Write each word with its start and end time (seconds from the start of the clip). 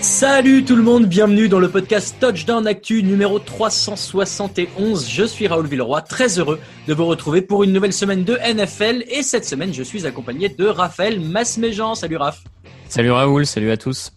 Salut 0.00 0.64
tout 0.64 0.74
le 0.74 0.82
monde, 0.82 1.06
bienvenue 1.06 1.48
dans 1.48 1.60
le 1.60 1.68
podcast 1.68 2.16
Touchdown 2.18 2.66
Actu 2.66 3.04
numéro 3.04 3.38
371. 3.38 5.08
Je 5.08 5.24
suis 5.24 5.46
Raoul 5.46 5.68
Villeroy, 5.68 6.00
très 6.02 6.40
heureux 6.40 6.58
de 6.88 6.94
vous 6.94 7.06
retrouver 7.06 7.40
pour 7.40 7.62
une 7.62 7.72
nouvelle 7.72 7.92
semaine 7.92 8.24
de 8.24 8.34
NFL 8.34 9.04
et 9.08 9.22
cette 9.22 9.44
semaine 9.44 9.72
je 9.72 9.84
suis 9.84 10.06
accompagné 10.06 10.48
de 10.48 10.66
Raphaël 10.66 11.20
Masméjean. 11.20 11.94
Salut 11.94 12.16
Raph. 12.16 12.42
Salut 12.88 13.12
Raoul, 13.12 13.46
salut 13.46 13.70
à 13.70 13.76
tous. 13.76 14.12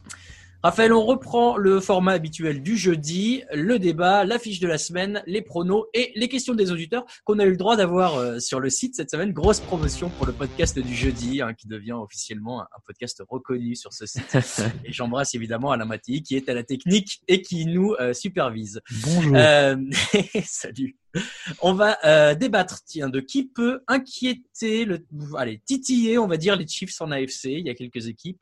Raphaël, 0.64 0.94
on 0.94 1.04
reprend 1.04 1.58
le 1.58 1.80
format 1.80 2.12
habituel 2.12 2.62
du 2.62 2.78
jeudi, 2.78 3.42
le 3.52 3.80
débat, 3.80 4.26
l'affiche 4.26 4.60
de 4.60 4.68
la 4.68 4.78
semaine, 4.78 5.24
les 5.26 5.42
pronos 5.42 5.86
et 5.96 6.12
les 6.16 6.30
questions 6.30 6.54
des 6.54 6.72
auditeurs 6.72 7.04
qu'on 7.24 7.40
a 7.40 7.46
eu 7.46 7.50
le 7.50 7.58
droit 7.58 7.76
d'avoir 7.76 8.18
euh, 8.18 8.38
sur 8.38 8.60
le 8.60 8.70
site 8.70 8.96
cette 8.96 9.10
semaine. 9.10 9.32
Grosse 9.32 9.60
promotion 9.60 10.10
pour 10.10 10.28
le 10.28 10.34
podcast 10.34 10.78
du 10.78 10.94
jeudi, 10.94 11.42
hein, 11.42 11.56
qui 11.56 11.68
devient 11.68 11.94
officiellement 11.94 12.62
un 12.62 12.68
podcast 12.86 13.24
reconnu 13.28 13.76
sur 13.76 13.92
ce 13.92 14.06
site. 14.06 14.38
et 14.86 14.94
j'embrasse 14.94 15.34
évidemment 15.34 15.72
Alain 15.72 15.86
Mattei, 15.86 16.22
qui 16.22 16.36
est 16.36 16.48
à 16.48 16.54
la 16.54 16.64
technique 16.64 17.24
et 17.28 17.42
qui 17.42 17.66
nous 17.66 17.96
euh, 18.00 18.14
supervise. 18.14 18.82
Bonjour. 19.04 19.36
Euh, 19.36 19.78
salut. 20.46 21.01
On 21.62 21.74
va 21.74 21.98
euh, 22.06 22.36
débattre 22.36 22.84
tiens, 22.86 23.10
de 23.10 23.20
qui 23.20 23.46
peut 23.46 23.82
inquiéter, 23.88 24.86
le, 24.86 25.06
allez, 25.38 25.62
titiller, 25.66 26.18
on 26.18 26.28
va 26.28 26.38
dire, 26.38 26.56
les 26.56 26.68
Chiefs 26.68 27.02
en 27.02 27.12
AFC. 27.12 27.46
Il 27.46 27.68
y 27.68 27.70
a 27.70 27.74
quelques 27.74 28.08
équipes. 28.08 28.40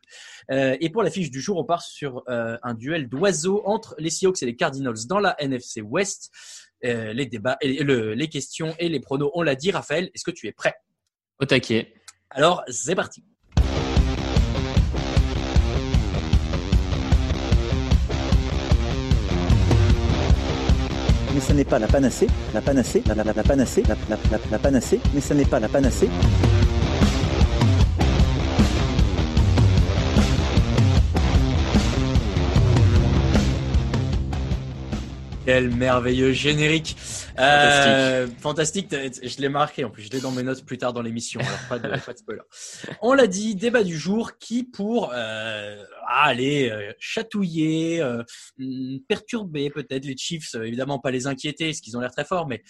Euh, 0.52 0.78
et 0.80 0.90
pour 0.90 1.04
la 1.04 1.10
fiche 1.10 1.32
du 1.32 1.42
jour, 1.42 1.58
on 1.58 1.64
part 1.64 1.82
sur 1.82 2.24
euh, 2.30 2.58
un 2.64 2.74
duel 2.74 3.10
d'oiseaux 3.10 3.62
entre 3.66 3.96
les 3.98 4.10
Seahawks 4.10 4.42
et 4.44 4.46
les 4.46 4.56
Cardinals 4.56 5.08
dans 5.08 5.20
la 5.20 5.36
NFC 5.40 5.82
West. 5.82 6.32
Euh, 6.86 7.12
les 7.12 7.26
débats, 7.26 7.58
et 7.60 7.84
le, 7.84 8.14
les 8.14 8.30
questions 8.30 8.74
et 8.80 8.88
les 8.88 9.02
pronos, 9.02 9.32
on 9.34 9.42
l'a 9.42 9.56
dit. 9.56 9.72
Raphaël, 9.72 10.10
est-ce 10.14 10.24
que 10.24 10.32
tu 10.32 10.48
es 10.48 10.54
prêt? 10.54 10.76
Au 11.40 11.46
taquet. 11.46 11.94
Alors, 12.30 12.64
c'est 12.70 12.96
parti. 12.96 13.24
Mais 21.40 21.46
ce 21.46 21.54
n'est 21.54 21.64
pas 21.64 21.80
la 21.80 21.88
panacée, 21.88 22.28
la 22.54 22.60
panacée, 22.60 23.02
la, 23.08 23.16
la, 23.16 23.24
la, 23.24 23.32
la 23.34 23.44
panacée, 23.44 23.84
la, 23.88 23.96
la, 24.10 24.18
la, 24.30 24.40
la 24.52 24.60
panacée, 24.60 25.00
mais 25.14 25.22
ce 25.22 25.34
n'est 25.34 25.46
pas 25.46 25.60
la 25.62 25.70
panacée. 25.70 26.10
Quel 35.50 35.72
merveilleux 35.72 36.32
générique. 36.32 36.96
Euh, 37.40 38.28
fantastique. 38.40 38.88
Je 38.92 39.42
l'ai 39.42 39.50
marqué 39.50 39.84
en 39.84 39.90
plus. 39.90 40.04
Je 40.04 40.12
l'ai 40.12 40.22
dans 40.22 40.30
mes 40.30 40.44
notes 40.44 40.64
plus 40.64 40.78
tard 40.78 40.94
dans 40.94 41.02
l'émission. 41.02 41.40
Alors 41.40 41.60
pas 41.68 41.80
de, 41.80 42.00
pas 42.06 42.14
de 42.14 42.20
spoiler. 42.20 42.42
On 43.02 43.14
l'a 43.14 43.26
dit, 43.26 43.56
débat 43.56 43.84
du 43.84 43.98
jour 43.98 44.38
qui 44.38 44.64
pour 44.64 45.12
euh, 45.12 45.84
aller 46.08 46.70
euh, 46.70 46.94
chatouiller, 47.00 48.00
perturber 49.08 49.72
peut-être 49.72 50.06
les 50.06 50.16
Chiefs, 50.16 50.54
évidemment 50.54 51.00
pas 51.00 51.10
les 51.10 51.26
inquiéter, 51.26 51.70
parce 51.70 51.82
qu'ils 51.82 51.98
ont 51.98 52.00
l'air 52.00 52.12
très 52.12 52.26
forts, 52.26 52.48
mais 52.48 52.62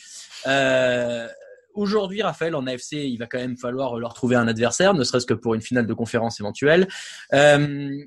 Aujourd'hui, 1.73 2.22
Raphaël, 2.22 2.56
en 2.56 2.66
AFC, 2.66 2.94
il 2.94 3.18
va 3.18 3.28
quand 3.28 3.39
même 3.39 3.57
falloir 3.57 3.97
leur 3.97 4.13
trouver 4.13 4.38
un 4.38 4.47
adversaire, 4.47 4.94
ne 4.94 5.03
serait-ce 5.03 5.25
que 5.25 5.34
pour 5.34 5.53
une 5.53 5.62
finale 5.62 5.85
de 5.85 5.94
conférence 5.94 6.39
éventuelle. 6.39 6.88
Euh, 7.34 8.06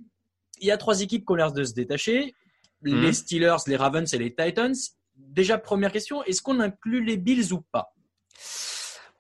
il 0.62 0.66
y 0.66 0.70
a 0.70 0.76
trois 0.76 1.02
équipes 1.02 1.26
qui 1.26 1.32
ont 1.32 1.34
l'air 1.34 1.52
de 1.52 1.64
se 1.64 1.74
détacher 1.74 2.34
Les 2.82 3.12
Steelers, 3.12 3.56
les 3.66 3.76
Ravens 3.76 4.12
et 4.12 4.18
les 4.18 4.34
Titans. 4.34 4.74
Déjà, 5.16 5.58
première 5.58 5.92
question, 5.92 6.22
est-ce 6.24 6.42
qu'on 6.42 6.60
inclut 6.60 7.04
les 7.04 7.16
Bills 7.16 7.52
ou 7.52 7.60
pas? 7.72 7.94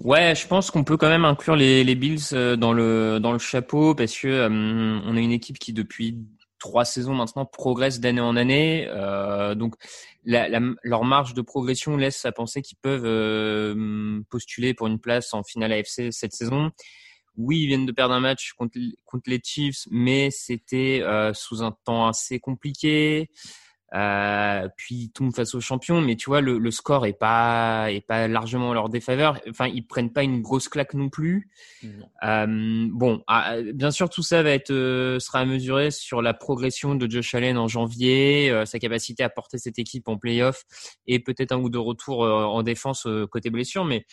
Ouais, 0.00 0.34
je 0.34 0.46
pense 0.48 0.70
qu'on 0.70 0.84
peut 0.84 0.96
quand 0.96 1.08
même 1.08 1.24
inclure 1.24 1.54
les, 1.54 1.84
les 1.84 1.94
Bills 1.94 2.18
euh, 2.32 2.56
dans 2.56 2.72
le 2.72 3.18
dans 3.20 3.32
le 3.32 3.38
chapeau 3.38 3.94
parce 3.94 4.18
que 4.18 4.26
euh, 4.26 4.48
on 4.50 5.16
a 5.16 5.20
une 5.20 5.30
équipe 5.30 5.58
qui 5.60 5.72
depuis 5.72 6.18
trois 6.58 6.84
saisons 6.84 7.14
maintenant 7.14 7.44
progresse 7.44 8.00
d'année 8.00 8.20
en 8.20 8.36
année. 8.36 8.86
Euh, 8.88 9.54
donc 9.54 9.74
la, 10.24 10.48
la- 10.48 10.60
leur 10.82 11.04
marge 11.04 11.34
de 11.34 11.42
progression 11.42 11.96
laisse 11.96 12.24
à 12.24 12.32
penser 12.32 12.62
qu'ils 12.62 12.78
peuvent 12.82 13.04
euh, 13.04 14.20
postuler 14.28 14.74
pour 14.74 14.88
une 14.88 14.98
place 14.98 15.34
en 15.34 15.44
finale 15.44 15.72
AFC 15.72 16.10
cette 16.10 16.32
saison. 16.32 16.70
Oui, 17.36 17.60
ils 17.60 17.66
viennent 17.66 17.86
de 17.86 17.92
perdre 17.92 18.14
un 18.14 18.20
match 18.20 18.52
contre, 18.52 18.78
contre 19.04 19.30
les 19.30 19.40
Chiefs, 19.42 19.86
mais 19.90 20.30
c'était 20.30 21.00
euh, 21.02 21.32
sous 21.34 21.62
un 21.62 21.76
temps 21.84 22.06
assez 22.06 22.40
compliqué. 22.40 23.30
Euh, 23.94 24.68
puis 24.74 24.94
ils 24.94 25.10
tombent 25.10 25.34
face 25.34 25.54
aux 25.54 25.60
champions, 25.60 26.00
mais 26.00 26.16
tu 26.16 26.30
vois 26.30 26.40
le, 26.40 26.56
le 26.56 26.70
score 26.70 27.04
est 27.04 27.12
pas 27.12 27.92
est 27.92 28.00
pas 28.00 28.26
largement 28.26 28.70
en 28.70 28.72
leur 28.72 28.88
défaveur. 28.88 29.38
Enfin, 29.50 29.66
ils 29.66 29.86
prennent 29.86 30.12
pas 30.12 30.22
une 30.22 30.40
grosse 30.40 30.68
claque 30.68 30.94
non 30.94 31.10
plus. 31.10 31.50
Non. 31.82 32.06
Euh, 32.22 32.88
bon, 32.90 33.22
ah, 33.26 33.56
bien 33.74 33.90
sûr, 33.90 34.08
tout 34.08 34.22
ça 34.22 34.42
va 34.42 34.50
être 34.50 34.70
euh, 34.70 35.18
sera 35.18 35.40
à 35.40 35.44
mesurer 35.44 35.90
sur 35.90 36.22
la 36.22 36.32
progression 36.32 36.94
de 36.94 37.10
Josh 37.10 37.34
Allen 37.34 37.58
en 37.58 37.68
janvier, 37.68 38.50
euh, 38.50 38.64
sa 38.64 38.78
capacité 38.78 39.24
à 39.24 39.28
porter 39.28 39.58
cette 39.58 39.78
équipe 39.78 40.08
en 40.08 40.16
playoff 40.16 40.64
et 41.06 41.18
peut-être 41.18 41.52
un 41.52 41.58
ou 41.58 41.68
deux 41.68 41.78
retours 41.78 42.24
euh, 42.24 42.44
en 42.44 42.62
défense 42.62 43.06
euh, 43.06 43.26
côté 43.26 43.50
blessure. 43.50 43.84
Mais 43.84 44.06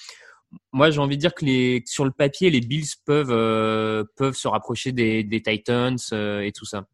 moi, 0.72 0.90
j'ai 0.90 1.00
envie 1.00 1.16
de 1.16 1.22
dire 1.22 1.34
que 1.34 1.46
les 1.46 1.84
sur 1.86 2.06
le 2.06 2.12
papier, 2.12 2.50
les 2.50 2.62
Bills 2.62 2.88
peuvent 3.06 3.32
euh, 3.32 4.04
peuvent 4.16 4.36
se 4.36 4.48
rapprocher 4.48 4.92
des, 4.92 5.24
des 5.24 5.42
Titans 5.42 5.98
euh, 6.14 6.42
et 6.42 6.52
tout 6.52 6.66
ça. 6.66 6.86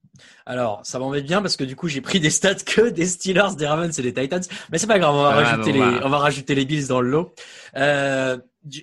Alors, 0.45 0.85
ça 0.85 0.97
m'embête 0.97 1.25
bien 1.25 1.41
parce 1.41 1.57
que 1.57 1.63
du 1.63 1.75
coup, 1.75 1.87
j'ai 1.87 2.01
pris 2.01 2.19
des 2.19 2.29
stats 2.29 2.55
que 2.55 2.89
des 2.89 3.05
Steelers, 3.05 3.55
des 3.57 3.67
Ravens 3.67 3.97
et 3.97 4.01
des 4.01 4.13
Titans. 4.13 4.41
Mais 4.71 4.77
c'est 4.77 4.87
pas 4.87 4.99
grave, 4.99 5.13
on 5.13 5.23
va, 5.23 5.29
Ah, 5.29 5.35
rajouter, 5.43 5.73
bon, 5.73 5.85
les, 5.85 5.99
bah. 5.99 6.01
on 6.05 6.09
va 6.09 6.17
rajouter 6.19 6.55
les 6.55 6.65
Bills 6.65 6.87
dans 6.87 7.01
le 7.01 7.09
lot. 7.09 7.33
Euh, 7.75 8.37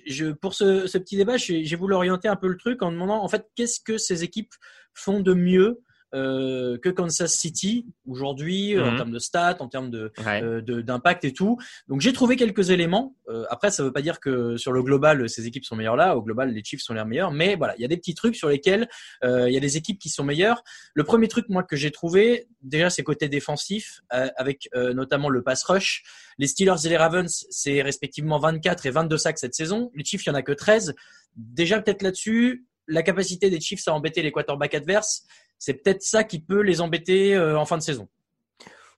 je, 0.07 0.31
pour 0.31 0.53
ce, 0.53 0.87
ce 0.87 0.97
petit 0.97 1.17
débat, 1.17 1.37
j'ai 1.37 1.65
j'ai 1.65 1.75
voulu 1.75 1.93
orienter 1.95 2.27
un 2.27 2.35
peu 2.35 2.47
le 2.47 2.57
truc 2.57 2.81
en 2.83 2.91
demandant, 2.91 3.23
en 3.23 3.27
fait, 3.27 3.47
qu'est-ce 3.55 3.79
que 3.79 3.97
ces 3.97 4.23
équipes 4.23 4.53
font 4.93 5.19
de 5.19 5.33
mieux 5.33 5.81
euh, 6.13 6.77
que 6.77 6.89
Kansas 6.89 7.33
City 7.33 7.85
aujourd'hui 8.07 8.75
euh, 8.75 8.85
en 8.85 8.91
Mhm. 8.91 8.97
termes 8.97 9.11
de 9.11 9.19
stats, 9.19 9.57
en 9.59 9.67
termes 9.67 9.89
de, 9.89 10.11
Ouais. 10.25 10.41
euh, 10.43 10.61
d'impact 10.61 11.25
et 11.25 11.33
tout. 11.33 11.57
Donc 11.87 12.01
j'ai 12.01 12.13
trouvé 12.13 12.35
quelques 12.35 12.69
éléments. 12.69 13.15
Euh, 13.29 13.45
après, 13.49 13.71
ça 13.71 13.83
veut 13.83 13.91
pas 13.91 14.01
dire 14.01 14.19
que 14.19 14.57
sur 14.57 14.71
le 14.71 14.83
global, 14.83 15.27
ces 15.29 15.47
équipes 15.47 15.65
sont 15.65 15.75
meilleures 15.75 15.95
là. 15.95 16.15
Au 16.17 16.21
global, 16.21 16.51
les 16.53 16.63
Chiefs 16.63 16.81
sont 16.81 16.93
les 16.93 17.03
meilleurs. 17.03 17.31
Mais 17.31 17.55
voilà, 17.55 17.75
il 17.77 17.81
y 17.81 17.85
a 17.85 17.87
des 17.87 17.97
petits 17.97 18.13
trucs 18.15 18.35
sur 18.35 18.49
lesquels 18.49 18.87
euh, 19.23 19.49
il 19.49 19.53
y 19.53 19.57
a 19.57 19.59
des 19.61 19.77
équipes 19.77 19.99
qui 19.99 20.09
sont 20.09 20.23
meilleures. 20.23 20.63
Le 20.93 21.03
premier 21.03 21.27
truc, 21.27 21.49
moi, 21.49 21.63
que 21.63 21.75
j'ai 21.75 21.91
trouvé, 21.91 22.47
déjà, 22.61 22.89
c'est 22.89 23.03
côté 23.03 23.27
défensif, 23.29 24.01
euh, 24.13 24.29
avec 24.37 24.69
euh, 24.75 24.93
notamment 24.93 25.29
le 25.29 25.41
pass 25.41 25.63
rush. 25.63 26.03
Les 26.37 26.47
Steelers 26.47 26.85
et 26.85 26.89
les 26.89 26.97
Ravens, 26.97 27.45
c'est 27.49 27.81
respectivement 27.81 28.39
24 28.39 28.85
et 28.85 28.91
22 28.91 29.17
sacs 29.17 29.37
cette 29.39 29.55
saison. 29.55 29.91
Les 29.95 30.03
Chiefs, 30.03 30.25
il 30.25 30.29
y 30.29 30.31
en 30.31 30.35
a 30.35 30.41
que 30.41 30.51
13. 30.51 30.93
Déjà, 31.35 31.81
peut-être 31.81 32.01
là-dessus, 32.03 32.65
la 32.87 33.01
capacité 33.01 33.49
des 33.49 33.59
Chiefs 33.61 33.87
à 33.87 33.93
embêter 33.93 34.21
les 34.21 34.31
quarterbacks 34.31 34.75
adverses, 34.75 35.25
c'est 35.63 35.75
peut-être 35.75 36.01
ça 36.01 36.25
qui 36.25 36.39
peut 36.41 36.59
les 36.61 36.81
embêter 36.81 37.35
euh, 37.35 37.57
en 37.57 37.63
fin 37.65 37.77
de 37.77 37.81
saison. 37.83 38.09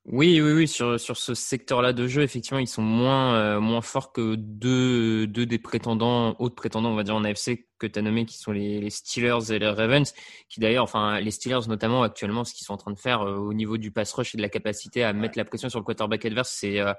Oui, 0.07 0.41
oui, 0.41 0.51
oui, 0.51 0.67
sur, 0.67 0.99
sur 0.99 1.15
ce 1.15 1.35
secteur-là 1.35 1.93
de 1.93 2.07
jeu, 2.07 2.23
effectivement, 2.23 2.59
ils 2.59 2.67
sont 2.67 2.81
moins, 2.81 3.35
euh, 3.35 3.59
moins 3.59 3.81
forts 3.81 4.11
que 4.11 4.33
deux, 4.35 5.27
deux 5.27 5.45
des 5.45 5.59
prétendants, 5.59 6.35
autres 6.39 6.55
prétendants, 6.55 6.89
on 6.91 6.95
va 6.95 7.03
dire, 7.03 7.15
en 7.15 7.23
AFC 7.23 7.67
que 7.77 7.85
tu 7.85 7.99
as 7.99 8.01
nommé, 8.01 8.25
qui 8.25 8.37
sont 8.39 8.51
les, 8.51 8.79
les 8.81 8.89
Steelers 8.89 9.51
et 9.51 9.59
les 9.59 9.67
Ravens, 9.67 10.11
qui 10.49 10.59
d'ailleurs, 10.59 10.83
enfin, 10.83 11.19
les 11.19 11.31
Steelers 11.31 11.67
notamment, 11.67 12.01
actuellement, 12.01 12.43
ce 12.43 12.53
qu'ils 12.55 12.65
sont 12.65 12.73
en 12.73 12.77
train 12.77 12.91
de 12.91 12.99
faire 12.99 13.21
euh, 13.21 13.35
au 13.35 13.53
niveau 13.53 13.77
du 13.77 13.91
pass 13.91 14.11
rush 14.13 14.33
et 14.33 14.37
de 14.37 14.41
la 14.41 14.49
capacité 14.49 15.03
à 15.03 15.13
mettre 15.13 15.37
la 15.37 15.45
pression 15.45 15.69
sur 15.69 15.79
le 15.79 15.85
quarterback 15.85 16.25
adverse, 16.25 16.49
c'est 16.51 16.79
euh, 16.79 16.93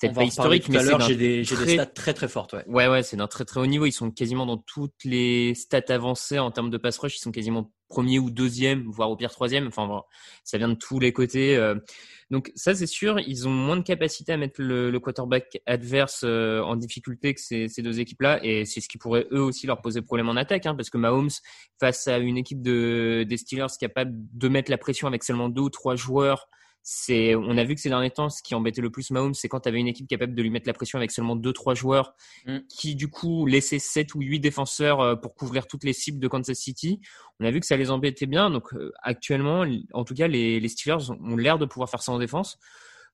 peut-être 0.00 0.14
pas 0.14 0.24
historique, 0.24 0.68
mais 0.68 0.78
à 0.78 0.82
c'est 1.00 1.06
J'ai 1.06 1.16
des, 1.16 1.44
j'ai 1.44 1.56
des 1.56 1.62
très- 1.64 1.74
stats 1.74 1.86
très 1.86 2.14
très 2.14 2.28
fortes. 2.28 2.52
Ouais. 2.54 2.64
Ouais, 2.66 2.88
ouais, 2.88 3.02
c'est 3.02 3.16
d'un 3.16 3.26
très 3.26 3.44
très 3.46 3.60
haut 3.60 3.66
niveau. 3.66 3.84
Ils 3.86 3.92
sont 3.92 4.10
quasiment 4.10 4.46
dans 4.46 4.58
toutes 4.58 5.04
les 5.04 5.54
stats 5.54 5.80
avancées 5.88 6.38
en 6.38 6.50
termes 6.50 6.70
de 6.70 6.78
pass 6.78 6.98
rush. 6.98 7.16
Ils 7.16 7.20
sont 7.20 7.32
quasiment 7.32 7.72
premier 7.88 8.18
ou 8.18 8.30
deuxième, 8.30 8.84
voire 8.88 9.10
au 9.10 9.16
pire 9.16 9.30
troisième. 9.30 9.66
Enfin, 9.66 10.02
ça 10.44 10.58
vient 10.58 10.68
de 10.68 10.74
tous 10.74 11.00
les 11.00 11.12
côtés. 11.12 11.56
euh. 11.56 11.74
Donc 12.30 12.52
ça, 12.54 12.74
c'est 12.74 12.86
sûr, 12.86 13.18
ils 13.20 13.48
ont 13.48 13.50
moins 13.50 13.78
de 13.78 13.82
capacité 13.82 14.32
à 14.32 14.36
mettre 14.36 14.60
le, 14.60 14.90
le 14.90 15.00
quarterback 15.00 15.62
adverse 15.64 16.22
euh, 16.24 16.60
en 16.60 16.76
difficulté 16.76 17.32
que 17.32 17.40
ces, 17.40 17.68
ces 17.68 17.80
deux 17.80 18.00
équipes-là. 18.00 18.40
Et 18.44 18.66
c'est 18.66 18.82
ce 18.82 18.88
qui 18.88 18.98
pourrait 18.98 19.26
eux 19.32 19.40
aussi 19.40 19.66
leur 19.66 19.80
poser 19.80 20.02
problème 20.02 20.28
en 20.28 20.36
attaque, 20.36 20.66
hein, 20.66 20.74
parce 20.74 20.90
que 20.90 20.98
Mahomes, 20.98 21.30
face 21.80 22.06
à 22.06 22.18
une 22.18 22.36
équipe 22.36 22.60
de, 22.60 23.24
des 23.26 23.36
Steelers 23.38 23.66
capable 23.80 24.12
de 24.14 24.48
mettre 24.48 24.70
la 24.70 24.78
pression 24.78 25.08
avec 25.08 25.24
seulement 25.24 25.48
deux 25.48 25.62
ou 25.62 25.70
trois 25.70 25.96
joueurs, 25.96 26.48
c'est, 26.90 27.34
on 27.34 27.58
a 27.58 27.64
vu 27.64 27.74
que 27.74 27.82
ces 27.82 27.90
derniers 27.90 28.10
temps, 28.10 28.30
ce 28.30 28.42
qui 28.42 28.54
embêtait 28.54 28.80
le 28.80 28.88
plus 28.88 29.10
Mahomes, 29.10 29.34
c'est 29.34 29.46
quand 29.46 29.60
tu 29.60 29.68
avais 29.68 29.78
une 29.78 29.88
équipe 29.88 30.08
capable 30.08 30.34
de 30.34 30.42
lui 30.42 30.48
mettre 30.48 30.66
la 30.66 30.72
pression 30.72 30.96
avec 30.96 31.10
seulement 31.10 31.36
deux 31.36 31.52
trois 31.52 31.74
joueurs, 31.74 32.14
Mm. 32.46 32.60
qui 32.70 32.94
du 32.94 33.08
coup 33.08 33.44
laissaient 33.44 33.78
sept 33.78 34.14
ou 34.14 34.20
huit 34.20 34.40
défenseurs 34.40 35.00
euh, 35.00 35.14
pour 35.14 35.34
couvrir 35.34 35.66
toutes 35.66 35.84
les 35.84 35.92
cibles 35.92 36.18
de 36.18 36.28
Kansas 36.28 36.56
City. 36.56 37.00
On 37.40 37.44
a 37.44 37.50
vu 37.50 37.60
que 37.60 37.66
ça 37.66 37.76
les 37.76 37.90
embêtait 37.90 38.24
bien. 38.24 38.48
Donc 38.48 38.72
euh, 38.72 38.90
actuellement, 39.02 39.66
en 39.92 40.04
tout 40.04 40.14
cas, 40.14 40.28
les, 40.28 40.60
les 40.60 40.68
Steelers 40.68 41.10
ont 41.10 41.36
l'air 41.36 41.58
de 41.58 41.66
pouvoir 41.66 41.90
faire 41.90 42.00
ça 42.00 42.10
en 42.10 42.18
défense. 42.18 42.58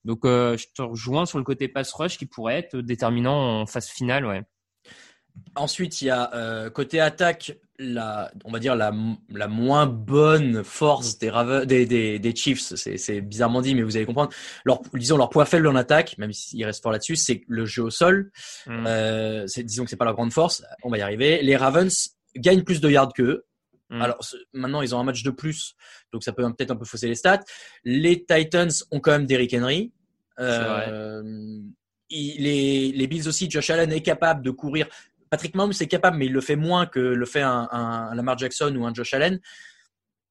Donc 0.05 0.25
euh, 0.25 0.57
je 0.57 0.67
te 0.73 0.83
rejoins 0.83 1.27
sur 1.27 1.39
le 1.39 1.45
côté 1.45 1.67
pass 1.67 1.93
rush 1.95 2.17
qui 2.17 2.27
pourrait 2.27 2.59
être 2.59 2.77
déterminant 2.77 3.63
en 3.63 3.67
phase 3.67 3.89
finale, 3.89 4.25
ouais. 4.25 4.43
Ensuite, 5.57 6.03
il 6.03 6.07
y 6.07 6.11
a 6.11 6.35
euh, 6.35 6.71
côté 6.71 7.01
attaque, 7.01 7.57
la, 7.79 8.31
on 8.45 8.53
va 8.53 8.59
dire 8.61 8.77
la, 8.77 8.93
la 9.31 9.49
moins 9.49 9.87
bonne 9.87 10.63
force 10.65 11.19
des, 11.19 11.31
Raven- 11.31 11.65
des, 11.65 11.87
des, 11.87 12.19
des 12.19 12.35
Chiefs. 12.35 12.75
C'est, 12.75 13.21
bizarrement 13.21 13.63
dit, 13.63 13.75
mais 13.75 13.83
vous 13.83 13.97
allez 13.97 14.07
comprendre. 14.07 14.33
Leur, 14.65 14.81
disons 14.95 15.17
leur 15.17 15.31
point 15.31 15.45
faible 15.45 15.67
en 15.67 15.77
attaque, 15.77 16.17
même 16.19 16.33
s'ils 16.33 16.65
restent 16.65 16.83
fort 16.83 16.93
là-dessus, 16.93 17.17
c'est 17.17 17.43
le 17.49 17.67
jeu 17.67 17.83
au 17.83 17.91
sol. 17.91 18.31
Mm. 18.67 18.85
Euh, 18.87 19.47
disons 19.59 19.85
que 19.85 19.91
c'est 19.91 19.97
pas 19.97 20.05
leur 20.05 20.15
grande 20.15 20.33
force. 20.33 20.65
On 20.83 20.91
va 20.91 20.99
y 20.99 21.03
arriver. 21.03 21.43
Les 21.43 21.57
Ravens 21.57 22.11
gagnent 22.37 22.63
plus 22.65 22.81
de 22.81 22.91
yards 22.91 23.13
qu'eux. 23.13 23.45
Mm. 23.91 24.03
Alors 24.03 24.19
maintenant, 24.53 24.83
ils 24.83 24.95
ont 24.95 25.01
un 25.01 25.05
match 25.05 25.23
de 25.23 25.31
plus, 25.31 25.75
donc 26.13 26.23
ça 26.25 26.33
peut 26.33 26.43
peut-être 26.55 26.71
un 26.71 26.77
peu 26.77 26.85
fausser 26.85 27.09
les 27.09 27.17
stats. 27.17 27.41
Les 27.85 28.25
Titans 28.25 28.71
ont 28.91 29.01
quand 29.01 29.13
même 29.13 29.27
Derrick 29.27 29.53
Henry. 29.55 29.93
Euh, 30.41 31.23
les, 32.11 32.93
les 32.93 33.07
Bills 33.07 33.29
aussi, 33.29 33.51
Josh 33.51 33.71
Allen 33.71 33.93
est 33.93 34.03
capable 34.03 34.43
de 34.43 34.51
courir. 34.51 34.87
Patrick 35.35 35.57
Mahomes 35.57 35.73
est 35.81 35.89
capable, 35.89 36.17
mais 36.17 36.27
il 36.27 36.33
le 36.33 36.41
fait 36.41 36.55
moins 36.55 36.87
que 36.87 37.01
le 37.01 37.27
fait 37.27 37.43
un, 37.43 38.15
Lamar 38.15 38.39
Jackson 38.39 38.73
ou 38.77 38.87
un 38.87 38.95
Josh 38.95 39.15
Allen. 39.15 39.41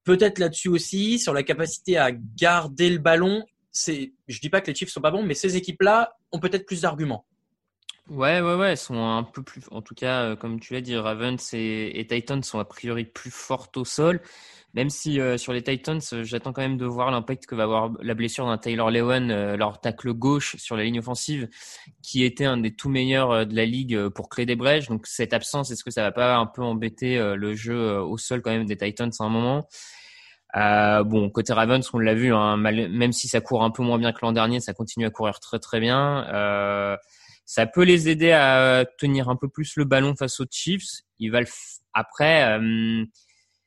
Peut-être 0.06 0.40
là-dessus 0.40 0.70
aussi, 0.70 1.20
sur 1.20 1.34
la 1.34 1.44
capacité 1.44 1.98
à 1.98 2.14
garder 2.14 2.90
le 2.90 3.00
ballon. 3.00 3.44
C'est, 3.70 4.14
je 4.30 4.40
dis 4.40 4.50
pas 4.50 4.62
que 4.62 4.68
les 4.68 4.76
Chiefs 4.76 4.92
sont 4.92 5.02
pas 5.02 5.12
bons, 5.12 5.22
mais 5.22 5.34
ces 5.34 5.58
équipes-là 5.58 6.16
ont 6.32 6.40
peut-être 6.40 6.66
plus 6.66 6.84
d'arguments. 6.84 7.26
Ouais, 8.08 8.40
ouais, 8.40 8.56
ouais, 8.56 8.72
elles 8.72 8.78
sont 8.78 8.96
un 8.98 9.24
peu 9.24 9.44
plus, 9.44 9.64
en 9.72 9.82
tout 9.82 9.94
cas, 9.94 10.24
euh, 10.24 10.36
comme 10.38 10.62
tu 10.62 10.72
l'as 10.72 10.80
dit, 10.80 10.96
Ravens 10.96 11.54
et, 11.54 12.00
et 12.00 12.08
Titans 12.08 12.42
sont 12.42 12.60
a 12.60 12.66
priori 12.66 13.04
plus 13.04 13.32
fortes 13.32 13.76
au 13.76 13.84
sol. 13.84 14.22
Même 14.74 14.90
si 14.90 15.20
euh, 15.20 15.38
sur 15.38 15.54
les 15.54 15.62
Titans, 15.62 16.02
euh, 16.14 16.24
j'attends 16.24 16.52
quand 16.52 16.64
même 16.64 16.78
de 16.78 16.86
voir 16.86 17.12
l'impact 17.12 17.46
que 17.46 17.54
va 17.54 17.64
avoir 17.64 17.92
la 18.02 18.16
blessure 18.16 18.48
d'un 18.48 18.58
Taylor 18.58 18.90
Lewan, 18.90 19.30
euh, 19.30 19.56
leur 19.56 19.80
tacle 19.80 20.12
gauche 20.14 20.56
sur 20.58 20.76
la 20.76 20.84
ligne 20.84 20.98
offensive, 20.98 21.48
qui 22.02 22.24
était 22.24 22.46
un 22.46 22.58
des 22.58 22.76
tout 22.76 22.90
meilleurs 22.90 23.32
euh, 23.32 23.46
de 23.46 23.56
la 23.56 23.66
ligue 23.66 23.94
euh, 23.94 24.10
pour 24.10 24.30
créer 24.30 24.48
des 24.48 24.56
brèches. 24.56 24.88
Donc 24.88 25.06
cette 25.06 25.34
absence, 25.34 25.70
est-ce 25.70 25.84
que 25.84 25.92
ça 25.92 26.02
va 26.02 26.12
pas 26.12 26.38
un 26.38 26.48
peu 26.48 26.64
embêter 26.64 27.18
le 27.36 27.54
jeu 27.54 28.00
au 28.02 28.18
sol 28.18 28.42
quand 28.42 28.50
même 28.50 28.66
des 28.66 28.78
Titans 28.78 29.12
à 29.20 29.24
un 29.24 29.30
moment? 29.30 29.68
Euh, 30.56 31.04
Bon, 31.04 31.30
côté 31.30 31.54
Ravens, 31.54 31.88
on 31.94 32.00
l'a 32.00 32.16
vu, 32.16 32.34
hein, 32.34 32.58
même 32.58 33.12
si 33.12 33.28
ça 33.28 33.42
court 33.42 33.64
un 33.64 33.72
peu 33.72 33.84
moins 33.84 34.00
bien 34.00 34.12
que 34.12 34.20
l'an 34.24 34.32
dernier, 34.32 34.60
ça 34.60 34.74
continue 34.74 35.06
à 35.06 35.12
courir 35.12 35.40
très 35.40 35.60
très 35.60 35.80
bien. 35.80 36.26
Euh, 36.34 36.98
ça 37.46 37.68
peut 37.68 37.84
les 37.84 38.10
aider 38.10 38.32
à 38.32 38.86
tenir 38.98 39.30
un 39.30 39.36
peu 39.36 39.50
plus 39.50 39.76
le 39.76 39.86
ballon 39.86 40.16
face 40.16 40.40
aux 40.40 40.46
Chiefs. 40.50 41.02
Il 41.20 41.32
va 41.32 41.42
après. 41.94 42.58
euh, 42.60 43.06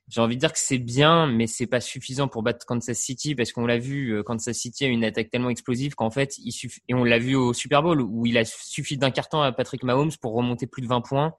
j'ai 0.09 0.21
envie 0.21 0.37
de 0.37 0.41
dire 0.41 0.53
que 0.53 0.59
c'est 0.61 0.79
bien, 0.79 1.27
mais 1.27 1.47
c'est 1.47 1.67
pas 1.67 1.81
suffisant 1.81 2.29
pour 2.29 2.43
battre 2.43 2.65
Kansas 2.65 2.97
City 2.97 3.35
parce 3.35 3.51
qu'on 3.53 3.67
l'a 3.67 3.79
vu, 3.79 4.11
euh, 4.15 4.23
Kansas 4.23 4.57
City 4.57 4.85
a 4.85 4.89
une 4.89 5.03
attaque 5.05 5.31
tellement 5.31 5.51
explosive 5.51 5.95
qu'en 5.97 6.11
fait, 6.11 6.39
il 6.39 6.53
suffit, 6.53 6.81
et 6.89 6.95
on 6.95 7.03
l'a 7.05 7.19
vu 7.19 7.35
au 7.35 7.53
Super 7.53 7.83
Bowl 7.83 8.01
où 8.01 8.25
il 8.27 8.39
a 8.39 8.45
suffi 8.45 8.97
d'un 8.97 9.11
carton 9.11 9.41
à 9.41 9.51
Patrick 9.53 9.83
Mahomes 9.83 10.13
pour 10.21 10.35
remonter 10.35 10.67
plus 10.69 10.83
de 10.83 10.87
20 10.87 11.01
points. 11.01 11.35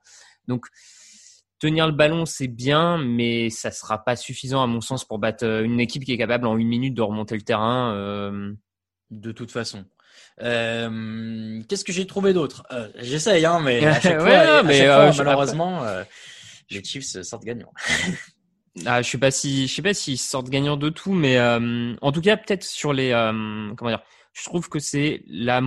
Donc, 0.48 0.66
tenir 1.60 1.88
le 1.88 1.94
ballon, 1.94 2.26
c'est 2.26 2.48
bien, 2.50 2.98
mais 2.98 3.50
ça 3.50 3.72
sera 3.72 4.04
pas 4.04 4.16
suffisant 4.16 4.62
à 4.62 4.68
mon 4.68 4.82
sens 4.82 5.06
pour 5.06 5.18
battre 5.18 5.46
euh, 5.46 5.64
une 5.64 5.80
équipe 5.80 6.04
qui 6.06 6.12
est 6.12 6.18
capable 6.18 6.46
en 6.46 6.58
une 6.58 6.68
minute 6.68 6.94
de 6.94 7.02
remonter 7.02 7.36
le 7.36 7.42
terrain. 7.44 7.94
euh, 7.96 8.54
De 9.12 9.32
toute 9.32 9.50
façon. 9.52 9.86
Euh, 10.42 11.62
qu'est-ce 11.68 11.84
que 11.86 11.92
j'ai 11.94 12.06
trouvé 12.06 12.34
d'autre? 12.34 12.64
Euh, 12.72 12.90
J'essaye, 12.98 13.46
hein, 13.46 13.60
mais 13.64 13.86
à 13.86 14.00
chaque 14.00 14.20
Ouais, 14.20 14.26
fois, 14.26 14.46
non, 14.46 14.52
à 14.60 14.64
mais, 14.64 14.78
chaque 14.78 14.88
euh, 14.90 14.96
fois, 15.04 15.12
je- 15.12 15.24
malheureusement, 15.24 15.84
euh, 15.84 16.04
les 16.70 16.84
Chiefs 16.84 17.22
sortent 17.24 17.44
gagnants. 17.46 17.74
Ah, 18.86 19.02
je 19.02 19.10
sais 19.10 19.18
pas 19.18 19.32
si, 19.32 19.68
je 19.68 19.74
sais 19.74 19.82
pas 19.82 19.94
s'ils 19.94 20.18
sortent 20.18 20.50
gagnants 20.50 20.78
de 20.78 20.90
tout, 20.90 21.14
mais 21.14 21.38
euh, 21.38 21.96
en 22.02 22.12
tout 22.12 22.22
cas 22.22 22.38
peut-être 22.38 22.64
sur 22.64 22.94
les, 22.94 23.12
euh, 23.12 23.74
comment 23.76 23.92
dire, 23.92 24.04
je 24.34 24.44
trouve 24.44 24.70
que 24.70 24.80
c'est 24.80 25.24
là 25.28 25.62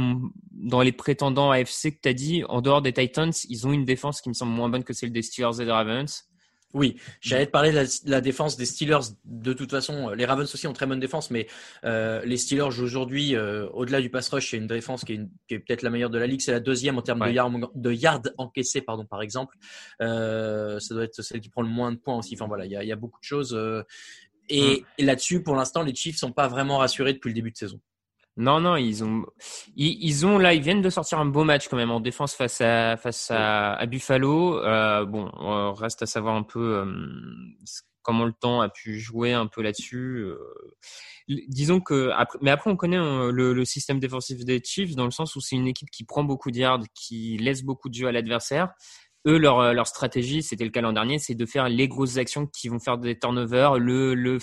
dans 0.52 0.80
les 0.80 0.92
prétendants 0.92 1.50
AFC 1.50 1.90
que 1.90 2.08
tu 2.08 2.14
dit, 2.14 2.44
en 2.48 2.60
dehors 2.60 2.82
des 2.82 2.92
Titans, 2.92 3.32
ils 3.48 3.66
ont 3.66 3.72
une 3.72 3.84
défense 3.84 4.20
qui 4.20 4.28
me 4.28 4.34
semble 4.34 4.52
moins 4.52 4.68
bonne 4.68 4.84
que 4.84 4.92
celle 4.92 5.12
des 5.12 5.22
Steelers 5.22 5.60
et 5.60 5.64
des 5.64 5.72
Ravens. 5.72 6.29
Oui, 6.72 6.96
j'allais 7.20 7.46
te 7.46 7.50
parler 7.50 7.70
de 7.70 7.76
la, 7.76 7.84
de 7.84 8.10
la 8.10 8.20
défense 8.20 8.56
des 8.56 8.64
Steelers. 8.64 9.14
De 9.24 9.52
toute 9.52 9.70
façon, 9.70 10.10
les 10.10 10.24
Ravens 10.24 10.52
aussi 10.54 10.68
ont 10.68 10.72
très 10.72 10.86
bonne 10.86 11.00
défense, 11.00 11.30
mais 11.32 11.48
euh, 11.84 12.24
les 12.24 12.36
Steelers 12.36 12.70
jouent 12.70 12.84
aujourd'hui, 12.84 13.34
euh, 13.34 13.68
au-delà 13.70 14.00
du 14.00 14.08
pass 14.08 14.28
rush, 14.28 14.50
c'est 14.50 14.56
une 14.56 14.68
défense 14.68 15.04
qui 15.04 15.14
est, 15.14 15.58
peut-être 15.58 15.82
la 15.82 15.90
meilleure 15.90 16.10
de 16.10 16.18
la 16.18 16.28
ligue. 16.28 16.40
C'est 16.40 16.52
la 16.52 16.60
deuxième 16.60 16.96
en 16.96 17.02
termes 17.02 17.26
de 17.26 17.32
yards 17.32 17.50
de 17.74 17.92
yards 17.92 18.22
encaissés, 18.38 18.82
pardon, 18.82 19.04
par 19.04 19.20
exemple. 19.20 19.56
Euh, 20.00 20.78
ça 20.78 20.94
doit 20.94 21.04
être 21.04 21.22
celle 21.22 21.40
qui 21.40 21.48
prend 21.48 21.62
le 21.62 21.68
moins 21.68 21.90
de 21.90 21.96
points 21.96 22.16
aussi. 22.16 22.34
Enfin 22.34 22.46
voilà, 22.46 22.66
il 22.66 22.70
y 22.70 22.76
a, 22.76 22.84
il 22.84 22.88
y 22.88 22.92
a 22.92 22.96
beaucoup 22.96 23.18
de 23.18 23.24
choses. 23.24 23.52
euh, 23.52 23.82
et, 24.48 24.84
et 24.98 25.04
là-dessus, 25.04 25.42
pour 25.42 25.56
l'instant, 25.56 25.82
les 25.82 25.94
Chiefs 25.94 26.16
sont 26.16 26.32
pas 26.32 26.48
vraiment 26.48 26.78
rassurés 26.78 27.12
depuis 27.14 27.28
le 27.28 27.34
début 27.34 27.50
de 27.52 27.56
saison. 27.56 27.80
Non, 28.40 28.58
non, 28.58 28.76
ils 28.76 29.04
ont, 29.04 29.26
ils, 29.76 30.24
ont 30.24 30.38
là, 30.38 30.54
ils 30.54 30.62
viennent 30.62 30.80
de 30.80 30.88
sortir 30.88 31.18
un 31.18 31.26
beau 31.26 31.44
match 31.44 31.68
quand 31.68 31.76
même 31.76 31.90
en 31.90 32.00
défense 32.00 32.34
face 32.34 32.62
à 32.62 32.96
face 32.96 33.30
à, 33.30 33.84
Buffalo. 33.84 34.64
Euh, 34.64 35.04
bon, 35.04 35.30
reste 35.74 36.00
à 36.00 36.06
savoir 36.06 36.36
un 36.36 36.42
peu 36.42 36.76
euh, 36.78 36.86
comment 38.00 38.24
le 38.24 38.32
temps 38.32 38.62
a 38.62 38.70
pu 38.70 38.98
jouer 38.98 39.34
un 39.34 39.46
peu 39.46 39.60
là-dessus. 39.60 40.24
Euh, 40.24 40.38
disons 41.48 41.80
que, 41.80 42.12
après, 42.16 42.38
mais 42.40 42.50
après 42.50 42.70
on 42.70 42.76
connaît 42.76 42.96
le, 42.96 43.64
système 43.66 44.00
défensif 44.00 44.42
des 44.46 44.62
Chiefs 44.64 44.96
dans 44.96 45.04
le 45.04 45.10
sens 45.10 45.36
où 45.36 45.42
c'est 45.42 45.56
une 45.56 45.68
équipe 45.68 45.90
qui 45.90 46.04
prend 46.04 46.24
beaucoup 46.24 46.50
de 46.50 46.56
yards, 46.56 46.84
qui 46.94 47.36
laisse 47.36 47.62
beaucoup 47.62 47.90
de 47.90 47.94
jeux 47.94 48.08
à 48.08 48.12
l'adversaire. 48.12 48.72
Eux, 49.26 49.36
leur, 49.36 49.74
leur 49.74 49.86
stratégie, 49.86 50.42
c'était 50.42 50.64
le 50.64 50.70
cas 50.70 50.80
l'an 50.80 50.94
dernier, 50.94 51.18
c'est 51.18 51.34
de 51.34 51.44
faire 51.44 51.68
les 51.68 51.88
grosses 51.88 52.16
actions 52.16 52.46
qui 52.46 52.68
vont 52.70 52.78
faire 52.78 52.96
des 52.96 53.18
turnovers, 53.18 53.78
le, 53.78 54.14
le, 54.14 54.38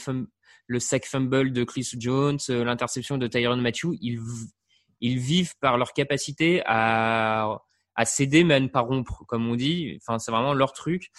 le 0.67 0.79
sack 0.79 1.05
fumble 1.05 1.53
de 1.53 1.63
Chris 1.63 1.89
Jones, 1.97 2.39
euh, 2.49 2.63
l'interception 2.63 3.17
de 3.17 3.27
Tyron 3.27 3.57
Matthew. 3.57 3.95
Ils, 4.01 4.19
ils 5.01 5.17
vivent 5.17 5.53
par 5.59 5.77
leur 5.77 5.93
capacité 5.93 6.61
à, 6.65 7.59
à 7.95 8.05
céder, 8.05 8.43
mais 8.43 8.55
à 8.55 8.59
ne 8.59 8.67
pas 8.67 8.81
rompre, 8.81 9.23
comme 9.27 9.47
on 9.49 9.55
dit. 9.55 9.97
Enfin, 10.01 10.19
c'est 10.19 10.31
vraiment 10.31 10.53
leur 10.53 10.73
truc. 10.73 11.09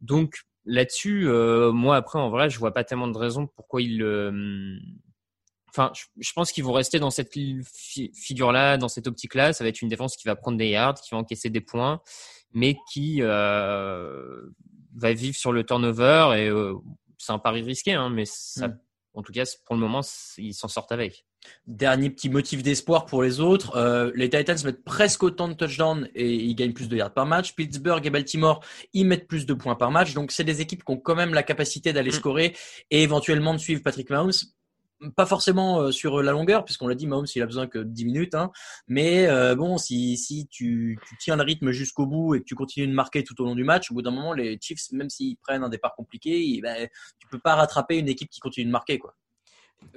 Donc, 0.00 0.36
là-dessus, 0.64 1.28
euh, 1.28 1.72
moi, 1.72 1.96
après, 1.96 2.18
en 2.18 2.30
vrai, 2.30 2.50
je 2.50 2.58
vois 2.58 2.72
pas 2.72 2.84
tellement 2.84 3.08
de 3.08 3.18
raisons 3.18 3.46
pourquoi 3.46 3.82
ils, 3.82 4.02
euh, 4.02 4.78
Enfin, 5.76 5.90
je, 6.20 6.32
pense 6.34 6.52
qu'ils 6.52 6.62
vont 6.62 6.72
rester 6.72 7.00
dans 7.00 7.10
cette 7.10 7.32
fi- 7.32 8.12
figure-là, 8.14 8.76
dans 8.76 8.86
cette 8.86 9.08
optique-là. 9.08 9.52
Ça 9.52 9.64
va 9.64 9.68
être 9.70 9.82
une 9.82 9.88
défense 9.88 10.16
qui 10.16 10.28
va 10.28 10.36
prendre 10.36 10.56
des 10.56 10.68
yards, 10.68 11.00
qui 11.00 11.10
va 11.10 11.16
encaisser 11.18 11.50
des 11.50 11.60
points, 11.60 12.00
mais 12.52 12.76
qui 12.92 13.18
euh, 13.22 14.50
va 14.94 15.12
vivre 15.12 15.36
sur 15.36 15.50
le 15.52 15.64
turnover. 15.64 16.34
Et 16.36 16.48
euh, 16.48 16.74
c'est 17.24 17.32
un 17.32 17.38
pari 17.38 17.62
risqué, 17.62 17.92
hein, 17.94 18.10
mais 18.10 18.24
ça, 18.26 18.68
Mm. 18.68 18.78
en 19.14 19.22
tout 19.22 19.32
cas, 19.32 19.44
pour 19.64 19.74
le 19.76 19.80
moment, 19.80 20.00
ils 20.38 20.54
s'en 20.54 20.68
sortent 20.68 20.92
avec. 20.92 21.24
Dernier 21.66 22.08
petit 22.10 22.30
motif 22.30 22.62
d'espoir 22.62 23.04
pour 23.04 23.22
les 23.22 23.38
autres. 23.40 23.76
euh, 23.76 24.10
les 24.14 24.30
Titans 24.30 24.56
mettent 24.64 24.82
presque 24.82 25.22
autant 25.22 25.46
de 25.46 25.52
touchdowns 25.54 26.08
et 26.14 26.32
ils 26.34 26.54
gagnent 26.54 26.72
plus 26.72 26.88
de 26.88 26.96
yards 26.96 27.12
par 27.12 27.26
match. 27.26 27.54
Pittsburgh 27.54 28.04
et 28.06 28.10
Baltimore, 28.10 28.64
ils 28.94 29.04
mettent 29.06 29.28
plus 29.28 29.44
de 29.44 29.52
points 29.52 29.74
par 29.74 29.90
match. 29.90 30.14
Donc, 30.14 30.32
c'est 30.32 30.42
des 30.44 30.60
équipes 30.62 30.82
qui 30.84 30.90
ont 30.92 30.96
quand 30.96 31.14
même 31.14 31.34
la 31.34 31.42
capacité 31.42 31.92
d'aller 31.92 32.10
Mm. 32.10 32.14
scorer 32.14 32.56
et 32.90 33.02
éventuellement 33.02 33.52
de 33.52 33.58
suivre 33.58 33.82
Patrick 33.82 34.08
Mahomes. 34.10 34.32
Pas 35.16 35.26
forcément 35.26 35.80
euh, 35.80 35.90
sur 35.90 36.22
la 36.22 36.32
longueur, 36.32 36.64
puisqu'on 36.64 36.88
l'a 36.88 36.94
dit, 36.94 37.06
Mahomes, 37.06 37.26
il 37.34 37.42
a 37.42 37.46
besoin 37.46 37.66
que 37.66 37.78
de 37.78 37.84
10 37.84 38.04
minutes. 38.04 38.34
Hein. 38.34 38.50
Mais 38.88 39.26
euh, 39.26 39.54
bon, 39.54 39.78
si, 39.78 40.16
si 40.16 40.46
tu, 40.48 40.98
tiens 41.18 41.36
le 41.36 41.42
rythme 41.42 41.70
jusqu'au 41.70 42.06
bout 42.06 42.34
et 42.34 42.40
que 42.40 42.44
tu 42.44 42.54
continues 42.54 42.88
de 42.88 42.92
marquer 42.92 43.24
tout 43.24 43.40
au 43.40 43.44
long 43.44 43.54
du 43.54 43.64
match, 43.64 43.90
au 43.90 43.94
bout 43.94 44.02
d'un 44.02 44.10
moment, 44.10 44.32
les 44.32 44.58
Chiefs, 44.60 44.90
même 44.92 45.10
s'ils 45.10 45.36
prennent 45.36 45.64
un 45.64 45.68
départ 45.68 45.94
compliqué, 45.94 46.60
ben, 46.62 46.88
tu 47.18 47.28
peux 47.28 47.38
pas 47.38 47.54
rattraper 47.54 47.98
une 47.98 48.08
équipe 48.08 48.30
qui 48.30 48.40
continue 48.40 48.66
de 48.66 48.72
marquer. 48.72 48.98
quoi. 48.98 49.14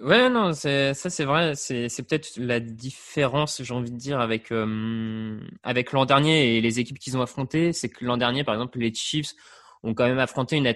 Ouais, 0.02 0.30
non, 0.30 0.54
ça, 0.54 0.94
c'est 0.94 1.26
vrai. 1.26 1.56
C'est 1.56 1.88
peut-être 2.08 2.38
la 2.38 2.60
différence, 2.60 3.64
j'ai 3.64 3.74
envie 3.74 3.92
de 3.92 3.98
dire, 3.98 4.20
avec 4.20 4.52
euh, 4.52 5.40
avec 5.64 5.92
l'an 5.92 6.06
dernier 6.06 6.58
et 6.58 6.62
les 6.62 6.80
équipes 6.80 7.00
qu'ils 7.00 7.18
ont 7.18 7.22
affrontées. 7.22 7.74
C'est 7.74 7.90
que 7.90 8.06
l'an 8.06 8.18
dernier, 8.18 8.44
par 8.44 8.54
exemple, 8.54 8.78
les 8.78 8.94
Chiefs 8.94 9.34
ont 9.84 9.94
quand 9.94 10.08
même 10.08 10.20
affronté 10.20 10.58
une 10.58 10.68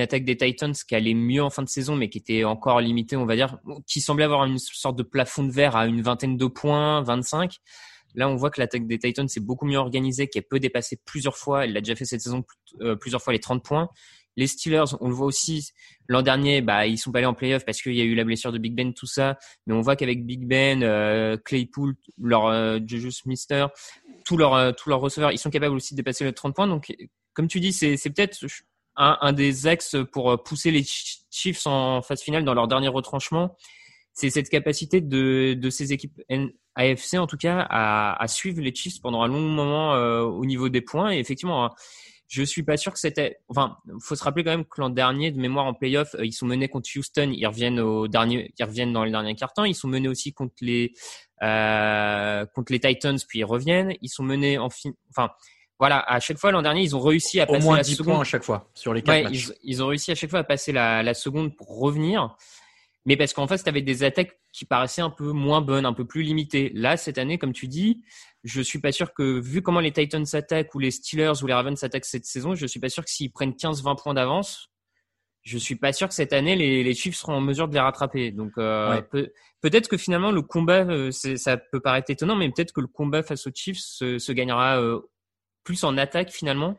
attaque 0.00 0.24
des 0.24 0.36
Titans 0.36 0.72
qui 0.72 0.94
allait 0.94 1.14
mieux 1.14 1.42
en 1.42 1.50
fin 1.50 1.62
de 1.62 1.68
saison, 1.68 1.96
mais 1.96 2.08
qui 2.08 2.18
était 2.18 2.44
encore 2.44 2.80
limitée, 2.80 3.16
on 3.16 3.26
va 3.26 3.36
dire, 3.36 3.58
qui 3.86 4.00
semblait 4.00 4.24
avoir 4.24 4.44
une 4.44 4.58
sorte 4.58 4.96
de 4.96 5.02
plafond 5.02 5.44
de 5.44 5.52
verre 5.52 5.76
à 5.76 5.86
une 5.86 6.02
vingtaine 6.02 6.36
de 6.36 6.46
points, 6.46 7.02
25. 7.02 7.56
Là, 8.14 8.28
on 8.28 8.36
voit 8.36 8.50
que 8.50 8.60
l'attaque 8.60 8.86
des 8.86 8.98
Titans 8.98 9.26
est 9.26 9.40
beaucoup 9.40 9.66
mieux 9.66 9.78
organisée, 9.78 10.28
qu'elle 10.28 10.44
peut 10.44 10.60
dépasser 10.60 11.00
plusieurs 11.04 11.36
fois. 11.36 11.64
Elle 11.64 11.72
l'a 11.72 11.80
déjà 11.80 11.96
fait 11.96 12.04
cette 12.04 12.20
saison 12.20 12.44
euh, 12.80 12.94
plusieurs 12.94 13.20
fois 13.20 13.32
les 13.32 13.40
30 13.40 13.64
points. 13.64 13.88
Les 14.36 14.46
Steelers, 14.46 14.96
on 15.00 15.08
le 15.08 15.14
voit 15.14 15.26
aussi, 15.26 15.70
l'an 16.08 16.22
dernier, 16.22 16.60
bah, 16.60 16.86
ils 16.86 16.98
sont 16.98 17.12
pas 17.12 17.18
allés 17.18 17.26
en 17.26 17.34
playoff 17.34 17.64
parce 17.64 17.80
qu'il 17.80 17.94
y 17.94 18.00
a 18.00 18.04
eu 18.04 18.14
la 18.14 18.24
blessure 18.24 18.50
de 18.52 18.58
Big 18.58 18.74
Ben, 18.74 18.92
tout 18.92 19.06
ça. 19.06 19.38
Mais 19.66 19.74
on 19.74 19.80
voit 19.80 19.96
qu'avec 19.96 20.26
Big 20.26 20.46
Ben, 20.46 20.82
euh, 20.82 21.36
Claypool, 21.36 21.94
leur 22.20 22.46
euh, 22.46 22.78
Juju 22.84 23.10
leurs 24.36 24.54
euh, 24.54 24.72
tous 24.72 24.88
leurs 24.88 25.00
receveurs, 25.00 25.32
ils 25.32 25.38
sont 25.38 25.50
capables 25.50 25.74
aussi 25.74 25.94
de 25.94 25.98
dépasser 25.98 26.24
les 26.24 26.32
30 26.32 26.54
points. 26.54 26.66
Donc, 26.66 26.92
comme 27.34 27.48
tu 27.48 27.60
dis, 27.60 27.72
c'est 27.72 27.96
peut-être 28.10 28.46
un, 28.96 29.18
un 29.20 29.32
des 29.32 29.66
axes 29.66 29.96
pour 30.12 30.30
euh, 30.30 30.36
pousser 30.36 30.70
les 30.70 30.84
Chiefs 30.84 31.66
en 31.66 32.02
phase 32.02 32.22
finale 32.22 32.44
dans 32.44 32.54
leur 32.54 32.68
dernier 32.68 32.88
retranchement. 32.88 33.56
c'est 34.12 34.30
cette 34.30 34.48
capacité 34.48 35.00
de, 35.00 35.54
de 35.54 35.70
ces 35.70 35.92
équipes 35.92 36.22
AFC 36.76 37.14
en 37.14 37.26
tout 37.26 37.36
cas 37.36 37.66
à, 37.68 38.20
à 38.22 38.28
suivre 38.28 38.60
les 38.60 38.74
Chiefs 38.74 39.00
pendant 39.00 39.22
un 39.22 39.28
long 39.28 39.40
moment 39.40 39.94
euh, 39.94 40.22
au 40.22 40.44
niveau 40.44 40.68
des 40.68 40.80
points. 40.80 41.12
Et 41.12 41.18
effectivement, 41.18 41.66
hein, 41.66 41.70
je 42.28 42.42
suis 42.42 42.62
pas 42.62 42.76
sûr 42.76 42.92
que 42.92 42.98
c'était. 42.98 43.38
Enfin, 43.48 43.76
faut 44.00 44.16
se 44.16 44.24
rappeler 44.24 44.44
quand 44.44 44.50
même 44.50 44.64
que 44.64 44.80
l'an 44.80 44.90
dernier, 44.90 45.30
de 45.30 45.38
mémoire 45.38 45.66
en 45.66 45.74
playoff, 45.74 46.14
euh, 46.14 46.24
ils 46.24 46.32
sont 46.32 46.46
menés 46.46 46.68
contre 46.68 46.88
Houston, 46.96 47.30
ils 47.32 47.46
reviennent 47.46 47.80
au 47.80 48.08
dernier, 48.08 48.52
ils 48.58 48.64
reviennent 48.64 48.92
dans 48.92 49.04
le 49.04 49.10
dernier 49.10 49.34
quart-temps. 49.34 49.64
Ils 49.64 49.74
sont 49.74 49.88
menés 49.88 50.08
aussi 50.08 50.32
contre 50.32 50.54
les 50.60 50.92
euh, 51.42 52.46
contre 52.46 52.72
les 52.72 52.80
Titans, 52.80 53.18
puis 53.28 53.40
ils 53.40 53.44
reviennent. 53.44 53.94
Ils 54.00 54.08
sont 54.08 54.24
menés 54.24 54.58
en 54.58 54.70
fin. 54.70 54.90
Enfin, 55.10 55.30
voilà, 55.78 55.98
à 56.00 56.20
chaque 56.20 56.38
fois 56.38 56.50
l'an 56.52 56.62
dernier, 56.62 56.82
ils 56.82 56.94
ont 56.96 57.00
réussi 57.00 57.40
à 57.40 57.46
passer 57.46 57.58
Au 57.58 57.62
moins 57.68 57.76
la 57.76 57.82
10 57.82 57.96
seconde. 57.96 58.14
points 58.14 58.20
à 58.20 58.24
chaque 58.24 58.44
fois 58.44 58.70
sur 58.74 58.94
les 58.94 59.02
quatre 59.02 59.14
Ouais, 59.16 59.22
matchs. 59.24 59.48
ils, 59.62 59.70
ils 59.72 59.82
ont 59.82 59.88
réussi 59.88 60.12
à 60.12 60.14
chaque 60.14 60.30
fois 60.30 60.40
à 60.40 60.44
passer 60.44 60.72
la, 60.72 61.02
la 61.02 61.14
seconde 61.14 61.56
pour 61.56 61.78
revenir. 61.80 62.36
Mais 63.06 63.16
parce 63.18 63.34
qu'en 63.34 63.46
face, 63.46 63.62
tu 63.64 63.68
avais 63.68 63.82
des 63.82 64.02
attaques 64.02 64.38
qui 64.52 64.64
paraissaient 64.64 65.02
un 65.02 65.10
peu 65.10 65.30
moins 65.32 65.60
bonnes, 65.60 65.84
un 65.84 65.92
peu 65.92 66.06
plus 66.06 66.22
limitées. 66.22 66.70
Là, 66.74 66.96
cette 66.96 67.18
année, 67.18 67.36
comme 67.36 67.52
tu 67.52 67.68
dis, 67.68 68.02
je 68.44 68.62
suis 68.62 68.78
pas 68.80 68.92
sûr 68.92 69.12
que, 69.12 69.40
vu 69.40 69.60
comment 69.60 69.80
les 69.80 69.92
Titans 69.92 70.24
s'attaquent 70.24 70.74
ou 70.74 70.78
les 70.78 70.90
Steelers 70.90 71.42
ou 71.42 71.46
les 71.46 71.52
Ravens 71.52 71.78
s'attaquent 71.78 72.06
cette 72.06 72.24
saison, 72.24 72.54
je 72.54 72.66
suis 72.66 72.80
pas 72.80 72.88
sûr 72.88 73.04
que 73.04 73.10
s'ils 73.10 73.30
prennent 73.30 73.52
15-20 73.52 74.00
points 74.02 74.14
d'avance, 74.14 74.70
je 75.42 75.58
suis 75.58 75.76
pas 75.76 75.92
sûr 75.92 76.08
que 76.08 76.14
cette 76.14 76.32
année, 76.32 76.56
les, 76.56 76.82
les 76.82 76.94
Chiefs 76.94 77.16
seront 77.16 77.34
en 77.34 77.40
mesure 77.42 77.68
de 77.68 77.74
les 77.74 77.80
rattraper. 77.80 78.30
Donc, 78.30 78.52
euh, 78.56 78.88
Ouais. 78.90 79.02
peut, 79.02 79.32
peut-être 79.60 79.88
que 79.88 79.98
finalement, 79.98 80.30
le 80.30 80.40
combat, 80.40 80.84
euh, 80.86 81.10
ça 81.10 81.58
peut 81.58 81.80
paraître 81.80 82.10
étonnant, 82.10 82.36
mais 82.36 82.48
peut-être 82.50 82.72
que 82.72 82.80
le 82.80 82.86
combat 82.86 83.22
face 83.22 83.46
aux 83.46 83.50
Chiefs 83.54 83.80
se, 83.80 84.18
se 84.18 84.32
gagnera 84.32 84.80
euh, 84.80 85.00
plus 85.64 85.82
en 85.84 85.96
attaque 85.98 86.30
finalement 86.30 86.78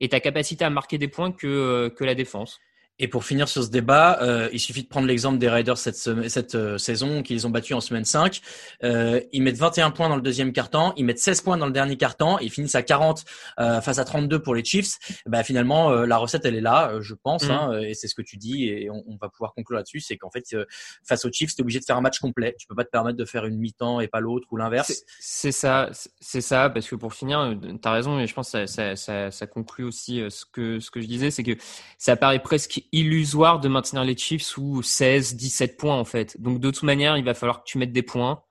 et 0.00 0.08
ta 0.08 0.20
capacité 0.20 0.64
à 0.64 0.70
marquer 0.70 0.98
des 0.98 1.08
points 1.08 1.32
que, 1.32 1.46
euh, 1.46 1.90
que 1.90 2.04
la 2.04 2.14
défense. 2.14 2.58
Et 3.00 3.08
pour 3.08 3.24
finir 3.24 3.48
sur 3.48 3.64
ce 3.64 3.70
débat, 3.70 4.20
euh, 4.22 4.48
il 4.52 4.60
suffit 4.60 4.84
de 4.84 4.88
prendre 4.88 5.08
l'exemple 5.08 5.38
des 5.38 5.48
Raiders 5.48 5.78
cette, 5.78 5.96
cette 6.28 6.54
euh, 6.54 6.78
saison 6.78 7.22
qu'ils 7.24 7.44
ont 7.44 7.50
battu 7.50 7.74
en 7.74 7.80
semaine 7.80 8.04
5. 8.04 8.40
Euh, 8.84 9.20
ils 9.32 9.42
mettent 9.42 9.56
21 9.58 9.90
points 9.90 10.08
dans 10.08 10.14
le 10.14 10.22
deuxième 10.22 10.52
quart-temps, 10.52 10.94
ils 10.96 11.04
mettent 11.04 11.18
16 11.18 11.40
points 11.40 11.56
dans 11.56 11.66
le 11.66 11.72
dernier 11.72 11.96
quart-temps, 11.96 12.38
ils 12.38 12.50
finissent 12.50 12.76
à 12.76 12.84
40 12.84 13.24
euh, 13.58 13.80
face 13.80 13.98
à 13.98 14.04
32 14.04 14.40
pour 14.40 14.54
les 14.54 14.64
Chiefs. 14.64 14.98
Bah 15.26 15.42
finalement, 15.42 15.90
euh, 15.90 16.06
la 16.06 16.18
recette 16.18 16.44
elle 16.44 16.54
est 16.54 16.60
là, 16.60 16.92
je 17.00 17.14
pense, 17.14 17.44
Mhm. 17.44 17.50
hein, 17.50 17.80
et 17.80 17.94
c'est 17.94 18.06
ce 18.06 18.14
que 18.14 18.22
tu 18.22 18.36
dis, 18.36 18.68
et 18.68 18.88
on, 18.90 19.02
on 19.08 19.16
va 19.16 19.28
pouvoir 19.28 19.54
conclure 19.54 19.76
là-dessus, 19.78 19.98
c'est 19.98 20.16
qu'en 20.16 20.30
fait, 20.30 20.44
euh, 20.54 20.64
face 21.04 21.24
aux 21.24 21.32
Chiefs, 21.32 21.54
tu 21.56 21.60
es 21.60 21.62
obligé 21.62 21.80
de 21.80 21.84
faire 21.84 21.96
un 21.96 22.00
match 22.00 22.20
complet. 22.20 22.54
Tu 22.60 22.68
peux 22.68 22.76
pas 22.76 22.84
te 22.84 22.90
permettre 22.90 23.18
de 23.18 23.24
faire 23.24 23.44
une 23.44 23.58
mi-temps 23.58 23.98
et 24.00 24.06
pas 24.06 24.20
l'autre 24.20 24.46
ou 24.52 24.56
l'inverse. 24.56 25.02
C'est- 25.18 25.50
ça, 25.52 25.90
c'est- 26.20 26.40
ça, 26.40 26.70
parce 26.70 26.88
que 26.88 26.94
pour 26.94 27.12
finir, 27.12 27.56
tu 27.60 27.88
as 27.88 27.92
raison, 27.92 28.20
et 28.20 28.28
je 28.28 28.34
pense 28.34 28.52
que 28.52 28.66
ça, 28.66 28.66
ça, 28.68 28.94
ça, 28.94 29.30
ça 29.32 29.46
conclut 29.48 29.84
aussi 29.84 30.22
ce 30.30 30.44
que, 30.44 30.78
ce 30.78 30.92
que 30.92 31.00
je 31.00 31.06
disais, 31.08 31.32
c'est 31.32 31.42
que 31.42 31.56
ça 31.98 32.14
paraît 32.14 32.38
presque 32.38 32.82
illusoire 32.92 33.60
de 33.60 33.68
maintenir 33.68 34.04
les 34.04 34.16
Chiefs 34.16 34.42
sous 34.42 34.82
16, 34.82 35.36
17 35.36 35.76
points 35.76 35.96
en 35.96 36.04
fait. 36.04 36.40
Donc 36.40 36.60
de 36.60 36.70
toute 36.70 36.82
manière, 36.82 37.16
il 37.16 37.24
va 37.24 37.34
falloir 37.34 37.60
que 37.60 37.64
tu 37.66 37.78
mettes 37.78 37.92
des 37.92 38.02
points. 38.02 38.42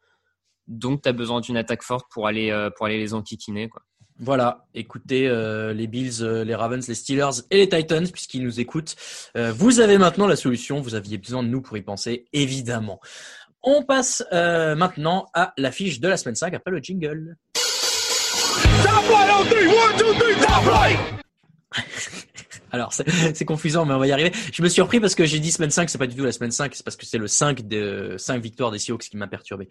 Donc 0.67 1.01
tu 1.01 1.09
as 1.09 1.13
besoin 1.13 1.41
d'une 1.41 1.57
attaque 1.57 1.83
forte 1.83 2.07
pour 2.11 2.27
aller, 2.27 2.51
euh, 2.51 2.69
pour 2.69 2.85
aller 2.85 2.97
les 2.97 3.13
enquiquiner. 3.13 3.69
Quoi. 3.69 3.81
Voilà, 4.19 4.67
écoutez 4.75 5.27
euh, 5.27 5.73
les 5.73 5.87
Bills, 5.87 6.21
euh, 6.21 6.43
les 6.43 6.53
Ravens, 6.53 6.87
les 6.87 6.95
Steelers 6.95 7.41
et 7.49 7.57
les 7.57 7.69
Titans 7.69 8.07
puisqu'ils 8.07 8.43
nous 8.43 8.59
écoutent. 8.59 8.95
Euh, 9.35 9.51
vous 9.51 9.79
avez 9.79 9.97
maintenant 9.97 10.27
la 10.27 10.35
solution, 10.35 10.81
vous 10.81 10.93
aviez 10.95 11.17
besoin 11.17 11.41
de 11.41 11.47
nous 11.47 11.61
pour 11.61 11.77
y 11.77 11.81
penser, 11.81 12.25
évidemment. 12.31 12.99
On 13.63 13.83
passe 13.83 14.23
euh, 14.31 14.75
maintenant 14.75 15.27
à 15.33 15.53
l'affiche 15.57 15.99
de 15.99 16.07
la 16.07 16.17
semaine 16.17 16.35
5 16.35 16.53
après 16.53 16.71
le 16.71 16.77
jingle. 16.77 17.37
Alors, 22.73 22.91
c'est 23.33 23.45
confusant, 23.45 23.85
mais 23.85 23.93
on 23.93 23.99
va 23.99 24.07
y 24.07 24.11
arriver. 24.11 24.31
Je 24.51 24.63
me 24.63 24.67
suis 24.67 24.73
surpris 24.75 24.99
parce 24.99 25.13
que 25.13 25.25
j'ai 25.25 25.39
dit 25.39 25.51
semaine 25.51 25.69
5, 25.69 25.91
c'est 25.91 25.99
pas 25.99 26.07
du 26.07 26.15
tout 26.15 26.23
la 26.23 26.31
semaine 26.31 26.51
5, 26.51 26.73
c'est 26.73 26.83
parce 26.83 26.97
que 26.97 27.05
c'est 27.05 27.19
le 27.19 27.27
5 27.27 27.67
de 27.67 28.15
5 28.17 28.41
victoires 28.41 28.71
des 28.71 28.79
Seahawks 28.79 29.03
qui 29.03 29.15
m'a 29.15 29.27
perturbé. 29.27 29.69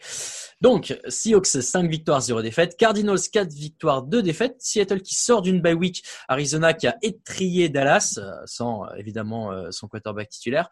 Donc, 0.60 0.96
Seahawks 1.08 1.46
5 1.46 1.90
victoires, 1.90 2.20
0 2.20 2.42
défaites, 2.42 2.76
Cardinals 2.76 3.18
4 3.32 3.52
victoires, 3.52 4.02
2 4.02 4.22
défaites, 4.22 4.54
Seattle 4.60 5.02
qui 5.02 5.16
sort 5.16 5.42
d'une 5.42 5.60
bye 5.60 5.74
week, 5.74 6.04
Arizona 6.28 6.74
qui 6.74 6.86
a 6.86 6.96
étrié 7.02 7.68
Dallas, 7.68 8.18
euh, 8.18 8.30
sans 8.46 8.84
euh, 8.84 8.94
évidemment 8.96 9.50
euh, 9.50 9.72
son 9.72 9.88
quarterback 9.88 10.28
titulaire. 10.28 10.70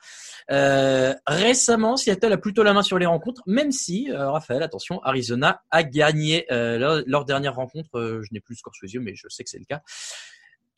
Euh, 0.52 1.12
récemment, 1.26 1.96
Seattle 1.96 2.32
a 2.32 2.38
plutôt 2.38 2.62
la 2.62 2.72
main 2.72 2.82
sur 2.82 3.00
les 3.00 3.06
rencontres, 3.06 3.42
même 3.46 3.72
si, 3.72 4.08
euh, 4.08 4.30
Raphaël, 4.30 4.62
attention, 4.62 5.02
Arizona 5.02 5.62
a 5.72 5.82
gagné 5.82 6.46
euh, 6.52 7.02
leur, 7.04 7.24
dernière 7.24 7.56
rencontre, 7.56 8.20
je 8.22 8.28
n'ai 8.32 8.38
plus 8.38 8.54
le 8.54 8.58
score 8.58 8.74
sous 8.76 8.86
les 8.86 8.94
yeux, 8.94 9.00
mais 9.00 9.16
je 9.16 9.26
sais 9.28 9.42
que 9.42 9.50
c'est 9.50 9.58
le 9.58 9.64
cas. 9.64 9.82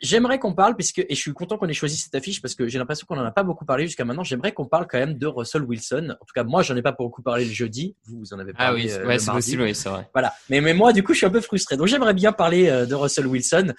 J'aimerais 0.03 0.41
qu'on 0.41 0.53
parle, 0.53 0.75
puisque, 0.75 0.99
et 0.99 1.07
je 1.15 1.21
suis 1.21 1.33
content 1.33 1.57
qu'on 1.57 1.69
ait 1.69 1.73
choisi 1.73 1.97
cette 1.97 2.15
affiche 2.17 2.43
parce 2.43 2.57
que 2.57 2.67
j'ai 2.67 2.79
l'impression 2.79 3.07
qu'on 3.09 3.17
en 3.17 3.25
a 3.25 3.31
pas 3.31 3.45
beaucoup 3.45 3.65
parlé 3.65 3.87
jusqu'à 3.87 4.05
maintenant. 4.05 4.25
J'aimerais 4.25 4.53
qu'on 4.53 4.67
parle 4.67 4.89
quand 4.89 4.99
même 4.99 5.17
de 5.17 5.27
Russell 5.29 5.63
Wilson. 5.63 6.09
En 6.21 6.25
tout 6.25 6.33
cas, 6.35 6.43
moi, 6.43 6.63
j'en 6.63 6.75
ai 6.75 6.83
pas 6.83 6.91
beaucoup 6.91 7.23
parlé 7.23 7.45
le 7.45 7.53
jeudi. 7.53 7.95
Vous, 8.07 8.19
vous 8.19 8.35
en 8.35 8.41
avez 8.41 8.53
Ah 8.57 8.67
parlé. 8.67 8.85
oui, 8.85 8.91
euh, 8.91 9.07
ouais, 9.07 9.19
c'est 9.21 9.31
possible, 9.31 9.63
oui, 9.63 9.75
c'est 9.77 9.89
vrai. 9.89 10.11
Voilà. 10.13 10.33
Mais, 10.51 10.61
mais 10.61 10.75
moi, 10.75 10.93
du 10.93 11.05
coup, 11.05 11.13
je 11.13 11.19
suis 11.19 11.27
un 11.27 11.31
peu 11.31 11.41
frustré. 11.41 11.77
Donc, 11.77 11.87
j'aimerais 11.87 12.15
bien 12.15 12.33
parler 12.33 12.69
euh, 12.69 12.85
de 12.85 12.95
Russell 12.97 13.29
Wilson. 13.29 13.73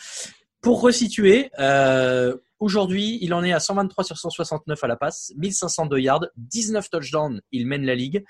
Pour 0.62 0.80
resituer, 0.82 1.52
euh, 1.60 2.38
aujourd'hui, 2.60 3.18
il 3.22 3.34
en 3.34 3.44
est 3.44 3.52
à 3.52 3.60
123 3.60 4.06
sur 4.06 4.18
169 4.18 4.82
à 4.82 4.88
la 4.88 4.96
passe, 4.96 5.34
1502 5.36 6.00
yards, 6.00 6.26
19 6.38 6.90
touchdowns. 6.90 7.42
Il 7.52 7.68
mène 7.68 7.86
la 7.86 7.96
ligue. 7.96 8.24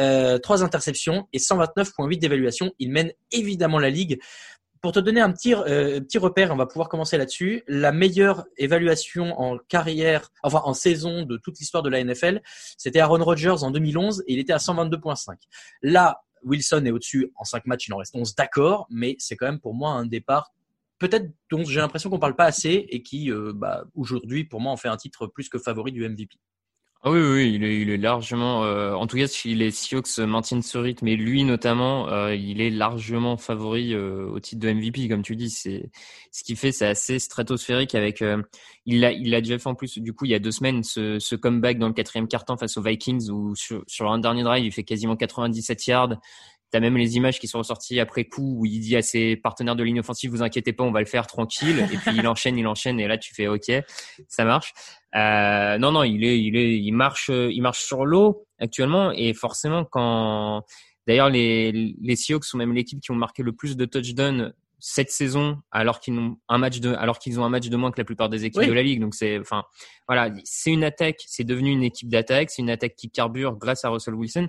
Euh, 0.00 0.38
3 0.38 0.62
interceptions 0.62 1.28
et 1.32 1.38
129.8 1.38 2.18
d'évaluation. 2.18 2.72
Il 2.78 2.92
mène 2.92 3.12
évidemment 3.30 3.78
la 3.78 3.90
ligue. 3.90 4.20
Pour 4.82 4.90
te 4.90 4.98
donner 4.98 5.20
un 5.20 5.30
petit, 5.30 5.54
euh, 5.54 6.00
petit 6.00 6.18
repère, 6.18 6.50
on 6.50 6.56
va 6.56 6.66
pouvoir 6.66 6.88
commencer 6.88 7.16
là-dessus. 7.16 7.62
La 7.68 7.92
meilleure 7.92 8.44
évaluation 8.56 9.40
en 9.40 9.56
carrière, 9.56 10.32
enfin 10.42 10.60
en 10.64 10.74
saison 10.74 11.22
de 11.22 11.36
toute 11.36 11.60
l'histoire 11.60 11.84
de 11.84 11.88
la 11.88 12.02
NFL, 12.02 12.42
c'était 12.76 12.98
Aaron 12.98 13.22
Rodgers 13.22 13.62
en 13.62 13.70
2011 13.70 14.24
et 14.26 14.32
il 14.32 14.40
était 14.40 14.52
à 14.52 14.56
122.5. 14.56 15.36
Là, 15.82 16.24
Wilson 16.42 16.84
est 16.84 16.90
au-dessus 16.90 17.30
en 17.36 17.44
5 17.44 17.66
matchs, 17.66 17.86
il 17.86 17.94
en 17.94 17.98
reste 17.98 18.16
11, 18.16 18.34
d'accord, 18.34 18.88
mais 18.90 19.14
c'est 19.20 19.36
quand 19.36 19.46
même 19.46 19.60
pour 19.60 19.72
moi 19.72 19.92
un 19.92 20.04
départ 20.04 20.52
peut-être 21.02 21.32
dont 21.50 21.64
j'ai 21.64 21.80
l'impression 21.80 22.10
qu'on 22.10 22.20
parle 22.20 22.36
pas 22.36 22.44
assez 22.44 22.86
et 22.88 23.02
qui, 23.02 23.30
euh, 23.32 23.52
bah, 23.52 23.84
aujourd'hui, 23.96 24.44
pour 24.44 24.60
moi, 24.60 24.70
en 24.70 24.76
fait 24.76 24.88
un 24.88 24.96
titre 24.96 25.26
plus 25.26 25.48
que 25.48 25.58
favori 25.58 25.90
du 25.90 26.08
MVP. 26.08 26.36
Ah 27.04 27.10
oui, 27.10 27.18
oui, 27.18 27.52
il 27.56 27.64
est, 27.64 27.80
il 27.80 27.90
est 27.90 27.96
largement, 27.96 28.62
euh, 28.62 28.94
en 28.94 29.08
tout 29.08 29.16
cas, 29.16 29.26
si 29.26 29.56
les 29.56 29.72
Seahawks 29.72 30.18
maintiennent 30.18 30.62
ce 30.62 30.78
rythme, 30.78 31.08
et 31.08 31.16
lui 31.16 31.42
notamment, 31.42 32.08
euh, 32.10 32.32
il 32.32 32.60
est 32.60 32.70
largement 32.70 33.36
favori 33.36 33.92
euh, 33.92 34.28
au 34.28 34.38
titre 34.38 34.60
de 34.64 34.72
MVP, 34.72 35.08
comme 35.08 35.22
tu 35.22 35.34
dis. 35.34 35.50
C'est 35.50 35.90
ce 36.30 36.44
qu'il 36.44 36.56
fait, 36.56 36.70
c'est 36.70 36.86
assez 36.86 37.18
stratosphérique. 37.18 37.96
Avec, 37.96 38.22
euh, 38.22 38.40
il 38.86 39.00
l'a, 39.00 39.10
il 39.10 39.30
l'a 39.30 39.40
déjà 39.40 39.58
fait 39.58 39.66
en 39.68 39.74
plus. 39.74 39.98
Du 39.98 40.12
coup, 40.12 40.26
il 40.26 40.30
y 40.30 40.34
a 40.34 40.38
deux 40.38 40.52
semaines, 40.52 40.84
ce, 40.84 41.18
ce 41.18 41.34
comeback 41.34 41.78
dans 41.80 41.88
le 41.88 41.92
quatrième 41.92 42.28
quart-temps 42.28 42.56
face 42.56 42.76
aux 42.76 42.82
Vikings, 42.82 43.30
où 43.30 43.56
sur, 43.56 43.82
sur 43.88 44.08
un 44.12 44.20
dernier 44.20 44.44
drive, 44.44 44.64
il 44.64 44.70
fait 44.70 44.84
quasiment 44.84 45.16
97 45.16 45.84
yards. 45.88 46.20
T'as 46.72 46.80
même 46.80 46.96
les 46.96 47.16
images 47.16 47.38
qui 47.38 47.46
sont 47.46 47.58
ressorties 47.58 48.00
après 48.00 48.24
coup 48.24 48.56
où 48.58 48.64
il 48.66 48.80
dit 48.80 48.96
à 48.96 49.02
ses 49.02 49.36
partenaires 49.36 49.76
de 49.76 49.84
ligne 49.84 50.00
offensive, 50.00 50.30
vous 50.30 50.42
inquiétez 50.42 50.72
pas, 50.72 50.84
on 50.84 50.90
va 50.90 51.00
le 51.00 51.06
faire 51.06 51.26
tranquille. 51.26 51.86
Et 51.92 51.96
puis 51.98 52.16
il 52.16 52.26
enchaîne, 52.26 52.56
il 52.56 52.66
enchaîne, 52.66 52.98
et 52.98 53.06
là 53.06 53.18
tu 53.18 53.34
fais 53.34 53.46
OK, 53.46 53.70
ça 54.26 54.44
marche. 54.46 54.72
Euh, 55.14 55.76
non, 55.76 55.92
non, 55.92 56.02
il 56.02 56.24
est, 56.24 56.40
il 56.40 56.56
est, 56.56 56.78
il 56.78 56.92
marche, 56.92 57.30
il 57.30 57.60
marche 57.60 57.84
sur 57.84 58.06
l'eau 58.06 58.46
actuellement, 58.58 59.12
et 59.12 59.34
forcément 59.34 59.84
quand, 59.84 60.64
d'ailleurs 61.06 61.28
les 61.28 61.94
les 62.00 62.16
Seahawks 62.16 62.44
sont 62.46 62.56
même 62.56 62.72
l'équipe 62.72 63.00
qui 63.00 63.10
ont 63.10 63.16
marqué 63.16 63.42
le 63.42 63.52
plus 63.52 63.76
de 63.76 63.84
touchdowns 63.84 64.54
cette 64.84 65.10
saison, 65.10 65.58
alors 65.70 66.00
qu'ils 66.00 66.18
ont 66.18 66.38
un 66.48 66.58
match 66.58 66.80
de, 66.80 66.92
alors 66.94 67.18
qu'ils 67.20 67.38
ont 67.38 67.44
un 67.44 67.48
match 67.50 67.68
de 67.68 67.76
moins 67.76 67.92
que 67.92 68.00
la 68.00 68.04
plupart 68.04 68.28
des 68.28 68.46
équipes 68.46 68.62
Oui. 68.62 68.66
de 68.66 68.72
la 68.72 68.82
ligue. 68.82 69.00
Donc 69.00 69.14
c'est, 69.14 69.38
enfin, 69.38 69.62
voilà, 70.08 70.34
c'est 70.42 70.72
une 70.72 70.82
attaque, 70.82 71.20
c'est 71.26 71.44
devenu 71.44 71.70
une 71.70 71.84
équipe 71.84 72.08
d'attaque, 72.08 72.50
c'est 72.50 72.62
une 72.62 72.70
attaque 72.70 72.96
qui 72.96 73.08
carbure 73.10 73.56
grâce 73.56 73.84
à 73.84 73.90
Russell 73.90 74.14
Wilson, 74.14 74.48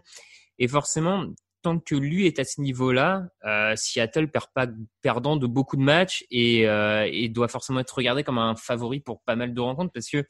et 0.58 0.68
forcément 0.68 1.26
tant 1.64 1.80
que 1.80 1.96
lui 1.96 2.28
est 2.28 2.38
à 2.38 2.44
ce 2.44 2.62
niveau-là, 2.62 3.26
euh, 3.46 3.74
Seattle 3.76 4.28
perd 4.28 4.48
pas 4.54 4.68
perdant 5.02 5.38
de 5.38 5.48
beaucoup 5.48 5.78
de 5.78 5.82
matchs 5.82 6.26
et, 6.30 6.68
euh, 6.68 7.10
et 7.12 7.30
doit 7.30 7.48
forcément 7.48 7.80
être 7.80 7.96
regardé 7.96 8.24
comme 8.24 8.38
un 8.38 8.56
favori 8.56 9.00
pour 9.00 9.22
pas 9.24 9.36
mal 9.36 9.54
de 9.54 9.62
rencontres 9.62 9.92
parce 9.92 10.10
que 10.10 10.24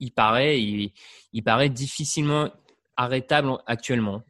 il 0.00 0.12
paraît, 0.12 0.62
il, 0.62 0.92
il 1.32 1.42
paraît 1.42 1.68
difficilement 1.68 2.50
arrêtable 2.96 3.50
actuellement. 3.66 4.22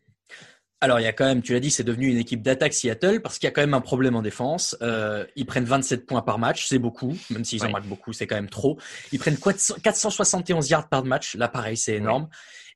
Alors, 0.80 1.00
il 1.00 1.02
y 1.02 1.06
a 1.06 1.12
quand 1.12 1.24
même, 1.24 1.42
tu 1.42 1.52
l'as 1.52 1.60
dit, 1.60 1.70
c'est 1.70 1.82
devenu 1.82 2.08
une 2.08 2.18
équipe 2.18 2.40
d'attaque 2.40 2.72
Seattle 2.72 3.20
parce 3.20 3.38
qu'il 3.38 3.48
y 3.48 3.50
a 3.50 3.50
quand 3.50 3.60
même 3.60 3.74
un 3.74 3.80
problème 3.80 4.14
en 4.14 4.22
défense. 4.22 4.76
Euh, 4.80 5.26
ils 5.34 5.44
prennent 5.44 5.64
27 5.64 6.06
points 6.06 6.22
par 6.22 6.38
match, 6.38 6.66
c'est 6.68 6.78
beaucoup, 6.78 7.16
même 7.30 7.44
s'ils 7.44 7.64
en 7.64 7.70
marquent 7.70 7.88
beaucoup, 7.88 8.12
c'est 8.12 8.28
quand 8.28 8.36
même 8.36 8.48
trop. 8.48 8.78
Ils 9.10 9.18
prennent 9.18 9.36
400 9.36 9.76
471 9.82 10.70
yards 10.70 10.88
par 10.88 11.04
match, 11.04 11.34
là 11.34 11.48
pareil, 11.48 11.76
c'est 11.76 11.94
énorme. 11.94 12.28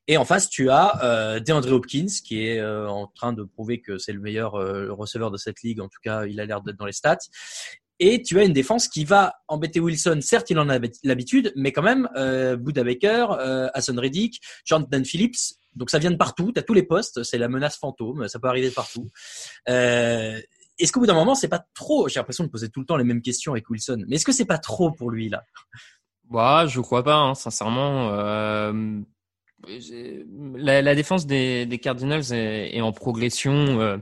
Et 0.07 0.17
en 0.17 0.25
face, 0.25 0.49
tu 0.49 0.69
as 0.69 1.03
euh, 1.03 1.39
DeAndre 1.39 1.71
Hopkins 1.71 2.07
qui 2.25 2.45
est 2.45 2.59
euh, 2.59 2.89
en 2.89 3.07
train 3.07 3.31
de 3.31 3.43
prouver 3.43 3.81
que 3.81 3.97
c'est 3.97 4.11
le 4.11 4.19
meilleur 4.19 4.55
euh, 4.55 4.91
receveur 4.91 5.31
de 5.31 5.37
cette 5.37 5.61
ligue. 5.61 5.79
En 5.79 5.87
tout 5.87 5.99
cas, 6.03 6.25
il 6.25 6.39
a 6.39 6.45
l'air 6.45 6.61
d'être 6.61 6.77
dans 6.77 6.85
les 6.85 6.91
stats. 6.91 7.19
Et 7.99 8.21
tu 8.21 8.39
as 8.39 8.43
une 8.43 8.53
défense 8.53 8.87
qui 8.87 9.05
va 9.05 9.35
embêter 9.47 9.79
Wilson. 9.79 10.19
Certes, 10.21 10.49
il 10.49 10.59
en 10.59 10.67
a 10.67 10.77
l'habitude, 11.03 11.53
mais 11.55 11.71
quand 11.71 11.83
même, 11.83 12.09
euh, 12.17 12.57
Buda 12.57 12.83
Baker, 12.83 13.27
euh, 13.39 13.69
Hassan 13.73 13.97
Reddick, 13.97 14.41
Jordan 14.65 15.05
Phillips. 15.05 15.55
Donc 15.75 15.89
ça 15.89 15.99
vient 15.99 16.11
de 16.11 16.17
partout. 16.17 16.51
Tu 16.51 16.59
as 16.59 16.63
tous 16.63 16.73
les 16.73 16.83
postes. 16.83 17.23
C'est 17.23 17.37
la 17.37 17.47
menace 17.47 17.77
fantôme. 17.77 18.27
Ça 18.27 18.39
peut 18.39 18.47
arriver 18.47 18.69
de 18.69 18.73
partout. 18.73 19.09
Euh, 19.69 20.39
est-ce 20.79 20.91
qu'au 20.91 20.99
bout 20.99 21.05
d'un 21.05 21.13
moment, 21.13 21.35
c'est 21.35 21.47
pas 21.47 21.65
trop 21.75 22.09
J'ai 22.09 22.19
l'impression 22.19 22.43
de 22.43 22.49
poser 22.49 22.69
tout 22.69 22.79
le 22.79 22.85
temps 22.85 22.97
les 22.97 23.03
mêmes 23.03 23.21
questions 23.21 23.53
avec 23.53 23.69
Wilson. 23.69 24.03
Mais 24.07 24.17
est-ce 24.17 24.25
que 24.25 24.31
c'est 24.31 24.45
pas 24.45 24.57
trop 24.57 24.91
pour 24.91 25.11
lui 25.11 25.29
là? 25.29 25.43
Bah, 26.29 26.65
je 26.67 26.81
crois 26.81 27.03
pas, 27.03 27.15
hein, 27.15 27.35
sincèrement. 27.35 28.09
Euh, 28.11 28.99
la, 29.67 30.81
la 30.81 30.95
défense 30.95 31.25
des, 31.25 31.65
des 31.65 31.79
Cardinals 31.79 32.33
est, 32.33 32.75
est, 32.75 32.81
en 32.81 32.91
progression. 32.91 33.79
Euh, 33.79 33.97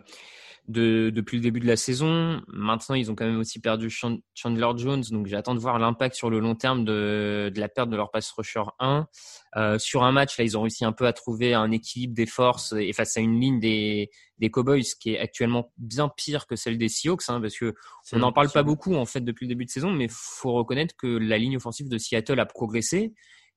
de, 0.67 1.11
depuis 1.13 1.37
le 1.37 1.43
début 1.43 1.59
de 1.59 1.67
la 1.67 1.75
saison. 1.75 2.41
Maintenant, 2.47 2.95
ils 2.95 3.11
ont 3.11 3.15
quand 3.15 3.25
même 3.25 3.39
aussi 3.39 3.59
perdu 3.59 3.89
Chandler 3.89 4.67
Jones, 4.77 5.03
donc 5.11 5.27
j'attends 5.27 5.55
de 5.55 5.59
voir 5.59 5.79
l'impact 5.79 6.15
sur 6.15 6.29
le 6.29 6.39
long 6.39 6.55
terme 6.55 6.85
de, 6.85 7.51
de, 7.53 7.59
la 7.59 7.67
perte 7.67 7.89
de 7.89 7.95
leur 7.95 8.11
pass 8.11 8.31
rusher 8.31 8.63
1. 8.79 9.07
Euh, 9.57 9.79
sur 9.79 10.03
un 10.03 10.11
match, 10.11 10.37
là, 10.37 10.43
ils 10.43 10.57
ont 10.57 10.61
réussi 10.61 10.85
un 10.85 10.91
peu 10.91 11.07
à 11.07 11.13
trouver 11.13 11.53
un 11.53 11.71
équilibre 11.71 12.13
des 12.13 12.25
forces 12.25 12.73
et 12.73 12.93
face 12.93 13.17
à 13.17 13.21
une 13.21 13.39
ligne 13.39 13.59
des, 13.59 14.09
des 14.37 14.49
Cowboys 14.49 14.83
qui 14.99 15.13
est 15.13 15.19
actuellement 15.19 15.71
bien 15.77 16.09
pire 16.09 16.47
que 16.47 16.55
celle 16.55 16.77
des 16.77 16.89
Seahawks, 16.89 17.23
hein, 17.27 17.41
parce 17.41 17.57
que 17.57 17.73
on 18.13 18.19
n'en 18.19 18.31
parle 18.31 18.49
pas 18.49 18.63
beaucoup 18.63 18.95
en 18.95 19.05
fait 19.05 19.21
depuis 19.21 19.45
le 19.45 19.49
début 19.49 19.65
de 19.65 19.71
saison, 19.71 19.91
mais 19.91 20.07
faut 20.09 20.53
reconnaître 20.53 20.95
que 20.95 21.07
la 21.07 21.37
ligne 21.37 21.57
offensive 21.57 21.89
de 21.89 21.97
Seattle 21.97 22.39
a 22.39 22.45
progressé. 22.45 23.13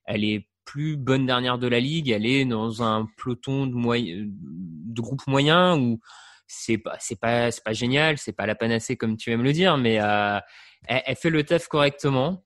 Elle 0.06 0.24
est 0.24 0.48
plus 0.64 0.96
bonne 0.96 1.26
dernière 1.26 1.58
de 1.58 1.66
la 1.66 1.80
ligue. 1.80 2.10
Elle 2.10 2.26
est 2.26 2.44
dans 2.44 2.82
un 2.82 3.08
peloton 3.16 3.66
de, 3.66 3.74
moyen, 3.74 4.26
de 4.26 5.00
groupe 5.00 5.26
moyen 5.26 5.78
où 5.78 6.00
c'est 6.46 6.78
pas 6.78 6.96
c'est 7.00 7.18
pas 7.18 7.50
c'est 7.50 7.64
pas 7.64 7.72
génial, 7.72 8.18
c'est 8.18 8.32
pas 8.32 8.46
la 8.46 8.54
panacée 8.54 8.96
comme 8.96 9.16
tu 9.16 9.30
aimes 9.30 9.42
le 9.42 9.52
dire, 9.52 9.76
mais 9.76 10.00
euh, 10.00 10.38
elle, 10.86 11.16
fait 11.16 11.30
le 11.30 11.44
taf 11.44 11.68
correctement. 11.68 12.44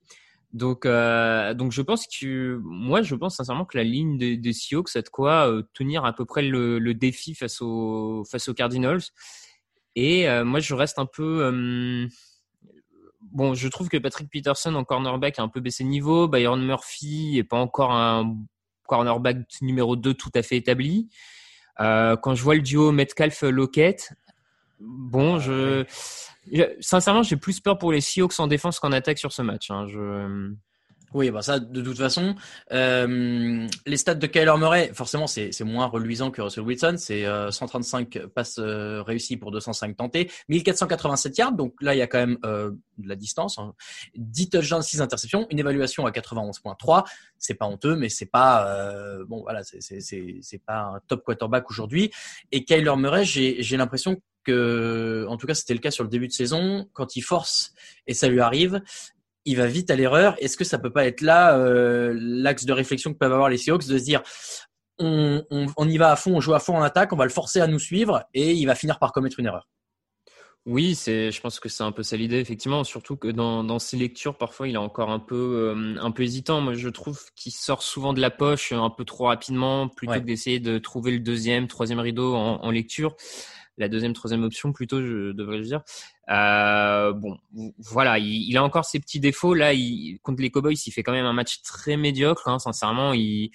Donc 0.53 0.87
euh, 0.87 1.53
donc 1.55 1.73
je 1.73 1.83
pense 1.83 2.07
que 2.07 2.59
moi 2.63 3.03
je 3.03 3.15
pense 3.15 3.37
sincèrement 3.37 3.65
que 3.67 3.77
la 3.77 3.85
ligne 3.85 4.17
des, 4.17 4.37
des 4.37 4.53
Seahawks 4.53 4.97
a 4.97 5.03
de 5.03 5.09
quoi 5.09 5.51
euh, 5.51 5.63
tenir 5.75 6.05
à 6.05 6.15
peu 6.15 6.25
près 6.25 6.43
le, 6.43 6.79
le, 6.79 6.95
défi 6.95 7.35
face 7.35 7.61
aux 7.61 8.25
face 8.31 8.49
aux 8.49 8.55
Cardinals. 8.55 9.03
Et 9.95 10.29
moi 10.45 10.61
je 10.61 10.75
reste 10.75 11.01
un 11.01 11.07
peu 11.07 12.09
bon, 13.32 13.54
je 13.54 13.68
trouve 13.68 13.88
que 13.88 13.97
Patrick 13.97 14.30
Peterson 14.30 14.75
en 14.75 14.85
cornerback 14.85 15.38
a 15.38 15.42
un 15.42 15.49
peu 15.49 15.61
baissé 15.61 15.85
de 15.85 15.88
niveau, 15.88 16.28
Byron 16.28 16.64
Murphy 16.64 17.38
est 17.38 17.44
pas 17.44 17.58
encore 17.58 17.92
un 17.92 18.37
cornerback 18.87 19.38
numéro 19.61 19.97
2 19.97 20.14
tout 20.14 20.30
à 20.35 20.42
fait 20.42 20.56
établi. 20.56 21.08
Euh, 21.80 22.16
quand 22.16 22.35
je 22.35 22.42
vois 22.42 22.54
le 22.54 22.62
duo 22.62 22.90
Metcalf-Lockett, 22.90 24.12
bon, 24.80 25.37
ah, 25.37 25.38
je, 25.38 25.85
sincèrement, 26.80 27.23
j'ai 27.23 27.37
plus 27.37 27.61
peur 27.61 27.78
pour 27.78 27.92
les 27.92 28.00
Seahawks 28.00 28.38
en 28.40 28.47
défense 28.47 28.80
qu'en 28.80 28.92
attaque 28.92 29.18
sur 29.18 29.32
ce 29.32 29.42
match. 29.42 29.70
Hein. 29.70 29.87
Je, 29.87 30.52
oui, 31.15 31.31
bah 31.31 31.43
ça, 31.43 31.59
de 31.59 31.81
toute 31.81 31.97
façon, 31.97 32.35
euh, 32.73 33.67
les 33.87 33.97
stats 33.97 34.15
de 34.15 34.27
Kyler 34.27 34.55
Murray, 34.59 34.91
forcément, 34.93 35.27
c'est 35.27 35.61
moins 35.62 35.87
reluisant 35.87 36.31
que 36.31 36.43
Russell 36.43 36.65
Wilson. 36.65 36.95
C'est 36.99 37.25
euh, 37.25 37.50
135 37.50 38.27
passes 38.27 38.59
euh, 38.59 39.03
réussies 39.03 39.37
pour 39.37 39.50
205 39.50 39.97
tentés, 39.97 40.31
1487 40.49 41.38
yards. 41.38 41.53
Donc 41.53 41.75
là, 41.81 41.95
il 41.95 41.99
y 41.99 42.03
a 42.03 42.07
quand 42.07 42.19
même 42.19 42.38
euh, 42.45 42.73
de 42.99 43.09
la 43.09 43.17
distance. 43.17 43.59
Hein. 43.59 43.75
10 44.17 44.50
touchdowns, 44.50 44.83
6 44.83 45.00
interceptions, 45.00 45.47
une 45.50 45.59
évaluation 45.59 46.05
à 46.05 46.11
91.3. 46.11 47.05
C'est 47.38 47.55
pas 47.55 47.67
honteux, 47.67 47.97
mais 47.97 48.09
c'est 48.11 48.27
pas 48.27 48.67
euh, 48.69 49.25
bon. 49.27 49.43
Voilà, 49.43 49.62
c'est 49.62 50.62
pas 50.67 50.81
un 50.95 51.00
top 51.07 51.25
quarterback 51.25 51.71
aujourd'hui. 51.71 52.11
Et 52.53 52.65
Kyler 52.65 52.97
Murray, 52.97 53.25
j'ai 53.25 53.77
l'impression 53.77 54.21
que, 54.45 55.27
en 55.29 55.37
tout 55.37 55.47
cas, 55.47 55.55
c'était 55.55 55.75
le 55.75 55.81
cas 55.81 55.91
sur 55.91 56.05
le 56.05 56.11
début 56.11 56.29
de 56.29 56.33
saison, 56.33 56.88
quand 56.93 57.17
il 57.17 57.23
force 57.23 57.73
et 58.07 58.15
ça 58.15 58.29
lui 58.29 58.41
arrive, 58.41 58.81
il 59.49 59.57
va 59.57 59.67
vite 59.67 59.90
à 59.90 59.97
l'erreur. 59.97 60.37
Est-ce 60.38 60.57
que 60.57 60.64
ça 60.64 60.78
peut 60.78 60.93
pas 60.93 61.07
être 61.07 61.23
là 61.23 61.57
euh, 61.57 62.14
l'axe 62.21 62.64
de 62.64 62.73
réflexion 62.73 63.12
que 63.12 63.19
peuvent 63.19 63.33
avoir 63.33 63.49
les 63.49 63.57
Seahawks 63.57 63.87
de 63.87 63.99
se 63.99 64.05
dire 64.05 64.23
on, 64.99 65.43
on, 65.50 65.67
on, 65.76 65.88
y 65.88 65.97
va 65.97 66.11
à 66.12 66.17
fond, 66.17 66.37
on 66.37 66.40
joue 66.40 66.55
à 66.55 66.61
fond 66.61 66.76
en 66.76 66.83
attaque, 66.83 67.12
on 67.12 67.17
va 67.17 67.25
le 67.25 67.31
forcer 67.31 67.61
à 67.61 67.67
nous 67.67 67.78
suivre 67.78 68.25
et 68.35 68.52
il 68.52 68.67
va 68.67 68.75
finir 68.75 68.99
par 68.99 69.12
commettre 69.12 69.38
une 69.40 69.47
erreur? 69.47 69.69
Oui, 70.67 70.95
c'est, 70.95 71.31
je 71.31 71.40
pense 71.40 71.61
que 71.61 71.71
c'est 71.71 71.85
un 71.85 71.93
peu 71.93 72.02
ça 72.02 72.17
l'idée, 72.17 72.40
effectivement. 72.40 72.85
Surtout 72.85 73.17
que 73.17 73.28
dans, 73.28 73.64
dans 73.64 73.78
ses 73.78 73.97
lectures, 73.97 74.37
parfois, 74.37 74.69
il 74.69 74.75
est 74.75 74.78
encore 74.78 75.09
un 75.09 75.21
peu, 75.21 75.75
euh, 75.75 75.95
un 75.99 76.11
peu 76.11 76.25
hésitant. 76.25 76.61
Moi, 76.61 76.75
je 76.75 76.90
trouve 76.90 77.23
qu'il 77.35 77.52
sort 77.52 77.83
souvent 77.83 78.12
de 78.12 78.21
la 78.21 78.28
poche 78.28 78.73
un 78.73 78.90
peu 78.90 79.07
trop 79.07 79.28
rapidement, 79.28 79.88
plutôt 79.88 80.12
ouais. 80.12 80.21
que 80.21 80.26
d'essayer 80.26 80.61
de 80.61 80.76
trouver 80.76 81.12
le 81.12 81.21
deuxième, 81.21 81.69
troisième 81.69 82.00
rideau 82.00 82.35
en, 82.35 82.57
en 82.62 82.71
lecture 82.71 83.17
la 83.78 83.88
deuxième, 83.88 84.12
troisième 84.12 84.42
option 84.42 84.73
plutôt, 84.73 85.00
je 85.00 85.32
devrais 85.32 85.61
dire. 85.61 85.82
Euh, 86.30 87.12
bon, 87.12 87.38
voilà, 87.78 88.19
il, 88.19 88.49
il, 88.49 88.56
a 88.56 88.64
encore 88.64 88.84
ses 88.84 89.00
petits 89.00 89.21
défauts. 89.21 89.54
Là, 89.54 89.73
il, 89.73 90.19
contre 90.23 90.43
les 90.43 90.50
Cowboys, 90.50 90.75
il 90.75 90.91
fait 90.91 91.02
quand 91.02 91.12
même 91.12 91.25
un 91.25 91.32
match 91.32 91.62
très 91.62 91.97
médiocre. 91.97 92.49
Hein, 92.49 92.58
sincèrement, 92.58 93.12
ils, 93.14 93.50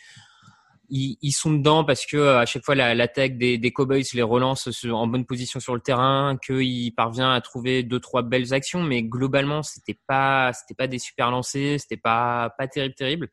ils, 0.89 1.17
ils, 1.21 1.31
sont 1.31 1.51
dedans 1.51 1.83
parce 1.83 2.05
que 2.05 2.35
à 2.37 2.45
chaque 2.45 2.63
fois 2.63 2.75
l'attaque 2.75 3.37
des, 3.37 3.57
des 3.57 3.71
Cowboys 3.71 4.03
les 4.13 4.21
relance 4.21 4.83
en 4.85 5.07
bonne 5.07 5.25
position 5.25 5.59
sur 5.59 5.75
le 5.75 5.81
terrain, 5.81 6.37
qu'il 6.43 6.93
parvient 6.95 7.31
à 7.31 7.41
trouver 7.41 7.83
deux 7.83 7.99
trois 7.99 8.21
belles 8.21 8.53
actions, 8.53 8.81
mais 8.81 9.03
globalement, 9.03 9.63
c'était 9.63 9.97
pas 10.07 10.53
c'était 10.53 10.75
pas 10.75 10.87
des 10.87 10.99
super 10.99 11.31
lancers, 11.31 11.79
c'était 11.79 11.97
pas 11.97 12.53
pas 12.57 12.67
terrible 12.67 12.95
terrible. 12.95 13.29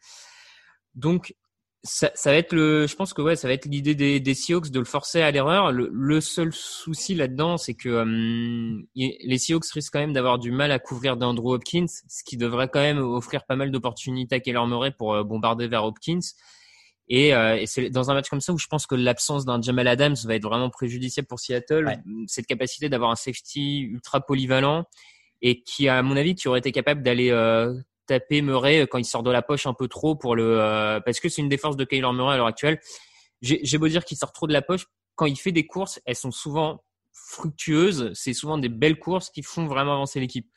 Donc 0.94 1.34
ça, 1.82 2.10
ça, 2.14 2.30
va 2.30 2.36
être 2.36 2.52
le, 2.52 2.86
je 2.86 2.94
pense 2.94 3.14
que 3.14 3.22
ouais, 3.22 3.36
ça 3.36 3.48
va 3.48 3.54
être 3.54 3.64
l'idée 3.64 3.94
des, 3.94 4.20
des 4.20 4.34
Seahawks 4.34 4.70
de 4.70 4.78
le 4.78 4.84
forcer 4.84 5.22
à 5.22 5.30
l'erreur. 5.30 5.72
Le, 5.72 5.88
le, 5.92 6.20
seul 6.20 6.52
souci 6.52 7.14
là-dedans, 7.14 7.56
c'est 7.56 7.74
que 7.74 7.88
um, 7.88 8.84
les 8.94 9.38
Seahawks 9.38 9.70
risquent 9.72 9.92
quand 9.92 10.00
même 10.00 10.12
d'avoir 10.12 10.38
du 10.38 10.52
mal 10.52 10.72
à 10.72 10.78
couvrir 10.78 11.16
d'Andrew 11.16 11.54
Hopkins, 11.54 11.86
ce 11.86 12.22
qui 12.24 12.36
devrait 12.36 12.68
quand 12.68 12.80
même 12.80 12.98
offrir 12.98 13.44
pas 13.46 13.56
mal 13.56 13.70
d'opportunités 13.70 14.36
à 14.36 14.40
Keller 14.40 14.66
Murray 14.66 14.90
pour 14.90 15.14
euh, 15.14 15.24
bombarder 15.24 15.68
vers 15.68 15.84
Hopkins. 15.84 16.20
Et, 17.08 17.34
euh, 17.34 17.56
et 17.56 17.66
c'est 17.66 17.90
dans 17.90 18.10
un 18.10 18.14
match 18.14 18.28
comme 18.28 18.40
ça 18.40 18.52
où 18.52 18.58
je 18.58 18.68
pense 18.68 18.86
que 18.86 18.94
l'absence 18.94 19.44
d'un 19.44 19.60
Jamal 19.60 19.88
Adams 19.88 20.16
va 20.24 20.34
être 20.34 20.44
vraiment 20.44 20.70
préjudiciable 20.70 21.26
pour 21.26 21.40
Seattle. 21.40 21.86
Ouais. 21.86 21.98
Cette 22.28 22.46
capacité 22.46 22.88
d'avoir 22.88 23.10
un 23.10 23.16
safety 23.16 23.80
ultra 23.80 24.20
polyvalent 24.20 24.84
et 25.42 25.62
qui, 25.62 25.88
à 25.88 26.02
mon 26.02 26.16
avis, 26.16 26.34
qui 26.34 26.46
aurait 26.48 26.58
été 26.58 26.72
capable 26.72 27.02
d'aller 27.02 27.30
euh, 27.30 27.74
taper 28.10 28.42
Murray 28.42 28.88
quand 28.90 28.98
il 28.98 29.04
sort 29.04 29.22
de 29.22 29.30
la 29.30 29.40
poche 29.40 29.66
un 29.66 29.74
peu 29.74 29.86
trop 29.86 30.16
pour 30.16 30.34
le 30.34 30.60
euh, 30.60 30.98
parce 31.00 31.20
que 31.20 31.28
c'est 31.28 31.42
une 31.42 31.48
défense 31.48 31.76
de 31.76 31.84
Kyler 31.84 32.12
Murray 32.12 32.34
à 32.34 32.36
l'heure 32.36 32.46
actuelle. 32.46 32.80
J'ai 33.40 33.78
beau 33.78 33.88
dire 33.88 34.04
qu'il 34.04 34.18
sort 34.18 34.32
trop 34.32 34.46
de 34.48 34.52
la 34.52 34.60
poche 34.60 34.86
quand 35.14 35.26
il 35.26 35.36
fait 35.36 35.52
des 35.52 35.66
courses, 35.66 36.00
elles 36.04 36.16
sont 36.16 36.30
souvent 36.30 36.82
fructueuses. 37.12 38.10
C'est 38.14 38.34
souvent 38.34 38.58
des 38.58 38.68
belles 38.68 38.98
courses 38.98 39.30
qui 39.30 39.42
font 39.42 39.66
vraiment 39.66 39.92
avancer 39.92 40.18
l'équipe. 40.18 40.50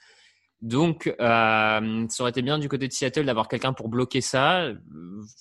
Donc, 0.62 1.14
euh, 1.20 2.08
ça 2.10 2.24
aurait 2.24 2.30
été 2.32 2.42
bien 2.42 2.58
du 2.58 2.70
côté 2.70 2.88
de 2.88 2.94
Seattle 2.94 3.26
d'avoir 3.26 3.48
quelqu'un 3.48 3.74
pour 3.74 3.90
bloquer 3.90 4.22
ça. 4.22 4.70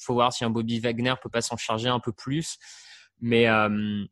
Faut 0.00 0.14
voir 0.14 0.32
si 0.32 0.44
un 0.44 0.50
Bobby 0.50 0.80
Wagner 0.80 1.14
peut 1.22 1.30
pas 1.30 1.40
s'en 1.40 1.56
charger 1.56 1.88
un 1.88 2.00
peu 2.00 2.12
plus. 2.12 2.58
Mais 3.20 3.48
euh, 3.48 4.04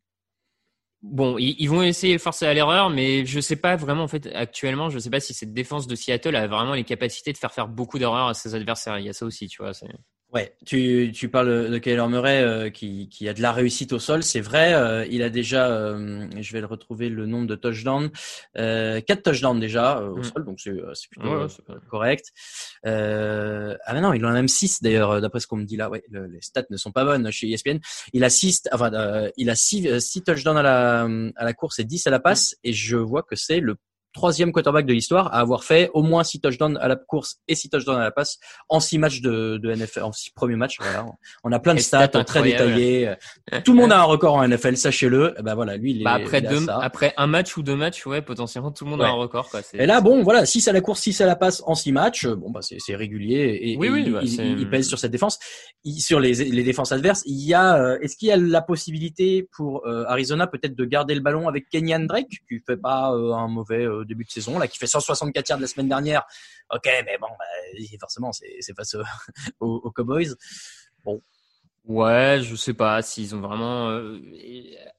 Bon, 1.03 1.39
ils, 1.39 1.67
vont 1.67 1.83
essayer 1.83 2.15
de 2.17 2.21
forcer 2.21 2.45
à 2.45 2.53
l'erreur, 2.53 2.91
mais 2.91 3.25
je 3.25 3.41
sais 3.41 3.57
pas 3.57 3.75
vraiment 3.75 4.03
en 4.03 4.09
fait 4.09 4.27
actuellement, 4.35 4.91
je 4.91 4.99
sais 4.99 5.09
pas 5.09 5.21
si 5.21 5.33
cette 5.33 5.55
défense 5.55 5.87
de 5.87 5.95
Seattle 5.95 6.37
a 6.37 6.47
vraiment 6.47 6.75
les 6.75 6.85
capacités 6.85 7.33
de 7.33 7.39
faire 7.39 7.53
faire 7.53 7.69
beaucoup 7.69 7.99
d'erreurs 7.99 8.29
à 8.29 8.35
ses 8.35 8.55
adversaires. 8.55 8.99
Il 8.99 9.07
y 9.07 9.09
a 9.09 9.15
ça 9.15 9.25
aussi, 9.25 9.49
tu 9.49 9.63
vois. 9.63 9.73
Ouais, 10.33 10.55
tu, 10.65 11.11
tu 11.13 11.29
parles 11.29 11.71
de 11.71 11.79
Kyler 11.79 12.07
Murray 12.07 12.41
euh, 12.41 12.71
qui, 12.71 13.09
qui 13.09 13.29
a 13.29 13.35
de 13.35 13.43
la 13.43 13.51
réussite 13.51 13.93
au 13.93 13.99
sol, 13.99 14.23
c'est 14.23 14.41
vrai. 14.41 14.75
Euh, 14.75 15.05
il 15.11 15.25
a 15.25 15.31
déjà, 15.31 15.69
euh, 15.69 16.29
je 16.41 16.53
vais 16.53 16.61
le 16.61 16.67
retrouver 16.67 17.09
le 17.09 17.27
nombre 17.27 17.49
de 17.49 17.57
touchdowns, 17.57 18.11
euh, 18.57 19.01
quatre 19.01 19.25
touchdowns 19.25 19.59
déjà 19.59 20.01
au 20.01 20.19
mm. 20.19 20.25
sol, 20.25 20.45
donc 20.45 20.61
c'est 20.61 20.71
plutôt 21.11 21.37
ouais, 21.37 21.47
correct. 21.89 22.33
ah 22.85 23.93
mais 23.93 24.01
non, 24.01 24.13
il 24.13 24.25
en 24.25 24.29
a 24.29 24.33
même 24.33 24.47
six 24.47 24.81
d'ailleurs, 24.83 25.21
d'après 25.21 25.41
ce 25.41 25.49
qu'on 25.49 25.57
me 25.57 25.65
dit 25.65 25.77
là. 25.77 25.91
Ouais, 25.91 26.05
le, 26.09 26.27
les 26.27 26.41
stats 26.41 26.63
ne 26.71 26.77
sont 26.77 26.93
pas 26.93 27.05
bonnes 27.05 27.29
chez 27.33 27.51
ESPN. 27.51 27.79
Il 28.13 28.23
a 28.23 28.31
six, 28.31 28.63
enfin, 28.71 28.93
il 29.37 29.51
a 29.51 29.57
six, 29.57 30.01
six 30.01 30.23
touchdowns 30.23 30.59
à 30.59 30.63
la 30.63 31.09
à 31.35 31.45
la 31.45 31.53
course 31.55 31.81
et 31.81 31.85
10 31.85 32.07
à 32.07 32.11
la 32.11 32.21
passe, 32.21 32.53
mm. 32.53 32.69
et 32.69 32.73
je 32.73 32.97
vois 32.97 33.25
que 33.25 33.35
c'est 33.35 33.59
le 33.59 33.75
troisième 34.13 34.53
quarterback 34.53 34.87
de 34.87 34.93
l'histoire 34.93 35.29
à 35.29 35.41
avoir 35.41 35.65
fait 35.65 35.91
au 35.95 36.03
moins 36.03 36.25
six 36.25 36.41
touchdowns 36.41 36.79
à 36.81 36.89
la 36.89 36.97
course 36.97 37.37
et 37.49 37.55
six 37.55 37.69
touchdowns 37.69 37.97
à 37.97 38.05
la 38.05 38.11
passe 38.11 38.39
en 38.69 38.81
six 38.81 38.99
matchs 38.99 39.21
de, 39.21 39.59
de 39.59 39.75
NFL, 39.75 40.03
en 40.03 40.13
six 40.13 40.31
premiers 40.31 40.57
matchs. 40.57 40.79
Voilà. 40.81 41.07
On 41.45 41.53
a 41.53 41.59
plein 41.59 41.75
de 41.75 41.81
stats 41.81 42.09
très 42.09 42.43
détaillés. 42.43 43.15
Tout 43.65 43.73
le 43.73 43.79
monde 43.79 43.93
a 43.93 44.01
un 44.01 44.05
record 44.05 44.35
en 44.35 44.47
NFL, 44.47 44.77
sachez-le. 44.77 45.35
Ben 45.43 45.55
voilà, 45.55 45.77
lui, 45.77 45.93
il 45.93 46.01
est, 46.01 46.05
bah 46.05 46.13
après 46.13 46.41
deux, 46.41 46.67
après 46.69 47.15
un 47.17 47.27
match 47.27 47.57
ou 47.57 47.63
deux 47.63 47.77
matchs, 47.77 48.07
ouais, 48.07 48.23
potentiellement 48.23 48.71
tout 48.71 48.85
le 48.85 48.91
monde 48.91 49.01
ouais. 49.01 49.07
a 49.07 49.11
un 49.11 49.15
record. 49.15 49.49
Quoi. 49.51 49.61
Et 49.75 49.87
là, 49.87 50.01
bon, 50.01 50.23
voilà, 50.23 50.47
six 50.47 50.67
à 50.69 50.73
la 50.73 50.81
course, 50.81 51.01
six 51.01 51.21
à 51.21 51.27
la 51.27 51.37
passe 51.37 51.63
en 51.67 51.75
six 51.75 51.93
matchs. 51.93 52.27
Bon, 52.27 52.51
bah 52.51 52.61
c'est 52.63 52.97
régulier 52.97 53.59
et, 53.63 53.77
oui, 53.77 53.87
et 53.87 53.91
oui, 53.91 54.03
il, 54.07 54.13
bah, 54.13 54.21
il, 54.23 54.61
il, 54.61 54.71
pèse 54.71 54.89
sur 54.89 54.99
cette 54.99 55.13
défense, 55.13 55.39
sur 55.99 56.21
les, 56.21 56.35
les 56.35 56.63
défenses 56.63 56.93
adverses. 56.93 57.23
Il 57.27 57.45
y 57.45 57.55
a, 57.55 57.77
euh, 57.77 57.99
est-ce 58.01 58.17
qu'il 58.17 58.29
y 58.29 58.33
a 58.33 58.37
la 58.37 58.63
possibilité 58.63 59.49
pour 59.53 59.87
euh, 59.87 60.05
Arizona 60.07 60.47
peut-être 60.47 60.75
de 60.75 60.85
garder 60.85 61.15
le 61.15 61.21
ballon 61.21 61.49
avec 61.49 61.69
Kenyan 61.69 62.01
Drake, 62.01 62.41
qui 62.49 62.61
fait 62.67 62.77
pas 62.77 63.13
euh, 63.13 63.33
un 63.33 63.49
mauvais 63.49 63.85
euh, 63.85 64.00
début 64.05 64.25
de 64.25 64.31
saison 64.31 64.59
là, 64.59 64.69
qui 64.69 64.79
fait 64.79 64.87
164 64.87 65.49
yards 65.49 65.61
la 65.61 65.67
semaine 65.67 65.89
dernière. 65.89 66.25
Ok, 66.73 66.89
mais 67.05 67.19
bon, 67.21 67.29
bah, 67.39 67.45
forcément, 68.01 68.33
c'est 68.33 68.75
face 68.75 68.95
aux, 69.61 69.75
aux, 69.77 69.91
Cowboys. 69.91 70.35
Bon. 71.05 71.21
Ouais, 71.85 72.41
je 72.43 72.55
sais 72.57 72.75
pas 72.75 73.01
s'ils 73.03 73.35
ont 73.35 73.41
vraiment. 73.41 73.89
Euh, 73.91 74.21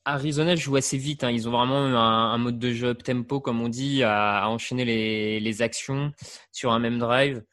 Arizona 0.03 0.55
joue 0.55 0.75
assez 0.75 0.97
vite. 0.97 1.23
Hein. 1.23 1.29
Ils 1.31 1.47
ont 1.47 1.51
vraiment 1.51 1.77
un, 1.77 2.33
un, 2.33 2.37
mode 2.37 2.59
de 2.59 2.71
jeu 2.71 2.95
tempo, 2.95 3.39
comme 3.39 3.61
on 3.61 3.69
dit, 3.69 4.03
à, 4.03 4.43
à 4.43 4.47
enchaîner 4.47 4.83
les, 4.83 5.39
les, 5.39 5.61
actions 5.61 6.11
sur 6.51 6.71
un 6.71 6.79
même 6.79 6.97
drive. 6.97 7.43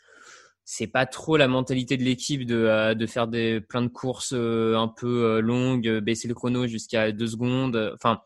C'est 0.65 0.87
pas 0.87 1.07
trop 1.07 1.37
la 1.37 1.47
mentalité 1.49 1.97
de 1.97 2.05
l'équipe 2.05 2.47
de, 2.47 2.57
euh, 2.57 2.95
de 2.95 3.07
faire 3.07 3.29
des 3.29 3.61
plein 3.61 3.83
de 3.83 3.89
courses 3.89 4.33
euh, 4.35 4.77
un 4.77 4.89
peu 4.89 5.41
longues, 5.41 6.01
baisser 6.01 6.27
le 6.29 6.35
chrono 6.35 6.67
jusqu'à 6.67 7.13
deux 7.13 7.29
secondes. 7.29 7.93
Enfin, 7.95 8.23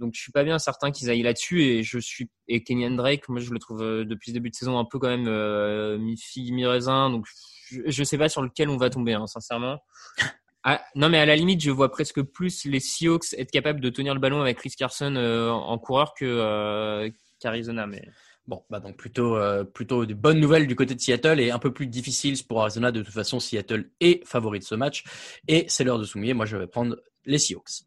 donc 0.00 0.12
je 0.14 0.20
suis 0.20 0.32
pas 0.32 0.42
bien 0.42 0.58
certain 0.58 0.90
qu'ils 0.90 1.10
aillent 1.10 1.22
là-dessus 1.22 1.62
et 1.62 1.82
je 1.82 1.98
suis 1.98 2.30
et 2.48 2.64
Kenyan 2.64 2.96
Drake, 2.96 3.28
moi 3.28 3.40
je 3.40 3.52
le 3.52 3.58
trouve 3.58 3.82
euh, 3.82 4.04
depuis 4.04 4.32
le 4.32 4.34
début 4.34 4.50
de 4.50 4.54
saison 4.56 4.78
un 4.78 4.84
peu 4.84 4.98
quand 4.98 5.08
même 5.08 5.28
euh, 5.28 5.98
mi 5.98 6.16
figue 6.16 6.52
mi 6.52 6.66
raisin. 6.66 7.10
Donc 7.10 7.26
je, 7.68 7.82
je 7.86 8.04
sais 8.04 8.18
pas 8.18 8.28
sur 8.28 8.42
lequel 8.42 8.68
on 8.68 8.76
va 8.76 8.90
tomber, 8.90 9.14
hein, 9.14 9.26
sincèrement. 9.26 9.78
Ah, 10.62 10.82
non, 10.94 11.08
mais 11.08 11.18
à 11.18 11.24
la 11.24 11.36
limite, 11.36 11.62
je 11.62 11.70
vois 11.70 11.90
presque 11.90 12.20
plus 12.20 12.66
les 12.66 12.80
Seahawks 12.80 13.32
être 13.38 13.50
capables 13.50 13.80
de 13.80 13.88
tenir 13.88 14.12
le 14.12 14.20
ballon 14.20 14.42
avec 14.42 14.58
Chris 14.58 14.74
Carson 14.76 15.14
euh, 15.16 15.48
en 15.48 15.78
coureur 15.78 16.12
que 16.12 16.26
euh, 16.26 17.08
qu'Arizona. 17.40 17.86
Mais 17.86 18.02
Bon, 18.46 18.64
bah 18.68 18.80
donc 18.80 18.96
plutôt 18.96 19.36
euh, 19.36 19.64
plutôt 19.64 20.06
de 20.06 20.12
bonnes 20.12 20.40
nouvelles 20.40 20.66
du 20.66 20.74
côté 20.74 20.94
de 20.94 21.00
Seattle 21.00 21.40
et 21.40 21.50
un 21.50 21.58
peu 21.58 21.72
plus 21.72 21.86
difficile 21.86 22.36
pour 22.46 22.60
Arizona. 22.60 22.90
De 22.90 23.02
toute 23.02 23.14
façon, 23.14 23.38
Seattle 23.38 23.90
est 24.00 24.26
favori 24.26 24.58
de 24.58 24.64
ce 24.64 24.74
match 24.74 25.04
et 25.46 25.64
c'est 25.68 25.84
l'heure 25.84 25.98
de 25.98 26.04
soumis. 26.04 26.34
Moi, 26.34 26.46
je 26.46 26.56
vais 26.56 26.66
prendre 26.66 26.96
les 27.24 27.38
Seahawks. 27.38 27.84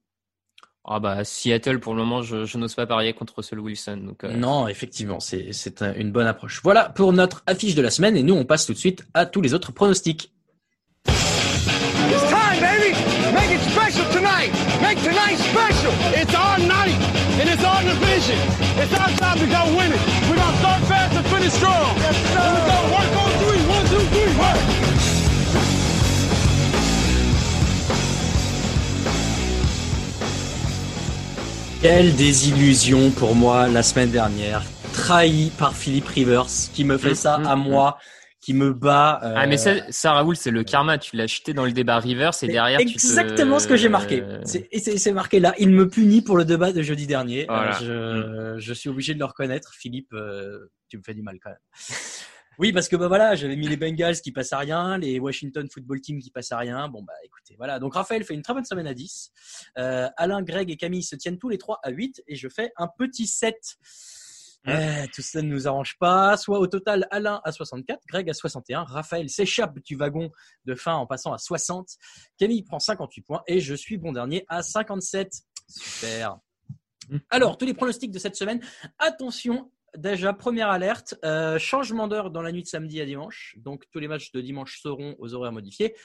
Ah 0.85 0.99
bah 0.99 1.23
Seattle 1.23 1.79
pour 1.79 1.93
le 1.93 1.99
moment, 2.03 2.21
je, 2.21 2.45
je 2.45 2.57
n'ose 2.57 2.75
pas 2.75 2.85
parier 2.85 3.13
contre 3.13 3.35
Russell 3.37 3.59
Wilson. 3.59 3.97
Donc 4.05 4.23
euh, 4.23 4.33
Non, 4.35 4.67
effectivement, 4.67 5.19
c'est 5.19 5.53
c'est 5.53 5.81
un- 5.81 5.93
une 5.95 6.11
bonne 6.11 6.27
approche. 6.27 6.59
Voilà 6.63 6.89
pour 6.89 7.13
notre 7.13 7.41
affiche 7.47 7.75
de 7.75 7.81
la 7.81 7.89
semaine 7.89 8.17
et 8.17 8.23
nous 8.23 8.35
on 8.35 8.43
passe 8.45 8.65
tout 8.65 8.73
de 8.73 8.77
suite 8.77 9.05
à 9.13 9.25
tous 9.25 9.41
les 9.41 9.53
autres 9.53 9.71
pronostics. 9.71 10.29
It's 11.07 12.21
time, 12.29 12.59
baby. 12.59 12.91
Make 13.33 13.51
it 13.55 13.61
special 13.71 14.05
tonight. 14.11 14.51
Make 14.81 14.99
tonight 15.01 15.37
special. 15.39 15.91
It's 16.13 16.33
our 16.35 16.59
night, 16.59 16.99
and 17.39 17.47
it's 17.49 17.63
our 17.63 17.81
division. 17.81 18.37
It's 18.77 18.93
our 18.93 19.09
time 19.17 19.39
to 19.39 19.47
go 19.47 19.61
win 19.77 19.91
it. 19.91 20.01
We're 20.29 20.35
gonna 20.35 20.57
start 20.57 20.81
fast 20.91 21.15
and 21.15 21.25
finish 21.27 21.53
strong. 21.53 21.95
Yes, 21.97 22.17
sir. 22.33 22.39
And 22.43 22.53
we're 22.53 22.67
gonna 22.67 22.91
work 22.93 23.11
on 23.23 23.29
three. 23.41 23.61
One, 23.71 23.85
two, 23.87 24.03
three, 24.13 24.33
work. 24.37 24.59
Quelle 31.83 32.15
désillusion 32.15 33.11
pour 33.11 33.35
moi 33.35 33.67
la 33.67 33.83
semaine 33.83 34.09
dernière, 34.09 34.63
trahi 34.93 35.51
par 35.59 35.75
Philippe 35.75 36.07
Rivers 36.07 36.45
qui 36.73 36.85
me 36.85 36.97
fait 36.97 37.11
Mm, 37.11 37.15
ça 37.15 37.37
mm, 37.39 37.45
à 37.45 37.55
mm. 37.57 37.59
moi, 37.61 37.97
qui 38.39 38.53
me 38.53 38.71
bat. 38.71 39.19
euh, 39.21 39.33
Ah 39.35 39.45
mais 39.47 39.57
ça, 39.57 39.71
ça 39.89 40.13
Raoul, 40.13 40.37
c'est 40.37 40.49
le 40.49 40.63
karma. 40.63 40.97
Tu 40.97 41.17
l'as 41.17 41.27
jeté 41.27 41.53
dans 41.53 41.65
le 41.65 41.73
débat 41.73 41.99
Rivers 41.99 42.29
et 42.29 42.33
c'est 42.33 42.47
derrière 42.47 42.79
tu 42.79 42.85
te- 42.85 42.91
exactement 42.93 43.59
ce 43.59 43.67
que 43.67 43.75
j'ai 43.75 43.89
marqué. 43.89 44.23
C'est 44.45 44.69
et 44.71 44.79
c'est- 44.79 44.97
c'est 44.97 45.11
marqué 45.11 45.41
là. 45.41 45.53
Il 45.59 45.71
me 45.71 45.89
punit 45.89 46.21
pour 46.21 46.37
le 46.37 46.45
débat 46.45 46.71
de 46.71 46.81
jeudi 46.81 47.05
dernier. 47.05 47.45
Voilà. 47.49 47.77
Euh, 47.81 48.53
je, 48.57 48.59
je 48.65 48.73
suis 48.73 48.87
obligé 48.89 49.13
de 49.13 49.19
le 49.19 49.25
reconnaître. 49.25 49.73
Philippe, 49.73 50.13
euh, 50.13 50.71
tu 50.89 50.97
me 50.97 51.03
fais 51.03 51.13
du 51.13 51.21
mal 51.21 51.37
quand 51.43 51.49
même. 51.49 51.59
Oui, 52.59 52.71
parce 52.71 52.87
que 52.87 52.95
bah 52.95 53.07
voilà, 53.07 53.35
j'avais 53.35 53.55
mis 53.55 53.67
les 53.67 53.77
Bengals 53.77 54.21
qui 54.21 54.31
passent 54.31 54.53
à 54.53 54.59
rien, 54.59 54.97
les 54.97 55.19
Washington 55.19 55.67
Football 55.69 56.01
Team 56.01 56.19
qui 56.19 56.29
passent 56.29 56.51
à 56.51 56.57
rien. 56.57 56.87
Bon 56.87 57.01
bah 57.01 57.13
écoutez, 57.23 57.55
voilà. 57.57 57.79
Donc 57.79 57.95
Raphaël 57.95 58.23
fait 58.23 58.33
une 58.33 58.41
très 58.41 58.53
bonne 58.53 58.65
semaine 58.65 58.87
à 58.87 58.93
10. 58.93 59.31
Euh, 59.77 60.09
Alain, 60.17 60.41
Greg 60.41 60.69
et 60.69 60.77
Camille 60.77 61.03
se 61.03 61.15
tiennent 61.15 61.39
tous 61.39 61.49
les 61.49 61.57
trois 61.57 61.79
à 61.83 61.89
8 61.89 62.23
et 62.27 62.35
je 62.35 62.47
fais 62.47 62.71
un 62.77 62.87
petit 62.87 63.27
7. 63.27 63.55
Ouais, 64.65 65.07
tout 65.13 65.21
ça 65.21 65.41
ne 65.41 65.49
nous 65.49 65.67
arrange 65.67 65.97
pas. 65.99 66.37
Soit 66.37 66.59
au 66.59 66.67
total, 66.67 67.07
Alain 67.11 67.41
à 67.43 67.51
64, 67.51 67.99
Greg 68.07 68.29
à 68.29 68.33
61, 68.33 68.83
Raphaël 68.83 69.29
s'échappe 69.29 69.79
du 69.79 69.95
wagon 69.95 70.31
de 70.65 70.75
fin 70.75 70.93
en 70.93 71.05
passant 71.05 71.33
à 71.33 71.37
60, 71.37 71.89
Camille 72.37 72.63
prend 72.63 72.79
58 72.79 73.21
points 73.23 73.43
et 73.47 73.59
je 73.59 73.75
suis 73.75 73.97
bon 73.97 74.13
dernier 74.13 74.45
à 74.47 74.63
57. 74.63 75.33
Super. 75.67 76.37
Alors, 77.29 77.57
tous 77.57 77.65
les 77.65 77.73
pronostics 77.73 78.11
de 78.11 78.19
cette 78.19 78.35
semaine. 78.35 78.61
Attention, 78.99 79.69
déjà, 79.97 80.33
première 80.33 80.69
alerte, 80.69 81.15
euh, 81.23 81.57
changement 81.59 82.07
d'heure 82.07 82.31
dans 82.31 82.41
la 82.41 82.51
nuit 82.51 82.63
de 82.63 82.67
samedi 82.67 83.01
à 83.01 83.05
dimanche. 83.05 83.55
Donc, 83.57 83.85
tous 83.91 83.99
les 83.99 84.07
matchs 84.07 84.31
de 84.31 84.41
dimanche 84.41 84.81
seront 84.81 85.15
aux 85.19 85.33
horaires 85.33 85.51
modifiés. 85.51 85.95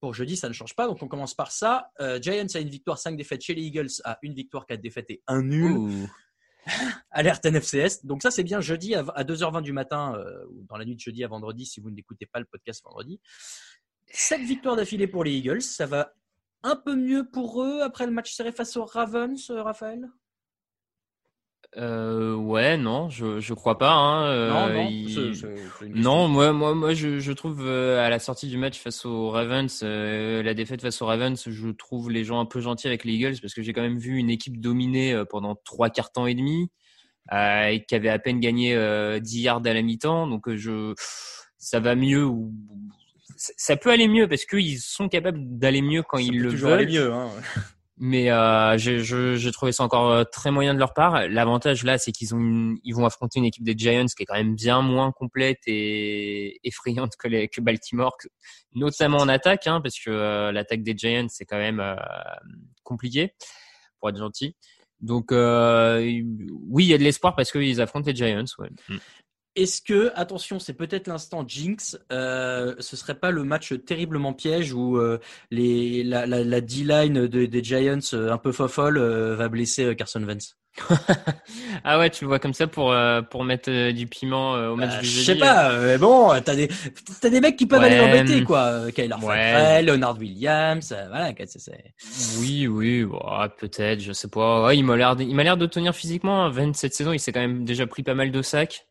Pour 0.00 0.14
jeudi, 0.14 0.36
ça 0.36 0.48
ne 0.48 0.52
change 0.52 0.74
pas. 0.74 0.86
Donc, 0.86 1.02
on 1.02 1.08
commence 1.08 1.34
par 1.34 1.52
ça. 1.52 1.90
Euh, 2.00 2.20
Giants 2.20 2.46
a 2.54 2.58
une 2.58 2.68
victoire, 2.68 2.98
5 2.98 3.16
défaites 3.16 3.42
chez 3.42 3.54
les 3.54 3.62
Eagles, 3.62 3.90
à 4.04 4.18
une 4.22 4.34
victoire, 4.34 4.66
4 4.66 4.80
défaites 4.80 5.10
et 5.10 5.22
un 5.26 5.42
nul. 5.42 5.72
Ouh. 5.72 6.10
Alerte 7.10 7.44
NFCS. 7.44 8.04
Donc 8.04 8.22
ça, 8.22 8.30
c'est 8.30 8.44
bien 8.44 8.60
jeudi 8.60 8.94
à 8.94 9.00
à 9.00 9.24
2h20 9.24 9.62
du 9.62 9.72
matin, 9.72 10.14
euh, 10.16 10.44
ou 10.50 10.64
dans 10.68 10.76
la 10.76 10.84
nuit 10.84 10.94
de 10.94 11.00
jeudi 11.00 11.24
à 11.24 11.28
vendredi, 11.28 11.66
si 11.66 11.80
vous 11.80 11.90
n'écoutez 11.90 12.26
pas 12.26 12.38
le 12.38 12.44
podcast 12.44 12.82
vendredi. 12.84 13.20
Sept 14.06 14.40
victoires 14.42 14.76
d'affilée 14.76 15.06
pour 15.06 15.24
les 15.24 15.32
Eagles. 15.32 15.62
Ça 15.62 15.86
va 15.86 16.14
un 16.62 16.76
peu 16.76 16.94
mieux 16.94 17.28
pour 17.28 17.62
eux 17.62 17.80
après 17.82 18.06
le 18.06 18.12
match 18.12 18.32
serré 18.32 18.52
face 18.52 18.76
aux 18.76 18.84
Ravens, 18.84 19.50
Raphaël? 19.50 20.08
Euh, 21.78 22.34
ouais, 22.34 22.76
non, 22.76 23.08
je 23.08 23.40
je 23.40 23.54
crois 23.54 23.78
pas. 23.78 23.92
Hein, 23.94 24.26
euh, 24.26 24.50
Non, 24.74 24.88
il- 24.90 25.14
question. 25.14 26.28
moi, 26.28 26.52
moi, 26.52 26.74
moi, 26.74 26.92
je, 26.92 27.18
je 27.18 27.32
trouve 27.32 27.62
euh, 27.66 28.04
à 28.04 28.10
la 28.10 28.18
sortie 28.18 28.46
du 28.48 28.58
match 28.58 28.78
face 28.78 29.06
aux 29.06 29.30
Ravens, 29.30 29.80
euh, 29.82 30.42
la 30.42 30.52
défaite 30.52 30.82
face 30.82 31.00
aux 31.00 31.06
Ravens, 31.06 31.42
je 31.48 31.68
trouve 31.70 32.10
les 32.10 32.24
gens 32.24 32.40
un 32.40 32.44
peu 32.44 32.60
gentils 32.60 32.88
avec 32.88 33.04
les 33.04 33.14
Eagles 33.14 33.40
parce 33.40 33.54
que 33.54 33.62
j'ai 33.62 33.72
quand 33.72 33.80
même 33.80 33.98
vu 33.98 34.18
une 34.18 34.28
équipe 34.28 34.60
dominée 34.60 35.14
euh, 35.14 35.24
pendant 35.24 35.54
trois 35.64 35.88
quarts 35.88 36.12
temps 36.12 36.26
et 36.26 36.34
demi 36.34 36.68
euh, 37.32 37.68
et 37.68 37.84
qui 37.84 37.94
avait 37.94 38.10
à 38.10 38.18
peine 38.18 38.38
gagné 38.40 38.74
euh, 38.74 39.18
10 39.18 39.40
yards 39.40 39.62
à 39.64 39.72
la 39.72 39.80
mi-temps. 39.80 40.26
Donc 40.26 40.48
euh, 40.48 40.56
je, 40.58 40.92
ça 41.56 41.80
va 41.80 41.94
mieux 41.94 42.24
ou 42.26 42.52
ça 43.36 43.52
ça 43.56 43.76
peut 43.78 43.90
aller 43.90 44.08
mieux 44.08 44.28
parce 44.28 44.44
qu'ils 44.44 44.78
sont 44.78 45.08
capables 45.08 45.38
d'aller 45.40 45.80
mieux 45.80 46.02
quand 46.02 46.18
Ça 46.18 46.22
ils 46.24 46.32
peut 46.36 46.44
le 46.44 46.50
toujours 46.50 46.70
veulent. 46.70 46.80
aller 46.80 46.92
mieux. 46.92 47.12
Hein. 47.14 47.30
Mais 48.04 48.32
euh, 48.32 48.76
je 48.78 49.48
trouvais 49.50 49.70
ça 49.70 49.84
encore 49.84 50.10
euh, 50.10 50.24
très 50.24 50.50
moyen 50.50 50.74
de 50.74 50.78
leur 50.80 50.92
part. 50.92 51.28
L'avantage 51.28 51.84
là, 51.84 51.98
c'est 51.98 52.10
qu'ils 52.10 52.34
ont 52.34 52.38
une- 52.40 52.76
ils 52.82 52.96
vont 52.96 53.06
affronter 53.06 53.38
une 53.38 53.44
équipe 53.44 53.62
des 53.62 53.74
Giants 53.78 54.06
qui 54.06 54.24
est 54.24 54.26
quand 54.26 54.34
même 54.34 54.56
bien 54.56 54.82
moins 54.82 55.12
complète 55.12 55.60
et 55.68 56.58
effrayante 56.64 57.12
que, 57.16 57.28
les, 57.28 57.46
que 57.46 57.60
Baltimore, 57.60 58.16
notamment 58.74 59.18
en 59.18 59.28
attaque, 59.28 59.68
hein, 59.68 59.80
parce 59.80 60.00
que 60.00 60.10
euh, 60.10 60.50
l'attaque 60.50 60.82
des 60.82 60.96
Giants 60.98 61.28
c'est 61.28 61.44
quand 61.44 61.58
même 61.58 61.78
euh, 61.78 61.94
compliqué 62.82 63.34
pour 64.00 64.08
être 64.08 64.18
gentil. 64.18 64.56
Donc 65.00 65.30
euh, 65.30 66.00
oui, 66.00 66.84
il 66.84 66.88
y 66.88 66.94
a 66.94 66.98
de 66.98 67.04
l'espoir 67.04 67.36
parce 67.36 67.52
qu'ils 67.52 67.80
affrontent 67.80 68.10
les 68.10 68.16
Giants. 68.16 68.44
Ouais. 68.58 68.68
Mm. 69.56 69.62
Est-ce 69.62 69.82
que, 69.82 70.12
attention, 70.14 70.58
c'est 70.58 70.72
peut-être 70.74 71.06
l'instant 71.08 71.44
Jinx, 71.46 71.98
euh, 72.10 72.74
ce 72.78 72.96
serait 72.96 73.14
pas 73.16 73.30
le 73.30 73.44
match 73.44 73.74
terriblement 73.86 74.32
piège 74.32 74.72
où 74.72 74.96
euh, 74.98 75.18
les, 75.50 76.02
la, 76.04 76.26
la, 76.26 76.42
la 76.44 76.60
D-line 76.60 77.26
de- 77.26 77.46
des 77.46 77.62
Giants 77.64 77.98
euh, 78.14 78.32
un 78.32 78.38
peu 78.38 78.52
fofolle 78.52 78.98
euh, 78.98 79.36
va 79.36 79.48
blesser 79.48 79.84
euh, 79.84 79.94
Carson 79.94 80.22
Wentz? 80.22 80.56
Ah 81.84 81.98
ouais, 81.98 82.10
tu 82.10 82.24
le 82.24 82.28
vois 82.28 82.38
comme 82.38 82.54
ça 82.54 82.66
pour 82.66 82.92
euh, 82.92 83.20
pour 83.22 83.44
mettre 83.44 83.90
du 83.90 84.06
piment 84.06 84.54
euh, 84.54 84.70
au 84.70 84.76
match 84.76 84.94
Bah, 84.94 85.00
du 85.00 85.06
Je 85.06 85.10
jeudi. 85.22 85.24
sais 85.26 85.36
pas, 85.36 85.76
mais 85.78 85.98
bon, 85.98 86.30
t'as 86.42 86.54
des, 86.54 86.68
t'as 87.20 87.28
des 87.28 87.40
mecs 87.40 87.56
qui 87.56 87.66
peuvent 87.66 87.80
Ouais. 87.80 87.98
aller 87.98 87.98
l'embêter, 87.98 88.44
quoi. 88.44 88.58
Euh, 88.60 88.90
Kyler 88.90 89.16
Ouais. 89.22 89.82
Leonard 89.82 90.16
Williams, 90.18 90.94
voilà, 91.10 91.32
c'est, 91.46 91.58
c'est... 91.58 91.92
Oui, 92.40 92.66
oui, 92.68 93.04
peut-être, 93.58 94.00
je 94.00 94.12
sais 94.12 94.28
pas. 94.28 94.64
Ouais, 94.66 94.78
il 94.78 94.84
m'a 94.84 94.96
l'air, 94.96 95.16
de- 95.16 95.24
il 95.24 95.34
m'a 95.34 95.42
l'air 95.42 95.56
de 95.56 95.66
tenir 95.66 95.94
physiquement. 95.94 96.48
27 96.50 96.94
saisons, 96.94 97.12
il 97.12 97.18
s'est 97.20 97.32
quand 97.32 97.40
même 97.40 97.64
déjà 97.64 97.86
pris 97.86 98.02
pas 98.02 98.14
mal 98.14 98.30
de 98.30 98.40
sacs. 98.42 98.86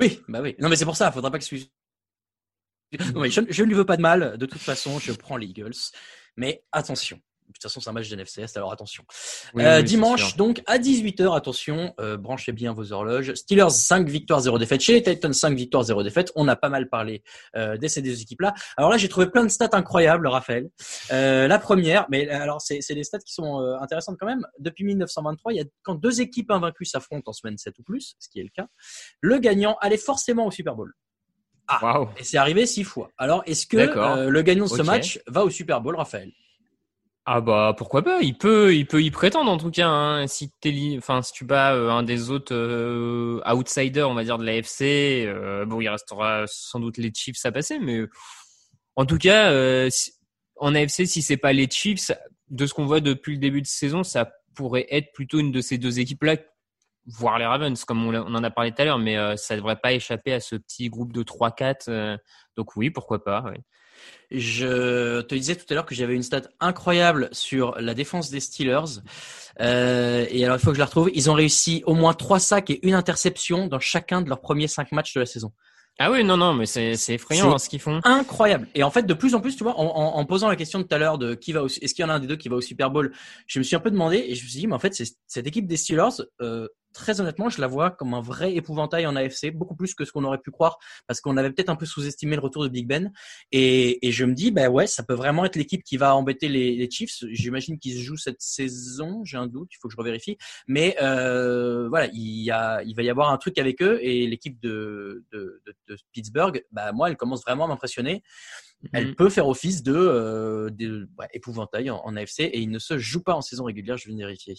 Oui, 0.00 0.20
bah 0.28 0.40
oui. 0.40 0.56
Non, 0.58 0.68
mais 0.68 0.76
c'est 0.76 0.84
pour 0.84 0.96
ça, 0.96 1.12
faudra 1.12 1.30
pas 1.30 1.38
que 1.38 1.44
je 1.44 1.64
mais 3.16 3.30
je, 3.30 3.40
je 3.48 3.62
ne 3.62 3.68
lui 3.68 3.74
veux 3.74 3.86
pas 3.86 3.96
de 3.96 4.02
mal. 4.02 4.36
De 4.38 4.46
toute 4.46 4.60
façon, 4.60 4.98
je 4.98 5.12
prends 5.12 5.36
les 5.36 5.46
Eagles. 5.46 5.72
Mais 6.36 6.64
attention. 6.72 7.20
De 7.46 7.52
toute 7.52 7.62
façon, 7.62 7.80
c'est 7.80 7.90
un 7.90 7.92
match 7.92 8.08
de 8.08 8.16
NFCS, 8.16 8.56
alors 8.56 8.72
attention. 8.72 9.04
Oui, 9.54 9.62
Euh, 9.64 9.78
oui, 9.78 9.84
dimanche, 9.84 10.36
donc, 10.36 10.62
à 10.66 10.78
18h, 10.78 11.36
attention, 11.36 11.94
euh, 12.00 12.16
branchez 12.16 12.52
bien 12.52 12.72
vos 12.72 12.92
horloges. 12.92 13.34
Steelers, 13.34 13.70
5 13.70 14.08
victoires, 14.08 14.40
0 14.40 14.58
défaites. 14.58 14.80
Chez 14.80 14.94
les 14.94 15.02
Titans, 15.02 15.32
5 15.32 15.54
victoires, 15.56 15.84
0 15.84 16.02
défaites. 16.02 16.32
On 16.36 16.48
a 16.48 16.56
pas 16.56 16.68
mal 16.68 16.88
parlé 16.88 17.22
euh, 17.56 17.76
de 17.76 17.86
ces 17.86 18.02
deux 18.02 18.20
équipes-là. 18.20 18.54
Alors 18.76 18.90
là, 18.90 18.96
j'ai 18.96 19.08
trouvé 19.08 19.26
plein 19.26 19.44
de 19.44 19.48
stats 19.50 19.68
incroyables, 19.72 20.26
Raphaël. 20.26 20.68
Euh, 21.12 21.46
la 21.46 21.58
première, 21.58 22.06
mais 22.10 22.28
euh, 22.28 22.40
alors, 22.42 22.60
c'est 22.60 22.80
c'est 22.80 22.94
des 22.94 23.04
stats 23.04 23.18
qui 23.18 23.34
sont 23.34 23.60
euh, 23.60 23.76
intéressantes 23.80 24.16
quand 24.18 24.26
même. 24.26 24.44
Depuis 24.58 24.84
1923, 24.84 25.52
il 25.52 25.56
y 25.56 25.60
a, 25.60 25.64
quand 25.82 25.94
deux 25.94 26.20
équipes 26.20 26.50
invaincues 26.50 26.86
s'affrontent 26.86 27.30
en 27.30 27.32
semaine 27.34 27.58
7 27.58 27.78
ou 27.78 27.82
plus, 27.82 28.16
ce 28.18 28.28
qui 28.28 28.40
est 28.40 28.44
le 28.44 28.50
cas, 28.54 28.66
le 29.20 29.38
gagnant 29.38 29.76
allait 29.80 29.96
forcément 29.96 30.46
au 30.46 30.50
Super 30.50 30.74
Bowl. 30.74 30.92
Waouh. 31.82 32.08
Et 32.18 32.24
c'est 32.24 32.36
arrivé 32.36 32.66
six 32.66 32.84
fois. 32.84 33.10
Alors, 33.16 33.42
est-ce 33.46 33.66
que 33.66 33.76
euh, 33.78 34.28
le 34.28 34.42
gagnant 34.42 34.64
de 34.64 34.70
ce 34.70 34.82
match 34.82 35.20
va 35.26 35.44
au 35.44 35.50
Super 35.50 35.80
Bowl, 35.80 35.96
Raphaël? 35.96 36.30
Ah 37.26 37.40
bah 37.40 37.74
pourquoi 37.78 38.02
pas 38.02 38.20
Il 38.20 38.36
peut, 38.36 38.74
il 38.74 38.86
peut 38.86 39.02
y 39.02 39.10
prétendre 39.10 39.50
en 39.50 39.56
tout 39.56 39.70
cas. 39.70 39.88
Hein, 39.88 40.26
si 40.26 40.50
t'es, 40.60 40.94
enfin 40.98 41.22
si 41.22 41.32
tu 41.32 41.44
bats 41.46 41.72
euh, 41.74 41.88
un 41.90 42.02
des 42.02 42.30
autres 42.30 42.54
euh, 42.54 43.40
outsiders, 43.50 44.10
on 44.10 44.14
va 44.14 44.24
dire 44.24 44.36
de 44.36 44.44
la 44.44 44.60
FC, 44.60 45.24
euh, 45.26 45.64
bon 45.64 45.80
il 45.80 45.88
restera 45.88 46.44
sans 46.46 46.80
doute 46.80 46.98
les 46.98 47.10
Chiefs 47.14 47.44
à 47.46 47.52
passer, 47.52 47.78
mais 47.78 48.02
en 48.96 49.06
tout 49.06 49.18
cas 49.18 49.50
euh, 49.52 49.88
si- 49.90 50.12
en 50.56 50.74
AFC 50.74 51.06
si 51.06 51.22
c'est 51.22 51.36
pas 51.38 51.52
les 51.54 51.68
Chiefs, 51.70 52.12
de 52.50 52.66
ce 52.66 52.74
qu'on 52.74 52.86
voit 52.86 53.00
depuis 53.00 53.34
le 53.34 53.38
début 53.40 53.62
de 53.62 53.66
saison, 53.66 54.02
ça 54.04 54.30
pourrait 54.54 54.86
être 54.90 55.12
plutôt 55.14 55.38
une 55.40 55.50
de 55.52 55.60
ces 55.62 55.78
deux 55.78 56.00
équipes-là, 56.00 56.36
voire 57.06 57.38
les 57.38 57.46
Ravens 57.46 57.84
comme 57.86 58.04
on 58.06 58.14
en 58.14 58.44
a 58.44 58.50
parlé 58.50 58.72
tout 58.72 58.82
à 58.82 58.84
l'heure, 58.86 58.98
mais 58.98 59.16
euh, 59.18 59.36
ça 59.36 59.56
devrait 59.56 59.76
pas 59.82 59.92
échapper 59.94 60.32
à 60.34 60.40
ce 60.40 60.56
petit 60.56 60.90
groupe 60.90 61.12
de 61.12 61.22
3-4. 61.22 61.88
euh, 61.88 62.16
donc 62.56 62.76
oui, 62.76 62.90
pourquoi 62.90 63.24
pas. 63.24 63.42
ouais. 63.44 63.60
Je 64.30 65.20
te 65.20 65.34
disais 65.34 65.54
tout 65.56 65.64
à 65.70 65.74
l'heure 65.74 65.86
que 65.86 65.94
j'avais 65.94 66.14
une 66.14 66.22
stat 66.22 66.42
incroyable 66.60 67.28
sur 67.32 67.76
la 67.80 67.94
défense 67.94 68.30
des 68.30 68.40
Steelers. 68.40 69.00
Euh, 69.60 70.26
et 70.30 70.44
alors, 70.44 70.56
il 70.56 70.60
faut 70.60 70.70
que 70.70 70.74
je 70.74 70.80
la 70.80 70.86
retrouve. 70.86 71.10
Ils 71.14 71.30
ont 71.30 71.34
réussi 71.34 71.82
au 71.86 71.94
moins 71.94 72.14
trois 72.14 72.40
sacs 72.40 72.70
et 72.70 72.84
une 72.86 72.94
interception 72.94 73.66
dans 73.68 73.78
chacun 73.80 74.22
de 74.22 74.28
leurs 74.28 74.40
premiers 74.40 74.66
cinq 74.68 74.90
matchs 74.92 75.14
de 75.14 75.20
la 75.20 75.26
saison. 75.26 75.52
Ah 76.00 76.10
oui, 76.10 76.24
non, 76.24 76.36
non, 76.36 76.54
mais 76.54 76.66
c'est 76.66 76.96
c'est 76.96 77.14
effrayant 77.14 77.44
C'est- 77.50 77.54
hein, 77.54 77.58
ce 77.58 77.68
qu'ils 77.68 77.78
font. 77.80 78.00
Incroyable. 78.02 78.66
Et 78.74 78.82
en 78.82 78.90
fait, 78.90 79.04
de 79.06 79.14
plus 79.14 79.36
en 79.36 79.40
plus, 79.40 79.54
tu 79.56 79.62
vois, 79.62 79.78
en, 79.78 79.84
en, 79.86 80.18
en 80.18 80.24
posant 80.24 80.48
la 80.48 80.56
question 80.56 80.80
de 80.80 80.84
tout 80.84 80.92
à 80.94 80.98
l'heure 80.98 81.18
de 81.18 81.34
qui 81.36 81.52
va 81.52 81.62
au, 81.62 81.66
est-ce 81.68 81.94
qu'il 81.94 82.02
y 82.02 82.04
en 82.04 82.10
a 82.10 82.14
un 82.14 82.18
des 82.18 82.26
deux 82.26 82.34
qui 82.34 82.48
va 82.48 82.56
au 82.56 82.60
Super 82.60 82.90
Bowl, 82.90 83.12
je 83.46 83.60
me 83.60 83.64
suis 83.64 83.76
un 83.76 83.80
peu 83.80 83.92
demandé 83.92 84.16
et 84.16 84.34
je 84.34 84.42
me 84.42 84.48
suis 84.48 84.58
dit, 84.58 84.66
mais 84.66 84.74
en 84.74 84.80
fait, 84.80 84.92
c'est 84.92 85.04
cette 85.28 85.46
équipe 85.46 85.68
des 85.68 85.76
Steelers, 85.76 86.24
euh, 86.40 86.66
très 86.94 87.20
honnêtement, 87.20 87.50
je 87.50 87.60
la 87.60 87.66
vois 87.66 87.90
comme 87.90 88.14
un 88.14 88.20
vrai 88.20 88.54
épouvantail 88.54 89.06
en 89.06 89.16
AFC, 89.16 89.50
beaucoup 89.52 89.74
plus 89.76 89.94
que 89.94 90.04
ce 90.04 90.12
qu'on 90.12 90.24
aurait 90.24 90.38
pu 90.38 90.50
croire, 90.50 90.78
parce 91.06 91.20
qu'on 91.20 91.36
avait 91.36 91.50
peut-être 91.50 91.68
un 91.68 91.76
peu 91.76 91.84
sous-estimé 91.86 92.36
le 92.36 92.42
retour 92.42 92.62
de 92.62 92.68
Big 92.68 92.86
Ben. 92.86 93.12
Et, 93.52 94.06
et 94.06 94.12
je 94.12 94.24
me 94.24 94.32
dis, 94.32 94.50
bah 94.50 94.68
ouais, 94.68 94.86
ça 94.86 95.02
peut 95.02 95.14
vraiment 95.14 95.44
être 95.44 95.56
l'équipe 95.56 95.82
qui 95.82 95.96
va 95.96 96.14
embêter 96.14 96.48
les, 96.48 96.76
les 96.76 96.90
Chiefs. 96.90 97.24
J'imagine 97.30 97.78
qu'ils 97.78 97.94
se 97.98 98.02
jouent 98.02 98.16
cette 98.16 98.40
saison, 98.40 99.24
j'ai 99.24 99.36
un 99.36 99.46
doute, 99.46 99.68
il 99.72 99.76
faut 99.80 99.88
que 99.88 99.92
je 99.92 99.98
revérifie. 99.98 100.38
Mais 100.66 100.96
euh, 101.02 101.88
voilà, 101.88 102.08
il, 102.12 102.42
y 102.42 102.50
a, 102.50 102.82
il 102.84 102.94
va 102.94 103.02
y 103.02 103.10
avoir 103.10 103.30
un 103.30 103.36
truc 103.36 103.58
avec 103.58 103.82
eux 103.82 103.98
et 104.02 104.26
l'équipe 104.26 104.60
de, 104.60 105.24
de, 105.32 105.60
de, 105.66 105.74
de, 105.88 105.96
Pittsburgh, 106.12 106.64
bah 106.72 106.92
moi, 106.92 107.10
elle 107.10 107.16
commence 107.16 107.42
vraiment 107.42 107.64
à 107.64 107.68
m'impressionner. 107.68 108.22
Elle 108.92 109.08
Mhm. 109.08 109.14
peut 109.14 109.30
faire 109.30 109.48
office 109.48 109.82
de, 109.82 109.94
euh, 109.94 110.70
de 110.70 111.08
ouais, 111.18 111.28
épouvantail 111.32 111.90
en, 111.90 112.02
en 112.04 112.16
AFC 112.16 112.40
et 112.40 112.60
il 112.60 112.70
ne 112.70 112.78
se 112.78 112.98
joue 112.98 113.22
pas 113.22 113.34
en 113.34 113.40
saison 113.40 113.64
régulière, 113.64 113.96
je 113.96 114.10
de 114.10 114.16
vérifier. 114.16 114.54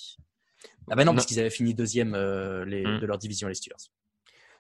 Ah 0.89 0.95
bah 0.95 1.03
non, 1.03 1.11
Non. 1.11 1.15
parce 1.15 1.25
qu'ils 1.25 1.39
avaient 1.39 1.49
fini 1.49 1.73
deuxième 1.73 2.13
euh, 2.15 2.65
les, 2.65 2.83
Mm. 2.83 2.99
de 2.99 3.05
leur 3.05 3.17
division, 3.17 3.47
les 3.47 3.55
Steelers. 3.55 3.75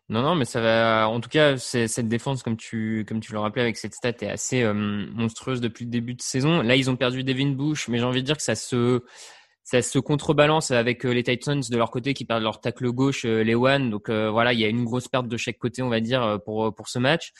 Non, 0.07 0.21
non, 0.21 0.35
mais 0.35 0.45
ça 0.45 0.61
va. 0.61 1.07
En 1.09 1.19
tout 1.19 1.29
cas, 1.29 1.57
cette 1.57 2.07
défense, 2.07 2.43
comme 2.43 2.57
tu, 2.57 3.05
comme 3.07 3.19
tu 3.21 3.31
le 3.31 3.39
rappelais 3.39 3.63
avec 3.63 3.75
cette 3.77 3.95
stat, 3.95 4.09
est 4.21 4.29
assez 4.29 4.61
euh, 4.61 4.73
monstrueuse 4.73 5.61
depuis 5.61 5.85
le 5.85 5.89
début 5.91 6.13
de 6.13 6.21
saison. 6.21 6.61
Là, 6.61 6.75
ils 6.75 6.91
ont 6.91 6.95
perdu 6.95 7.23
Devin 7.23 7.49
Bush, 7.51 7.87
mais 7.87 7.97
j'ai 7.97 8.03
envie 8.03 8.21
de 8.21 8.25
dire 8.27 8.37
que 8.37 8.43
ça 8.43 8.53
se, 8.53 9.03
ça 9.63 9.81
se 9.81 9.97
contrebalance 9.97 10.69
avec 10.69 11.05
euh, 11.07 11.11
les 11.11 11.23
Titans 11.23 11.59
de 11.59 11.75
leur 11.77 11.89
côté 11.89 12.13
qui 12.13 12.23
perdent 12.23 12.43
leur 12.43 12.61
tacle 12.61 12.87
gauche, 12.91 13.25
euh, 13.25 13.43
Lewan. 13.43 13.89
Donc 13.89 14.09
euh, 14.09 14.29
voilà, 14.29 14.53
il 14.53 14.59
y 14.59 14.65
a 14.65 14.67
une 14.67 14.83
grosse 14.85 15.07
perte 15.07 15.27
de 15.27 15.37
chaque 15.37 15.57
côté, 15.57 15.81
on 15.81 15.89
va 15.89 15.99
dire, 16.01 16.39
pour 16.45 16.73
pour 16.75 16.87
ce 16.87 16.99
match. 16.99 17.31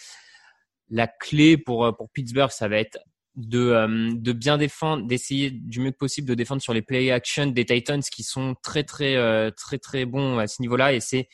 La 0.90 1.06
clé 1.08 1.58
pour 1.58 1.96
pour 1.96 2.10
Pittsburgh, 2.10 2.50
ça 2.50 2.68
va 2.68 2.78
être 2.78 2.98
de 3.36 3.60
euh, 3.60 4.12
de 4.14 4.32
bien 4.32 4.58
défendre, 4.58 5.06
d'essayer 5.06 5.52
du 5.52 5.80
mieux 5.80 5.92
que 5.92 5.98
possible 5.98 6.28
de 6.28 6.34
défendre 6.34 6.62
sur 6.62 6.74
les 6.74 6.82
play 6.82 7.12
action 7.12 7.48
des 7.48 7.66
Titans 7.66 8.02
qui 8.02 8.24
sont 8.24 8.56
très 8.64 8.84
très 8.84 9.16
euh, 9.16 9.52
très 9.52 9.78
très 9.78 10.06
bons 10.06 10.38
à 10.38 10.48
ce 10.48 10.62
niveau-là 10.62 10.94
et 10.94 11.00
c'est 11.00 11.28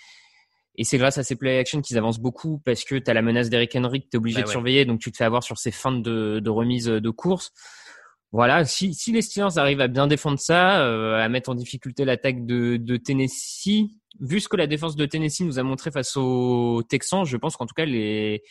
et 0.76 0.84
c'est 0.84 0.98
grâce 0.98 1.18
à 1.18 1.24
ces 1.24 1.36
play 1.36 1.58
action 1.60 1.82
qu'ils 1.82 1.98
avancent 1.98 2.20
beaucoup 2.20 2.60
parce 2.66 2.84
que 2.84 2.96
tu 2.96 3.12
as 3.12 3.14
la 3.14 3.22
menace 3.22 3.50
d'Eric 3.50 3.76
Henry 3.76 4.02
que 4.02 4.10
tu 4.10 4.16
es 4.16 4.18
obligé 4.18 4.38
Bah 4.38 4.44
de 4.44 4.48
ouais. 4.48 4.52
surveiller, 4.52 4.86
donc 4.86 5.00
tu 5.00 5.12
te 5.12 5.18
fais 5.18 5.26
avoir 5.26 5.44
sur 5.44 5.58
ces 5.58 5.72
feintes 5.72 6.02
de, 6.02 6.40
de 6.40 6.50
remise 6.50 6.86
de 6.86 7.10
course. 7.10 7.52
Voilà, 8.32 8.64
si, 8.64 8.94
si 8.94 9.12
les 9.12 9.22
Steelers 9.22 9.58
arrivent 9.58 9.82
à 9.82 9.90
bien 9.90 10.08
défendre 10.08 10.40
ça, 10.40 10.82
euh, 10.86 11.22
à 11.22 11.28
mettre 11.28 11.50
en 11.50 11.56
difficulté 11.56 12.06
l'attaque 12.06 12.46
de, 12.46 12.78
de 12.78 12.96
Tennessee, 12.96 13.90
vu 14.22 14.40
ce 14.40 14.48
que 14.48 14.56
la 14.56 14.68
défense 14.68 14.96
de 14.96 15.06
Tennessee 15.06 15.42
nous 15.42 15.60
a 15.60 15.64
montré 15.64 15.92
face 15.92 16.16
aux 16.16 16.82
Texans, 16.88 17.26
je 17.26 17.36
pense 17.36 17.58
qu'en 17.58 17.66
tout 17.66 17.74
cas 17.76 17.84
les 17.84 18.42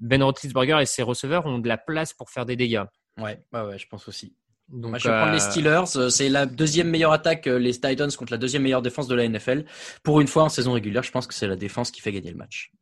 Ben 0.00 0.22
Roethlisberger 0.22 0.78
et 0.80 0.86
ses 0.86 1.02
receveurs 1.02 1.46
ont 1.46 1.58
de 1.58 1.68
la 1.68 1.78
place 1.78 2.12
pour 2.12 2.30
faire 2.30 2.46
des 2.46 2.56
dégâts. 2.56 2.84
Ouais, 3.18 3.42
ouais, 3.52 3.62
ouais, 3.62 3.78
je 3.78 3.86
pense 3.88 4.08
aussi. 4.08 4.34
Donc, 4.68 4.90
Moi, 4.90 4.98
je 4.98 5.08
vais 5.08 5.14
prendre 5.14 5.32
les 5.32 5.42
euh, 5.42 5.50
Steelers. 5.50 5.96
Euh, 5.96 6.08
C'est 6.08 6.28
la 6.28 6.46
deuxième 6.46 6.88
meilleure 6.88 7.12
attaque, 7.12 7.46
euh, 7.46 7.58
les 7.58 7.72
Titans 7.72 8.10
contre 8.16 8.32
la 8.32 8.38
deuxième 8.38 8.62
meilleure 8.62 8.80
défense 8.80 9.06
de 9.06 9.14
la 9.14 9.28
NFL. 9.28 9.64
Pour 10.02 10.20
une 10.20 10.28
fois 10.28 10.44
en 10.44 10.48
saison 10.48 10.72
régulière, 10.72 11.02
je 11.02 11.10
pense 11.10 11.26
que 11.26 11.34
c'est 11.34 11.46
la 11.46 11.56
défense 11.56 11.90
qui 11.90 12.00
fait 12.00 12.12
gagner 12.12 12.30
le 12.30 12.38
match. 12.38 12.72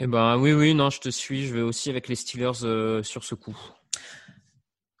Eh 0.00 0.06
ben 0.06 0.36
oui, 0.36 0.52
oui, 0.52 0.74
non, 0.74 0.90
je 0.90 1.00
te 1.00 1.08
suis. 1.08 1.46
Je 1.46 1.54
vais 1.54 1.62
aussi 1.62 1.90
avec 1.90 2.08
les 2.08 2.14
Steelers 2.16 2.64
euh, 2.64 3.02
sur 3.02 3.24
ce 3.24 3.34
coup. 3.34 3.56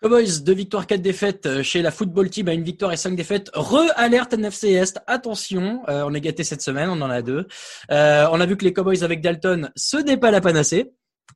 Cowboys, 0.00 0.42
deux 0.42 0.54
victoires, 0.54 0.86
quatre 0.86 1.02
défaites 1.02 1.62
chez 1.62 1.82
la 1.82 1.90
football 1.90 2.30
team 2.30 2.48
à 2.48 2.54
une 2.54 2.62
victoire 2.62 2.92
et 2.92 2.96
cinq 2.96 3.16
défaites. 3.16 3.50
Re-alerte 3.52 4.32
NFC 4.32 4.70
Est. 4.70 4.98
Attention, 5.08 5.82
euh, 5.88 6.04
on 6.06 6.14
est 6.14 6.20
gâté 6.20 6.44
cette 6.44 6.62
semaine, 6.62 6.88
on 6.88 7.00
en 7.02 7.10
a 7.10 7.20
deux. 7.20 7.46
On 7.90 7.94
a 8.40 8.46
vu 8.46 8.56
que 8.56 8.64
les 8.64 8.72
Cowboys 8.72 9.02
avec 9.02 9.20
Dalton, 9.20 9.70
ce 9.76 9.96
n'est 9.98 10.16
pas 10.16 10.30
la 10.30 10.40
panacée. 10.40 10.92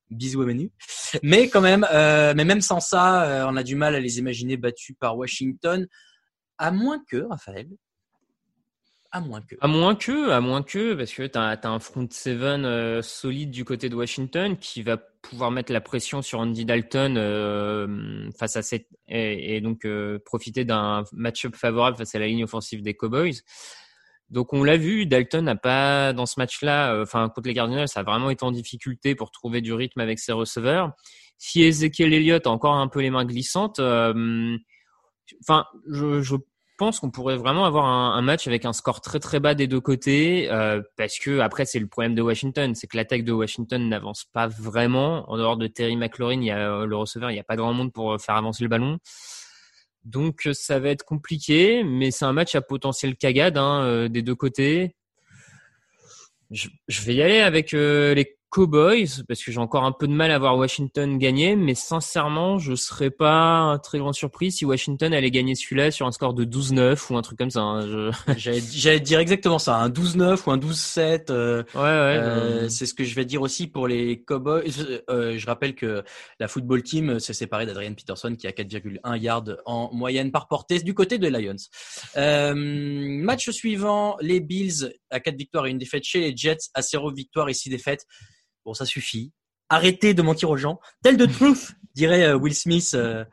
Bisous 0.09 0.41
à 0.41 0.45
Manu. 0.45 0.71
Mais 1.23 1.49
quand 1.49 1.61
même, 1.61 1.85
euh, 1.91 2.33
mais 2.35 2.45
même 2.45 2.61
sans 2.61 2.79
ça, 2.79 3.23
euh, 3.23 3.45
on 3.47 3.55
a 3.55 3.63
du 3.63 3.75
mal 3.75 3.95
à 3.95 3.99
les 3.99 4.19
imaginer 4.19 4.57
battus 4.57 4.95
par 4.99 5.17
Washington. 5.17 5.87
À 6.57 6.71
moins 6.71 7.03
que, 7.07 7.17
Raphaël, 7.29 7.67
à 9.11 9.21
moins 9.21 9.41
que. 9.41 9.55
À 9.61 9.67
moins 9.67 9.95
que, 9.95 10.31
à 10.31 10.41
moins 10.41 10.63
que, 10.63 10.95
parce 10.95 11.13
que 11.13 11.27
tu 11.27 11.37
as, 11.37 11.59
un 11.63 11.79
front 11.79 12.07
seven 12.09 12.65
euh, 12.65 13.01
solide 13.03 13.51
du 13.51 13.63
côté 13.63 13.87
de 13.87 13.95
Washington 13.95 14.57
qui 14.57 14.81
va 14.81 14.97
pouvoir 14.97 15.51
mettre 15.51 15.71
la 15.71 15.81
pression 15.81 16.23
sur 16.23 16.39
Andy 16.39 16.65
Dalton 16.65 17.15
face 18.37 18.55
à 18.55 18.61
cette 18.61 18.87
et, 19.07 19.55
et 19.55 19.61
donc 19.61 19.87
profiter 20.25 20.65
d'un 20.65 21.03
match-up 21.13 21.55
favorable 21.55 21.95
face 21.95 22.15
à 22.15 22.19
la 22.19 22.27
ligne 22.27 22.43
offensive 22.43 22.81
des 22.81 22.95
Cowboys. 22.95 23.35
Donc 24.33 24.51
on 24.51 24.63
l'a 24.63 24.77
vu, 24.77 25.05
Dalton 25.05 25.43
n'a 25.43 25.55
pas 25.55 26.11
dans 26.11 26.25
ce 26.25 26.39
match-là, 26.39 26.95
euh, 26.95 27.03
enfin 27.03 27.29
contre 27.29 27.47
les 27.47 27.53
Cardinals, 27.53 27.87
ça 27.87 27.99
a 27.99 28.03
vraiment 28.03 28.31
été 28.31 28.43
en 28.43 28.51
difficulté 28.51 29.13
pour 29.13 29.29
trouver 29.29 29.61
du 29.61 29.73
rythme 29.73 29.99
avec 29.99 30.17
ses 30.17 30.31
receveurs. 30.31 30.91
Si 31.37 31.61
Ezekiel 31.61 32.11
Elliott 32.13 32.47
a 32.47 32.49
encore 32.49 32.73
un 32.73 32.87
peu 32.87 33.01
les 33.01 33.11
mains 33.11 33.25
glissantes, 33.25 33.77
euh, 33.77 34.57
enfin 35.41 35.65
je, 35.87 36.35
pense 36.79 36.99
qu'on 36.99 37.11
pourrait 37.11 37.37
vraiment 37.37 37.65
avoir 37.65 37.85
un, 37.85 38.17
un, 38.17 38.21
match 38.23 38.47
avec 38.47 38.65
un 38.65 38.73
score 38.73 39.01
très 39.01 39.19
très 39.19 39.39
bas 39.39 39.53
des 39.53 39.67
deux 39.67 39.79
côtés 39.79 40.49
euh, 40.49 40.81
parce 40.97 41.19
que 41.19 41.39
après 41.39 41.65
c'est 41.65 41.77
le 41.77 41.85
problème 41.85 42.15
de 42.15 42.23
Washington, 42.23 42.73
c'est 42.73 42.87
que 42.87 42.97
l'attaque 42.97 43.23
de 43.23 43.31
Washington 43.31 43.87
n'avance 43.87 44.25
pas 44.33 44.47
vraiment. 44.47 45.29
En 45.29 45.37
dehors 45.37 45.57
de 45.57 45.67
Terry 45.67 45.95
McLaurin, 45.95 46.41
il 46.41 46.45
y 46.45 46.51
a 46.51 46.85
le 46.87 46.95
receveur, 46.95 47.29
il 47.29 47.35
n'y 47.35 47.39
a 47.39 47.43
pas 47.43 47.55
grand 47.55 47.73
monde 47.73 47.93
pour 47.93 48.19
faire 48.19 48.35
avancer 48.35 48.63
le 48.63 48.69
ballon. 48.69 48.97
Donc 50.05 50.49
ça 50.51 50.79
va 50.79 50.89
être 50.89 51.03
compliqué, 51.03 51.83
mais 51.83 52.11
c'est 52.11 52.25
un 52.25 52.33
match 52.33 52.55
à 52.55 52.61
potentiel 52.61 53.15
cagade 53.15 53.57
hein, 53.57 53.83
euh, 53.83 54.07
des 54.09 54.21
deux 54.21 54.35
côtés. 54.35 54.95
Je, 56.51 56.67
je, 56.87 57.01
vais 57.01 57.15
y 57.15 57.21
aller 57.21 57.39
avec 57.39 57.73
euh, 57.73 58.13
les 58.13 58.37
Cowboys 58.53 59.23
parce 59.27 59.43
que 59.43 59.51
j'ai 59.51 59.59
encore 59.59 59.83
un 59.83 59.91
peu 59.91 60.07
de 60.07 60.13
mal 60.13 60.29
à 60.29 60.37
voir 60.37 60.55
Washington 60.55 61.17
gagner, 61.17 61.55
mais 61.55 61.73
sincèrement, 61.73 62.59
je 62.59 62.75
serais 62.75 63.09
pas 63.09 63.79
très 63.81 63.97
grande 63.97 64.13
surprise 64.13 64.57
si 64.57 64.65
Washington 64.65 65.11
allait 65.11 65.31
gagner 65.31 65.55
celui-là 65.55 65.89
sur 65.89 66.05
un 66.05 66.11
score 66.11 66.35
de 66.35 66.45
12-9 66.45 67.11
ou 67.11 67.17
un 67.17 67.23
truc 67.23 67.39
comme 67.39 67.49
ça. 67.49 67.61
Hein. 67.61 67.87
Je... 67.87 68.33
J'allais 68.37 68.99
dire 68.99 69.19
exactement 69.19 69.57
ça, 69.57 69.77
un 69.77 69.89
12-9 69.89 70.43
ou 70.45 70.51
un 70.51 70.57
12-7. 70.57 71.31
Euh, 71.31 71.63
ouais, 71.73 71.81
ouais. 71.81 71.83
Euh, 71.83 72.69
c'est 72.69 72.85
ce 72.85 72.93
que 72.93 73.03
je 73.03 73.15
vais 73.15 73.25
dire 73.25 73.41
aussi 73.41 73.65
pour 73.65 73.87
les 73.87 74.21
Cowboys. 74.21 75.01
Euh, 75.09 75.35
je 75.35 75.45
rappelle 75.47 75.73
que 75.73 76.03
la 76.39 76.47
football 76.47 76.83
team 76.83 77.19
s'est 77.19 77.33
séparée 77.33 77.65
d'Adrian 77.65 77.95
Peterson 77.95 78.35
qui 78.37 78.45
a 78.45 78.51
4,1 78.51 79.17
yards 79.17 79.57
en 79.65 79.89
moyenne 79.93 80.31
par 80.31 80.47
portée 80.47 80.79
du 80.79 80.93
côté 80.93 81.17
des 81.17 81.31
Lions. 81.31 81.55
Euh, 82.17 82.53
match 82.55 83.49
suivant, 83.49 84.15
les 84.21 84.39
Bills 84.39 84.93
à 85.09 85.19
4 85.19 85.35
victoires 85.35 85.65
et 85.65 85.71
une 85.71 85.79
défaite 85.79 86.03
chez 86.03 86.19
les 86.19 86.37
Jets 86.37 86.69
à 86.75 86.83
0 86.83 87.11
victoires 87.11 87.49
et 87.49 87.53
6 87.55 87.71
défaites. 87.71 88.05
Bon, 88.65 88.73
ça 88.73 88.85
suffit. 88.85 89.31
Arrêtez 89.69 90.13
de 90.13 90.21
mentir 90.21 90.49
aux 90.49 90.57
gens. 90.57 90.79
Tell 91.03 91.17
the 91.17 91.31
truth, 91.31 91.71
dirait 91.95 92.23
euh, 92.23 92.35
Will 92.35 92.53
Smith. 92.53 92.91
Euh, 92.93 93.25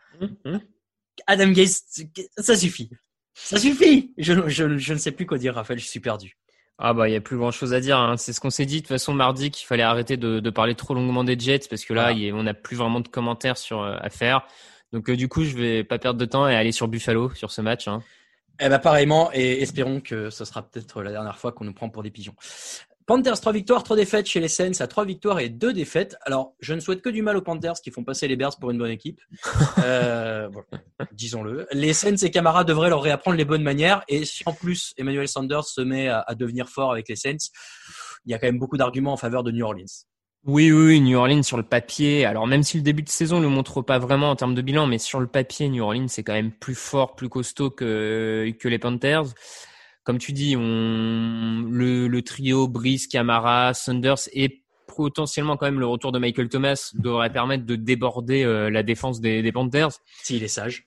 Adam 1.26 1.48
Gates, 1.48 1.70
ça 2.38 2.56
suffit. 2.56 2.90
Ça 3.34 3.58
suffit. 3.58 4.12
Je, 4.18 4.48
je, 4.48 4.78
je, 4.78 4.92
ne 4.92 4.98
sais 4.98 5.12
plus 5.12 5.26
quoi 5.26 5.38
dire, 5.38 5.54
Raphaël. 5.54 5.78
Je 5.78 5.86
suis 5.86 6.00
perdu. 6.00 6.36
Ah 6.82 6.94
bah 6.94 7.08
il 7.08 7.12
y 7.12 7.16
a 7.16 7.20
plus 7.20 7.36
grand 7.36 7.50
chose 7.50 7.74
à 7.74 7.80
dire. 7.80 7.98
Hein. 7.98 8.16
C'est 8.16 8.32
ce 8.32 8.40
qu'on 8.40 8.48
s'est 8.48 8.64
dit 8.64 8.76
de 8.76 8.80
toute 8.80 8.88
façon 8.88 9.12
mardi 9.12 9.50
qu'il 9.50 9.66
fallait 9.66 9.82
arrêter 9.82 10.16
de, 10.16 10.40
de, 10.40 10.50
parler 10.50 10.74
trop 10.74 10.94
longuement 10.94 11.24
des 11.24 11.38
Jets 11.38 11.68
parce 11.68 11.84
que 11.84 11.92
là 11.92 12.14
voilà. 12.14 12.34
on 12.34 12.42
n'a 12.42 12.54
plus 12.54 12.74
vraiment 12.74 13.00
de 13.00 13.08
commentaires 13.08 13.58
sur 13.58 13.82
euh, 13.82 13.98
à 14.00 14.08
faire. 14.08 14.46
Donc 14.90 15.10
euh, 15.10 15.16
du 15.16 15.28
coup 15.28 15.44
je 15.44 15.54
vais 15.56 15.84
pas 15.84 15.98
perdre 15.98 16.18
de 16.18 16.24
temps 16.24 16.48
et 16.48 16.56
aller 16.56 16.72
sur 16.72 16.88
Buffalo 16.88 17.34
sur 17.34 17.50
ce 17.50 17.60
match. 17.60 17.86
Hein. 17.86 18.02
Eh 18.58 18.70
ben 18.70 18.78
pareillement 18.78 19.30
et 19.34 19.60
espérons 19.60 20.00
que 20.00 20.30
ce 20.30 20.46
sera 20.46 20.62
peut-être 20.62 21.02
la 21.02 21.10
dernière 21.10 21.36
fois 21.38 21.52
qu'on 21.52 21.64
nous 21.64 21.74
prend 21.74 21.90
pour 21.90 22.02
des 22.02 22.10
pigeons. 22.10 22.34
Panthers, 23.11 23.40
3 23.40 23.53
victoires, 23.53 23.83
3 23.83 23.96
défaites 23.96 24.27
chez 24.27 24.38
les 24.38 24.46
Saints 24.46 24.70
à 24.79 24.87
3 24.87 25.05
victoires 25.05 25.40
et 25.40 25.49
2 25.49 25.73
défaites. 25.73 26.14
Alors, 26.23 26.55
je 26.61 26.75
ne 26.75 26.79
souhaite 26.79 27.03
que 27.03 27.09
du 27.09 27.23
mal 27.23 27.37
aux 27.37 27.42
Panthers 27.42 27.81
qui 27.83 27.90
font 27.90 28.05
passer 28.05 28.29
les 28.29 28.37
Bears 28.37 28.57
pour 28.57 28.70
une 28.70 28.79
bonne 28.79 28.92
équipe. 28.92 29.20
euh, 29.79 30.49
bon, 30.49 30.62
Disons-le. 31.11 31.66
Les 31.73 31.92
Saints 31.92 32.14
et 32.23 32.31
Camara 32.31 32.62
devraient 32.62 32.88
leur 32.88 33.03
réapprendre 33.03 33.37
les 33.37 33.44
bonnes 33.44 33.64
manières. 33.64 34.05
Et 34.07 34.25
si 34.25 34.44
en 34.46 34.53
plus 34.53 34.94
Emmanuel 34.96 35.27
Sanders 35.27 35.64
se 35.64 35.81
met 35.81 36.07
à, 36.07 36.20
à 36.20 36.37
devenir 36.37 36.68
fort 36.68 36.92
avec 36.92 37.09
les 37.09 37.16
Saints, 37.16 37.49
il 38.27 38.31
y 38.31 38.35
a 38.35 38.38
quand 38.38 38.46
même 38.46 38.61
beaucoup 38.61 38.77
d'arguments 38.77 39.14
en 39.14 39.16
faveur 39.16 39.42
de 39.42 39.51
New 39.51 39.64
Orleans. 39.64 40.07
Oui, 40.46 40.70
oui, 40.70 41.01
New 41.01 41.18
Orleans 41.18 41.42
sur 41.42 41.57
le 41.57 41.64
papier. 41.64 42.25
Alors 42.27 42.46
même 42.46 42.62
si 42.62 42.77
le 42.77 42.85
début 42.85 43.03
de 43.03 43.09
saison 43.09 43.38
ne 43.38 43.42
le 43.42 43.49
montre 43.49 43.83
pas 43.83 43.99
vraiment 43.99 44.31
en 44.31 44.37
termes 44.37 44.55
de 44.55 44.62
bilan, 44.62 44.87
mais 44.87 44.99
sur 44.99 45.18
le 45.18 45.27
papier, 45.27 45.68
New 45.68 45.83
Orleans 45.83 46.07
c'est 46.07 46.23
quand 46.23 46.33
même 46.33 46.53
plus 46.53 46.77
fort, 46.77 47.16
plus 47.16 47.29
costaud 47.29 47.70
que, 47.70 48.55
que 48.61 48.68
les 48.68 48.79
Panthers 48.79 49.35
comme 50.04 50.18
tu 50.18 50.32
dis, 50.32 50.56
on, 50.56 51.64
le, 51.68 52.08
le 52.08 52.22
trio 52.22 52.68
Brice, 52.68 53.06
Camara, 53.06 53.74
Sanders 53.74 54.28
et 54.32 54.62
potentiellement 54.86 55.56
quand 55.56 55.66
même 55.66 55.80
le 55.80 55.86
retour 55.86 56.12
de 56.12 56.18
Michael 56.18 56.48
Thomas 56.48 56.90
devrait 56.94 57.32
permettre 57.32 57.64
de 57.64 57.76
déborder 57.76 58.42
euh, 58.42 58.70
la 58.70 58.82
défense 58.82 59.20
des, 59.20 59.42
des 59.42 59.52
Panthers. 59.52 59.92
S'il 60.22 60.42
est 60.42 60.48
sage. 60.48 60.86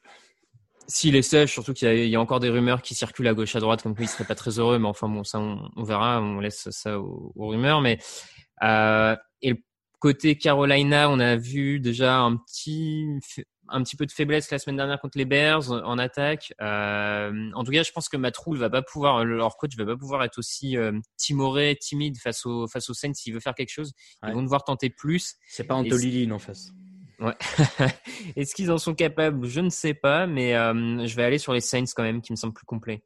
S'il 0.88 1.16
est 1.16 1.22
sage, 1.22 1.52
surtout 1.52 1.74
qu'il 1.74 1.92
y, 1.94 2.10
y, 2.10 2.16
a 2.16 2.20
encore 2.20 2.42
des 2.42 2.50
rumeurs 2.50 2.82
qui 2.82 2.96
circulent 2.96 3.28
à 3.28 3.34
gauche 3.34 3.56
à 3.56 3.60
droite 3.60 3.82
comme 3.82 3.96
quoi 3.96 4.04
il 4.04 4.10
serait 4.10 4.26
pas 4.26 4.36
très 4.36 4.60
heureux, 4.60 4.78
mais 4.80 4.88
enfin 4.88 5.08
bon, 5.08 5.24
ça 5.24 5.40
on, 5.40 5.70
on 5.78 5.84
verra, 5.84 6.22
on 6.22 6.40
laisse 6.40 6.70
ça 6.72 7.00
aux, 7.00 7.32
aux 7.36 7.48
rumeurs. 7.48 7.80
Mais 7.80 8.00
euh, 8.64 9.16
et 9.42 9.52
le 9.52 9.58
côté 10.00 10.38
Carolina, 10.38 11.10
on 11.10 11.20
a 11.20 11.38
vu 11.38 11.80
déjà 11.80 12.18
un 12.18 12.36
petit 12.36 13.08
un 13.74 13.84
petit 13.84 13.96
peu 13.96 14.06
de 14.06 14.12
faiblesse 14.12 14.52
la 14.52 14.60
semaine 14.60 14.78
dernière 14.78 15.00
contre 15.02 15.18
les 15.18 15.26
Bears 15.26 15.72
en 15.72 15.98
attaque. 15.98 16.54
Euh, 16.62 17.50
en 17.54 17.64
tout 17.64 17.72
cas, 17.72 17.84
je 17.84 17.92
pense 17.92 18.08
que 18.08 18.18
Matt 18.18 18.38
Rule 18.38 18.58
va 18.58 18.70
pas 18.70 18.82
pouvoir, 18.82 19.26
leur 19.26 19.58
coach 19.58 19.76
va 19.76 19.86
pas 19.86 19.98
pouvoir 19.98 20.24
être 20.24 20.38
aussi 20.38 20.78
euh, 20.78 20.94
timoré, 21.18 21.76
timide 21.80 22.18
face 22.18 22.46
aux 22.46 22.68
face 22.68 22.90
aux 22.90 22.94
Saints 22.94 23.14
s'il 23.16 23.34
veut 23.34 23.40
faire 23.40 23.56
quelque 23.56 23.72
chose. 23.72 23.94
Ouais. 24.22 24.30
Ils 24.30 24.36
vont 24.36 24.44
devoir 24.44 24.64
tenter 24.64 24.90
plus. 24.90 25.36
C'est 25.48 25.66
pas 25.66 25.76
Antolilin 25.76 26.32
en 26.32 26.40
face. 26.40 26.72
Ouais. 27.20 27.34
Est-ce 28.36 28.54
qu'ils 28.54 28.72
en 28.72 28.78
sont 28.78 28.94
capables? 28.94 29.46
Je 29.48 29.62
ne 29.62 29.70
sais 29.70 29.94
pas, 29.94 30.28
mais 30.28 30.56
euh, 30.56 31.06
je 31.06 31.16
vais 31.16 31.24
aller 31.24 31.38
sur 31.38 31.54
les 31.54 31.62
Saints 31.62 31.86
quand 31.96 32.04
même, 32.04 32.22
qui 32.22 32.32
me 32.32 32.38
semblent 32.38 32.54
plus 32.54 32.66
complets. 32.66 33.04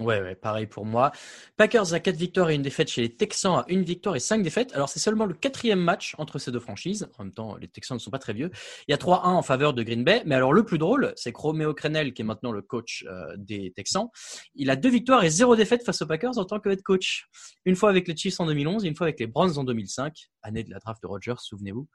Ouais, 0.00 0.22
ouais, 0.22 0.34
pareil 0.34 0.66
pour 0.66 0.86
moi. 0.86 1.12
Packers 1.58 1.92
à 1.92 2.00
4 2.00 2.16
victoires 2.16 2.48
et 2.48 2.54
une 2.54 2.62
défaite 2.62 2.88
chez 2.88 3.02
les 3.02 3.14
Texans 3.14 3.56
à 3.56 3.64
une 3.68 3.82
victoire 3.82 4.16
et 4.16 4.20
5 4.20 4.42
défaites. 4.42 4.72
Alors, 4.72 4.88
c'est 4.88 4.98
seulement 4.98 5.26
le 5.26 5.34
quatrième 5.34 5.78
match 5.78 6.14
entre 6.16 6.38
ces 6.38 6.50
deux 6.50 6.58
franchises. 6.58 7.10
En 7.18 7.24
même 7.24 7.34
temps, 7.34 7.56
les 7.56 7.68
Texans 7.68 7.96
ne 7.96 8.00
sont 8.00 8.10
pas 8.10 8.18
très 8.18 8.32
vieux. 8.32 8.50
Il 8.88 8.92
y 8.92 8.94
a 8.94 8.96
3-1 8.96 9.24
en 9.24 9.42
faveur 9.42 9.74
de 9.74 9.82
Green 9.82 10.02
Bay. 10.02 10.22
Mais 10.24 10.36
alors, 10.36 10.54
le 10.54 10.64
plus 10.64 10.78
drôle, 10.78 11.12
c'est 11.16 11.32
que 11.32 11.38
Romeo 11.38 11.74
Crenel, 11.74 12.14
qui 12.14 12.22
est 12.22 12.24
maintenant 12.24 12.50
le 12.50 12.62
coach 12.62 13.04
euh, 13.08 13.36
des 13.36 13.72
Texans, 13.76 14.08
il 14.54 14.70
a 14.70 14.76
deux 14.76 14.88
victoires 14.88 15.22
et 15.22 15.28
zéro 15.28 15.54
défaite 15.54 15.84
face 15.84 16.00
aux 16.00 16.06
Packers 16.06 16.38
en 16.38 16.46
tant 16.46 16.60
que 16.60 16.70
head 16.70 16.82
coach. 16.82 17.26
Une 17.66 17.76
fois 17.76 17.90
avec 17.90 18.08
les 18.08 18.16
Chiefs 18.16 18.40
en 18.40 18.46
2011 18.46 18.86
et 18.86 18.88
une 18.88 18.96
fois 18.96 19.06
avec 19.06 19.20
les 19.20 19.26
Browns 19.26 19.58
en 19.58 19.64
2005. 19.64 20.30
Année 20.42 20.64
de 20.64 20.70
la 20.70 20.78
draft 20.78 21.02
de 21.02 21.08
Rodgers, 21.08 21.34
souvenez-vous. 21.36 21.86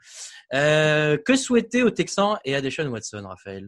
Euh, 0.54 1.18
que 1.18 1.36
souhaiter 1.36 1.82
aux 1.82 1.90
Texans 1.90 2.38
et 2.46 2.54
à 2.54 2.62
Deshaun 2.62 2.88
Watson, 2.90 3.24
Raphaël? 3.26 3.68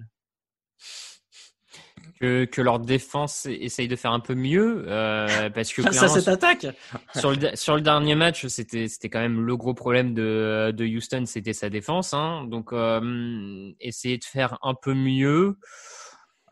Que, 2.19 2.45
que 2.45 2.62
leur 2.62 2.80
défense 2.80 3.45
essaye 3.45 3.88
de 3.88 3.95
faire 3.95 4.12
un 4.12 4.19
peu 4.19 4.36
mieux 4.36 4.86
euh, 4.88 5.49
parce 5.56 5.73
que 5.73 5.82
à 5.82 6.08
cette 6.08 6.27
attaque. 6.27 6.67
sur 7.15 7.32
le 7.32 7.56
sur 7.56 7.75
le 7.75 7.82
dernier 7.82 8.15
match 8.15 8.47
c'était 8.47 8.88
c'était 8.88 9.10
quand 9.10 9.19
même 9.19 9.41
le 9.41 9.58
gros 9.58 9.73
problème 9.73 10.13
de 10.13 10.73
de 10.75 10.86
Houston 10.86 11.23
c'était 11.25 11.53
sa 11.53 11.69
défense 11.69 12.13
hein, 12.13 12.45
donc 12.47 12.73
euh, 12.73 13.71
essayer 13.80 14.17
de 14.17 14.23
faire 14.23 14.58
un 14.62 14.73
peu 14.73 14.93
mieux. 14.93 15.58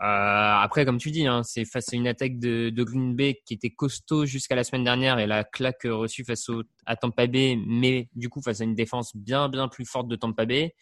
Euh, 0.02 0.04
après 0.04 0.84
comme 0.84 0.98
tu 0.98 1.10
dis 1.10 1.26
hein, 1.26 1.42
c'est 1.44 1.64
face 1.64 1.94
à 1.94 1.96
une 1.96 2.08
attaque 2.08 2.38
de, 2.38 2.70
de 2.70 2.84
Green 2.84 3.16
Bay 3.16 3.42
qui 3.46 3.54
était 3.54 3.70
costaud 3.70 4.26
jusqu'à 4.26 4.54
la 4.54 4.66
semaine 4.66 4.84
dernière 4.84 5.20
et 5.20 5.26
la 5.26 5.46
claque 5.46 5.84
reçue 5.86 6.26
face 6.26 6.50
au, 6.50 6.64
à 6.86 6.98
Tampa 6.98 7.28
Bay 7.28 7.58
mais 7.66 8.10
du 8.14 8.28
coup 8.28 8.42
face 8.42 8.60
à 8.60 8.66
une 8.66 8.76
défense 8.76 9.16
bien 9.16 9.48
bien 9.48 9.70
plus 9.70 9.86
forte 9.86 10.10
de 10.10 10.18
Tampa 10.18 10.46
Bay 10.46 10.76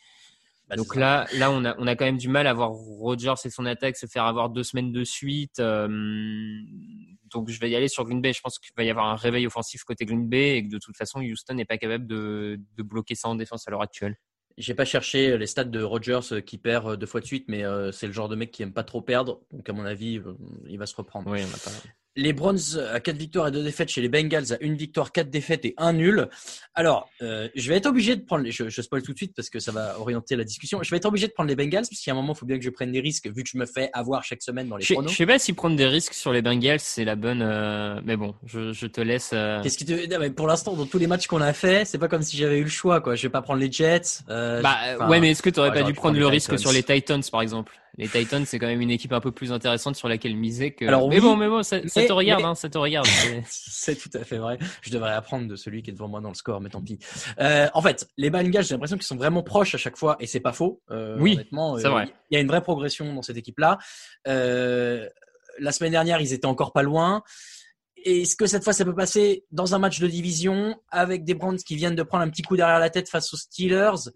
bah, 0.75 0.83
Donc 0.83 0.95
là, 0.95 1.27
là, 1.33 1.51
on 1.51 1.63
a, 1.65 1.75
on 1.77 1.87
a 1.87 1.95
quand 1.95 2.05
même 2.05 2.17
du 2.17 2.29
mal 2.29 2.47
à 2.47 2.53
voir 2.53 2.71
Rogers 2.71 3.33
et 3.45 3.49
son 3.49 3.65
attaque 3.65 3.97
se 3.97 4.05
faire 4.05 4.25
avoir 4.25 4.49
deux 4.49 4.63
semaines 4.63 4.91
de 4.91 5.03
suite. 5.03 5.59
Euh, 5.59 5.87
donc 7.31 7.49
je 7.49 7.59
vais 7.59 7.69
y 7.69 7.75
aller 7.75 7.87
sur 7.87 8.03
Green 8.05 8.21
Bay. 8.21 8.33
Je 8.33 8.41
pense 8.41 8.59
qu'il 8.59 8.71
va 8.75 8.83
y 8.83 8.89
avoir 8.89 9.07
un 9.07 9.15
réveil 9.15 9.47
offensif 9.47 9.83
côté 9.83 10.05
Green 10.05 10.27
Bay 10.27 10.57
et 10.57 10.67
que 10.67 10.71
de 10.71 10.79
toute 10.79 10.97
façon, 10.97 11.21
Houston 11.21 11.55
n'est 11.55 11.65
pas 11.65 11.77
capable 11.77 12.07
de, 12.07 12.59
de 12.75 12.83
bloquer 12.83 13.15
ça 13.15 13.29
en 13.29 13.35
défense 13.35 13.67
à 13.67 13.71
l'heure 13.71 13.81
actuelle. 13.81 14.15
J'ai 14.57 14.75
pas 14.75 14.85
cherché 14.85 15.35
les 15.35 15.47
stats 15.47 15.63
de 15.63 15.81
Rogers 15.81 16.19
euh, 16.31 16.41
qui 16.41 16.59
perd 16.59 16.87
euh, 16.87 16.95
deux 16.95 17.07
fois 17.07 17.21
de 17.21 17.25
suite, 17.25 17.45
mais 17.47 17.63
c'est 17.91 18.07
le 18.07 18.13
genre 18.13 18.29
de 18.29 18.35
mec 18.35 18.51
qui 18.51 18.63
aime 18.63 18.73
pas 18.73 18.83
trop 18.83 19.01
perdre. 19.01 19.41
Donc 19.51 19.67
à 19.69 19.73
mon 19.73 19.85
avis, 19.85 20.21
il 20.67 20.77
va 20.77 20.85
se 20.85 20.95
reprendre. 20.95 21.29
Oui, 21.29 21.41
on 21.43 21.53
a 21.53 21.59
pas 21.59 21.71
les 22.15 22.33
Browns 22.33 22.59
à 22.91 22.99
4 22.99 23.17
victoires 23.17 23.47
et 23.47 23.51
2 23.51 23.63
défaites 23.63 23.89
chez 23.89 24.01
les 24.01 24.09
Bengals 24.09 24.53
à 24.53 24.57
1 24.63 24.75
victoire, 24.75 25.11
4 25.11 25.29
défaites 25.29 25.65
et 25.65 25.73
1 25.77 25.93
nul. 25.93 26.27
Alors, 26.75 27.09
euh, 27.21 27.49
je 27.55 27.69
vais 27.69 27.77
être 27.77 27.85
obligé 27.85 28.15
de 28.15 28.21
prendre, 28.21 28.45
je, 28.49 28.69
je 28.69 28.81
spoil 28.81 29.01
tout 29.01 29.13
de 29.13 29.17
suite 29.17 29.33
parce 29.35 29.49
que 29.49 29.59
ça 29.59 29.71
va 29.71 29.99
orienter 29.99 30.35
la 30.35 30.43
discussion. 30.43 30.81
Je 30.83 30.89
vais 30.89 30.97
être 30.97 31.05
obligé 31.05 31.27
de 31.27 31.33
prendre 31.33 31.49
les 31.49 31.55
Bengals 31.55 31.83
parce 31.89 31.99
qu'il 31.99 32.07
y 32.07 32.11
a 32.11 32.13
un 32.13 32.21
moment, 32.21 32.33
il 32.33 32.37
faut 32.37 32.45
bien 32.45 32.57
que 32.57 32.63
je 32.63 32.69
prenne 32.69 32.91
des 32.91 32.99
risques 32.99 33.27
vu 33.27 33.43
que 33.43 33.49
je 33.49 33.57
me 33.57 33.65
fais 33.65 33.89
avoir 33.93 34.23
chaque 34.23 34.41
semaine 34.41 34.67
dans 34.67 34.77
les 34.77 34.85
je, 34.85 34.93
pronos. 34.93 35.11
Je 35.11 35.15
sais 35.15 35.25
pas 35.25 35.39
si 35.39 35.53
prendre 35.53 35.75
des 35.75 35.87
risques 35.87 36.13
sur 36.13 36.31
les 36.31 36.41
Bengals 36.41 36.79
c'est 36.79 37.05
la 37.05 37.15
bonne, 37.15 37.41
euh, 37.41 37.99
mais 38.05 38.17
bon, 38.17 38.35
je, 38.45 38.73
je 38.73 38.87
te 38.87 39.01
laisse. 39.01 39.31
Euh... 39.33 39.61
Qu'est-ce 39.61 39.77
qui 39.77 39.85
te, 39.85 39.93
non, 40.11 40.19
mais 40.19 40.29
pour 40.29 40.47
l'instant, 40.47 40.73
dans 40.73 40.85
tous 40.85 40.99
les 40.99 41.07
matchs 41.07 41.27
qu'on 41.27 41.41
a 41.41 41.53
fait, 41.53 41.85
c'est 41.85 41.97
pas 41.97 42.07
comme 42.07 42.23
si 42.23 42.37
j'avais 42.37 42.59
eu 42.59 42.63
le 42.63 42.69
choix, 42.69 43.01
quoi. 43.01 43.15
Je 43.15 43.23
vais 43.23 43.31
pas 43.31 43.41
prendre 43.41 43.59
les 43.59 43.71
Jets. 43.71 44.23
Euh, 44.29 44.61
bah, 44.61 45.07
ouais, 45.07 45.19
mais 45.19 45.31
est-ce 45.31 45.41
que 45.41 45.49
tu 45.49 45.59
aurais 45.59 45.73
pas 45.73 45.83
dû 45.83 45.93
prendre 45.93 46.17
le 46.17 46.27
risque 46.27 46.57
sur 46.59 46.71
les 46.71 46.83
Titans, 46.83 47.23
par 47.31 47.41
exemple? 47.41 47.73
Les 47.97 48.07
Titans, 48.07 48.43
c'est 48.45 48.57
quand 48.57 48.67
même 48.67 48.81
une 48.81 48.89
équipe 48.89 49.13
un 49.13 49.19
peu 49.19 49.31
plus 49.31 49.51
intéressante 49.51 49.95
sur 49.95 50.07
laquelle 50.07 50.35
miser 50.35 50.71
que. 50.71 50.85
Alors, 50.85 51.07
mais 51.09 51.19
bon, 51.19 51.35
mais 51.35 51.47
bon, 51.47 51.61
ça, 51.61 51.87
ça 51.87 52.03
te 52.03 52.11
regarde, 52.11 52.43
hein, 52.43 52.55
ça 52.55 52.67
te 52.67 52.77
regarde. 52.77 53.07
c'est 53.47 53.95
tout 53.95 54.09
à 54.17 54.23
fait 54.23 54.37
vrai. 54.37 54.57
Je 54.81 54.89
devrais 54.89 55.13
apprendre 55.13 55.47
de 55.47 55.55
celui 55.55 55.83
qui 55.83 55.91
est 55.91 55.93
devant 55.93 56.07
moi 56.07 56.19
dans 56.19 56.29
le 56.29 56.35
score, 56.35 56.59
mais 56.59 56.69
tant 56.69 56.81
pis. 56.81 56.97
Euh, 57.39 57.67
en 57.73 57.81
fait, 57.83 58.07
les 58.17 58.31
Bengals, 58.31 58.63
j'ai 58.63 58.73
l'impression 58.73 58.97
qu'ils 58.97 59.05
sont 59.05 59.15
vraiment 59.15 59.43
proches 59.43 59.75
à 59.75 59.77
chaque 59.77 59.97
fois, 59.97 60.17
et 60.19 60.25
c'est 60.25 60.39
pas 60.39 60.53
faux. 60.53 60.81
Euh, 60.89 61.17
oui, 61.19 61.33
honnêtement, 61.33 61.77
c'est 61.77 61.87
vrai. 61.87 62.11
Il 62.31 62.35
y 62.35 62.37
a 62.37 62.41
une 62.41 62.47
vraie 62.47 62.63
progression 62.63 63.13
dans 63.13 63.21
cette 63.21 63.37
équipe-là. 63.37 63.77
Euh, 64.27 65.07
la 65.59 65.71
semaine 65.71 65.91
dernière, 65.91 66.19
ils 66.19 66.33
étaient 66.33 66.47
encore 66.47 66.73
pas 66.73 66.81
loin. 66.81 67.21
Est-ce 68.03 68.35
que 68.35 68.47
cette 68.47 68.63
fois, 68.63 68.73
ça 68.73 68.85
peut 68.85 68.95
passer 68.95 69.45
dans 69.51 69.75
un 69.75 69.79
match 69.79 69.99
de 69.99 70.07
division 70.07 70.75
avec 70.89 71.23
des 71.23 71.35
Browns 71.35 71.57
qui 71.57 71.75
viennent 71.75 71.95
de 71.95 72.03
prendre 72.03 72.23
un 72.23 72.29
petit 72.29 72.41
coup 72.41 72.57
derrière 72.57 72.79
la 72.79 72.89
tête 72.89 73.07
face 73.07 73.33
aux 73.33 73.37
Steelers? 73.37 74.09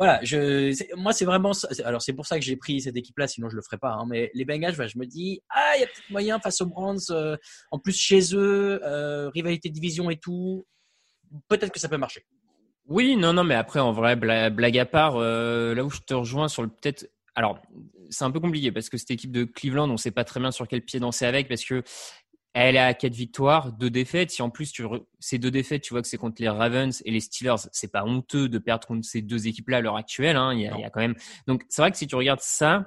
Voilà, 0.00 0.18
je, 0.22 0.96
moi 0.96 1.12
c'est 1.12 1.26
vraiment, 1.26 1.52
alors 1.84 2.00
c'est 2.00 2.14
pour 2.14 2.24
ça 2.24 2.38
que 2.38 2.42
j'ai 2.42 2.56
pris 2.56 2.80
cette 2.80 2.96
équipe-là, 2.96 3.28
sinon 3.28 3.50
je 3.50 3.56
le 3.56 3.60
ferais 3.60 3.76
pas. 3.76 3.90
Hein, 3.90 4.06
mais 4.08 4.30
les 4.32 4.46
Bengals, 4.46 4.72
je 4.72 4.98
me 4.98 5.04
dis, 5.04 5.42
ah, 5.50 5.72
il 5.76 5.80
y 5.80 5.84
a 5.84 5.86
peut-être 5.86 6.08
moyen 6.08 6.40
face 6.40 6.62
aux 6.62 6.66
Browns, 6.66 6.98
euh, 7.10 7.36
en 7.70 7.78
plus 7.78 7.94
chez 7.94 8.34
eux, 8.34 8.80
euh, 8.82 9.28
rivalité 9.28 9.68
division 9.68 10.08
et 10.08 10.16
tout, 10.16 10.66
peut-être 11.48 11.70
que 11.70 11.78
ça 11.78 11.90
peut 11.90 11.98
marcher. 11.98 12.24
Oui, 12.88 13.14
non, 13.14 13.34
non, 13.34 13.44
mais 13.44 13.54
après 13.54 13.78
en 13.78 13.92
vrai, 13.92 14.16
blague 14.16 14.78
à 14.78 14.86
part, 14.86 15.16
euh, 15.16 15.74
là 15.74 15.84
où 15.84 15.90
je 15.90 16.00
te 16.00 16.14
rejoins 16.14 16.48
sur 16.48 16.62
le 16.62 16.68
peut-être, 16.68 17.10
alors 17.34 17.60
c'est 18.08 18.24
un 18.24 18.30
peu 18.30 18.40
compliqué 18.40 18.72
parce 18.72 18.88
que 18.88 18.96
cette 18.96 19.10
équipe 19.10 19.32
de 19.32 19.44
Cleveland, 19.44 19.90
on 19.90 19.98
sait 19.98 20.10
pas 20.12 20.24
très 20.24 20.40
bien 20.40 20.50
sur 20.50 20.66
quel 20.66 20.80
pied 20.80 20.98
danser 20.98 21.26
avec 21.26 21.46
parce 21.46 21.64
que 21.64 21.82
elle 22.52 22.76
a 22.76 22.94
quatre 22.94 23.14
victoires, 23.14 23.72
deux 23.72 23.90
défaites. 23.90 24.30
Si 24.30 24.42
en 24.42 24.50
plus 24.50 24.72
tu 24.72 24.84
ces 25.20 25.38
deux 25.38 25.50
défaites, 25.50 25.82
tu 25.82 25.94
vois 25.94 26.02
que 26.02 26.08
c'est 26.08 26.16
contre 26.16 26.42
les 26.42 26.48
Ravens 26.48 27.00
et 27.04 27.10
les 27.10 27.20
Steelers, 27.20 27.68
c'est 27.72 27.92
pas 27.92 28.04
honteux 28.04 28.48
de 28.48 28.58
perdre 28.58 28.86
contre 28.86 29.06
ces 29.06 29.22
deux 29.22 29.46
équipes-là 29.46 29.78
à 29.78 29.80
l'heure 29.80 29.96
actuelle. 29.96 30.36
Hein. 30.36 30.52
Il, 30.54 30.62
y 30.62 30.66
a, 30.66 30.76
il, 30.76 30.80
y 30.80 30.84
a, 30.84 30.90
quand 30.90 31.00
même. 31.00 31.14
Donc 31.46 31.64
c'est 31.68 31.82
vrai 31.82 31.90
que 31.90 31.96
si 31.96 32.08
tu 32.08 32.16
regardes 32.16 32.40
ça, 32.40 32.86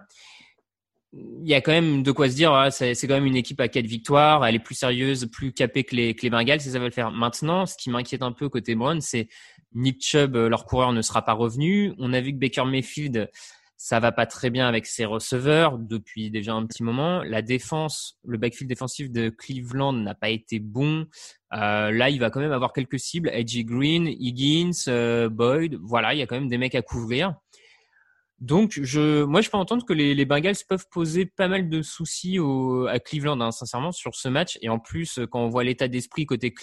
il 1.13 1.47
y 1.47 1.53
a 1.53 1.61
quand 1.61 1.71
même 1.71 2.03
de 2.03 2.11
quoi 2.11 2.29
se 2.29 2.35
dire. 2.35 2.67
c'est 2.71 2.95
quand 3.01 3.13
même 3.13 3.25
une 3.25 3.35
équipe 3.35 3.61
à 3.61 3.67
quatre 3.67 3.85
victoires. 3.85 4.45
Elle 4.45 4.55
est 4.55 4.59
plus 4.59 4.75
sérieuse, 4.75 5.27
plus 5.31 5.53
capée 5.53 5.83
que 5.83 5.95
les, 5.95 6.15
que 6.15 6.23
les 6.23 6.29
Bengals. 6.29 6.57
Et 6.57 6.59
ça 6.71 6.79
va 6.79 6.85
le 6.85 6.91
faire. 6.91 7.11
Maintenant, 7.11 7.65
ce 7.65 7.77
qui 7.77 7.89
m'inquiète 7.89 8.23
un 8.23 8.31
peu 8.31 8.49
côté 8.49 8.75
Brown, 8.75 8.99
c'est 8.99 9.29
Nick 9.73 10.03
Chubb, 10.03 10.35
leur 10.35 10.65
coureur, 10.65 10.91
ne 10.91 11.01
sera 11.01 11.23
pas 11.23 11.33
revenu. 11.33 11.93
On 11.99 12.13
a 12.13 12.19
vu 12.19 12.33
que 12.33 12.37
Baker 12.37 12.65
Mayfield 12.65 13.29
ça 13.83 13.99
va 13.99 14.13
pas 14.13 14.25
très 14.25 14.49
bien 14.49 14.65
avec 14.65 14.85
ses 14.85 15.03
receveurs 15.03 15.77
depuis 15.77 16.31
déjà 16.31 16.53
un 16.53 16.65
petit 16.65 16.83
moment. 16.83 17.21
La 17.21 17.41
défense, 17.41 18.17
le 18.23 18.37
backfield 18.37 18.69
défensif 18.69 19.11
de 19.11 19.27
Cleveland 19.27 19.91
n'a 19.91 20.15
pas 20.15 20.29
été 20.29 20.59
bon. 20.59 21.05
Euh, 21.51 21.91
là, 21.91 22.09
il 22.09 22.17
va 22.17 22.29
quand 22.29 22.39
même 22.39 22.53
avoir 22.53 22.71
quelques 22.71 22.97
cibles. 22.97 23.29
Edgy 23.33 23.65
Green, 23.65 24.07
Higgins, 24.07 24.87
euh, 24.87 25.27
Boyd. 25.27 25.77
Voilà, 25.81 26.13
il 26.13 26.19
y 26.19 26.21
a 26.21 26.27
quand 26.27 26.37
même 26.37 26.47
des 26.47 26.57
mecs 26.57 26.75
à 26.75 26.81
couvrir. 26.81 27.35
Donc, 28.39 28.79
je, 28.81 29.25
moi, 29.25 29.41
je 29.41 29.49
peux 29.49 29.57
entendre 29.57 29.85
que 29.85 29.91
les, 29.91 30.15
les 30.15 30.25
Bengals 30.25 30.55
peuvent 30.69 30.87
poser 30.89 31.25
pas 31.25 31.49
mal 31.49 31.67
de 31.67 31.81
soucis 31.81 32.39
au, 32.39 32.87
à 32.87 33.01
Cleveland, 33.01 33.41
hein, 33.41 33.51
sincèrement, 33.51 33.91
sur 33.91 34.15
ce 34.15 34.29
match. 34.29 34.57
Et 34.61 34.69
en 34.69 34.79
plus, 34.79 35.19
quand 35.29 35.41
on 35.41 35.49
voit 35.49 35.65
l'état 35.65 35.89
d'esprit 35.89 36.25
côté, 36.25 36.53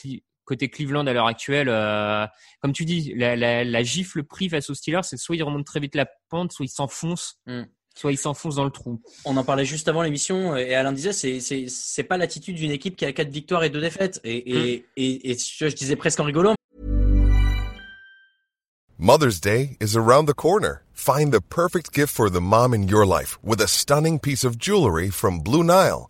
côté 0.51 0.69
Cleveland 0.69 1.07
à 1.07 1.13
l'heure 1.13 1.29
actuelle, 1.29 1.69
euh, 1.69 2.27
comme 2.61 2.73
tu 2.73 2.85
dis, 2.85 3.15
la, 3.15 3.37
la, 3.37 3.63
la, 3.63 3.83
gifle 3.85 4.25
pris 4.25 4.49
face 4.49 4.69
aux 4.69 4.75
Steelers, 4.75 5.05
c'est 5.05 5.17
soit 5.17 5.37
ils 5.37 5.45
remontent 5.45 5.65
très 5.65 5.79
vite 5.79 5.95
la 5.95 6.07
pente, 6.29 6.51
soit 6.53 6.67
ils 6.67 6.69
s'enfoncent. 6.69 7.39
Mm. 7.47 7.63
Soit 7.97 8.13
ils 8.13 8.19
s'enfoncent 8.19 8.55
dans 8.55 8.65
le 8.65 8.71
trou. 8.71 9.03
On 9.25 9.37
en 9.37 9.43
parlait 9.43 9.65
juste 9.65 9.89
avant 9.89 10.03
l'émission 10.03 10.57
et 10.57 10.75
Alain 10.77 10.93
disait 10.93 11.13
c'est 11.13 11.41
c'est 11.41 11.67
c'est 11.69 12.05
pas 12.05 12.17
l'attitude 12.17 12.55
d'une 12.55 12.71
équipe 12.71 12.95
qui 12.95 13.05
a 13.05 13.13
quatre 13.13 13.31
victoires 13.31 13.65
et 13.65 13.69
deux 13.69 13.81
défaites 13.81 14.21
et 14.23 14.53
et, 14.53 14.79
mm. 14.79 14.83
et, 14.97 15.31
et 15.31 15.37
je, 15.37 15.69
je 15.69 15.75
disais 15.75 15.97
presque 15.97 16.21
en 16.21 16.25
rigolant. 16.25 16.55
Mother's 18.97 19.41
Day 19.41 19.77
is 19.81 19.97
around 19.97 20.27
the 20.27 20.35
corner. 20.35 20.83
Find 20.93 21.33
the 21.33 21.41
perfect 21.41 21.93
gift 21.93 22.13
for 22.15 22.31
the 22.31 22.41
mom 22.41 22.75
in 22.75 22.87
your 22.87 23.05
life 23.05 23.39
with 23.43 23.61
a 23.61 23.69
stunning 23.69 24.19
piece 24.19 24.45
of 24.45 24.57
jewelry 24.57 25.11
from 25.11 25.41
Blue 25.41 25.65
Nile. 25.65 26.10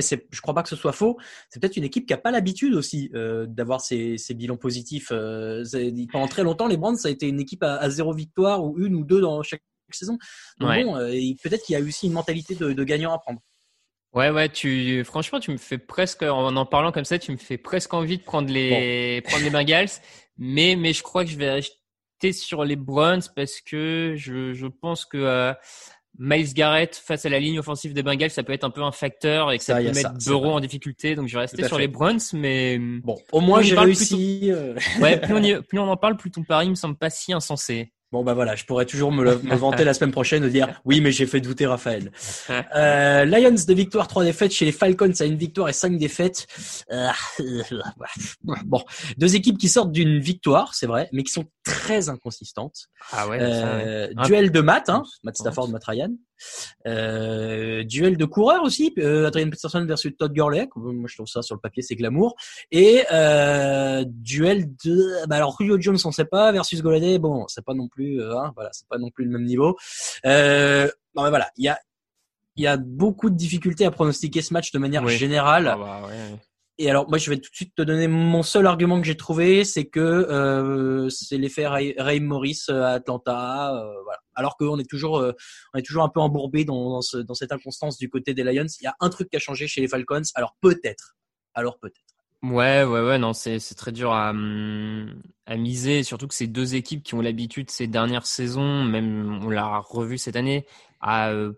Je 0.00 0.40
crois 0.40 0.54
pas 0.54 0.62
que 0.62 0.68
ce 0.68 0.76
soit 0.76 0.92
faux. 0.92 1.18
C'est 1.48 1.60
peut-être 1.60 1.76
une 1.76 1.84
équipe 1.84 2.06
qui 2.06 2.12
a 2.14 2.18
pas 2.18 2.30
l'habitude 2.30 2.74
aussi 2.74 3.10
euh, 3.14 3.46
d'avoir 3.46 3.80
ces, 3.80 4.18
ces, 4.18 4.34
bilans 4.34 4.56
positifs. 4.56 5.08
Euh, 5.12 5.64
pendant 6.12 6.28
très 6.28 6.42
longtemps, 6.42 6.66
les 6.66 6.76
Brands, 6.76 6.96
ça 6.96 7.08
a 7.08 7.10
été 7.10 7.28
une 7.28 7.40
équipe 7.40 7.62
à, 7.62 7.76
à, 7.76 7.90
zéro 7.90 8.12
victoire 8.12 8.64
ou 8.64 8.78
une 8.78 8.94
ou 8.94 9.04
deux 9.04 9.20
dans 9.20 9.42
chaque 9.42 9.62
saison. 9.90 10.18
Donc 10.58 10.70
ouais. 10.70 10.84
bon, 10.84 10.96
euh, 10.96 11.12
peut-être 11.42 11.64
qu'il 11.64 11.74
y 11.74 11.76
a 11.76 11.82
aussi 11.82 12.06
une 12.06 12.12
mentalité 12.12 12.54
de, 12.54 12.72
de, 12.72 12.84
gagnant 12.84 13.12
à 13.14 13.18
prendre. 13.18 13.40
Ouais, 14.12 14.30
ouais, 14.30 14.48
tu, 14.48 15.02
franchement, 15.04 15.40
tu 15.40 15.50
me 15.50 15.56
fais 15.56 15.78
presque, 15.78 16.22
en 16.22 16.54
en 16.54 16.66
parlant 16.66 16.92
comme 16.92 17.04
ça, 17.04 17.18
tu 17.18 17.32
me 17.32 17.36
fais 17.36 17.58
presque 17.58 17.92
envie 17.94 18.18
de 18.18 18.22
prendre 18.22 18.52
les, 18.52 19.20
bon. 19.20 19.30
prendre 19.30 19.44
les 19.44 19.50
Bengals. 19.50 19.88
Mais, 20.36 20.76
mais 20.76 20.92
je 20.92 21.02
crois 21.02 21.24
que 21.24 21.30
je 21.30 21.36
vais 21.36 21.50
rester 21.50 22.32
sur 22.32 22.64
les 22.64 22.76
Browns 22.76 23.22
parce 23.34 23.60
que 23.60 24.14
je, 24.16 24.52
je 24.52 24.66
pense 24.66 25.04
que, 25.04 25.18
euh, 25.18 25.52
Miles 26.18 26.54
Garrett 26.54 26.94
face 26.94 27.26
à 27.26 27.28
la 27.28 27.40
ligne 27.40 27.58
offensive 27.58 27.92
des 27.92 28.02
Bengals, 28.02 28.30
ça 28.30 28.42
peut 28.42 28.52
être 28.52 28.64
un 28.64 28.70
peu 28.70 28.82
un 28.82 28.92
facteur 28.92 29.50
et 29.50 29.58
que 29.58 29.64
ça, 29.64 29.74
ça 29.74 29.80
peut 29.80 29.86
mettre 29.86 30.00
ça, 30.20 30.30
Burrow 30.30 30.52
en 30.52 30.60
difficulté. 30.60 31.14
Donc 31.14 31.28
je 31.28 31.34
vais 31.34 31.40
rester 31.40 31.64
sur 31.64 31.78
les 31.78 31.88
Browns, 31.88 32.20
mais 32.32 32.78
bon, 32.78 33.16
au 33.32 33.40
moins 33.40 33.62
j'ai 33.62 33.76
réussi. 33.76 34.52
Plutôt... 34.76 35.02
ouais, 35.02 35.20
plus 35.20 35.34
on, 35.34 35.42
y... 35.42 35.60
plus 35.68 35.78
on, 35.78 35.88
en 35.88 35.96
parle, 35.96 36.16
plus 36.16 36.30
ton 36.30 36.44
pari 36.44 36.70
me 36.70 36.74
semble 36.74 36.96
pas 36.96 37.10
si 37.10 37.32
insensé. 37.32 37.92
Bon 38.14 38.22
bah 38.22 38.32
voilà, 38.32 38.54
je 38.54 38.64
pourrais 38.64 38.86
toujours 38.86 39.10
me, 39.10 39.24
me 39.24 39.56
vanter 39.56 39.82
la 39.82 39.92
semaine 39.92 40.12
prochaine 40.12 40.44
de 40.44 40.48
dire 40.48 40.80
oui 40.84 41.00
mais 41.00 41.10
j'ai 41.10 41.26
fait 41.26 41.40
douter 41.40 41.66
Raphaël. 41.66 42.12
Euh, 42.76 43.24
Lions 43.24 43.50
de 43.66 43.74
victoire, 43.74 44.06
trois 44.08 44.24
défaites 44.24 44.52
chez 44.52 44.64
les 44.64 44.72
Falcons 44.72 45.12
à 45.18 45.24
une 45.24 45.36
victoire 45.36 45.68
et 45.68 45.72
cinq 45.72 45.96
défaites. 45.96 46.46
Euh, 46.92 47.08
bon, 48.64 48.82
deux 49.16 49.34
équipes 49.34 49.58
qui 49.58 49.68
sortent 49.68 49.92
d'une 49.92 50.18
victoire, 50.18 50.74
c'est 50.74 50.86
vrai, 50.86 51.08
mais 51.12 51.22
qui 51.22 51.32
sont 51.32 51.44
très 51.64 52.08
inconsistantes. 52.08 52.86
Ah 53.12 53.28
ouais. 53.28 53.38
Euh, 53.40 54.08
duel 54.24 54.50
de 54.50 54.60
maths, 54.60 54.88
hein, 54.88 55.02
Matt 55.24 55.36
Stafford, 55.36 55.68
Matt 55.68 55.84
Ryan. 55.84 56.10
Euh, 56.86 57.82
duel 57.84 58.16
de 58.16 58.24
coureurs 58.24 58.62
aussi, 58.62 58.92
euh, 58.98 59.26
Adrian 59.26 59.50
Peterson 59.50 59.84
versus 59.86 60.12
Todd 60.18 60.32
Gurley. 60.32 60.68
Moi, 60.76 61.06
je 61.08 61.14
trouve 61.14 61.26
ça 61.26 61.42
sur 61.42 61.54
le 61.54 61.60
papier, 61.60 61.82
c'est 61.82 61.96
glamour. 61.96 62.34
Et 62.70 63.04
euh, 63.12 64.04
duel 64.06 64.66
de, 64.84 65.26
bah 65.26 65.36
alors 65.36 65.56
Julio 65.58 65.80
Jones, 65.80 65.98
on 66.04 66.12
sait 66.12 66.24
pas 66.24 66.52
versus 66.52 66.82
Goladay. 66.82 67.18
Bon, 67.18 67.44
c'est 67.48 67.64
pas 67.64 67.74
non 67.74 67.88
plus, 67.88 68.22
hein, 68.22 68.52
voilà, 68.54 68.70
c'est 68.72 68.88
pas 68.88 68.98
non 68.98 69.10
plus 69.10 69.24
le 69.24 69.30
même 69.30 69.44
niveau. 69.44 69.76
Euh, 70.26 70.88
non 71.14 71.22
mais 71.22 71.30
voilà, 71.30 71.48
il 71.56 71.64
y 71.64 71.68
a 71.68 71.78
il 72.56 72.62
y 72.62 72.66
a 72.68 72.76
beaucoup 72.76 73.30
de 73.30 73.36
difficultés 73.36 73.84
à 73.84 73.90
pronostiquer 73.90 74.40
ce 74.40 74.52
match 74.52 74.70
de 74.70 74.78
manière 74.78 75.02
Oui. 75.02 75.16
générale. 75.16 75.66
Ah 75.68 75.76
bah 75.76 76.02
ouais. 76.08 76.38
Et 76.78 76.90
alors, 76.90 77.08
moi, 77.08 77.18
je 77.18 77.30
vais 77.30 77.36
tout 77.36 77.50
de 77.50 77.54
suite 77.54 77.72
te 77.76 77.82
donner 77.82 78.08
mon 78.08 78.42
seul 78.42 78.66
argument 78.66 79.00
que 79.00 79.06
j'ai 79.06 79.16
trouvé, 79.16 79.64
c'est 79.64 79.84
que 79.86 80.00
euh, 80.00 81.08
c'est 81.08 81.38
l'effet 81.38 81.68
Ray, 81.68 81.94
Ray 81.98 82.18
Morris 82.18 82.62
à 82.68 82.94
Atlanta, 82.94 83.72
euh, 83.76 84.02
voilà. 84.02 84.18
Alors 84.34 84.56
qu'on 84.56 84.78
est 84.80 84.88
toujours, 84.90 85.18
euh, 85.18 85.32
on 85.72 85.78
est 85.78 85.82
toujours 85.82 86.02
un 86.02 86.08
peu 86.08 86.18
embourbé 86.18 86.64
dans, 86.64 86.90
dans, 86.90 87.02
ce- 87.02 87.18
dans 87.18 87.34
cette 87.34 87.52
inconstance 87.52 87.96
du 87.96 88.08
côté 88.10 88.34
des 88.34 88.42
Lions. 88.42 88.66
Il 88.80 88.84
y 88.84 88.88
a 88.88 88.96
un 88.98 89.08
truc 89.08 89.30
qui 89.30 89.36
a 89.36 89.38
changé 89.38 89.68
chez 89.68 89.82
les 89.82 89.88
Falcons. 89.88 90.22
Alors 90.34 90.56
peut-être, 90.60 91.14
alors 91.54 91.78
peut-être. 91.78 92.00
Ouais, 92.42 92.82
ouais, 92.84 93.00
ouais, 93.00 93.18
non, 93.18 93.32
c'est 93.32 93.58
c'est 93.58 93.74
très 93.76 93.90
dur 93.92 94.12
à, 94.12 94.30
hum, 94.30 95.14
à 95.46 95.56
miser, 95.56 96.02
surtout 96.02 96.26
que 96.26 96.34
ces 96.34 96.46
deux 96.46 96.74
équipes 96.74 97.02
qui 97.02 97.14
ont 97.14 97.22
l'habitude 97.22 97.70
ces 97.70 97.86
dernières 97.86 98.26
saisons, 98.26 98.82
même 98.84 99.40
on 99.44 99.48
l'a 99.48 99.78
revu 99.78 100.18
cette 100.18 100.36
année, 100.36 100.66
à 101.00 101.30
euh, 101.30 101.52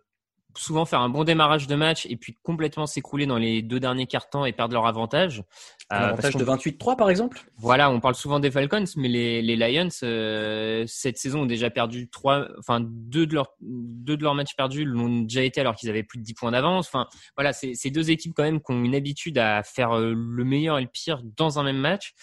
souvent 0.57 0.85
faire 0.85 1.01
un 1.01 1.09
bon 1.09 1.25
démarrage 1.25 1.67
de 1.67 1.75
match 1.75 2.07
et 2.07 2.17
puis 2.17 2.37
complètement 2.43 2.87
s'écrouler 2.87 3.27
dans 3.27 3.39
les 3.39 3.63
deux 3.63 3.81
derniers 3.81 4.07
quarts 4.07 4.29
temps 4.31 4.45
et 4.45 4.53
perdre 4.53 4.75
leur 4.75 4.87
avantage. 4.87 5.43
Un 5.91 5.97
Euh, 6.03 6.07
avantage 6.09 6.35
de 6.35 6.45
qu'on- 6.45 6.53
28-3 6.53 6.97
par 6.97 7.11
exemple? 7.11 7.45
Voilà, 7.59 7.91
on 7.91 8.01
parle 8.01 8.15
souvent 8.15 8.41
des 8.41 8.51
Falcons, 8.51 8.85
mais 8.97 9.09
les, 9.09 9.43
les 9.43 9.57
Lions 9.57 9.89
euh, 10.03 10.85
cette 10.87 11.19
saison 11.19 11.43
ont 11.43 11.47
déjà 11.47 11.71
perdu 11.71 12.09
trois, 12.09 12.49
enfin 12.59 12.81
deux 12.83 13.27
de 13.27 13.35
leurs 13.35 13.53
deux 13.61 14.17
de 14.17 14.23
leurs 14.23 14.35
matchs 14.35 14.57
perdus 14.57 14.85
l'ont 14.85 15.21
déjà 15.23 15.43
été 15.43 15.61
alors 15.61 15.77
qu'ils 15.77 15.89
avaient 15.91 16.03
plus 16.03 16.19
de 16.19 16.25
10 16.25 16.35
points 16.35 16.51
d'avance. 16.53 16.87
Enfin, 16.89 17.07
voilà, 17.37 17.53
c'est 17.53 17.73
c'est 17.75 17.91
deux 17.91 18.11
équipes 18.11 18.33
quand 18.35 18.43
même 18.45 18.61
qui 18.61 18.73
ont 18.73 18.83
une 18.85 18.95
habitude 18.95 19.39
à 19.39 19.63
faire 19.63 19.97
euh, 19.97 20.15
le 20.17 20.45
meilleur 20.45 20.79
et 20.79 20.83
le 20.83 20.89
pire 20.89 21.21
dans 21.37 21.59
un 21.59 21.63
même 21.63 21.79
match. 21.79 22.15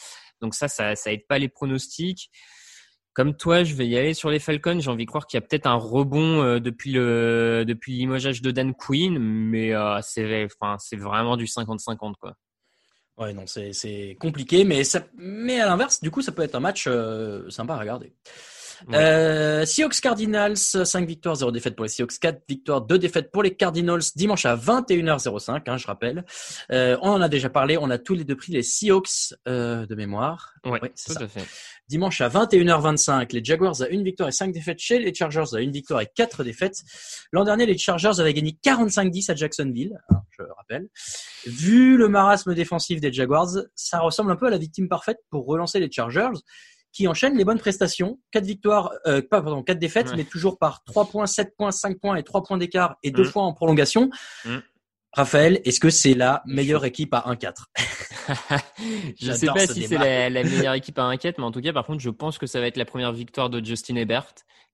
Donc 0.42 0.56
ça, 0.56 0.68
ça, 0.68 0.96
ça 0.96 1.14
aide 1.14 1.26
pas 1.28 1.40
les 1.40 1.48
pronostics. 1.50 2.30
Comme 3.14 3.36
toi, 3.36 3.64
je 3.64 3.76
vais 3.76 3.88
y 3.88 3.97
aller 3.97 4.14
sur 4.16 4.32
les 4.32 4.39
Falcons. 4.39 4.80
J'ai 4.80 4.89
envie 4.89 5.05
de 5.05 5.09
croire 5.09 5.28
qu'il 5.28 5.38
y 5.38 5.43
a 5.43 5.45
peut-être 5.45 5.68
un 5.68 5.76
rebond 5.76 6.41
euh, 6.41 6.59
depuis 6.59 6.91
le 6.91 7.64
depuis 7.68 8.05
de 8.05 8.51
Dan 8.51 8.74
Quinn, 8.74 9.20
mais 9.20 9.74
euh, 9.74 9.99
c'est 10.01 10.45
enfin 10.45 10.78
c'est 10.80 10.95
vraiment 10.95 11.38
du 11.38 11.45
50-50 11.45 12.16
quoi. 12.20 12.36
Ouais, 13.18 13.32
non, 13.34 13.45
c'est 13.45 13.74
c'est 13.74 14.18
compliqué, 14.20 14.64
mais 14.64 14.84
ça, 14.84 15.05
mais 15.16 15.61
à 15.61 15.68
l'inverse, 15.68 16.01
du 16.01 16.09
coup, 16.09 16.24
ça 16.24 16.32
peut 16.32 16.41
être 16.41 16.55
un 16.55 16.59
match 16.59 16.86
euh, 16.88 17.47
sympa 17.51 17.76
à 17.76 17.80
regarder. 17.80 18.14
Ouais. 18.88 18.98
Euh, 18.98 19.66
Seahawks 19.66 20.00
Cardinals, 20.02 20.58
5 20.58 21.08
victoires, 21.08 21.36
0 21.36 21.52
défaites 21.52 21.76
pour 21.76 21.86
les 21.86 21.90
Seahawks, 21.90 22.20
4 22.20 22.42
victoires, 22.48 22.82
2 22.82 22.98
défaites 23.00 23.32
pour 23.32 23.44
les 23.44 23.56
Cardinals, 23.56 24.02
dimanche 24.16 24.46
à 24.46 24.56
21h05, 24.56 25.62
hein, 25.68 25.78
je 25.78 25.88
rappelle. 25.88 26.26
Euh, 26.72 26.98
on 27.02 27.10
en 27.12 27.22
a 27.22 27.30
déjà 27.30 27.50
parlé, 27.50 27.78
on 27.78 27.90
a 27.90 27.98
tous 27.98 28.14
les 28.16 28.24
deux 28.24 28.36
pris 28.36 28.52
les 28.52 28.64
Seahawks 28.64 29.34
euh, 29.48 29.86
de 29.86 29.96
mémoire. 29.96 30.54
Ouais, 30.66 30.80
Ouais, 30.82 30.92
c'est 30.96 31.14
tout 31.14 31.20
ça. 31.20 31.26
à 31.26 31.28
fait. 31.28 31.44
Dimanche 31.90 32.22
à 32.22 32.30
21h25, 32.30 33.34
les 33.34 33.44
Jaguars 33.44 33.82
à 33.82 33.88
une 33.90 34.04
victoire 34.04 34.30
et 34.30 34.32
5 34.32 34.52
défaites 34.54 34.80
chez 34.80 35.00
les 35.00 35.14
Chargers 35.14 35.54
à 35.54 35.60
une 35.60 35.72
victoire 35.72 36.02
et 36.02 36.08
4 36.16 36.44
défaites. 36.44 36.82
L'an 37.32 37.44
dernier, 37.44 37.66
les 37.66 37.78
Chargers 37.78 38.20
avaient 38.20 38.34
gagné 38.34 38.58
45-10 38.64 39.32
à 39.32 39.36
Jacksonville, 39.36 39.98
hein, 40.10 40.22
je 40.32 40.44
rappelle. 40.58 40.88
Vu 41.46 41.98
le 41.98 42.08
marasme 42.08 42.54
défensif 42.56 43.00
des 43.02 43.12
Jaguars, 43.12 43.50
ça 43.76 44.00
ressemble 44.00 44.32
un 44.32 44.36
peu 44.36 44.48
à 44.48 44.50
la 44.50 44.58
victime 44.58 44.88
parfaite 44.88 45.18
pour 45.30 45.46
relancer 45.46 45.80
les 45.80 45.92
Chargers 45.92 46.30
qui 46.94 47.08
enchaînent 47.08 47.36
les 47.38 47.44
bonnes 47.44 47.60
prestations. 47.60 48.20
4 48.32 48.46
victoires, 48.46 48.91
euh, 49.08 49.22
pas, 49.22 49.41
pardon, 49.41 49.64
4 49.64 49.80
défaites, 49.80 50.10
Ouais. 50.12 50.16
mais 50.18 50.24
toujours 50.24 50.58
par 50.60 50.84
3 50.86 51.06
points, 51.10 51.26
7 51.26 51.54
points, 51.58 51.72
5 51.72 52.00
points 52.00 52.16
et 52.16 52.24
3 52.24 52.44
points 52.44 52.58
d'écart 52.58 52.96
et 53.04 53.12
2 53.12 53.24
Mhm. 53.24 53.32
points 53.32 53.44
en 53.46 53.54
prolongation. 53.54 54.10
Mhm. 54.46 54.62
Raphaël, 55.16 55.60
est-ce 55.66 55.80
que 55.80 55.89
c'est 55.91 56.14
la 56.16 56.41
meilleure 56.48 56.86
équipe 56.86 57.14
à 57.14 57.24
1-4 57.28 57.68
je 59.20 59.32
sais 59.32 59.39
J'adore 59.46 59.56
pas 59.56 59.68
ce 59.68 59.74
si 59.74 59.88
c'est 59.88 59.98
la, 59.98 60.30
la 60.30 60.44
meilleure 60.70 60.74
équipe 60.74 60.98
à 60.98 61.04
inquiète, 61.04 61.38
mais 61.38 61.44
en 61.44 61.52
tout 61.52 61.62
cas, 61.62 61.74
par 61.74 61.86
contre, 61.86 62.00
je 62.02 62.10
pense 62.10 62.38
que 62.38 62.48
ça 62.48 62.60
va 62.60 62.68
être 62.68 62.78
la 62.78 62.86
première 62.86 63.12
victoire 63.12 63.50
de 63.50 63.64
Justin 63.64 63.96
Herbert. 63.96 64.26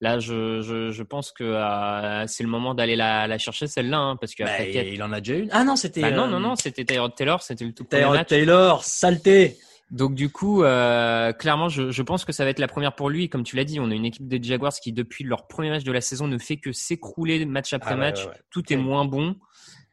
Là, 0.02 0.18
je, 0.20 0.62
je, 0.62 0.92
je 0.92 1.04
pense 1.04 1.34
que 1.34 1.44
euh, 1.44 2.26
c'est 2.28 2.44
le 2.44 2.50
moment 2.50 2.74
d'aller 2.74 2.96
la, 2.96 3.28
la 3.28 3.38
chercher 3.38 3.68
celle-là, 3.68 3.98
hein, 3.98 4.16
parce 4.16 4.32
Bah, 4.40 4.46
qu'après 4.46 4.72
quatre- 4.72 4.88
Il 4.88 5.04
en 5.04 5.12
a 5.12 5.20
déjà 5.20 5.36
une. 5.40 5.50
Ah 5.52 5.66
non, 5.66 5.76
c'était... 5.76 6.00
Bah 6.02 6.12
non, 6.12 6.24
euh, 6.24 6.28
non, 6.30 6.40
non, 6.40 6.56
c'était 6.56 6.86
Tyrod 6.86 7.14
Taylor, 7.16 7.42
c'était 7.42 7.66
le 7.66 7.74
tout 7.74 7.84
premier 7.84 8.04
Tyrod 8.04 8.16
match. 8.18 8.28
Taylor, 8.30 8.84
saleté 8.86 9.58
Donc 9.92 10.14
du 10.14 10.30
coup, 10.30 10.64
euh, 10.64 11.34
clairement, 11.34 11.68
je, 11.70 11.90
je 11.92 12.02
pense 12.04 12.26
que 12.26 12.32
ça 12.32 12.44
va 12.44 12.52
être 12.52 12.60
la 12.60 12.68
première 12.68 12.94
pour 12.96 13.10
lui. 13.10 13.30
Comme 13.30 13.44
tu 13.44 13.56
l'as 13.56 13.64
dit, 13.64 13.80
on 13.80 13.90
a 13.90 13.94
une 13.94 14.06
équipe 14.06 14.28
des 14.28 14.42
Jaguars 14.42 14.74
qui, 14.74 14.94
depuis 14.94 15.24
leur 15.24 15.48
premier 15.48 15.70
match 15.70 15.84
de 15.84 15.92
la 15.92 16.02
saison, 16.02 16.28
ne 16.28 16.38
fait 16.38 16.58
que 16.58 16.72
s'écrouler 16.72 17.46
match 17.46 17.74
après 17.74 17.94
Ah 17.94 17.98
match. 17.98 18.24
ouais, 18.24 18.32
ouais. 18.32 18.42
Tout 18.52 18.72
est 18.72 18.78
moins 18.78 19.06
bon. 19.06 19.36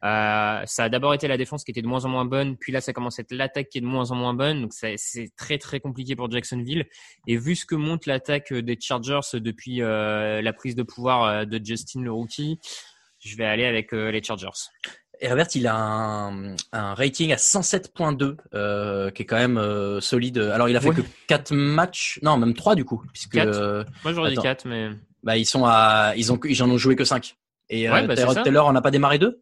Euh, 0.03 0.61
ça 0.65 0.83
a 0.83 0.89
d'abord 0.89 1.15
été 1.15 1.27
la 1.27 1.37
défense 1.37 1.63
qui 1.63 1.71
était 1.71 1.81
de 1.81 1.87
moins 1.87 2.05
en 2.05 2.09
moins 2.09 2.25
bonne, 2.25 2.55
puis 2.55 2.71
là 2.71 2.81
ça 2.81 2.93
commence 2.93 3.17
à 3.17 3.23
être 3.23 3.31
l'attaque 3.31 3.69
qui 3.69 3.79
est 3.79 3.81
de 3.81 3.87
moins 3.87 4.11
en 4.11 4.15
moins 4.15 4.35
bonne, 4.35 4.61
donc 4.61 4.73
c'est 4.73 4.95
très 5.35 5.57
très 5.57 5.79
compliqué 5.79 6.15
pour 6.15 6.29
Jacksonville. 6.29 6.85
Et 7.25 7.35
vu 7.35 7.55
ce 7.55 7.65
que 7.65 7.73
montre 7.73 8.07
l'attaque 8.07 8.53
des 8.53 8.77
Chargers 8.79 9.21
depuis 9.33 9.81
euh, 9.81 10.43
la 10.43 10.53
prise 10.53 10.75
de 10.75 10.83
pouvoir 10.83 11.23
euh, 11.23 11.45
de 11.45 11.59
Justin 11.63 12.01
le 12.01 12.11
rookie, 12.11 12.59
je 13.19 13.35
vais 13.37 13.45
aller 13.45 13.65
avec 13.65 13.91
euh, 13.91 14.11
les 14.11 14.21
Chargers. 14.21 14.49
Herbert, 15.19 15.47
il 15.55 15.67
a 15.67 15.75
un, 15.75 16.55
un 16.71 16.93
rating 16.93 17.31
à 17.33 17.37
107.2, 17.37 18.35
euh, 18.53 19.09
qui 19.11 19.23
est 19.23 19.25
quand 19.25 19.37
même 19.37 19.57
euh, 19.57 19.99
solide. 20.01 20.37
Alors, 20.37 20.69
il 20.69 20.75
a 20.75 20.79
fait 20.81 20.89
Ouais. 20.89 20.95
que 20.95 21.01
4 21.27 21.53
matchs, 21.53 22.19
non, 22.23 22.37
même 22.37 22.53
3 22.53 22.75
du 22.75 22.85
coup, 22.85 23.03
puisque 23.13 23.33
Quatre. 23.33 23.47
euh, 23.49 23.83
Moi 24.03 24.13
j'aurais 24.13 24.29
dit 24.31 24.35
Attends. 24.35 24.43
4, 24.43 24.65
mais 24.67 24.89
bah, 25.23 25.37
ils 25.37 25.45
sont 25.45 25.65
à, 25.65 26.13
ils 26.15 26.31
ont, 26.31 26.39
ils 26.45 26.61
en 26.63 26.69
ont 26.69 26.77
joué 26.77 26.95
que 26.95 27.03
5. 27.03 27.35
Et 27.69 27.89
Ouais, 27.89 28.03
euh, 28.03 28.07
bah, 28.07 28.15
c'est 28.15 28.21
Tyrod 28.21 28.35
ça. 28.35 28.43
Taylor 28.43 28.67
en 28.67 28.75
a 28.75 28.81
pas 28.81 28.91
démarré 28.91 29.19
deux? 29.19 29.41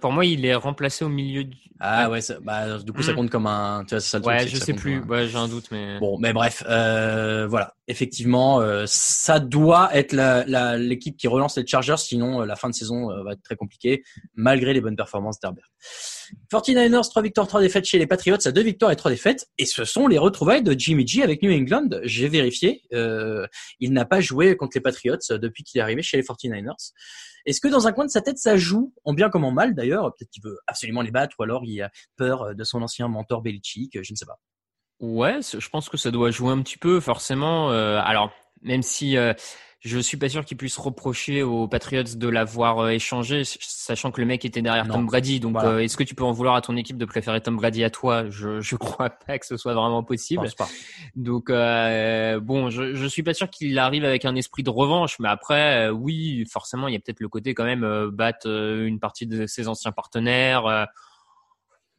Pour 0.00 0.12
moi 0.12 0.24
il 0.24 0.44
est 0.44 0.54
remplacé 0.54 1.04
au 1.04 1.08
milieu 1.08 1.44
du... 1.44 1.56
Ah 1.80 2.08
ouais, 2.08 2.20
ça- 2.20 2.38
bah, 2.40 2.78
du 2.78 2.92
coup, 2.92 3.02
ça 3.02 3.12
Mm. 3.12 3.16
compte 3.16 3.30
comme 3.30 3.46
un, 3.46 3.84
tu 3.86 3.94
vois, 3.94 4.00
ça 4.00 4.18
le 4.18 4.24
Ouais, 4.24 4.46
je 4.46 4.56
sais 4.56 4.72
plus. 4.74 4.94
un- 4.98 5.06
Ouais, 5.06 5.26
j'ai 5.26 5.36
un 5.36 5.48
doute, 5.48 5.66
mais. 5.72 5.98
Bon, 5.98 6.18
mais 6.18 6.32
bref, 6.32 6.62
euh, 6.68 7.46
voilà. 7.48 7.74
Effectivement, 7.88 8.60
euh, 8.60 8.84
ça 8.86 9.40
doit 9.40 9.94
être 9.94 10.12
la- 10.12 10.44
la- 10.46 10.78
l'équipe 10.78 11.16
qui 11.16 11.26
relance 11.28 11.58
les 11.58 11.66
Chargers, 11.66 11.96
sinon 11.98 12.40
euh, 12.42 12.46
la 12.46 12.56
fin 12.56 12.70
de 12.70 12.74
saison 12.74 13.10
euh, 13.10 13.22
va 13.24 13.32
être 13.32 13.42
très 13.42 13.56
compliquée, 13.56 14.02
malgré 14.34 14.72
les 14.72 14.80
bonnes 14.80 14.96
performances 14.96 15.40
d'Herbert. 15.40 15.68
49ers, 16.50 17.08
3 17.08 17.22
victoires, 17.22 17.46
3 17.46 17.60
défaites 17.60 17.84
chez 17.84 17.98
les 17.98 18.06
Patriots, 18.06 18.36
à 18.44 18.50
2 18.50 18.62
victoires 18.62 18.90
et 18.90 18.96
3 18.96 19.10
défaites. 19.10 19.48
Et 19.58 19.64
ce 19.64 19.84
sont 19.84 20.06
les 20.06 20.18
retrouvailles 20.18 20.62
de 20.62 20.78
Jimmy 20.78 21.06
G 21.06 21.22
avec 21.22 21.42
New 21.42 21.52
England. 21.52 21.88
J'ai 22.02 22.28
vérifié. 22.28 22.82
Euh, 22.92 23.46
il 23.80 23.92
n'a 23.92 24.04
pas 24.04 24.20
joué 24.20 24.56
contre 24.56 24.76
les 24.76 24.80
Patriots 24.80 25.16
depuis 25.30 25.64
qu'il 25.64 25.78
est 25.78 25.82
arrivé 25.82 26.02
chez 26.02 26.16
les 26.16 26.22
49ers. 26.22 26.92
Est-ce 27.46 27.60
que 27.60 27.68
dans 27.68 27.86
un 27.86 27.92
coin 27.92 28.06
de 28.06 28.10
sa 28.10 28.22
tête, 28.22 28.38
ça 28.38 28.56
joue, 28.56 28.94
en 29.04 29.12
bien 29.12 29.28
comme 29.28 29.44
en 29.44 29.52
mal 29.52 29.74
d'ailleurs? 29.74 30.14
Peut-être 30.14 30.30
qu'il 30.30 30.42
veut 30.42 30.58
absolument 30.66 31.02
les 31.02 31.10
battre, 31.10 31.36
ou 31.38 31.42
alors 31.42 31.62
il 31.64 31.80
a 31.82 31.90
peur 32.16 32.54
de 32.54 32.64
son 32.64 32.80
ancien 32.82 33.08
mentor 33.08 33.42
Belichick, 33.42 34.02
je 34.02 34.12
ne 34.12 34.16
sais 34.16 34.26
pas. 34.26 34.38
Ouais, 35.00 35.40
je 35.42 35.68
pense 35.68 35.88
que 35.88 35.96
ça 35.96 36.10
doit 36.10 36.30
jouer 36.30 36.52
un 36.52 36.62
petit 36.62 36.78
peu, 36.78 37.00
forcément. 37.00 37.70
Euh, 37.70 38.00
alors, 38.02 38.32
même 38.62 38.82
si 38.82 39.16
euh, 39.16 39.34
je 39.84 39.98
suis 39.98 40.16
pas 40.16 40.28
sûr 40.30 40.44
qu'ils 40.44 40.56
puissent 40.56 40.78
reprocher 40.78 41.42
aux 41.42 41.68
Patriots 41.68 42.02
de 42.16 42.28
l'avoir 42.28 42.78
euh, 42.78 42.88
échangé, 42.90 43.42
sachant 43.44 44.10
que 44.10 44.20
le 44.20 44.26
mec 44.26 44.44
était 44.44 44.62
derrière 44.62 44.86
Non. 44.86 44.94
Tom 44.94 45.06
Brady. 45.06 45.40
Donc, 45.40 45.52
Voilà. 45.52 45.68
euh, 45.70 45.78
est-ce 45.80 45.96
que 45.98 46.02
tu 46.04 46.14
peux 46.14 46.24
en 46.24 46.32
vouloir 46.32 46.54
à 46.54 46.62
ton 46.62 46.74
équipe 46.76 46.96
de 46.96 47.04
préférer 47.04 47.40
Tom 47.42 47.56
Brady 47.56 47.84
à 47.84 47.90
toi? 47.90 48.24
Je 48.30 48.60
je 48.60 48.76
crois 48.76 49.10
pas 49.10 49.38
que 49.38 49.44
ce 49.46 49.56
soit 49.58 49.74
vraiment 49.74 50.00
Je 50.00 50.06
possible. 50.06 50.42
pense 50.42 50.54
pas. 50.54 50.68
Donc 51.16 51.50
euh, 51.50 52.40
bon, 52.40 52.70
je 52.70 52.94
je 52.94 53.06
suis 53.06 53.22
pas 53.22 53.34
sûr 53.34 53.50
qu'il 53.50 53.78
arrive 53.78 54.04
avec 54.04 54.24
un 54.24 54.34
esprit 54.36 54.62
de 54.62 54.70
revanche, 54.70 55.18
mais 55.20 55.28
après 55.28 55.88
euh, 55.88 55.90
oui, 55.90 56.44
forcément, 56.50 56.88
il 56.88 56.94
y 56.94 56.96
a 56.96 57.00
peut-être 57.00 57.20
le 57.20 57.28
côté 57.28 57.52
quand 57.54 57.64
même 57.64 57.84
euh, 57.84 58.10
battre 58.10 58.48
une 58.48 58.98
partie 59.00 59.26
de 59.26 59.46
ses 59.46 59.68
anciens 59.68 59.92
partenaires. 59.92 60.86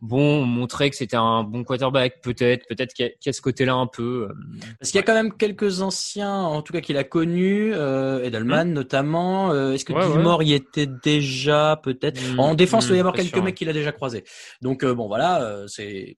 Bon, 0.01 0.45
montrer 0.45 0.89
que 0.89 0.95
c'était 0.95 1.15
un 1.15 1.43
bon 1.43 1.63
quarterback, 1.63 2.21
peut-être, 2.21 2.67
peut-être 2.67 2.93
qu'il 2.93 3.11
y, 3.25 3.29
a- 3.29 3.33
ce 3.33 3.41
côté-là 3.41 3.73
un 3.73 3.87
peu. 3.87 4.27
euh, 4.29 4.33
Parce 4.79 4.91
qu'il 4.91 4.99
y 4.99 5.03
a 5.03 5.05
quand 5.05 5.13
même 5.13 5.33
quelques 5.35 5.81
anciens, 5.81 6.33
en 6.43 6.61
tout 6.61 6.73
cas 6.73 6.81
qu'il 6.81 6.97
a 6.97 7.03
connus, 7.03 7.71
euh, 7.73 8.23
Edelman 8.23 8.71
notamment. 8.73 9.51
Euh, 9.51 9.71
Est-ce 9.73 9.85
que. 9.85 9.93
Ouais, 9.93 10.01
Gilmore 10.03 10.43
y 10.43 10.53
était 10.53 10.87
déjà 10.87 11.79
peut-être? 11.83 12.21
Mm, 12.35 12.39
En 12.39 12.55
défense, 12.55 12.85
il 12.85 12.89
doit 12.89 12.97
y 12.97 12.99
avoir 12.99 13.15
quelques 13.15 13.37
mecs 13.43 13.55
qu'il 13.55 13.69
a 13.69 13.73
déjà 13.73 13.91
croisés. 13.91 14.23
Donc 14.61 14.83
euh, 14.83 14.93
bon, 14.93 15.07
voilà, 15.07 15.41
euh, 15.43 15.67
c'est 15.67 16.17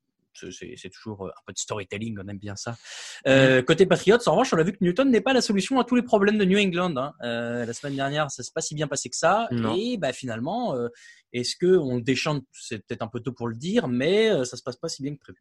c'est- 0.52 0.90
toujours 0.90 1.28
euh, 1.28 1.30
un 1.30 1.42
peu 1.46 1.54
de 1.54 1.58
storytelling, 1.58 2.18
on 2.24 2.28
aime 2.28 2.38
bien 2.38 2.56
ça. 2.56 2.72
Hmm. 2.72 3.30
Euh, 3.30 3.62
Côté 3.62 3.86
Patriots, 3.86 4.18
en 4.26 4.32
revanche, 4.32 4.54
on 4.54 4.58
a 4.58 4.64
vu 4.64 4.72
que 4.72 4.78
Newton 4.82 5.10
n'est 5.10 5.22
pas 5.22 5.34
la 5.34 5.42
solution 5.42 5.80
à 5.80 5.84
tous 5.84 5.96
les 5.96 6.02
problèmes 6.02 6.38
de 6.38 6.46
New 6.46 6.58
England. 6.58 6.96
Hein. 6.98 7.14
Euh, 7.24 7.66
la 7.66 7.74
semaine 7.74 7.96
dernière, 7.96 8.32
ça 8.32 8.44
s'est 8.44 8.52
pas 8.54 8.62
si 8.62 8.76
bien 8.76 8.88
passé 8.88 9.10
que 9.10 9.16
ça. 9.16 9.48
Non. 9.52 9.76
Et 9.78 9.98
bah 9.98 10.14
finalement, 10.14 10.76
euh, 10.76 10.88
est-ce 11.34 11.56
que 11.56 11.78
on 11.78 11.96
le 11.98 12.02
déchante? 12.02 12.44
C'est 12.54 12.86
peut-être 12.86 13.02
un 13.02 13.08
peu 13.08 13.20
tôt 13.20 13.32
pour 13.34 13.48
le 13.48 13.56
dire, 13.56 13.88
mais 13.88 14.30
ça 14.46 14.58
se 14.58 14.64
passe 14.64 14.78
pas 14.78 14.88
si 14.88 15.04
bien 15.04 15.14
que 15.16 15.20
prévu. 15.20 15.40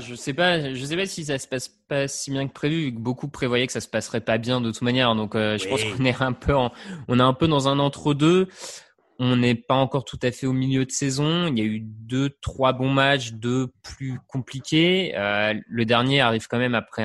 je 0.00 0.14
sais 0.14 0.34
pas, 0.34 0.74
je 0.74 0.84
sais 0.84 0.96
pas 0.96 1.06
si 1.06 1.24
ça 1.24 1.38
se 1.38 1.46
passe 1.46 1.68
pas 1.88 2.08
si 2.08 2.30
bien 2.30 2.46
que 2.48 2.52
prévu. 2.52 2.90
Beaucoup 2.90 3.28
prévoyaient 3.28 3.66
que 3.66 3.72
ça 3.72 3.80
se 3.80 3.88
passerait 3.88 4.20
pas 4.20 4.38
bien 4.38 4.60
de 4.60 4.70
toute 4.70 4.82
manière. 4.82 5.14
Donc, 5.14 5.34
je 5.34 5.68
pense 5.68 5.84
qu'on 5.84 6.04
est 6.04 6.20
un 6.20 6.32
peu, 6.32 6.54
en, 6.54 6.72
on 7.08 7.18
est 7.18 7.22
un 7.22 7.34
peu 7.34 7.48
dans 7.48 7.68
un 7.68 7.78
entre-deux. 7.78 8.48
On 9.24 9.36
n'est 9.36 9.54
pas 9.54 9.76
encore 9.76 10.04
tout 10.04 10.18
à 10.20 10.32
fait 10.32 10.48
au 10.48 10.52
milieu 10.52 10.84
de 10.84 10.90
saison. 10.90 11.46
Il 11.46 11.56
y 11.56 11.62
a 11.62 11.64
eu 11.64 11.78
deux, 11.78 12.30
trois 12.40 12.72
bons 12.72 12.90
matchs, 12.90 13.30
deux 13.30 13.68
plus 13.84 14.18
compliqués. 14.26 15.16
Euh, 15.16 15.54
le 15.64 15.84
dernier 15.84 16.20
arrive 16.20 16.48
quand 16.48 16.58
même 16.58 16.74
après 16.74 17.04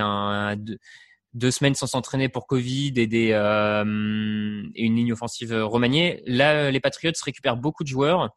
deux, 1.36 1.51
semaines 1.51 1.76
sans 1.76 1.86
s'entraîner 1.86 2.28
pour 2.28 2.47
Covid 2.47 2.93
et, 2.95 3.36
euh, 3.36 3.84
une 3.84 4.95
ligne 4.95 5.13
offensive 5.13 5.53
remaniée. 5.53 6.24
Là, 6.26 6.72
les 6.72 6.80
Patriots 6.80 7.13
récupèrent 7.24 7.55
beaucoup 7.55 7.84
de 7.84 7.89
joueurs. 7.89 8.32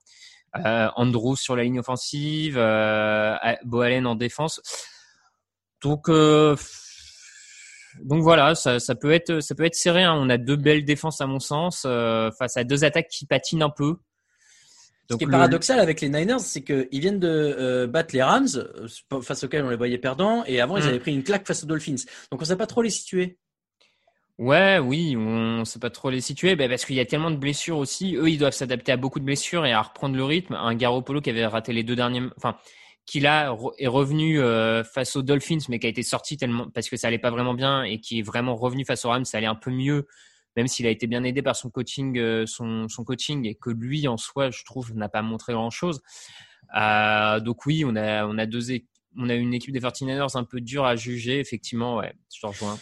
Euh, 0.59 0.91
Andrews 0.97 1.37
sur 1.37 1.57
la 1.57 1.63
ligne 1.63 1.81
offensive, 1.81 2.57
Boalen 3.65 4.07
en 4.07 4.15
défense. 4.15 4.61
Donc 5.83 6.11
donc 8.03 8.23
voilà, 8.23 8.55
ça, 8.55 8.79
ça, 8.81 8.95
peut 8.95 9.13
être 9.13 9.41
ça 9.41 9.55
peut 9.55 9.65
être 9.65 9.75
serré. 9.75 10.03
Hein. 10.03 10.15
On 10.17 10.29
a 10.31 10.39
deux 10.39 10.57
belles 10.57 10.85
défenses 10.85 11.21
à 11.21 11.27
mon 11.27 11.41
sens 11.41 11.85
euh, 11.87 12.31
face 12.39 12.57
à 12.57 12.65
deux 12.65 12.85
attaques 12.85 13.09
qui 13.09 13.27
patinent 13.27 13.63
un 13.63 13.71
peu. 13.71 13.97
Ce 15.11 15.17
qui 15.17 15.25
est 15.25 15.27
paradoxal 15.27 15.81
avec 15.81 16.01
les 16.01 16.09
Niners, 16.09 16.39
c'est 16.39 16.63
qu'ils 16.63 17.01
viennent 17.01 17.19
de 17.19 17.29
euh, 17.29 17.87
battre 17.89 18.15
les 18.15 18.23
Rams, 18.23 18.47
face 19.23 19.43
auxquels 19.43 19.65
on 19.65 19.71
les 19.71 19.77
voyait 19.77 19.99
perdants, 19.99 20.45
et 20.47 20.61
avant 20.61 20.77
ils 20.77 20.85
mm. 20.85 20.89
avaient 20.89 21.01
pris 21.01 21.13
une 21.13 21.25
claque 21.25 21.47
face 21.47 21.65
aux 21.65 21.67
Dolphins. 21.67 21.97
Donc 22.31 22.41
on 22.41 22.43
ne 22.43 22.45
sait 22.45 22.57
pas 22.57 22.69
trop 22.69 22.83
les 22.83 22.91
situer. 22.91 23.39
Ouais, 24.39 24.79
oui, 24.79 25.17
on 25.19 25.65
sait 25.67 25.81
pas 25.81 25.91
trop 25.91 26.09
les 26.09 26.23
situer, 26.23 26.57
bah, 26.57 26.67
parce 26.69 26.87
qu'il 26.87 26.97
y 26.97 27.01
a 27.01 27.05
tellement 27.05 27.31
de 27.31 27.37
blessures 27.37 27.77
aussi. 27.77 28.15
Eux, 28.17 28.31
ils 28.31 28.39
doivent 28.39 28.55
s'adapter 28.55 28.91
à 28.93 28.97
beaucoup 28.97 29.19
de 29.19 29.25
blessures 29.25 29.67
et 29.67 29.73
à 29.73 29.83
reprendre 29.83 30.17
le 30.17 30.25
rythme. 30.25 30.55
Un 30.55 30.75
Garoppolo 30.75 31.21
qui 31.21 31.29
avait 31.29 31.45
raté 31.45 31.75
les 31.75 31.83
deux 31.83 31.97
derniers, 31.97 32.23
enfin, 32.39 32.57
qui 33.07 33.21
là 33.21 33.57
est 33.79 33.87
revenu 33.87 34.41
euh, 34.41 34.85
face 34.85 35.17
aux 35.17 35.23
Dolphins, 35.23 35.59
mais 35.69 35.79
qui 35.79 35.87
a 35.87 35.91
été 35.91 36.03
sorti 36.03 36.37
tellement 36.37 36.71
parce 36.71 36.89
que 36.89 36.97
ça 36.97 37.09
allait 37.09 37.19
pas 37.19 37.31
vraiment 37.31 37.55
bien 37.55 37.83
et 37.83 38.01
qui 38.01 38.21
est 38.21 38.23
vraiment 38.23 38.57
revenu 38.57 38.85
face 38.85 39.05
aux 39.05 39.09
Rams, 39.09 39.25
ça 39.25 39.39
allait 39.39 39.47
un 39.47 39.55
peu 39.55 39.71
mieux, 39.71 40.07
même 40.57 40.69
s'il 40.69 40.87
a 40.87 40.91
été 40.91 41.07
bien 41.07 41.25
aidé 41.25 41.43
par 41.43 41.57
son 41.57 41.71
coaching, 41.71 42.19
euh, 42.19 42.47
son, 42.47 42.87
coaching 43.05 43.47
et 43.47 43.55
que 43.55 43.71
lui 43.71 44.07
en 44.07 44.17
soi, 44.17 44.51
je 44.51 44.65
trouve, 44.65 44.95
n'a 44.95 45.09
pas 45.09 45.23
montré 45.23 45.53
grand 45.53 45.71
chose. 45.71 46.01
Euh, 46.77 47.41
donc 47.41 47.67
oui, 47.67 47.85
on 47.85 47.97
a 47.97 48.27
on 48.27 48.39
a 48.39 48.47
deux, 48.47 48.81
on 49.17 49.29
a 49.29 49.35
une 49.35 49.55
équipe 49.55 49.73
des 49.73 49.81
49ers 49.81 50.37
un 50.37 50.45
peu 50.45 50.61
dure 50.61 50.85
à 50.85 50.95
juger, 50.95 51.41
effectivement, 51.41 51.97
ouais, 51.97 52.15
je 52.33 52.41
te 52.41 52.47
rejoins. 52.47 52.79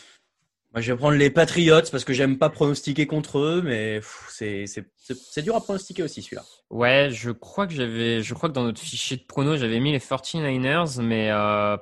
Moi, 0.74 0.82
je 0.82 0.92
vais 0.92 0.98
prendre 0.98 1.16
les 1.16 1.30
Patriots 1.30 1.82
parce 1.90 2.04
que 2.04 2.12
j'aime 2.12 2.36
pas 2.36 2.50
pronostiquer 2.50 3.06
contre 3.06 3.38
eux, 3.38 3.62
mais 3.64 4.00
c'est 4.28 5.42
dur 5.42 5.56
à 5.56 5.62
pronostiquer 5.62 6.02
aussi 6.02 6.22
celui-là. 6.22 6.44
Ouais, 6.70 7.08
je 7.10 7.30
crois 7.30 7.66
que 7.66 7.72
j'avais, 7.72 8.22
je 8.22 8.34
crois 8.34 8.50
que 8.50 8.54
dans 8.54 8.64
notre 8.64 8.80
fichier 8.80 9.16
de 9.16 9.22
prono, 9.22 9.56
j'avais 9.56 9.80
mis 9.80 9.92
les 9.92 9.98
49ers, 9.98 11.00
mais 11.00 11.30
euh, 11.30 11.76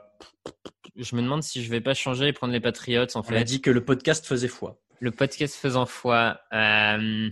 je 0.95 1.17
me 1.17 1.23
demande 1.23 1.43
si 1.43 1.65
je 1.65 1.71
vais 1.71 1.81
pas 1.81 1.95
changer 1.95 2.29
et 2.29 2.33
prendre 2.33 2.53
les 2.53 2.61
Patriots 2.61 3.07
en 3.15 3.23
fait. 3.25 3.35
On 3.35 3.39
a 3.39 3.45
dit 3.45 3.61
que 3.61 3.71
le 3.71 3.85
podcast 3.85 4.25
faisait 4.25 4.49
foi. 4.49 4.79
Le 5.01 5.11
podcast 5.11 5.57
faisant 5.57 5.87
foi. 5.87 6.41
Euh... 6.53 7.29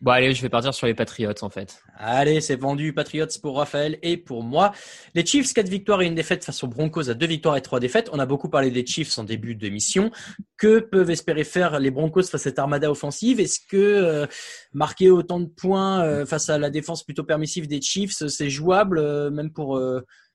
Bon, 0.00 0.12
allez, 0.12 0.32
je 0.32 0.40
vais 0.40 0.48
partir 0.48 0.72
sur 0.72 0.86
les 0.86 0.94
Patriots, 0.94 1.34
en 1.42 1.50
fait. 1.50 1.82
Allez, 1.98 2.40
c'est 2.40 2.56
vendu. 2.56 2.94
Patriots 2.94 3.26
pour 3.42 3.58
Raphaël 3.58 3.98
et 4.00 4.16
pour 4.16 4.42
moi. 4.42 4.72
Les 5.14 5.26
Chiefs, 5.26 5.52
4 5.52 5.68
victoires 5.68 6.00
et 6.00 6.06
une 6.06 6.14
défaite 6.14 6.42
face 6.42 6.64
aux 6.64 6.68
Broncos 6.68 7.10
à 7.10 7.14
2 7.14 7.26
victoires 7.26 7.58
et 7.58 7.60
3 7.60 7.80
défaites. 7.80 8.08
On 8.10 8.18
a 8.18 8.24
beaucoup 8.24 8.48
parlé 8.48 8.70
des 8.70 8.86
Chiefs 8.86 9.18
en 9.18 9.24
début 9.24 9.54
d'émission. 9.54 10.10
Que 10.56 10.78
peuvent 10.78 11.10
espérer 11.10 11.44
faire 11.44 11.78
les 11.78 11.90
Broncos 11.90 12.22
face 12.22 12.36
à 12.36 12.38
cette 12.38 12.58
armada 12.58 12.90
offensive? 12.90 13.40
Est-ce 13.40 13.60
que 13.60 13.76
euh, 13.76 14.26
marquer 14.72 15.10
autant 15.10 15.38
de 15.38 15.48
points 15.48 16.02
euh, 16.02 16.24
face 16.24 16.48
à 16.48 16.56
la 16.56 16.70
défense 16.70 17.04
plutôt 17.04 17.24
permissive 17.24 17.68
des 17.68 17.82
Chiefs, 17.82 18.26
c'est 18.26 18.48
jouable, 18.48 18.98
euh, 18.98 19.30
même 19.30 19.52
pour, 19.52 19.78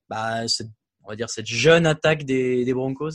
bah, 0.09 0.47
cette, 0.47 0.69
on 1.03 1.09
va 1.09 1.15
dire, 1.15 1.31
cette 1.31 1.47
jeune 1.47 1.87
attaque 1.87 2.23
des, 2.23 2.65
des 2.65 2.73
Broncos? 2.75 3.13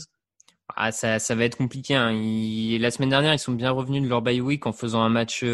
Ah, 0.75 0.91
ça, 0.91 1.17
ça 1.19 1.33
va 1.33 1.45
être 1.45 1.55
compliqué. 1.55 1.95
Hein. 1.95 2.11
la 2.11 2.91
semaine 2.91 3.09
dernière, 3.09 3.33
ils 3.33 3.39
sont 3.39 3.53
bien 3.53 3.71
revenus 3.71 4.03
de 4.03 4.09
leur 4.09 4.21
bye 4.21 4.41
week 4.41 4.65
en 4.65 4.73
faisant 4.73 5.01
un 5.01 5.09
match 5.09 5.45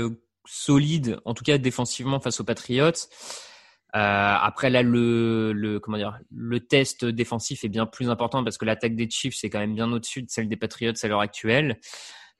solide, 0.47 1.19
en 1.25 1.33
tout 1.33 1.43
cas 1.43 1.57
défensivement 1.57 2.19
face 2.19 2.39
aux 2.39 2.43
Patriots. 2.43 2.91
Euh, 3.95 4.35
après 4.41 4.69
là, 4.69 4.83
le, 4.83 5.53
le 5.53 5.79
comment 5.79 5.97
dire, 5.97 6.19
le 6.35 6.59
test 6.59 7.05
défensif 7.05 7.63
est 7.63 7.69
bien 7.69 7.85
plus 7.85 8.09
important 8.09 8.43
parce 8.43 8.57
que 8.57 8.65
l'attaque 8.65 8.95
des 8.95 9.09
Chiefs 9.09 9.35
c'est 9.35 9.49
quand 9.49 9.59
même 9.59 9.75
bien 9.75 9.91
au-dessus 9.91 10.23
de 10.23 10.29
celle 10.29 10.49
des 10.49 10.57
Patriots 10.57 10.93
à 11.01 11.07
l'heure 11.07 11.21
actuelle. 11.21 11.79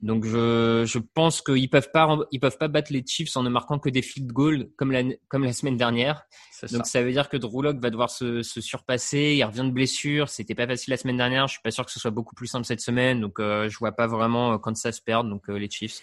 Donc 0.02 0.26
je, 0.26 0.84
je 0.86 1.00
pense 1.00 1.42
qu'ils 1.42 1.70
peuvent 1.70 1.90
pas 1.92 2.20
ils 2.32 2.40
peuvent 2.40 2.58
pas 2.58 2.68
battre 2.68 2.94
les 2.94 3.04
Chiefs 3.06 3.36
en 3.36 3.42
ne 3.42 3.50
marquant 3.50 3.80
que 3.80 3.90
des 3.90 4.04
field 4.04 4.32
goals 4.32 4.70
comme 4.76 4.92
la 4.92 5.02
comme 5.28 5.44
la 5.44 5.54
semaine 5.54 5.76
dernière. 5.78 6.24
Donc 6.72 6.86
ça. 6.86 7.02
veut 7.04 7.12
dire 7.12 7.30
que 7.30 7.38
Drew 7.38 7.62
Lock 7.62 7.80
va 7.80 7.90
devoir 7.90 8.10
se, 8.10 8.42
se, 8.42 8.62
surpasser. 8.62 9.36
Il 9.38 9.44
revient 9.44 9.64
de 9.64 9.72
blessure. 9.72 10.30
C'était 10.30 10.56
pas 10.56 10.68
facile 10.68 10.92
la 10.92 10.98
semaine 10.98 11.18
dernière. 11.18 11.48
Je 11.48 11.54
suis 11.54 11.62
pas 11.62 11.72
sûr 11.72 11.86
que 11.86 11.92
ce 11.92 12.00
soit 12.00 12.12
beaucoup 12.12 12.36
plus 12.36 12.48
simple 12.48 12.66
cette 12.66 12.82
semaine. 12.82 13.22
Donc 13.22 13.40
euh, 13.40 13.70
je 13.70 13.78
vois 13.78 13.92
pas 13.92 14.08
vraiment 14.08 14.54
euh, 14.54 14.58
quand 14.58 14.76
ça 14.76 14.92
se 14.92 15.02
perd. 15.02 15.30
Donc 15.30 15.50
euh, 15.50 15.58
les 15.58 15.70
Chiefs. 15.70 16.02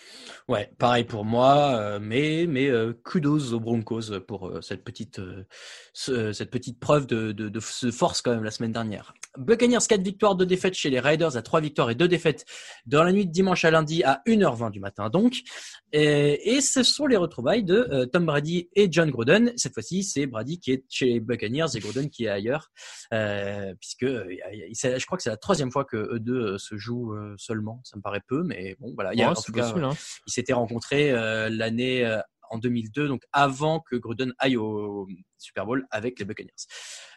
Ouais, 0.49 0.71
pareil 0.79 1.05
pour 1.05 1.25
moi. 1.25 1.77
Euh, 1.77 1.99
mais 2.01 2.47
mais 2.49 2.71
kudos 3.05 3.53
aux 3.53 3.61
Broncos 3.61 4.21
pour 4.27 4.53
cette 4.61 4.85
petite 4.85 5.21
cette 5.93 6.51
petite 6.51 6.81
preuve 6.81 7.07
de, 7.07 7.33
de, 7.33 7.49
de, 7.49 7.61
force 7.61 8.23
quand 8.23 8.33
même 8.33 8.45
la 8.45 8.51
semaine 8.51 8.73
dernière. 8.73 9.15
Buccaneers 9.37 9.79
4 9.89 10.01
victoires, 10.03 10.37
2 10.37 10.47
défaites 10.47 10.75
chez 10.75 10.91
les 10.91 11.01
Raiders 11.01 11.37
à 11.37 11.43
3 11.43 11.61
victoires 11.61 11.91
et 11.91 11.95
2 11.95 12.07
défaites 12.07 12.45
dans 12.87 13.03
la 13.03 13.13
nuit 13.13 13.27
de 13.27 13.33
dimanche 13.33 13.65
à 13.65 13.71
lundi 13.71 13.84
à 14.05 14.23
1h20 14.27 14.71
du 14.71 14.81
matin 14.81 15.11
donc. 15.11 15.35
Et, 15.93 16.57
et 16.57 16.61
ce 16.61 16.83
sont 16.83 17.07
les 17.07 17.17
retrouvailles 17.17 17.65
de 17.65 18.09
Tom 18.13 18.27
Brady 18.27 18.69
et 18.75 18.89
John 18.91 19.11
Gruden. 19.11 19.53
Cette 19.57 19.75
fois-ci, 19.75 20.03
c'est 20.03 20.27
Brady 20.27 20.59
qui 20.59 20.73
est 20.73 20.85
chez 20.89 21.07
les 21.07 21.21
Buccaneers 21.21 21.67
et 21.75 21.81
Gordon 21.81 22.09
qui 22.09 22.25
est 22.25 22.29
ailleurs, 22.29 22.71
euh, 23.13 23.75
puisque 23.81 24.07
je 24.07 25.07
crois 25.07 25.17
que 25.17 25.23
c'est 25.23 25.31
la 25.31 25.37
troisième 25.37 25.71
fois 25.71 25.85
que 25.85 25.97
eux 25.97 26.21
deux 26.21 26.55
euh, 26.55 26.59
se 26.59 26.77
jouent 26.77 27.15
euh, 27.15 27.35
seulement. 27.39 27.81
Ça 27.85 27.97
me 27.97 28.03
paraît 28.03 28.23
peu, 28.27 28.43
mais 28.43 28.77
bon, 28.81 28.93
voilà. 28.95 29.13
Il 29.15 29.21
y 29.21 29.23
a, 29.23 29.31
en 29.31 29.35
tout 29.35 29.53
cas, 29.53 29.73
hein. 29.77 29.91
ils 30.27 30.33
s'étaient 30.33 30.53
rencontrés 30.53 31.13
l'année 31.51 32.05
en 32.55 32.59
2002, 32.59 33.09
donc 33.09 33.23
avant 33.33 33.81
que 33.81 33.97
Gruden 33.97 34.33
aille 34.39 34.57
au 34.57 35.09
Super 35.39 35.67
Bowl 35.67 35.87
avec 35.91 36.19
les 36.19 36.25
Buccaneers. 36.25 36.53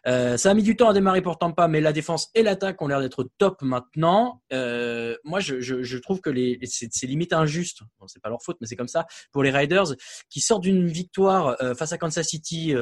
Euh, 0.08 0.36
ça 0.36 0.52
a 0.52 0.54
mis 0.54 0.64
du 0.64 0.76
temps 0.76 0.90
à 0.90 0.94
démarrer 0.94 1.22
pour 1.22 1.38
Tampa, 1.38 1.68
mais 1.68 1.80
la 1.80 1.94
défense 1.94 2.30
et 2.34 2.44
l'attaque 2.44 2.82
ont 2.82 2.88
l'air 2.88 3.00
d'être 3.00 3.30
top 3.38 3.62
maintenant. 3.62 4.42
Euh, 4.52 5.16
moi, 5.24 5.40
je, 5.40 5.98
trouve 5.98 6.22
que 6.22 6.32
c'est, 6.66 7.08
limite 7.08 7.34
injuste. 7.34 7.82
C'est 8.08 8.22
pas 8.22 8.30
leur 8.30 8.42
faute, 8.42 8.58
mais 8.60 8.68
c'est 8.68 8.76
comme 8.76 8.88
ça 8.88 9.06
pour 9.32 9.44
les 9.44 9.52
Riders 9.52 9.96
qui 10.30 10.42
sortent 10.42 10.64
d'une 10.64 10.88
victoire 10.88 11.56
euh, 11.62 11.76
face 11.76 11.92
à 11.94 11.98
Kansas 11.98 12.28
City 12.28 12.74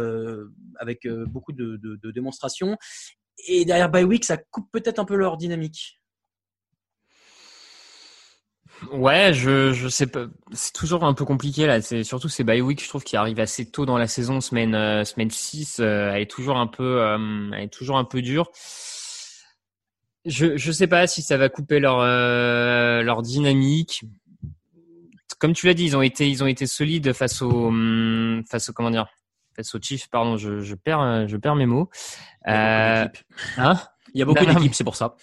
avec 0.80 1.08
beaucoup 1.28 1.52
de, 1.52 1.78
de, 1.78 1.96
de 1.96 2.12
démonstrations. 2.12 2.78
Et 3.48 3.66
derrière 3.66 3.92
by 3.92 4.04
week, 4.04 4.24
ça 4.24 4.38
coupe 4.38 4.72
peut-être 4.72 5.00
un 5.00 5.06
peu 5.06 5.16
leur 5.16 5.38
dynamique. 5.38 6.00
Ouais, 8.92 9.34
je 9.34 9.74
je 9.74 9.88
sais 9.88 10.08
pas, 10.08 10.26
c'est 10.52 10.74
toujours 10.74 11.04
un 11.06 11.14
peu 11.14 11.26
compliqué 11.26 11.66
là. 11.66 11.82
C'est 11.82 12.04
surtout 12.04 12.30
ces 12.30 12.44
bye 12.44 12.62
week, 12.62 12.84
je 12.84 12.90
trouve, 12.90 13.04
qui 13.04 13.16
arrivent 13.16 13.40
assez 13.40 13.70
tôt 13.70 13.86
dans 13.86 13.98
la 13.98 14.08
saison, 14.08 14.42
semaine 14.42 14.76
euh, 14.76 15.04
semaine 15.06 15.32
6, 15.32 15.78
euh, 15.80 16.12
elle 16.14 16.24
est 16.24 16.30
toujours 16.30 16.58
un 16.58 16.68
peu, 16.68 17.02
euh, 17.02 17.52
elle 17.54 17.64
est 17.64 17.74
toujours 17.74 17.98
un 17.98 18.04
peu 18.04 18.22
dure. 18.22 18.50
Je 20.26 20.58
je 20.58 20.72
sais 20.72 20.88
pas 20.88 21.08
si 21.08 21.22
ça 21.22 21.38
va 21.38 21.50
couper 21.50 21.80
leur 21.80 22.00
leur 23.04 23.22
dynamique. 23.22 24.04
Comme 25.40 25.54
tu 25.54 25.68
l'as 25.68 25.74
dit, 25.74 25.86
ils 25.86 25.98
ont 25.98 26.02
été 26.02 26.30
ils 26.30 26.44
ont 26.44 26.48
été 26.48 26.68
solides 26.68 27.14
face 27.14 27.42
au 27.42 27.68
hum, 27.68 28.44
face 28.50 28.70
au 28.70 28.74
comment 28.74 28.92
dire 28.92 29.08
face 29.56 29.74
au 29.76 29.80
Chiefs. 29.82 30.10
Pardon, 30.10 30.38
je 30.38 30.60
je 30.60 30.76
perds 30.76 31.28
je 31.28 31.38
perds 31.38 31.56
mes 31.56 31.66
mots. 31.66 31.90
Hein? 32.46 33.10
Il 34.16 34.20
y 34.20 34.22
a 34.22 34.26
beaucoup 34.26 34.46
d'équipes, 34.46 34.74
c'est 34.74 34.86
pour 34.86 34.96
ça. 34.96 35.18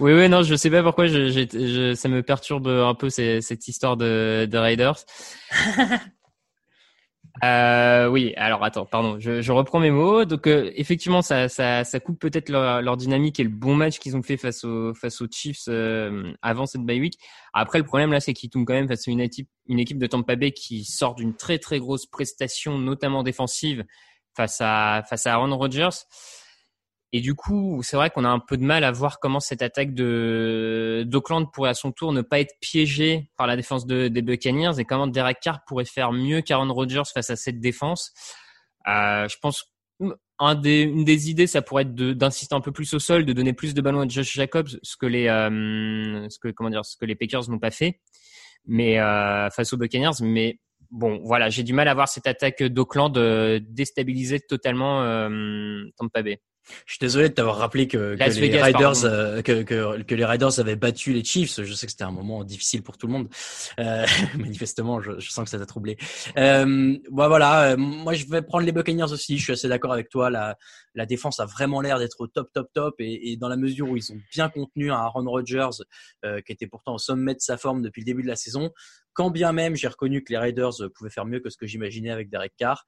Oui, 0.00 0.14
oui, 0.14 0.26
non, 0.30 0.42
je 0.42 0.54
sais 0.54 0.70
pas 0.70 0.82
pourquoi 0.82 1.06
je, 1.06 1.28
je, 1.28 1.94
ça 1.94 2.08
me 2.08 2.22
perturbe 2.22 2.68
un 2.68 2.94
peu 2.94 3.10
cette 3.10 3.68
histoire 3.68 3.98
de, 3.98 4.48
de 4.50 4.56
Raiders. 4.58 4.96
euh, 7.44 8.06
oui, 8.08 8.32
alors 8.38 8.64
attends, 8.64 8.86
pardon, 8.86 9.20
je, 9.20 9.42
je 9.42 9.52
reprends 9.52 9.78
mes 9.78 9.90
mots. 9.90 10.24
Donc 10.24 10.46
euh, 10.46 10.70
effectivement, 10.74 11.20
ça, 11.20 11.50
ça, 11.50 11.84
ça 11.84 12.00
coupe 12.00 12.18
peut-être 12.18 12.48
leur, 12.48 12.80
leur, 12.80 12.96
dynamique 12.96 13.38
et 13.40 13.44
le 13.44 13.50
bon 13.50 13.74
match 13.74 13.98
qu'ils 13.98 14.16
ont 14.16 14.22
fait 14.22 14.38
face 14.38 14.64
aux 14.64 14.94
face 14.94 15.20
aux 15.20 15.28
Chiefs 15.30 15.64
euh, 15.68 16.32
avant 16.40 16.64
cette 16.64 16.86
bye 16.86 16.98
week. 16.98 17.18
Après, 17.52 17.76
le 17.76 17.84
problème 17.84 18.10
là, 18.10 18.20
c'est 18.20 18.32
qu'ils 18.32 18.48
tombent 18.48 18.64
quand 18.64 18.72
même 18.72 18.88
face 18.88 19.06
à 19.06 19.10
une 19.10 19.20
équipe 19.20 19.50
une 19.66 19.80
équipe 19.80 19.98
de 19.98 20.06
Tampa 20.06 20.36
Bay 20.36 20.52
qui 20.52 20.86
sort 20.86 21.14
d'une 21.14 21.36
très 21.36 21.58
très 21.58 21.78
grosse 21.78 22.06
prestation, 22.06 22.78
notamment 22.78 23.22
défensive, 23.22 23.84
face 24.34 24.62
à 24.62 25.02
face 25.10 25.26
à 25.26 25.34
Aaron 25.34 25.54
Rodgers. 25.58 25.90
Et 27.12 27.20
du 27.20 27.34
coup, 27.34 27.80
c'est 27.82 27.96
vrai 27.96 28.10
qu'on 28.10 28.24
a 28.24 28.28
un 28.28 28.38
peu 28.38 28.56
de 28.56 28.62
mal 28.62 28.84
à 28.84 28.92
voir 28.92 29.18
comment 29.18 29.40
cette 29.40 29.62
attaque 29.62 29.94
de 29.94 31.04
d'Oakland 31.06 31.50
pourrait 31.52 31.70
à 31.70 31.74
son 31.74 31.90
tour 31.90 32.12
ne 32.12 32.22
pas 32.22 32.38
être 32.38 32.54
piégée 32.60 33.30
par 33.36 33.48
la 33.48 33.56
défense 33.56 33.84
de, 33.84 34.06
des 34.08 34.22
Buccaneers 34.22 34.78
et 34.78 34.84
comment 34.84 35.08
Derek 35.08 35.38
Carr 35.40 35.64
pourrait 35.66 35.84
faire 35.84 36.12
mieux 36.12 36.40
qu'Aaron 36.40 36.72
Rodgers 36.72 37.02
face 37.12 37.30
à 37.30 37.36
cette 37.36 37.60
défense. 37.60 38.12
Euh, 38.86 39.26
je 39.28 39.36
pense 39.40 39.74
un 40.38 40.54
des, 40.54 40.82
une 40.82 41.04
des 41.04 41.30
idées, 41.30 41.46
ça 41.46 41.62
pourrait 41.62 41.82
être 41.82 41.94
d'insister 41.94 42.54
un 42.54 42.60
peu 42.60 42.72
plus 42.72 42.94
au 42.94 42.98
sol, 42.98 43.26
de 43.26 43.32
donner 43.32 43.52
plus 43.52 43.74
de 43.74 43.82
ballons 43.82 44.00
à 44.00 44.08
Josh 44.08 44.32
Jacobs, 44.32 44.68
ce 44.82 44.96
que 44.96 45.06
les 45.06 45.28
euh, 45.28 46.28
ce 46.30 46.38
que 46.38 46.48
comment 46.48 46.70
dire, 46.70 46.84
ce 46.84 46.96
que 46.96 47.04
les 47.04 47.14
Packers 47.14 47.50
n'ont 47.50 47.58
pas 47.58 47.70
fait, 47.70 48.00
mais 48.66 48.98
euh, 48.98 49.50
face 49.50 49.72
aux 49.72 49.76
Buccaneers. 49.76 50.22
Mais 50.22 50.58
bon, 50.90 51.20
voilà, 51.24 51.50
j'ai 51.50 51.62
du 51.62 51.72
mal 51.72 51.88
à 51.88 51.94
voir 51.94 52.08
cette 52.08 52.26
attaque 52.26 52.62
d'Oakland 52.62 53.16
euh, 53.16 53.60
déstabiliser 53.62 54.40
totalement 54.40 55.02
euh, 55.02 55.84
Tampa 55.98 56.22
Bay. 56.22 56.40
Je 56.86 56.92
suis 56.92 56.98
désolé 57.00 57.28
de 57.28 57.34
t'avoir 57.34 57.56
rappelé 57.56 57.88
que, 57.88 58.16
les 58.18 58.28
Vegas, 58.28 58.64
Riders, 58.64 59.04
euh, 59.04 59.42
que, 59.42 59.62
que, 59.62 60.02
que 60.02 60.14
les 60.14 60.24
Riders 60.24 60.58
avaient 60.60 60.76
battu 60.76 61.12
les 61.12 61.24
Chiefs. 61.24 61.62
Je 61.62 61.72
sais 61.74 61.86
que 61.86 61.92
c'était 61.92 62.04
un 62.04 62.10
moment 62.10 62.44
difficile 62.44 62.82
pour 62.82 62.96
tout 62.96 63.06
le 63.06 63.12
monde. 63.12 63.28
Euh, 63.78 64.06
manifestement, 64.38 65.00
je, 65.00 65.18
je 65.18 65.30
sens 65.30 65.44
que 65.44 65.50
ça 65.50 65.58
t'a 65.58 65.66
troublé. 65.66 65.96
Euh, 66.36 66.96
bon, 67.10 67.28
voilà, 67.28 67.72
euh, 67.72 67.76
moi 67.76 68.14
je 68.14 68.26
vais 68.26 68.42
prendre 68.42 68.64
les 68.64 68.72
Buccaneers 68.72 69.12
aussi. 69.12 69.38
Je 69.38 69.44
suis 69.44 69.52
assez 69.52 69.68
d'accord 69.68 69.92
avec 69.92 70.08
toi. 70.08 70.30
La, 70.30 70.56
la 70.94 71.06
défense 71.06 71.40
a 71.40 71.46
vraiment 71.46 71.80
l'air 71.80 71.98
d'être 71.98 72.20
au 72.20 72.26
top, 72.26 72.50
top, 72.52 72.68
top. 72.72 72.94
Et, 72.98 73.32
et 73.32 73.36
dans 73.36 73.48
la 73.48 73.56
mesure 73.56 73.88
où 73.88 73.96
ils 73.96 74.12
ont 74.12 74.18
bien 74.30 74.48
contenu 74.48 74.90
un 74.90 74.96
Aaron 74.96 75.28
Rodgers 75.28 75.70
euh, 76.24 76.40
qui 76.40 76.52
était 76.52 76.66
pourtant 76.66 76.94
au 76.94 76.98
sommet 76.98 77.34
de 77.34 77.40
sa 77.40 77.56
forme 77.56 77.82
depuis 77.82 78.00
le 78.00 78.06
début 78.06 78.22
de 78.22 78.28
la 78.28 78.36
saison, 78.36 78.70
quand 79.12 79.30
bien 79.30 79.52
même 79.52 79.76
j'ai 79.76 79.88
reconnu 79.88 80.22
que 80.22 80.32
les 80.32 80.38
Raiders 80.38 80.72
pouvaient 80.94 81.10
faire 81.10 81.26
mieux 81.26 81.40
que 81.40 81.50
ce 81.50 81.56
que 81.56 81.66
j'imaginais 81.66 82.10
avec 82.10 82.30
Derek 82.30 82.52
Carr, 82.56 82.84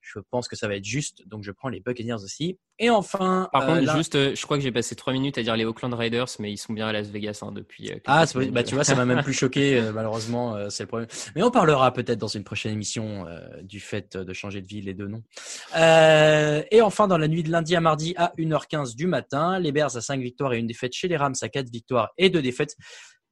je 0.00 0.18
pense 0.30 0.48
que 0.48 0.56
ça 0.56 0.66
va 0.66 0.76
être 0.76 0.84
juste, 0.84 1.26
donc 1.28 1.44
je 1.44 1.52
prends 1.52 1.68
les 1.68 1.80
Buccaneers 1.80 2.14
aussi. 2.24 2.58
Et 2.78 2.88
enfin, 2.88 3.48
Par 3.52 3.62
euh, 3.62 3.66
contre, 3.66 3.80
là- 3.82 3.96
juste, 3.96 4.14
euh, 4.14 4.34
je 4.34 4.42
crois 4.42 4.56
que 4.56 4.62
j'ai 4.62 4.72
passé 4.72 4.96
trois 4.96 5.12
minutes 5.12 5.36
à 5.36 5.42
dire 5.42 5.54
les 5.54 5.66
Oakland 5.66 5.92
Raiders, 5.92 6.26
mais 6.38 6.50
ils 6.50 6.56
sont 6.56 6.72
bien 6.72 6.88
à 6.88 6.92
Las 6.92 7.08
Vegas 7.08 7.40
hein, 7.42 7.52
depuis. 7.52 7.92
euh, 7.92 7.96
ah, 8.06 8.24
bah 8.50 8.62
tu 8.64 8.74
vois, 8.74 8.84
ça 8.84 8.94
m'a 8.94 9.04
même 9.04 9.22
plus 9.22 9.34
choqué. 9.34 9.78
euh, 9.78 9.92
malheureusement, 9.92 10.56
euh, 10.56 10.70
c'est 10.70 10.84
le 10.84 10.88
problème. 10.88 11.08
Mais 11.36 11.42
on 11.42 11.50
parlera 11.50 11.92
peut-être 11.92 12.18
dans 12.18 12.26
une 12.28 12.42
prochaine 12.44 12.72
émission 12.72 13.26
euh, 13.28 13.62
du 13.62 13.78
fait 13.80 14.16
de 14.16 14.32
changer 14.32 14.62
de 14.62 14.66
ville 14.66 14.88
et 14.88 14.94
de 14.94 15.06
nom. 15.06 15.22
Euh, 15.76 16.62
et 16.70 16.80
enfin, 16.80 17.06
dans 17.06 17.18
la 17.18 17.28
nuit 17.28 17.42
de 17.42 17.50
lundi 17.50 17.76
à 17.76 17.80
mardi 17.80 18.14
à 18.16 18.32
1h15 18.38 18.96
du 18.96 19.06
matin, 19.06 19.58
les 19.58 19.72
Bears 19.72 19.96
à 19.96 20.00
5 20.00 20.20
victoires 20.20 20.52
et 20.54 20.58
une 20.58 20.66
défaite 20.66 20.92
chez 20.94 21.08
les 21.08 21.16
Rams 21.18 21.34
à 21.40 21.48
4 21.48 21.70
victoires 21.70 22.10
et 22.18 22.30
2 22.30 22.42
défaites. 22.42 22.76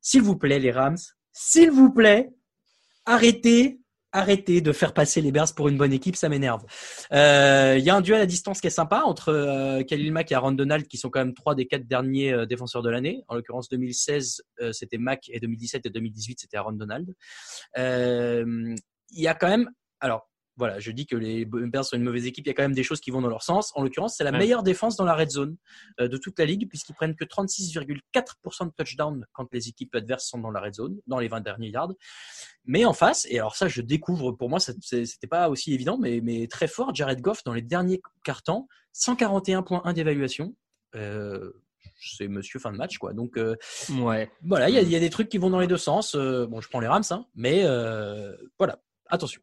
S'il 0.01 0.23
vous 0.23 0.37
plaît, 0.37 0.59
les 0.59 0.71
Rams, 0.71 0.97
s'il 1.39 1.71
vous 1.71 1.93
plaît, 1.93 2.31
arrêtez. 3.07 3.81
Arrêtez 4.11 4.63
de 4.63 4.73
faire 4.73 4.95
passer 4.95 5.21
les 5.21 5.31
Bears 5.31 5.55
pour 5.55 5.69
une 5.69 5.77
bonne 5.77 5.93
équipe, 5.93 6.17
ça 6.17 6.31
m'énerve. 6.31 6.65
Euh, 7.13 7.77
Il 7.79 7.85
y 7.85 7.91
a 7.91 7.95
un 7.95 8.01
duel 8.01 8.23
à 8.23 8.27
distance 8.27 8.63
qui 8.63 8.67
est 8.67 8.71
sympa 8.71 9.03
entre 9.05 9.29
euh, 9.29 9.83
Khalil 9.83 10.13
Mack 10.13 10.33
et 10.33 10.35
Aaron 10.35 10.53
Donald, 10.53 10.89
qui 10.89 10.97
sont 10.97 11.11
quand 11.11 11.21
même 11.21 11.35
trois 11.35 11.55
des 11.55 11.67
quatre 11.67 11.87
derniers 11.87 12.33
euh, 12.33 12.47
défenseurs 12.47 12.83
de 12.83 12.89
l'année. 12.89 13.23
En 13.29 13.35
l'occurrence, 13.35 13.69
2016, 13.69 14.43
euh, 14.63 14.73
c'était 14.73 14.97
Mack, 14.97 15.29
et 15.29 15.41
2017 15.41 15.85
et 15.85 15.91
2018, 15.91 16.41
c'était 16.41 16.57
Aaron 16.57 16.73
Donald. 16.73 17.15
Euh, 17.77 18.75
Il 19.11 19.21
y 19.21 19.29
a 19.29 19.35
quand 19.35 19.49
même, 19.49 19.71
alors 20.01 20.28
voilà, 20.59 20.79
je 20.79 20.91
dis 20.91 21.07
que 21.07 21.17
les 21.17 21.47
Bears 21.47 21.85
sont 21.87 21.97
une 21.97 22.03
mauvaise 22.03 22.27
équipe. 22.27 22.45
Il 22.45 22.49
y 22.49 22.51
a 22.51 22.55
quand 22.55 22.63
même 22.65 22.75
des 22.75 22.83
choses 22.83 23.01
qui 23.01 23.11
vont 23.11 23.23
dans 23.23 23.29
leur 23.29 23.43
sens. 23.43 23.73
En 23.77 23.83
l'occurrence, 23.83 24.17
c'est 24.17 24.25
la 24.25 24.33
Ouais. 24.33 24.39
meilleure 24.39 24.63
défense 24.63 24.97
dans 24.97 25.05
la 25.07 25.15
red 25.15 25.31
zone 25.31 25.57
euh, 26.01 26.09
de 26.09 26.17
toute 26.19 26.39
la 26.39 26.45
ligue, 26.45 26.69
puisqu'ils 26.69 26.95
prennent 26.95 27.15
que 27.15 27.25
36,4% 27.25 28.67
de 28.67 28.73
touchdown 28.77 29.25
quand 29.33 29.47
les 29.53 29.69
équipes 29.69 29.95
adverses 29.95 30.27
sont 30.29 30.39
dans 30.39 30.51
la 30.51 30.61
red 30.61 30.75
zone, 30.75 30.99
dans 31.07 31.19
les 31.19 31.29
20 31.29 31.41
derniers 31.41 31.71
yards. 31.71 31.95
Mais 32.65 32.85
en 32.85 32.93
face, 32.93 33.27
et 33.31 33.39
alors 33.39 33.57
ça, 33.57 33.69
je 33.69 33.81
découvre, 33.81 34.33
pour 34.33 34.51
moi, 34.51 34.59
c'était 34.61 35.27
pas 35.29 35.49
aussi 35.49 35.73
évident, 35.73 35.97
mais, 35.97 36.21
mais 36.23 36.47
très 36.49 36.67
fort, 36.69 36.95
Jared 36.95 37.21
Goff 37.21 37.43
dans 37.45 37.55
les 37.55 37.63
derniers 37.63 38.03
quarts-temps, 38.25 38.67
141.1 38.95 39.93
d'évaluation. 39.95 40.55
Euh, 40.97 41.53
c'est 42.01 42.29
monsieur 42.29 42.59
fin 42.61 42.73
de 42.73 42.77
match, 42.77 42.99
quoi. 42.99 43.13
Donc 43.13 43.37
euh, 43.39 43.57
Ouais. 44.01 44.31
voilà, 44.43 44.69
il 44.69 44.77
y, 44.89 44.91
y 44.93 44.97
a 44.97 45.01
des 45.01 45.11
trucs 45.11 45.29
qui 45.29 45.39
vont 45.39 45.51
dans 45.51 45.61
les 45.61 45.67
deux 45.67 45.77
sens. 45.79 46.15
Euh, 46.15 46.47
bon, 46.47 46.61
je 46.61 46.69
prends 46.69 46.81
les 46.81 46.87
Rams, 46.89 47.03
hein, 47.11 47.27
mais 47.35 47.63
euh, 47.65 48.37
voilà, 48.59 48.81
attention. 49.07 49.41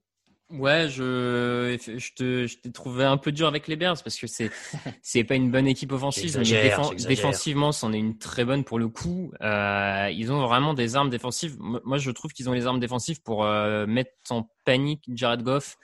Ouais, 0.51 0.87
je, 0.89 1.75
je 1.97 2.13
te, 2.13 2.45
je 2.45 2.57
t'ai 2.59 2.71
trouvé 2.71 3.03
un 3.03 3.17
peu 3.17 3.31
dur 3.31 3.47
avec 3.47 3.67
les 3.67 3.75
Bears 3.75 4.01
parce 4.03 4.17
que 4.17 4.27
c'est, 4.27 4.51
c'est 5.01 5.23
pas 5.23 5.33
une 5.35 5.49
bonne 5.51 5.65
équipe 5.67 5.91
offensive, 5.91 6.25
mais 6.39 6.45
défen- 6.69 6.95
défensivement, 7.07 7.71
c'en 7.71 7.91
est 7.93 7.97
une 7.97 8.17
très 8.19 8.45
bonne 8.45 8.63
pour 8.63 8.77
le 8.77 8.87
coup. 8.87 9.31
Euh, 9.41 10.09
ils 10.13 10.31
ont 10.31 10.45
vraiment 10.45 10.75
des 10.75 10.95
armes 10.95 11.09
défensives. 11.09 11.57
Moi, 11.59 11.97
je 11.97 12.11
trouve 12.11 12.31
qu'ils 12.31 12.47
ont 12.47 12.53
les 12.53 12.67
armes 12.67 12.79
défensives 12.79 13.21
pour 13.23 13.43
euh, 13.43 13.87
mettre 13.87 14.11
en 14.29 14.47
panique 14.65 15.03
Jared 15.13 15.41
Goff 15.41 15.77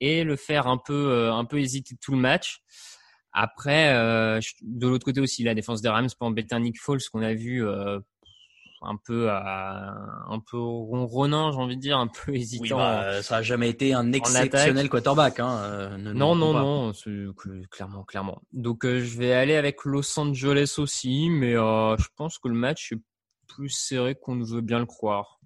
et 0.00 0.24
le 0.24 0.34
faire 0.34 0.66
un 0.66 0.78
peu, 0.78 1.10
euh, 1.12 1.32
un 1.32 1.44
peu 1.44 1.60
hésiter 1.60 1.94
tout 2.00 2.10
le 2.10 2.18
match. 2.18 2.60
Après, 3.32 3.94
euh, 3.94 4.40
de 4.62 4.88
l'autre 4.88 5.04
côté 5.04 5.20
aussi, 5.20 5.44
la 5.44 5.54
défense 5.54 5.80
des 5.80 5.88
Rams 5.88 6.08
pour 6.18 6.26
embêter 6.26 6.54
un 6.56 6.60
Nick 6.60 6.78
Foles 6.80 7.00
qu'on 7.12 7.22
a 7.22 7.34
vu 7.34 7.64
euh, 7.64 8.00
un 8.84 8.96
peu, 8.96 9.30
un 9.30 10.40
peu 10.50 10.58
ronronnant, 10.58 11.52
j'ai 11.52 11.58
envie 11.58 11.76
de 11.76 11.80
dire, 11.80 11.98
un 11.98 12.08
peu 12.08 12.34
hésitant. 12.34 12.62
Oui, 12.62 12.70
bah, 12.70 13.22
ça 13.22 13.36
a 13.36 13.42
jamais 13.42 13.68
été 13.68 13.92
un 13.94 14.12
exceptionnel 14.12 14.88
quarterback. 14.88 15.40
Hein, 15.40 15.58
euh, 15.64 15.96
ne- 15.96 16.12
Non, 16.12 16.34
non, 16.34 16.52
non, 16.52 16.92
clairement, 17.70 18.04
clairement. 18.04 18.42
Donc 18.52 18.84
euh, 18.84 19.00
je 19.00 19.18
vais 19.18 19.32
aller 19.32 19.56
avec 19.56 19.84
Los 19.84 20.18
Angeles 20.18 20.74
aussi, 20.78 21.28
mais 21.30 21.54
euh, 21.56 21.96
je 21.98 22.08
pense 22.16 22.38
que 22.38 22.48
le 22.48 22.54
match 22.54 22.92
est 22.92 23.00
plus 23.48 23.68
serré 23.70 24.14
qu'on 24.14 24.34
ne 24.34 24.44
veut 24.44 24.60
bien 24.60 24.78
le 24.78 24.86
croire. 24.86 25.40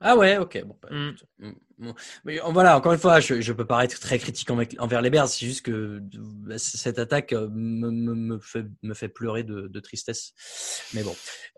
Ah 0.00 0.16
ouais, 0.16 0.38
ok. 0.38 0.62
Bon, 0.64 0.76
bah, 0.82 0.88
Mm. 0.90 1.52
Écoute, 1.80 1.86
mm, 1.86 1.86
bon. 1.86 1.94
Mais 2.24 2.40
voilà, 2.52 2.76
encore 2.76 2.92
une 2.92 2.98
fois, 2.98 3.20
je, 3.20 3.40
je 3.40 3.52
peux 3.52 3.64
paraître 3.64 3.98
très 3.98 4.18
critique 4.18 4.50
envers, 4.50 5.02
les 5.02 5.10
Bears. 5.10 5.28
C'est 5.28 5.46
juste 5.46 5.62
que 5.62 6.02
euh, 6.50 6.58
cette 6.58 6.98
attaque 6.98 7.32
euh, 7.32 7.48
me, 7.50 7.90
me, 7.90 8.14
me 8.14 8.38
fait, 8.38 8.66
me 8.82 8.94
fait 8.94 9.08
pleurer 9.08 9.42
de, 9.42 9.68
de 9.68 9.80
tristesse. 9.80 10.32
Mais 10.94 11.02
bon. 11.02 11.14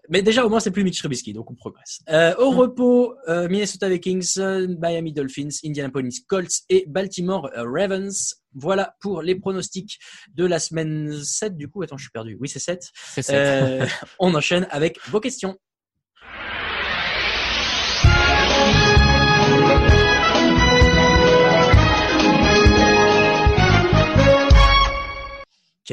Mais 0.08 0.22
déjà, 0.22 0.44
au 0.44 0.48
moins, 0.48 0.60
c'est 0.60 0.72
plus 0.72 0.82
Mitch 0.82 0.98
Trubisky, 0.98 1.32
donc 1.32 1.50
on 1.50 1.54
progresse. 1.54 2.00
Euh, 2.08 2.34
au 2.38 2.50
repos, 2.50 3.14
euh, 3.28 3.48
Minnesota 3.48 3.88
Vikings, 3.88 4.38
Miami 4.80 5.12
Dolphins, 5.12 5.48
Indianapolis 5.64 6.24
Colts 6.26 6.62
et 6.68 6.84
Baltimore 6.88 7.50
Ravens. 7.54 8.34
Voilà 8.54 8.96
pour 9.00 9.22
les 9.22 9.34
pronostics 9.34 9.98
de 10.34 10.44
la 10.44 10.58
semaine 10.58 11.22
7. 11.22 11.56
Du 11.56 11.68
coup, 11.68 11.82
attends, 11.82 11.96
je 11.96 12.04
suis 12.04 12.10
perdu. 12.10 12.36
Oui, 12.40 12.48
c'est 12.48 12.58
7. 12.58 12.90
C'est 13.14 13.22
ça. 13.22 13.32
Euh, 13.34 13.86
on 14.18 14.34
enchaîne 14.34 14.66
avec 14.70 14.98
vos 15.08 15.20
questions. 15.20 15.56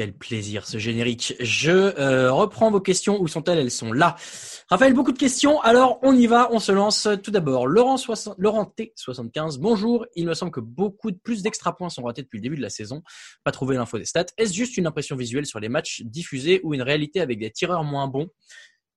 Quel 0.00 0.14
plaisir 0.14 0.66
ce 0.66 0.78
générique. 0.78 1.34
Je 1.40 1.70
euh, 1.70 2.32
reprends 2.32 2.70
vos 2.70 2.80
questions. 2.80 3.20
Où 3.20 3.28
sont-elles? 3.28 3.58
Elles 3.58 3.70
sont 3.70 3.92
là. 3.92 4.16
Raphaël, 4.70 4.94
beaucoup 4.94 5.12
de 5.12 5.18
questions. 5.18 5.60
Alors, 5.60 5.98
on 6.00 6.16
y 6.16 6.26
va. 6.26 6.48
On 6.52 6.58
se 6.58 6.72
lance. 6.72 7.06
Tout 7.22 7.30
d'abord, 7.30 7.66
Laurent, 7.66 7.98
60 7.98 8.36
Laurent 8.38 8.72
T75. 8.78 9.58
Bonjour. 9.58 10.06
Il 10.16 10.24
me 10.26 10.32
semble 10.32 10.52
que 10.52 10.60
beaucoup 10.60 11.10
de 11.10 11.18
plus 11.18 11.42
d'extra 11.42 11.76
points 11.76 11.90
sont 11.90 12.02
ratés 12.02 12.22
depuis 12.22 12.38
le 12.38 12.42
début 12.44 12.56
de 12.56 12.62
la 12.62 12.70
saison. 12.70 13.02
Pas 13.44 13.52
trouvé 13.52 13.76
l'info 13.76 13.98
des 13.98 14.06
stats. 14.06 14.24
Est-ce 14.38 14.54
juste 14.54 14.78
une 14.78 14.86
impression 14.86 15.16
visuelle 15.16 15.44
sur 15.44 15.60
les 15.60 15.68
matchs 15.68 16.00
diffusés 16.06 16.62
ou 16.64 16.72
une 16.72 16.80
réalité 16.80 17.20
avec 17.20 17.38
des 17.38 17.50
tireurs 17.50 17.84
moins 17.84 18.08
bons? 18.08 18.30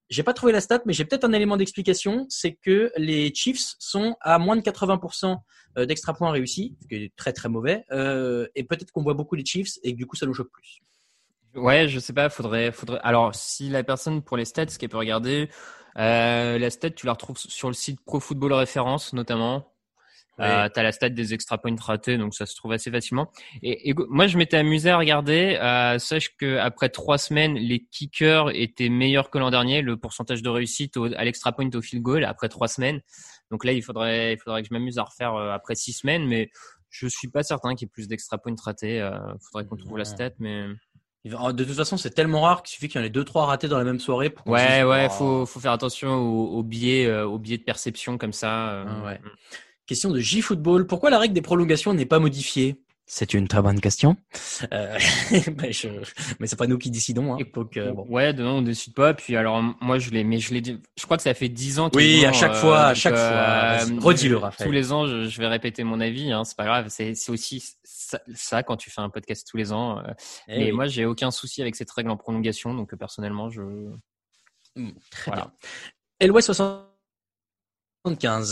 J'ai 0.10 0.24
pas 0.24 0.34
trouvé 0.34 0.54
la 0.54 0.62
stat, 0.62 0.84
mais 0.86 0.94
j'ai 0.94 1.04
peut-être 1.04 1.26
un 1.26 1.34
élément 1.34 1.58
d'explication. 1.58 2.28
C'est 2.30 2.54
que 2.54 2.94
les 2.96 3.36
Chiefs 3.36 3.76
sont 3.78 4.16
à 4.22 4.40
moins 4.40 4.56
de 4.56 4.62
80% 4.62 5.36
d'extra 5.86 6.14
points 6.14 6.32
réussis, 6.32 6.78
ce 6.82 6.88
qui 6.88 6.96
est 6.96 7.16
très 7.18 7.34
très 7.34 7.50
mauvais. 7.50 7.84
Euh, 7.92 8.48
et 8.56 8.64
peut-être 8.64 8.94
qu'on 8.94 9.04
voit 9.04 9.16
beaucoup 9.16 9.36
les 9.36 9.44
Chiefs 9.44 9.80
et 9.84 9.92
que 9.92 9.98
du 9.98 10.06
coup 10.06 10.16
ça 10.16 10.26
nous 10.26 10.34
choque 10.34 10.50
plus. 10.50 10.80
Ouais, 11.56 11.88
je 11.88 12.00
sais 12.00 12.14
pas, 12.14 12.30
faudrait, 12.30 12.72
faudrait. 12.72 13.00
Alors, 13.04 13.36
si 13.36 13.70
la 13.70 13.84
personne 13.84 14.22
pour 14.24 14.38
les 14.38 14.46
stats, 14.46 14.68
ce 14.70 14.80
qu'elle 14.80 14.90
peut 14.90 14.98
regarder, 14.98 15.50
euh, 15.98 16.58
la 16.58 16.70
stat, 16.70 16.90
tu 16.92 17.06
la 17.06 17.12
retrouves 17.14 17.38
sur 17.38 17.68
le 17.68 17.74
site 17.76 18.00
Pro 18.04 18.20
Football 18.20 18.54
Référence, 18.54 19.14
notamment. 19.14 19.70
Euh, 20.40 20.68
t'as 20.74 20.82
la 20.82 20.92
stat 20.92 21.10
des 21.10 21.36
extra 21.36 21.60
points 21.60 21.76
ratés, 21.80 22.18
donc 22.18 22.34
ça 22.34 22.48
se 22.48 22.56
trouve 22.56 22.72
assez 22.72 22.90
facilement. 22.90 23.30
Et, 23.62 23.92
et 23.92 23.94
moi, 24.10 24.26
je 24.26 24.36
m'étais 24.40 24.58
amusé 24.58 24.90
à 24.90 24.98
regarder. 24.98 25.60
Euh, 25.62 26.00
sache 26.00 26.36
que 26.38 26.58
après 26.58 26.90
trois 26.90 27.20
semaines, 27.20 27.54
les 27.54 27.86
kickers 27.86 28.50
étaient 28.56 28.90
meilleurs 28.90 29.30
que 29.30 29.38
l'an 29.38 29.52
dernier. 29.52 29.84
Le 29.84 29.96
pourcentage 29.96 30.42
de 30.42 30.50
réussite 30.50 30.98
au- 30.98 31.06
à 31.06 31.24
l'extra 31.24 31.52
point 31.52 31.70
au 31.76 31.82
field 31.84 32.02
goal 32.02 32.26
après 32.26 32.50
trois 32.50 32.68
semaines. 32.68 33.02
Donc 33.52 33.64
là, 33.64 33.74
il 33.74 33.84
faudrait, 33.84 34.34
il 34.34 34.40
faudrait 34.40 34.64
que 34.64 34.70
je 34.70 34.74
m'amuse 34.74 34.98
à 34.98 35.04
refaire 35.04 35.36
euh, 35.36 35.52
après 35.52 35.76
six 35.76 35.94
semaines, 35.94 36.26
mais 36.26 36.50
je 36.90 37.06
suis 37.06 37.28
pas 37.28 37.44
certain 37.44 37.76
qu'il 37.76 37.86
y 37.86 37.90
ait 37.90 37.94
plus 37.94 38.08
d'extra 38.08 38.40
points 38.40 38.56
ratés. 38.60 39.00
Euh, 39.02 39.12
faudrait 39.40 39.68
qu'on 39.68 39.76
trouve 39.78 40.00
la 40.00 40.06
stat, 40.06 40.32
mais. 40.40 40.66
De 41.26 41.64
toute 41.64 41.76
façon, 41.76 41.96
c'est 41.96 42.10
tellement 42.10 42.42
rare 42.42 42.64
qu'il 42.64 42.74
suffit 42.74 42.90
qu'il 42.90 43.00
y 43.00 43.04
en 43.04 43.08
ait 43.08 43.10
deux 43.10 43.24
trois 43.24 43.46
ratés 43.46 43.70
dans 43.70 43.78
la 43.78 43.86
même 43.86 44.00
soirée. 44.02 44.30
Pour 44.30 44.44
qu'on 44.44 44.58
se 44.58 44.62
Ouais, 44.62 44.84
ouais, 44.84 45.08
oh. 45.10 45.14
faut, 45.14 45.46
faut 45.46 45.60
faire 45.62 45.72
attention 45.72 46.16
aux, 46.16 46.58
aux 46.58 46.64
biais, 46.64 47.06
euh, 47.06 47.26
aux 47.26 47.40
biais 47.40 47.58
de 47.58 47.64
perception 47.64 48.18
comme 48.18 48.34
ça. 48.34 48.70
euh. 48.72 48.86
Ah 48.88 49.06
ouais. 49.06 49.22
Question 49.86 50.12
de 50.12 50.20
J-Football. 50.20 50.86
Pourquoi 50.88 51.10
la 51.10 51.20
règle 51.20 51.34
des 51.34 51.42
prolongations 51.42 51.94
n'est 51.94 52.06
pas 52.06 52.20
modifiée? 52.20 52.78
C'est 53.06 53.34
une 53.34 53.50
très 53.50 53.62
bonne 53.62 53.82
question. 53.82 54.16
Euh, 54.72 54.98
mais 55.62 55.74
je... 55.74 55.90
mais 56.40 56.48
c'est 56.48 56.56
pas 56.56 56.68
nous 56.68 56.78
qui 56.78 56.90
décidons. 56.90 57.34
Hein. 57.34 57.38
Donc, 57.54 57.76
euh, 57.76 57.92
bon. 57.92 58.06
Ouais, 58.08 58.34
de 58.34 58.42
non, 58.44 58.58
on 58.58 58.62
décide 58.62 58.94
pas. 58.94 59.14
Puis 59.14 59.36
alors, 59.36 59.62
moi, 59.82 60.00
je 60.00 60.10
l'ai, 60.12 60.24
mais 60.24 60.40
je 60.40 60.54
l'ai 60.54 60.62
dit. 60.62 60.78
Je 60.98 61.04
crois 61.04 61.18
que 61.18 61.24
ça 61.24 61.34
fait 61.34 61.50
dix 61.50 61.80
ans. 61.80 61.90
Oui, 61.94 62.26
à 62.26 62.32
chaque 62.32 62.54
euh, 62.54 62.56
fois, 62.56 62.80
à 62.86 62.94
chaque 62.94 63.16
fois. 63.16 63.78
Redis-le, 64.02 64.38
Raphaël. 64.38 64.68
Tous 64.68 64.74
les 64.74 64.94
ans, 64.94 65.06
je, 65.06 65.28
je 65.28 65.38
vais 65.42 65.48
répéter 65.48 65.84
mon 65.84 66.00
avis. 66.00 66.32
Hein, 66.32 66.46
c'est 66.46 66.56
pas 66.56 66.64
grave. 66.64 66.86
C'est, 66.88 67.14
c'est 67.14 67.32
aussi 67.32 67.62
ça, 68.14 68.22
ça, 68.36 68.64
quand 68.64 68.78
tu 68.78 68.90
fais 68.90 69.02
un 69.02 69.10
podcast 69.10 69.48
tous 69.50 69.58
les 69.58 69.72
ans. 69.72 70.00
euh, 70.00 70.14
Eh 70.48 70.58
mais 70.60 70.66
oui. 70.66 70.72
moi, 70.72 70.88
j'ai 70.88 71.06
aucun 71.06 71.32
souci 71.32 71.62
avec 71.62 71.76
cette 71.76 71.92
règle 71.92 72.10
en 72.10 72.18
prolongation. 72.18 72.74
Donc, 72.74 72.94
euh, 72.94 72.98
personnellement, 72.98 73.50
je. 73.50 73.62
Hmm, 74.76 74.92
très 75.12 75.32
Voilà. 75.32 75.44
bien. 75.46 75.52
Elway 76.20 76.42
75. 76.44 76.90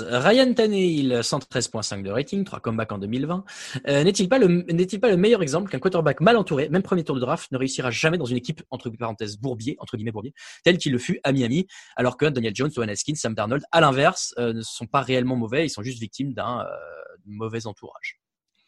Ryan 0.09 0.53
Tannehill, 0.53 1.19
113.5 1.23 2.03
de 2.03 2.09
rating, 2.09 2.45
3 2.45 2.61
comebacks 2.61 2.91
en 2.93 2.97
2020. 2.99 3.43
Euh, 3.87 4.03
n'est-il 4.05 4.29
pas 4.29 4.39
le, 4.39 4.47
n'est-il 4.47 4.99
pas 5.01 5.09
le 5.09 5.17
meilleur 5.17 5.41
exemple 5.41 5.69
qu'un 5.69 5.79
quarterback 5.79 6.21
mal 6.21 6.37
entouré, 6.37 6.69
même 6.69 6.83
premier 6.83 7.03
tour 7.03 7.15
de 7.15 7.19
draft, 7.19 7.51
ne 7.51 7.57
réussira 7.57 7.91
jamais 7.91 8.17
dans 8.17 8.23
une 8.25 8.37
équipe, 8.37 8.63
entre 8.69 8.89
parenthèses, 8.91 9.37
bourbier, 9.37 9.75
entre 9.79 9.97
guillemets 9.97 10.11
bourbier, 10.13 10.33
tel 10.63 10.77
qu'il 10.77 10.93
le 10.93 10.99
fut 10.99 11.19
à 11.25 11.33
Miami, 11.33 11.67
alors 11.97 12.15
que 12.15 12.27
Daniel 12.27 12.55
Jones, 12.55 12.69
Dwayne 12.73 12.91
Haskins, 12.91 13.15
Sam 13.15 13.33
Darnold, 13.35 13.63
à 13.73 13.81
l'inverse, 13.81 14.33
euh, 14.37 14.53
ne 14.53 14.61
sont 14.61 14.87
pas 14.87 15.01
réellement 15.01 15.35
mauvais, 15.35 15.65
ils 15.65 15.69
sont 15.69 15.83
juste 15.83 15.99
victimes 15.99 16.33
d'un 16.33 16.65
mauvais 17.25 17.67
entourage? 17.67 18.20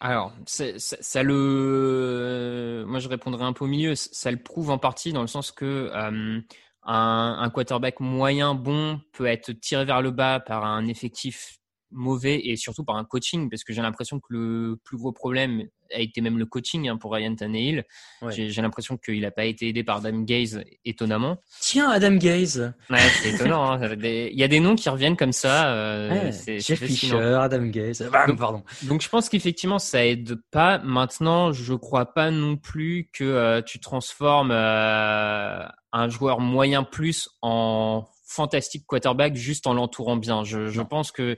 Alors, 0.06 0.34
ça, 0.46 0.66
ça, 0.78 1.24
le, 1.24 2.84
moi 2.86 3.00
je 3.00 3.08
répondrais 3.08 3.46
un 3.46 3.54
peu 3.54 3.64
au 3.64 3.70
milieu. 3.70 3.96
Ça 3.96 4.32
le 4.32 4.38
prouve 4.38 4.70
en 4.70 4.78
partie 4.78 5.14
dans 5.14 5.22
le 5.22 5.28
sens 5.28 5.50
que 5.54 5.66
euh, 5.66 6.42
un, 6.84 7.38
un, 7.40 7.50
quarterback 7.50 8.02
moyen 8.02 8.54
bon 8.54 9.00
peut 9.14 9.28
être 9.28 9.54
tiré 9.54 9.86
vers 9.86 10.02
le 10.02 10.12
bas 10.12 10.42
par 10.42 10.66
un 10.66 10.88
effectif 10.88 11.58
mauvais 11.94 12.42
et 12.48 12.56
surtout 12.56 12.84
par 12.84 12.96
un 12.96 13.06
coaching 13.06 13.50
parce 13.50 13.64
que 13.64 13.74
j'ai 13.74 13.82
l'impression 13.82 14.20
que 14.20 14.28
le 14.30 14.80
plus 14.84 14.98
gros 14.98 15.12
problème 15.12 15.64
a 15.94 16.00
été 16.00 16.22
même 16.22 16.40
le 16.40 16.46
coaching 16.46 16.90
hein, 16.90 16.98
pour 16.98 17.14
Ryan 17.14 17.36
Tannehill. 17.36 17.84
J'ai 18.30 18.62
l'impression 18.62 18.98
qu'il 18.98 19.22
n'a 19.22 19.32
pas 19.32 19.46
été 19.46 19.68
aidé 19.68 19.84
par 19.84 19.98
Adam 19.98 20.22
Gaze 20.22 20.64
étonnamment. 20.86 21.38
Tiens, 21.60 21.90
Adam 21.92 22.16
Gaze. 22.16 22.74
Ouais, 22.90 23.00
c'est 23.22 23.34
étonnant. 23.34 23.72
Hein. 23.72 23.96
Il 24.02 24.38
y 24.38 24.44
a 24.44 24.48
des 24.48 24.60
noms 24.60 24.76
qui 24.76 24.90
reviennent 24.90 25.18
comme 25.18 25.34
ça. 25.34 25.74
Euh, 25.74 26.32
Jeff 26.60 26.84
Fisher, 26.84 27.38
Adam 27.40 27.66
Gaze. 27.66 28.10
Ah, 28.12 28.28
donc, 28.28 28.40
pardon. 28.40 28.64
Donc 28.84 29.02
je 29.02 29.10
pense 29.10 29.30
qu'effectivement 29.30 29.80
ça 29.80 30.06
aide 30.06 30.36
pas. 30.52 30.80
Maintenant, 30.80 31.52
je 31.52 31.74
crois 31.74 32.14
pas 32.14 32.32
non 32.32 32.58
plus 32.58 33.10
que 33.14 33.24
euh, 33.24 33.62
tu 33.62 33.80
transformes 33.80 34.52
euh, 34.52 35.66
un 35.92 36.10
joueur 36.10 36.40
moyen 36.40 36.84
plus 36.84 37.30
en 37.42 38.06
fantastique 38.26 38.86
quarterback 38.88 39.36
juste 39.36 39.68
en 39.68 39.74
l'entourant 39.74 40.18
bien. 40.18 40.44
Je, 40.44 40.68
je 40.68 40.82
pense 40.82 41.12
que 41.12 41.38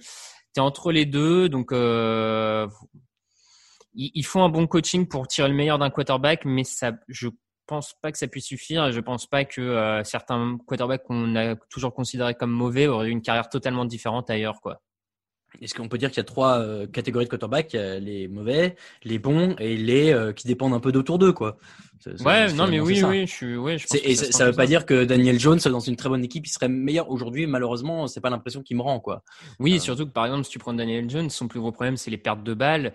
tu 0.55 0.61
entre 0.61 0.91
les 0.91 1.05
deux, 1.05 1.49
donc 1.49 1.71
euh, 1.71 2.67
ils, 3.93 4.25
font 4.25 4.43
un 4.43 4.49
bon 4.49 4.67
coaching 4.67 5.07
pour 5.07 5.27
tirer 5.27 5.47
le 5.47 5.53
meilleur 5.53 5.77
d'un 5.77 5.89
quarterback, 5.89 6.45
mais 6.45 6.63
ça, 6.63 6.93
je 7.07 7.29
pense 7.67 7.93
pas 8.01 8.11
que 8.11 8.17
ça 8.17 8.27
puisse 8.27 8.45
suffire. 8.45 8.91
Je 8.91 8.99
pense 8.99 9.27
pas 9.27 9.45
que 9.45 9.61
euh, 9.61 10.03
certains 10.03 10.57
quarterbacks 10.67 11.03
qu'on 11.03 11.35
a 11.35 11.55
toujours 11.69 11.93
considérés 11.93 12.35
comme 12.35 12.51
mauvais 12.51 12.87
auraient 12.87 13.07
eu 13.07 13.11
une 13.11 13.21
carrière 13.21 13.49
totalement 13.49 13.85
différente 13.85 14.29
ailleurs, 14.29 14.61
quoi. 14.61 14.81
Est-ce 15.61 15.73
qu'on 15.73 15.87
peut 15.87 15.97
dire 15.97 16.09
qu'il 16.09 16.17
y 16.17 16.21
a 16.21 16.25
trois 16.25 16.59
euh, 16.59 16.87
catégories 16.87 17.25
de 17.25 17.29
quarterbacks? 17.29 17.73
Les 17.73 18.27
mauvais, 18.27 18.75
les 19.03 19.19
bons 19.19 19.55
et 19.59 19.77
les 19.77 20.11
euh, 20.11 20.33
qui 20.33 20.47
dépendent 20.47 20.73
un 20.73 20.79
peu 20.79 20.91
d'autour 20.91 21.19
d'eux, 21.19 21.33
quoi. 21.33 21.57
Ouais, 22.23 22.51
non, 22.53 22.67
mais 22.67 22.79
oui, 22.79 23.01
oui, 23.03 23.25
je 23.25 23.31
suis, 23.31 23.57
ouais, 23.57 23.77
je 23.77 23.87
pense 23.87 23.99
et 24.03 24.15
ça, 24.15 24.45
ne 24.45 24.51
veut 24.51 24.55
pas 24.55 24.67
dire 24.67 24.85
que 24.85 25.05
Daniel 25.05 25.39
Jones 25.39 25.59
dans 25.65 25.79
une 25.79 25.95
très 25.95 26.09
bonne 26.09 26.23
équipe, 26.23 26.45
il 26.45 26.49
serait 26.49 26.69
meilleur 26.69 27.09
aujourd'hui. 27.09 27.47
Malheureusement, 27.47 28.07
c'est 28.07 28.21
pas 28.21 28.29
l'impression 28.29 28.61
qu'il 28.61 28.77
me 28.77 28.81
rend, 28.81 28.99
quoi. 28.99 29.23
Oui, 29.59 29.75
euh. 29.75 29.79
surtout 29.79 30.05
que 30.05 30.11
par 30.11 30.25
exemple, 30.25 30.43
si 30.43 30.51
tu 30.51 30.59
prends 30.59 30.73
Daniel 30.73 31.09
Jones, 31.09 31.29
son 31.29 31.47
plus 31.47 31.59
gros 31.59 31.71
problème, 31.71 31.97
c'est 31.97 32.11
les 32.11 32.17
pertes 32.17 32.43
de 32.43 32.53
balles. 32.53 32.93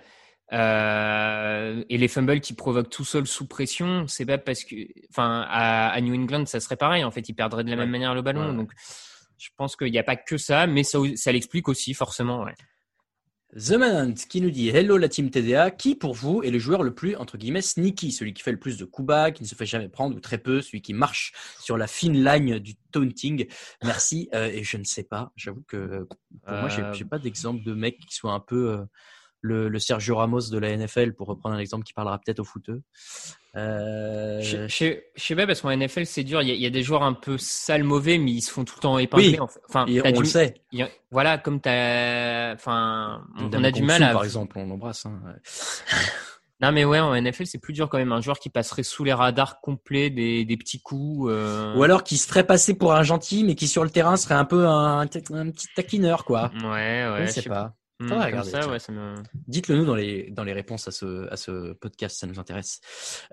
et 0.52 1.98
les 1.98 2.08
fumbles 2.08 2.40
qui 2.40 2.52
provoquent 2.52 2.90
tout 2.90 3.04
seul 3.04 3.26
sous 3.26 3.46
pression, 3.46 4.04
c'est 4.06 4.26
pas 4.26 4.38
parce 4.38 4.64
que, 4.64 4.76
enfin, 5.10 5.46
à, 5.48 6.00
New 6.00 6.14
England, 6.14 6.46
ça 6.46 6.60
serait 6.60 6.76
pareil. 6.76 7.02
En 7.02 7.10
fait, 7.10 7.28
il 7.28 7.34
perdrait 7.34 7.64
de 7.64 7.70
la 7.70 7.76
même 7.76 7.90
manière 7.90 8.14
le 8.14 8.22
ballon. 8.22 8.52
Donc, 8.52 8.70
je 9.40 9.48
pense 9.56 9.74
qu'il 9.74 9.90
n'y 9.90 9.98
a 9.98 10.02
pas 10.02 10.16
que 10.16 10.36
ça, 10.36 10.66
mais 10.66 10.84
ça, 10.84 10.98
ça 11.16 11.32
l'explique 11.32 11.68
aussi 11.68 11.94
forcément. 11.94 12.44
Ouais. 12.44 12.54
The 13.56 13.72
Manant 13.72 14.14
qui 14.28 14.40
nous 14.40 14.50
dit 14.50 14.68
Hello 14.68 14.96
la 14.96 15.08
team 15.08 15.30
TDA, 15.30 15.72
qui 15.72 15.96
pour 15.96 16.14
vous 16.14 16.42
est 16.42 16.50
le 16.50 16.58
joueur 16.60 16.84
le 16.84 16.94
plus 16.94 17.16
entre 17.16 17.36
guillemets 17.36 17.62
sneaky, 17.62 18.12
celui 18.12 18.32
qui 18.32 18.42
fait 18.42 18.52
le 18.52 18.60
plus 18.60 18.76
de 18.76 18.84
coups 18.84 19.06
bas, 19.06 19.32
qui 19.32 19.42
ne 19.42 19.48
se 19.48 19.54
fait 19.54 19.66
jamais 19.66 19.88
prendre 19.88 20.14
ou 20.14 20.20
très 20.20 20.38
peu, 20.38 20.60
celui 20.60 20.82
qui 20.82 20.92
marche 20.92 21.32
sur 21.58 21.76
la 21.76 21.88
fine 21.88 22.22
ligne 22.22 22.60
du 22.60 22.76
taunting. 22.92 23.48
Merci 23.82 24.28
euh, 24.34 24.46
et 24.46 24.62
je 24.62 24.76
ne 24.76 24.84
sais 24.84 25.02
pas, 25.02 25.32
j'avoue 25.34 25.64
que 25.66 26.06
pour 26.44 26.54
moi 26.54 26.68
j'ai 26.68 26.82
euh, 26.82 27.08
pas 27.08 27.18
d'exemple 27.18 27.64
de 27.64 27.74
mec 27.74 27.98
qui 27.98 28.14
soit 28.14 28.32
un 28.32 28.40
peu 28.40 28.70
euh, 28.70 28.84
le, 29.40 29.68
le, 29.68 29.78
Sergio 29.80 30.16
Ramos 30.16 30.50
de 30.50 30.58
la 30.58 30.76
NFL, 30.76 31.14
pour 31.14 31.26
reprendre 31.26 31.56
un 31.56 31.58
exemple 31.58 31.84
qui 31.84 31.94
parlera 31.94 32.20
peut-être 32.20 32.40
au 32.40 32.44
footeux. 32.44 32.82
Euh... 33.56 34.40
Je, 34.42 34.68
je, 34.68 35.00
sais 35.16 35.34
pas 35.34 35.46
parce 35.46 35.60
qu'en 35.60 35.76
NFL 35.76 36.06
c'est 36.06 36.22
dur. 36.22 36.40
Il 36.42 36.48
y, 36.48 36.52
a, 36.52 36.54
il 36.54 36.60
y, 36.60 36.66
a, 36.66 36.70
des 36.70 36.82
joueurs 36.82 37.02
un 37.02 37.14
peu 37.14 37.36
sales, 37.36 37.82
mauvais, 37.82 38.18
mais 38.18 38.30
ils 38.30 38.42
se 38.42 38.50
font 38.50 38.64
tout 38.64 38.74
le 38.76 38.82
temps 38.82 38.98
épingler. 38.98 39.38
Oui, 39.40 39.48
enfin, 39.68 39.86
on 39.88 40.20
le 40.20 40.24
sait. 40.24 40.54
voilà, 41.10 41.38
comme 41.38 41.60
t'as, 41.60 42.54
enfin, 42.54 43.24
on, 43.38 43.64
a 43.64 43.70
du 43.70 43.82
mal 43.82 44.02
à. 44.02 44.12
Par 44.12 44.24
exemple, 44.24 44.56
on 44.58 44.66
l'embrasse. 44.66 45.06
Hein, 45.06 45.20
non 46.60 46.70
mais 46.70 46.84
ouais, 46.84 47.00
en 47.00 47.20
NFL 47.20 47.46
c'est 47.46 47.58
plus 47.58 47.72
dur 47.72 47.88
quand 47.88 47.98
même. 47.98 48.12
Un 48.12 48.20
joueur 48.20 48.38
qui 48.38 48.50
passerait 48.50 48.84
sous 48.84 49.02
les 49.02 49.12
radars 49.12 49.60
complets 49.60 50.10
des, 50.10 50.44
des 50.44 50.56
petits 50.56 50.80
coups. 50.80 51.28
Euh... 51.30 51.74
Ou 51.74 51.82
alors 51.82 52.04
qui 52.04 52.18
se 52.18 52.28
ferait 52.28 52.46
passer 52.46 52.74
pour 52.74 52.94
un 52.94 53.02
gentil, 53.02 53.42
mais 53.42 53.56
qui 53.56 53.66
sur 53.66 53.82
le 53.82 53.90
terrain 53.90 54.16
serait 54.16 54.36
un 54.36 54.44
peu 54.44 54.68
un, 54.68 55.00
un 55.00 55.06
petit 55.06 55.66
taquineur 55.74 56.24
quoi. 56.24 56.52
Ouais, 56.62 57.08
ouais. 57.10 57.26
Je 57.26 57.32
sais 57.32 57.42
pas. 57.42 57.74
Mmh, 58.00 58.08
ça, 58.44 58.66
ouais, 58.66 58.78
Dites-le 59.46 59.76
nous 59.76 59.84
dans 59.84 59.94
les 59.94 60.30
dans 60.30 60.42
les 60.42 60.54
réponses 60.54 60.88
à 60.88 60.90
ce 60.90 61.30
à 61.30 61.36
ce 61.36 61.74
podcast, 61.74 62.18
ça 62.18 62.26
nous 62.26 62.38
intéresse. 62.40 62.80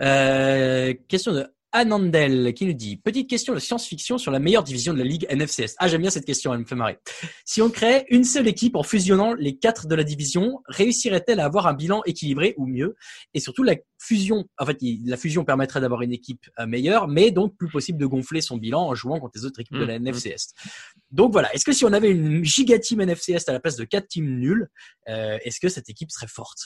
Euh, 0.01 0.93
question 1.07 1.32
de 1.32 1.47
Anandel 1.72 2.53
qui 2.53 2.65
nous 2.65 2.74
dit 2.74 2.97
petite 2.97 3.30
question 3.30 3.53
de 3.53 3.59
science-fiction 3.59 4.18
sur 4.18 4.32
la 4.32 4.39
meilleure 4.39 4.63
division 4.63 4.93
de 4.93 4.99
la 4.99 5.03
ligue 5.03 5.28
NFCS. 5.30 5.76
Ah 5.78 5.88
j'aime 5.88 6.01
bien 6.01 6.09
cette 6.09 6.26
question, 6.26 6.53
elle 6.53 6.61
me 6.61 6.65
fait 6.65 6.76
marrer. 6.76 6.97
Si 7.45 7.61
on 7.61 7.70
crée 7.70 8.05
une 8.09 8.24
seule 8.24 8.47
équipe 8.47 8.76
en 8.76 8.84
fusionnant 8.84 9.34
les 9.34 9.57
quatre 9.57 9.88
de 9.88 9.95
la 9.95 10.03
division, 10.03 10.61
réussirait-elle 10.68 11.39
à 11.39 11.45
avoir 11.45 11.68
un 11.68 11.74
bilan 11.74 12.01
équilibré 12.05 12.53
ou 12.57 12.68
mieux? 12.68 12.95
Et 13.34 13.39
surtout 13.39 13.63
la 13.63 13.76
fusion, 13.99 14.45
en 14.57 14.65
fait 14.65 14.78
la 15.05 15.18
fusion 15.18 15.43
permettrait 15.43 15.82
d'avoir 15.82 16.01
une 16.01 16.13
équipe 16.13 16.45
euh, 16.59 16.65
meilleure, 16.65 17.07
mais 17.07 17.32
donc 17.32 17.55
plus 17.57 17.70
possible 17.70 17.99
de 17.99 18.05
gonfler 18.05 18.41
son 18.41 18.57
bilan 18.57 18.88
en 18.88 18.95
jouant 18.95 19.20
contre 19.20 19.34
les 19.36 19.45
autres 19.45 19.59
équipes 19.59 19.78
de 19.78 19.86
la 19.86 19.99
mmh, 19.99 20.03
mmh. 20.03 20.07
NFCS. 20.09 20.53
Donc 21.11 21.32
voilà, 21.32 21.53
est-ce 21.53 21.65
que 21.65 21.74
si 21.74 21.86
on 21.86 21.93
avait 21.93 22.09
une 22.09 22.43
giga 22.43 22.80
team 22.80 23.01
NFCS 23.03 23.47
à 23.47 23.53
la 23.53 23.59
place 23.59 23.76
de 23.76 23.84
quatre 23.84 24.07
teams 24.07 24.39
nuls, 24.39 24.70
euh, 25.09 25.38
est-ce 25.43 25.59
que 25.59 25.70
cette 25.70 25.89
équipe 25.89 26.11
serait 26.11 26.28
forte? 26.28 26.59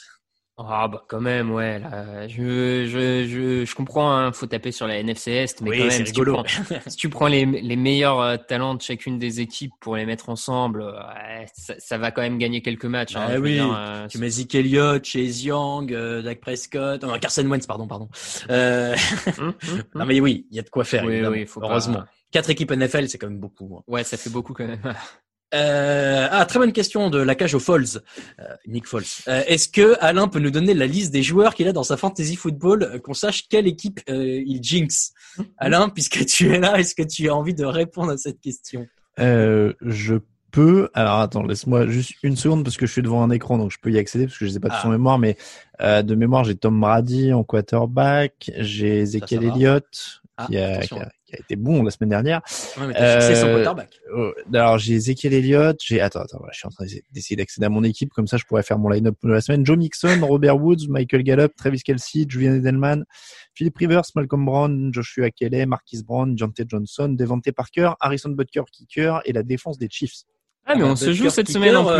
Ah 0.58 0.88
bah 0.88 1.04
quand 1.08 1.22
même 1.22 1.52
ouais 1.52 1.80
là, 1.80 2.28
je, 2.28 2.86
je, 2.86 3.26
je, 3.26 3.66
je 3.66 3.76
comprends 3.76 4.12
hein, 4.12 4.32
faut 4.32 4.46
taper 4.46 4.72
sur 4.72 4.86
la 4.86 4.98
NFC 5.00 5.32
Est 5.32 5.62
mais 5.62 5.78
quand 5.78 5.86
même 5.86 6.06
si 6.06 6.12
tu, 6.12 6.24
prends, 6.24 6.44
si 6.88 6.98
tu 6.98 7.10
prends, 7.10 7.28
les, 7.28 7.46
les 7.46 7.76
meilleurs 7.76 8.20
euh, 8.20 8.38
talents 8.38 8.76
de 8.76 8.82
chacune 8.82 9.18
des 9.18 9.40
équipes 9.40 9.72
pour 9.80 9.96
les 9.96 10.06
mettre 10.06 10.30
ensemble 10.30 10.94
ça, 11.54 11.76
ça, 11.80 11.98
va 11.98 12.12
quand 12.12 12.22
même 12.22 12.38
gagner 12.38 12.62
quelques 12.62 12.86
matchs 12.86 13.16
hein, 13.16 13.28
bah 13.30 13.40
oui 13.40 13.60
euh, 13.60 14.08
tu 14.08 14.18
mets 14.18 14.30
Zeke 14.30 14.56
Elliott 14.56 15.04
Chase 15.04 15.44
Young 15.44 15.94
euh, 15.94 16.22
Dak 16.22 16.42
Prescott 16.42 17.02
non, 17.04 17.18
Carson 17.18 17.48
Wentz 17.48 17.66
pardon 17.66 17.88
pardon. 17.88 18.10
Hum, 18.50 18.96
hum, 19.38 19.54
hum. 19.72 19.84
non 19.96 20.06
mais 20.06 20.20
oui 20.20 20.48
il 20.52 20.58
y 20.58 20.60
a 20.60 20.64
de 20.64 20.70
quoi 20.70 20.84
faire 20.84 21.06
oui, 21.06 21.26
oui, 21.26 21.46
faut 21.46 21.64
heureusement 21.64 22.04
quatre 22.32 22.50
équipes 22.50 22.72
NFL 22.72 23.08
c'est 23.08 23.18
quand 23.18 23.28
même 23.28 23.40
beaucoup 23.40 23.78
hein. 23.78 23.84
ouais 23.88 24.04
ça 24.04 24.18
fait 24.18 24.30
beaucoup 24.30 24.54
quand 24.54 24.68
même 24.68 24.82
Euh, 25.54 26.28
ah, 26.32 26.46
très 26.46 26.60
bonne 26.60 26.72
question 26.72 27.10
de 27.10 27.20
la 27.20 27.36
cage 27.36 27.54
aux 27.56 27.60
Falls, 27.60 28.02
euh, 28.40 28.44
Nick 28.68 28.88
Falls. 28.88 29.04
Euh, 29.28 29.44
Est-ce 29.48 29.68
que 29.68 29.98
Alain 30.00 30.28
peut 30.28 30.40
nous 30.40 30.52
donner 30.52 30.74
la 30.74 30.88
liste 30.88 31.12
des 31.12 31.24
joueurs 31.24 31.56
qu'il 31.56 31.68
a 31.68 31.74
dans 31.74 31.84
sa 31.84 31.98
fantasy 31.98 32.36
football, 32.36 32.84
euh, 32.84 33.00
qu'on 33.00 33.14
sache 33.14 33.48
quelle 33.50 33.68
équipe 33.68 34.00
il 34.08 34.60
jinx? 34.62 35.14
Alain, 35.58 35.90
puisque 35.90 36.26
tu 36.26 36.54
es 36.54 36.60
là, 36.60 36.80
est-ce 36.80 36.96
que 36.96 37.04
tu 37.04 37.30
as 37.30 37.36
envie 37.36 37.54
de 37.54 37.66
répondre 37.66 38.12
à 38.12 38.18
cette 38.18 38.40
question? 38.40 38.88
Je 39.18 40.16
peux. 40.52 40.90
Alors 40.94 41.20
attends, 41.20 41.44
laisse-moi 41.44 41.88
juste 41.88 42.14
une 42.24 42.36
seconde 42.36 42.64
parce 42.64 42.78
que 42.78 42.86
je 42.86 42.92
suis 42.92 43.02
devant 43.02 43.24
un 43.24 43.30
écran, 43.30 43.58
donc 43.58 43.72
je 43.72 43.78
peux 43.82 43.92
y 43.92 43.98
accéder 43.98 44.26
parce 44.28 44.38
que 44.38 44.46
je 44.46 44.52
sais 44.52 44.60
pas 44.60 44.70
de 44.70 44.76
son 44.76 44.90
ah. 44.90 44.92
mémoire, 44.92 45.20
mais 45.20 45.38
de 45.80 46.16
mémoire, 46.16 46.44
j'ai 46.46 46.56
Tom 46.56 46.80
Brady 46.80 47.34
en 47.34 47.44
quarterback, 47.44 48.52
j'ai 48.58 49.00
Ezekiel 49.00 49.44
Elliott 49.44 50.22
ah, 50.38 50.48
qui, 50.48 50.58
a, 50.58 50.80
qui, 50.80 50.96
a, 50.96 51.10
qui 51.32 51.38
a 51.38 51.40
été 51.40 51.56
bon 51.56 51.84
la 51.84 51.92
semaine 51.92 52.10
dernière. 52.10 52.42
Ouais, 52.78 52.88
mais 52.88 52.94
euh, 53.00 53.64
oh, 54.16 54.32
alors 54.54 54.78
j'ai 54.78 54.96
Ezekiel 54.96 55.34
Elliott, 55.34 55.78
j'ai 55.84 56.02
attends 56.02 56.22
attends, 56.22 56.42
je 56.52 56.58
suis 56.58 56.68
en 56.68 56.72
train 56.72 56.86
d'essayer 57.12 57.36
d'accéder 57.36 57.66
à 57.66 57.70
mon 57.70 57.84
équipe 57.84 58.12
comme 58.12 58.28
ça 58.28 58.38
je 58.38 58.44
pourrais 58.46 58.64
faire 58.64 58.78
mon 58.78 58.90
line-up 58.90 59.16
de 59.24 59.30
la 59.30 59.42
semaine. 59.42 59.66
Joe 59.66 59.78
Mixon, 59.78 60.20
Robert 60.22 60.62
Woods, 60.62 60.88
Michael 60.90 61.24
Gallup, 61.24 61.56
Travis 61.56 61.82
Kelsey, 61.82 62.26
Julian 62.28 62.56
Edelman, 62.56 63.04
Philip 63.54 63.78
Rivers, 63.78 64.04
Malcolm 64.16 64.46
Brown, 64.46 64.94
Joshua 64.94 65.32
Kelly, 65.32 65.66
Marquis 65.66 66.04
Brown, 66.04 66.38
Jonte 66.38 66.64
Johnson, 66.68 67.10
Devante 67.10 67.52
Parker, 67.52 67.92
Harrison 68.00 68.30
Butker 68.30 68.64
kicker 68.72 69.22
et 69.26 69.34
la 69.34 69.44
défense 69.44 69.78
des 69.78 69.88
Chiefs. 69.90 70.26
Ah, 70.72 70.76
mais 70.78 70.84
on 70.84 70.96
se 70.96 71.14
joue 71.14 71.30
cette 71.30 71.50
semaine 71.50 71.76
en 71.76 71.86
plus. 71.86 71.94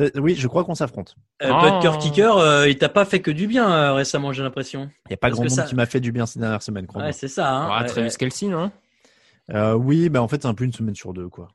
Euh, 0.00 0.10
oui, 0.16 0.36
je 0.36 0.46
crois 0.46 0.64
qu'on 0.64 0.74
s'affronte. 0.74 1.16
Euh, 1.42 1.48
Butker 1.48 1.92
oh. 1.94 1.98
Kicker, 1.98 2.36
euh, 2.36 2.68
il 2.68 2.78
t'a 2.78 2.88
pas 2.88 3.04
fait 3.04 3.20
que 3.20 3.30
du 3.30 3.46
bien 3.46 3.70
euh, 3.70 3.92
récemment, 3.94 4.32
j'ai 4.32 4.42
l'impression. 4.42 4.90
Il 5.06 5.10
y 5.10 5.14
a 5.14 5.16
pas 5.16 5.30
grand 5.30 5.42
monde 5.42 5.64
qui 5.66 5.74
m'a 5.74 5.86
fait 5.86 6.00
du 6.00 6.12
bien 6.12 6.24
ces 6.26 6.38
dernières 6.38 6.62
semaines, 6.62 6.86
crois 6.86 7.02
Ouais, 7.02 7.12
c'est 7.12 7.28
ça. 7.28 7.50
Hein. 7.50 7.80
Ouais, 7.80 7.86
Travis 7.86 8.14
Kelsey, 8.16 8.46
non 8.46 8.70
euh, 9.52 9.74
Oui, 9.74 10.08
bah 10.08 10.22
en 10.22 10.28
fait, 10.28 10.42
c'est 10.42 10.48
un 10.48 10.54
peu 10.54 10.64
une 10.64 10.72
semaine 10.72 10.94
sur 10.94 11.12
deux, 11.12 11.28
quoi. 11.28 11.48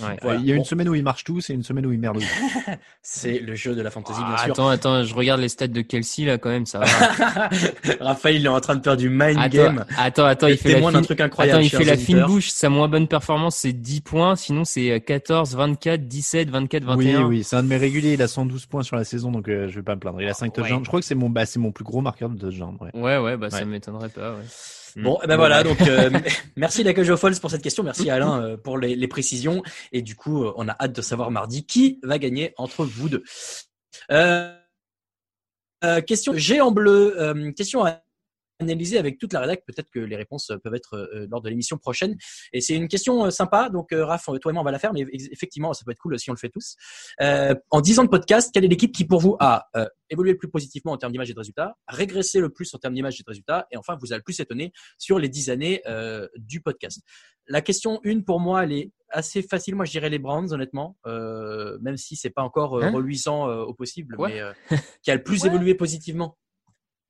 Ouais. 0.00 0.36
il 0.38 0.46
y 0.46 0.52
a 0.52 0.54
une 0.54 0.64
semaine 0.64 0.88
où 0.88 0.94
ils 0.94 1.02
marchent 1.02 1.24
tous 1.24 1.50
et 1.50 1.54
une 1.54 1.62
semaine 1.62 1.86
où 1.86 1.92
ils 1.92 1.98
merdent. 1.98 2.22
c'est 3.02 3.38
le 3.38 3.54
jeu 3.54 3.74
de 3.74 3.82
la 3.82 3.90
fantasy, 3.90 4.20
bien 4.20 4.34
ah, 4.36 4.44
sûr. 4.44 4.52
Attends, 4.52 4.68
attends, 4.68 5.04
je 5.04 5.14
regarde 5.14 5.40
les 5.40 5.48
stats 5.48 5.68
de 5.68 5.80
Kelsey 5.82 6.24
là 6.24 6.38
quand 6.38 6.50
même, 6.50 6.66
ça 6.66 6.78
va. 6.78 6.86
Raphaël, 8.00 8.36
il 8.36 8.46
est 8.46 8.48
en 8.48 8.60
train 8.60 8.76
de 8.76 8.82
faire 8.82 8.96
du 8.96 9.08
mind 9.08 9.38
game. 9.50 9.84
Attends, 9.98 10.24
attends, 10.24 10.46
il 10.48 10.56
fait 10.56 10.80
la 10.80 10.90
fine... 10.90 11.02
truc 11.02 11.20
incroyable. 11.20 11.58
Attends, 11.58 11.66
il 11.66 11.70
fait 11.70 11.84
la 11.84 11.96
fine 11.96 12.24
bouche. 12.24 12.50
Sa 12.50 12.68
moins 12.68 12.88
bonne 12.88 13.08
performance, 13.08 13.56
c'est 13.56 13.72
10 13.72 14.00
points. 14.00 14.36
Sinon, 14.36 14.64
c'est 14.64 15.00
14, 15.00 15.54
24, 15.56 16.06
17, 16.06 16.50
24, 16.50 16.84
21. 16.84 16.96
Oui, 16.96 17.24
oui, 17.24 17.44
c'est 17.44 17.56
un 17.56 17.62
de 17.62 17.68
mes 17.68 17.76
réguliers. 17.76 18.14
Il 18.14 18.22
a 18.22 18.28
112 18.28 18.66
points 18.66 18.82
sur 18.82 18.96
la 18.96 19.04
saison, 19.04 19.30
donc 19.30 19.48
euh, 19.48 19.68
je 19.68 19.76
vais 19.76 19.82
pas 19.82 19.94
me 19.94 20.00
plaindre. 20.00 20.20
Il 20.20 20.28
a 20.28 20.34
5 20.34 20.52
touchdowns. 20.52 20.84
Je 20.84 20.88
crois 20.88 21.00
que 21.00 21.06
c'est 21.06 21.14
mon, 21.14 21.30
bah, 21.30 21.46
c'est 21.46 21.58
mon 21.58 21.72
plus 21.72 21.84
gros 21.84 22.00
marqueur 22.00 22.30
de 22.30 22.38
touchdowns. 22.38 22.78
Ouais, 22.80 23.00
ouais, 23.00 23.18
ouais 23.18 23.36
bah 23.36 23.50
ça 23.50 23.64
m'étonnerait 23.64 24.08
pas. 24.08 24.32
Ouais. 24.32 24.42
Bon, 24.96 25.18
et 25.22 25.26
ben 25.26 25.36
voilà. 25.36 25.62
Donc, 25.62 25.80
euh, 25.82 26.10
merci 26.56 26.82
la 26.82 26.94
Cage 26.94 27.14
Falls 27.16 27.40
pour 27.40 27.50
cette 27.50 27.62
question. 27.62 27.82
Merci 27.82 28.10
Alain 28.10 28.42
euh, 28.42 28.56
pour 28.56 28.78
les, 28.78 28.94
les, 28.94 29.08
précisions. 29.08 29.62
Et 29.92 30.02
du 30.02 30.14
coup, 30.14 30.44
euh, 30.44 30.52
on 30.56 30.68
a 30.68 30.76
hâte 30.78 30.92
de 30.92 31.02
savoir 31.02 31.30
mardi 31.30 31.64
qui 31.64 31.98
va 32.02 32.18
gagner 32.18 32.52
entre 32.56 32.84
vous 32.84 33.08
deux. 33.08 33.24
Euh, 34.10 34.52
question 36.06 36.36
Géant 36.36 36.70
bleu. 36.70 37.52
question 37.56 37.84
à 37.84 38.01
analyser 38.62 38.98
avec 38.98 39.18
toute 39.18 39.32
la 39.32 39.40
rédac. 39.40 39.64
Peut-être 39.66 39.90
que 39.90 40.00
les 40.00 40.16
réponses 40.16 40.52
peuvent 40.62 40.74
être 40.74 40.94
euh, 40.96 41.26
lors 41.30 41.40
de 41.42 41.48
l'émission 41.48 41.76
prochaine. 41.78 42.16
Et 42.52 42.60
c'est 42.60 42.74
une 42.74 42.88
question 42.88 43.26
euh, 43.26 43.30
sympa. 43.30 43.68
Donc, 43.70 43.92
euh, 43.92 44.04
Raph, 44.04 44.24
toi 44.24 44.38
et 44.50 44.52
moi, 44.52 44.62
on 44.62 44.64
va 44.64 44.70
la 44.70 44.78
faire. 44.78 44.92
Mais 44.92 45.04
effectivement, 45.12 45.72
ça 45.72 45.84
peut 45.84 45.92
être 45.92 45.98
cool 45.98 46.18
si 46.18 46.30
on 46.30 46.32
le 46.32 46.38
fait 46.38 46.48
tous. 46.48 46.76
Euh, 47.20 47.54
en 47.70 47.80
10 47.80 47.98
ans 48.00 48.04
de 48.04 48.08
podcast, 48.08 48.50
quelle 48.52 48.64
est 48.64 48.68
l'équipe 48.68 48.92
qui, 48.92 49.04
pour 49.04 49.20
vous, 49.20 49.36
a 49.40 49.66
euh, 49.76 49.86
évolué 50.10 50.32
le 50.32 50.38
plus 50.38 50.48
positivement 50.50 50.92
en 50.92 50.96
termes 50.98 51.12
d'image 51.12 51.30
et 51.30 51.34
de 51.34 51.38
résultats, 51.38 51.76
régressé 51.88 52.40
le 52.40 52.50
plus 52.50 52.72
en 52.74 52.78
termes 52.78 52.94
d'image 52.94 53.18
et 53.20 53.22
de 53.22 53.28
résultats, 53.30 53.66
et 53.70 53.76
enfin, 53.76 53.96
vous 54.00 54.12
a 54.12 54.16
le 54.16 54.22
plus 54.22 54.38
étonné 54.40 54.72
sur 54.98 55.18
les 55.18 55.28
10 55.28 55.50
années 55.50 55.82
euh, 55.86 56.28
du 56.36 56.60
podcast? 56.60 57.00
La 57.48 57.60
question 57.60 57.98
une, 58.04 58.24
pour 58.24 58.38
moi, 58.38 58.64
elle 58.64 58.72
est 58.72 58.92
assez 59.08 59.42
facile. 59.42 59.74
Moi, 59.74 59.84
je 59.84 59.90
dirais 59.90 60.08
les 60.08 60.18
Browns, 60.18 60.52
honnêtement, 60.52 60.96
euh, 61.06 61.76
même 61.82 61.96
si 61.96 62.14
c'est 62.16 62.30
pas 62.30 62.42
encore 62.42 62.78
euh, 62.78 62.82
Hein? 62.84 62.90
reluisant 62.92 63.48
euh, 63.48 63.62
au 63.64 63.74
possible, 63.74 64.16
Quoi 64.16 64.28
mais 64.28 64.40
euh, 64.40 64.52
qui 65.02 65.10
a 65.10 65.14
le 65.16 65.22
plus 65.22 65.42
Ouais. 65.42 65.48
évolué 65.48 65.74
positivement. 65.74 66.38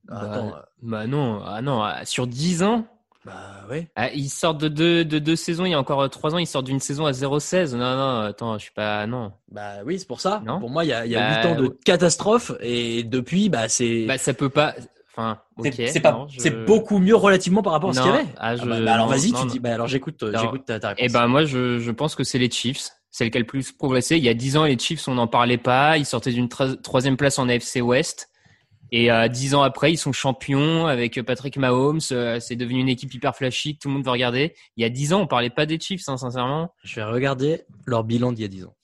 Ah, 0.08 0.20
Bah, 0.24 0.30
attends, 0.32 0.48
euh, 0.48 0.60
Bah 0.82 1.06
non, 1.06 1.40
ah 1.46 1.62
non, 1.62 1.82
ah, 1.82 2.04
sur 2.04 2.26
10 2.26 2.62
ans, 2.62 2.86
bah 3.24 3.32
ouais. 3.70 3.88
ah, 3.94 4.10
ils 4.12 4.28
sortent 4.28 4.58
de 4.60 4.68
deux, 4.68 5.04
de 5.04 5.18
deux 5.20 5.36
saisons, 5.36 5.64
il 5.64 5.70
y 5.70 5.74
a 5.74 5.78
encore 5.78 6.08
3 6.10 6.34
ans, 6.34 6.38
ils 6.38 6.46
sortent 6.46 6.66
d'une 6.66 6.80
saison 6.80 7.06
à 7.06 7.12
0-16. 7.12 7.74
Non, 7.76 7.96
non, 7.96 8.20
attends, 8.20 8.54
je 8.58 8.64
suis 8.64 8.72
pas. 8.72 9.06
Non. 9.06 9.32
Bah 9.50 9.74
oui, 9.86 9.98
c'est 9.98 10.08
pour 10.08 10.20
ça. 10.20 10.42
Non? 10.44 10.58
Pour 10.58 10.70
moi, 10.70 10.84
il 10.84 10.88
y 10.88 10.92
a, 10.92 11.06
il 11.06 11.12
y 11.12 11.16
a 11.16 11.20
Bah, 11.42 11.42
8 11.42 11.46
ans 11.56 11.60
de 11.62 11.68
catastrophe 11.84 12.52
et 12.60 13.04
depuis, 13.04 13.48
bah 13.48 13.68
c'est 13.68 14.06
Bah, 14.06 14.18
ça 14.18 14.34
peut 14.34 14.48
pas. 14.48 14.74
Enfin, 15.14 15.38
ok. 15.58 15.70
c'est 15.76 16.02
je- 16.02 16.64
beaucoup 16.64 16.98
mieux 16.98 17.14
relativement 17.14 17.62
par 17.62 17.74
rapport 17.74 17.90
à 17.90 17.92
ce 17.92 18.00
qu'il 18.00 18.10
y 18.10 18.14
avait. 18.14 18.24
ah, 18.38 18.54
Ah 18.58 18.64
bah, 18.64 18.80
bah 18.80 18.94
alors 18.94 19.08
vas-y, 19.08 19.32
tu 19.32 19.46
dis. 19.46 19.60
Bah 19.60 19.74
alors 19.74 19.86
j'écoute, 19.86 20.22
euh, 20.22 20.32
j'écoute 20.40 20.64
ta, 20.64 20.80
ta 20.80 20.88
réponse. 20.88 21.04
Eh 21.06 21.12
ben 21.12 21.26
moi 21.28 21.44
je, 21.44 21.78
je 21.78 21.90
pense 21.90 22.14
que 22.14 22.24
c'est 22.24 22.38
les 22.38 22.50
Chiefs. 22.50 22.88
C'est 23.10 23.24
le 23.24 23.30
qui 23.30 23.36
a 23.36 23.40
le 23.40 23.46
plus 23.46 23.72
progressé. 23.72 24.16
Il 24.16 24.24
y 24.24 24.30
a 24.30 24.34
10 24.34 24.56
ans 24.56 24.64
les 24.64 24.78
Chiefs 24.78 25.06
on 25.06 25.14
n'en 25.14 25.26
parlait 25.26 25.58
pas. 25.58 25.98
Ils 25.98 26.06
sortaient 26.06 26.32
d'une 26.32 26.48
troisième 26.48 27.18
place 27.18 27.38
en 27.38 27.46
AFC 27.50 27.82
West. 27.82 28.30
Et 28.94 29.10
euh, 29.10 29.26
10 29.26 29.54
ans 29.54 29.62
après 29.62 29.90
ils 29.92 29.96
sont 29.96 30.12
champions 30.12 30.86
avec 30.86 31.20
Patrick 31.22 31.56
Mahomes. 31.56 32.00
Euh, 32.12 32.38
c'est 32.40 32.56
devenu 32.56 32.78
une 32.80 32.88
équipe 32.90 33.12
hyper 33.14 33.34
flashy 33.34 33.74
que 33.76 33.80
tout 33.82 33.88
le 33.88 33.94
monde 33.94 34.04
veut 34.04 34.10
regarder. 34.10 34.54
Il 34.76 34.82
y 34.82 34.84
a 34.84 34.90
10 34.90 35.14
ans 35.14 35.22
on 35.22 35.26
parlait 35.26 35.50
pas 35.50 35.64
des 35.66 35.80
Chiefs 35.80 36.08
hein, 36.08 36.16
sincèrement. 36.18 36.74
Je 36.84 36.96
vais 36.96 37.04
regarder 37.04 37.62
leur 37.86 38.04
bilan 38.04 38.32
d'il 38.32 38.42
y 38.42 38.44
a 38.44 38.48
10 38.48 38.64
ans. 38.66 38.74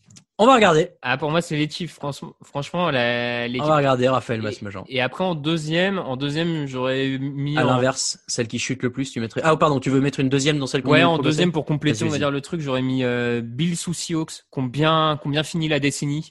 On 0.41 0.47
va 0.47 0.55
regarder. 0.55 0.91
Ah 1.03 1.19
pour 1.19 1.31
moi 1.33 1.41
c'est 1.43 1.57
les 1.57 1.69
Chiefs. 1.69 1.99
Franchement, 2.43 2.91
la, 2.91 3.49
On 3.61 3.67
va 3.67 3.77
regarder 3.77 4.09
Raphaël 4.09 4.41
Masmejean. 4.41 4.85
et 4.89 5.01
après 5.01 5.25
en 5.25 5.35
deuxième, 5.35 5.99
en 5.99 6.17
deuxième 6.17 6.67
j'aurais 6.67 7.19
mis 7.19 7.59
À 7.59 7.65
en- 7.65 7.67
l'inverse, 7.67 8.21
celle 8.29 8.47
qui 8.49 8.59
chute 8.61 8.83
le 8.85 8.91
plus, 8.93 9.11
tu 9.11 9.21
mettrais. 9.21 9.41
Ah 9.45 9.57
pardon, 9.57 9.81
tu 9.81 9.91
veux 9.91 10.01
mettre 10.01 10.21
une 10.21 10.29
deuxième 10.29 10.59
dans 10.59 10.67
celle 10.69 10.83
qu'on 10.83 10.93
Ouais, 10.93 11.03
en 11.03 11.19
deuxième 11.19 11.51
pour 11.53 11.65
compléter, 11.67 11.99
Vas-y, 11.99 12.05
on 12.05 12.07
va 12.07 12.11
vas-y. 12.13 12.21
dire 12.21 12.31
le 12.31 12.41
truc, 12.41 12.61
j'aurais 12.61 12.83
mis 12.83 13.03
euh, 13.05 13.43
Bills 13.45 13.77
ou 13.89 13.93
Seahawks, 13.93 14.45
qui 14.51 14.59
ont 14.59 14.63
bien, 14.63 15.19
qui 15.21 15.27
ont 15.27 15.31
bien 15.31 15.43
fini 15.43 15.67
la 15.69 15.81
décennie? 15.81 16.31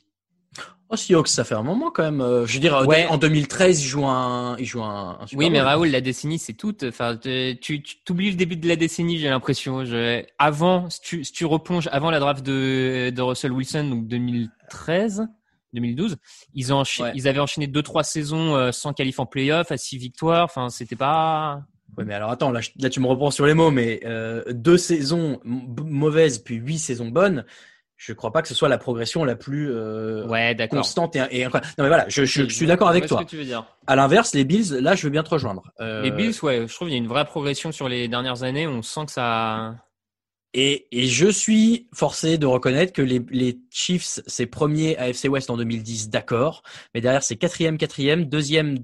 Oh 0.90 0.96
Seahawks, 0.96 1.28
ça 1.28 1.44
fait 1.44 1.56
un 1.56 1.64
moment 1.64 1.92
quand 1.92 2.04
même. 2.04 2.22
Euh, 2.22 2.46
Je 2.46 2.54
veux 2.54 2.60
dire, 2.62 2.86
Ouais. 2.88 3.06
en 3.08 3.18
2013, 3.18 3.82
ils 3.84 3.88
jouent 3.88 4.06
un, 4.06 4.56
ils 4.58 4.66
jouent 4.66 4.84
un, 4.84 5.18
un 5.20 5.28
Super 5.28 5.38
Oui, 5.40 5.50
mais 5.50 5.60
Bowl. 5.60 5.68
Raoul, 5.68 5.88
la 5.90 6.00
décennie, 6.00 6.40
c'est 6.40 6.54
toute. 6.54 6.84
Enfin, 6.84 7.18
tu, 7.18 7.58
tu 7.62 7.82
t'oublies 8.06 8.30
le 8.32 8.38
début 8.38 8.56
de 8.56 8.68
la 8.68 8.78
décennie, 8.78 9.18
j'ai 9.20 9.28
l'impression. 9.30 9.84
Je... 9.84 10.24
Avant, 10.40 10.90
si 10.90 11.02
tu, 11.02 11.24
si 11.26 11.34
tu 11.34 11.44
replonges 11.46 11.90
avant 11.92 12.10
la 12.10 12.20
draft 12.20 12.46
de, 12.46 13.10
de 13.10 13.22
Russell 13.22 13.52
Wilson, 13.52 13.84
donc 13.90 14.08
2013, 14.08 15.28
2012, 15.74 16.16
ils 16.54 16.74
ont 16.74 16.82
encha- 16.82 17.04
Ouais. 17.04 17.12
ils 17.16 17.28
avaient 17.28 17.40
enchaîné 17.42 17.68
deux 17.68 17.84
trois 17.84 18.04
saisons 18.04 18.56
euh, 18.56 18.72
sans 18.72 18.94
qualif 18.94 19.20
en 19.20 19.26
playoff, 19.26 19.72
à 19.72 19.78
six 19.78 19.98
victoires. 19.98 20.46
Enfin, 20.46 20.70
c'était 20.70 20.96
pas. 20.96 21.64
Ouais, 21.98 22.06
mais 22.06 22.14
alors 22.14 22.32
attends, 22.32 22.52
là, 22.52 22.62
là 22.80 22.90
tu 22.90 23.00
me 23.02 23.08
reprends 23.08 23.32
sur 23.32 23.46
les 23.46 23.54
mots, 23.54 23.72
mais 23.72 24.00
euh, 24.06 24.42
deux 24.52 24.78
saisons 24.78 25.42
mauvaises 25.44 26.38
puis 26.40 26.56
huit 26.56 26.78
saisons 26.80 27.10
bonnes, 27.10 27.44
je 27.98 28.14
crois 28.14 28.32
pas 28.32 28.44
que 28.44 28.48
ce 28.48 28.54
soit 28.54 28.70
la 28.70 28.78
progression 28.78 29.26
la 29.26 29.36
plus 29.36 29.72
euh, 29.72 30.26
Ouais, 30.28 30.56
constante 30.70 31.16
et, 31.16 31.22
et. 31.32 31.46
Non 31.46 31.52
mais 31.80 31.88
voilà, 31.88 32.06
je, 32.08 32.26
je, 32.26 32.44
je 32.48 32.54
suis 32.54 32.68
d'accord 32.68 32.90
avec 32.90 33.08
toi. 33.08 33.20
Ce 33.20 33.24
que 33.24 33.30
tu 33.30 33.38
veux 33.38 33.44
dire. 33.44 33.66
À 33.88 33.96
l'inverse, 33.96 34.34
les 34.36 34.46
Bills, 34.46 34.72
là, 34.82 34.96
je 34.96 35.04
veux 35.04 35.10
bien 35.10 35.24
te 35.24 35.30
rejoindre. 35.32 35.64
Euh, 35.82 36.04
Les 36.04 36.12
Bills, 36.12 36.36
ouais, 36.44 36.68
je 36.68 36.74
trouve 36.74 36.88
qu'il 36.88 36.96
y 36.96 37.00
a 37.00 37.02
une 37.02 37.08
vraie 37.08 37.26
progression 37.26 37.72
sur 37.72 37.90
les 37.90 38.08
dernières 38.08 38.44
années. 38.44 38.68
On 38.68 38.84
sent 38.84 39.08
que 39.08 39.12
ça. 39.14 39.76
Et, 40.54 40.88
et 40.92 41.08
je 41.08 41.28
suis 41.28 41.88
forcé 41.94 42.38
de 42.38 42.46
reconnaître 42.46 42.94
que 42.94 43.02
les, 43.02 43.22
les 43.30 43.60
Chiefs, 43.72 44.22
c'est 44.28 44.46
premier 44.46 44.96
AFC 44.98 45.26
West 45.26 45.50
en 45.50 45.58
2010, 45.58 46.10
d'accord, 46.10 46.64
mais 46.94 47.02
derrière 47.02 47.22
c'est 47.22 47.36
quatrième, 47.36 47.78
quatrième, 47.78 48.26
deuxième, 48.26 48.78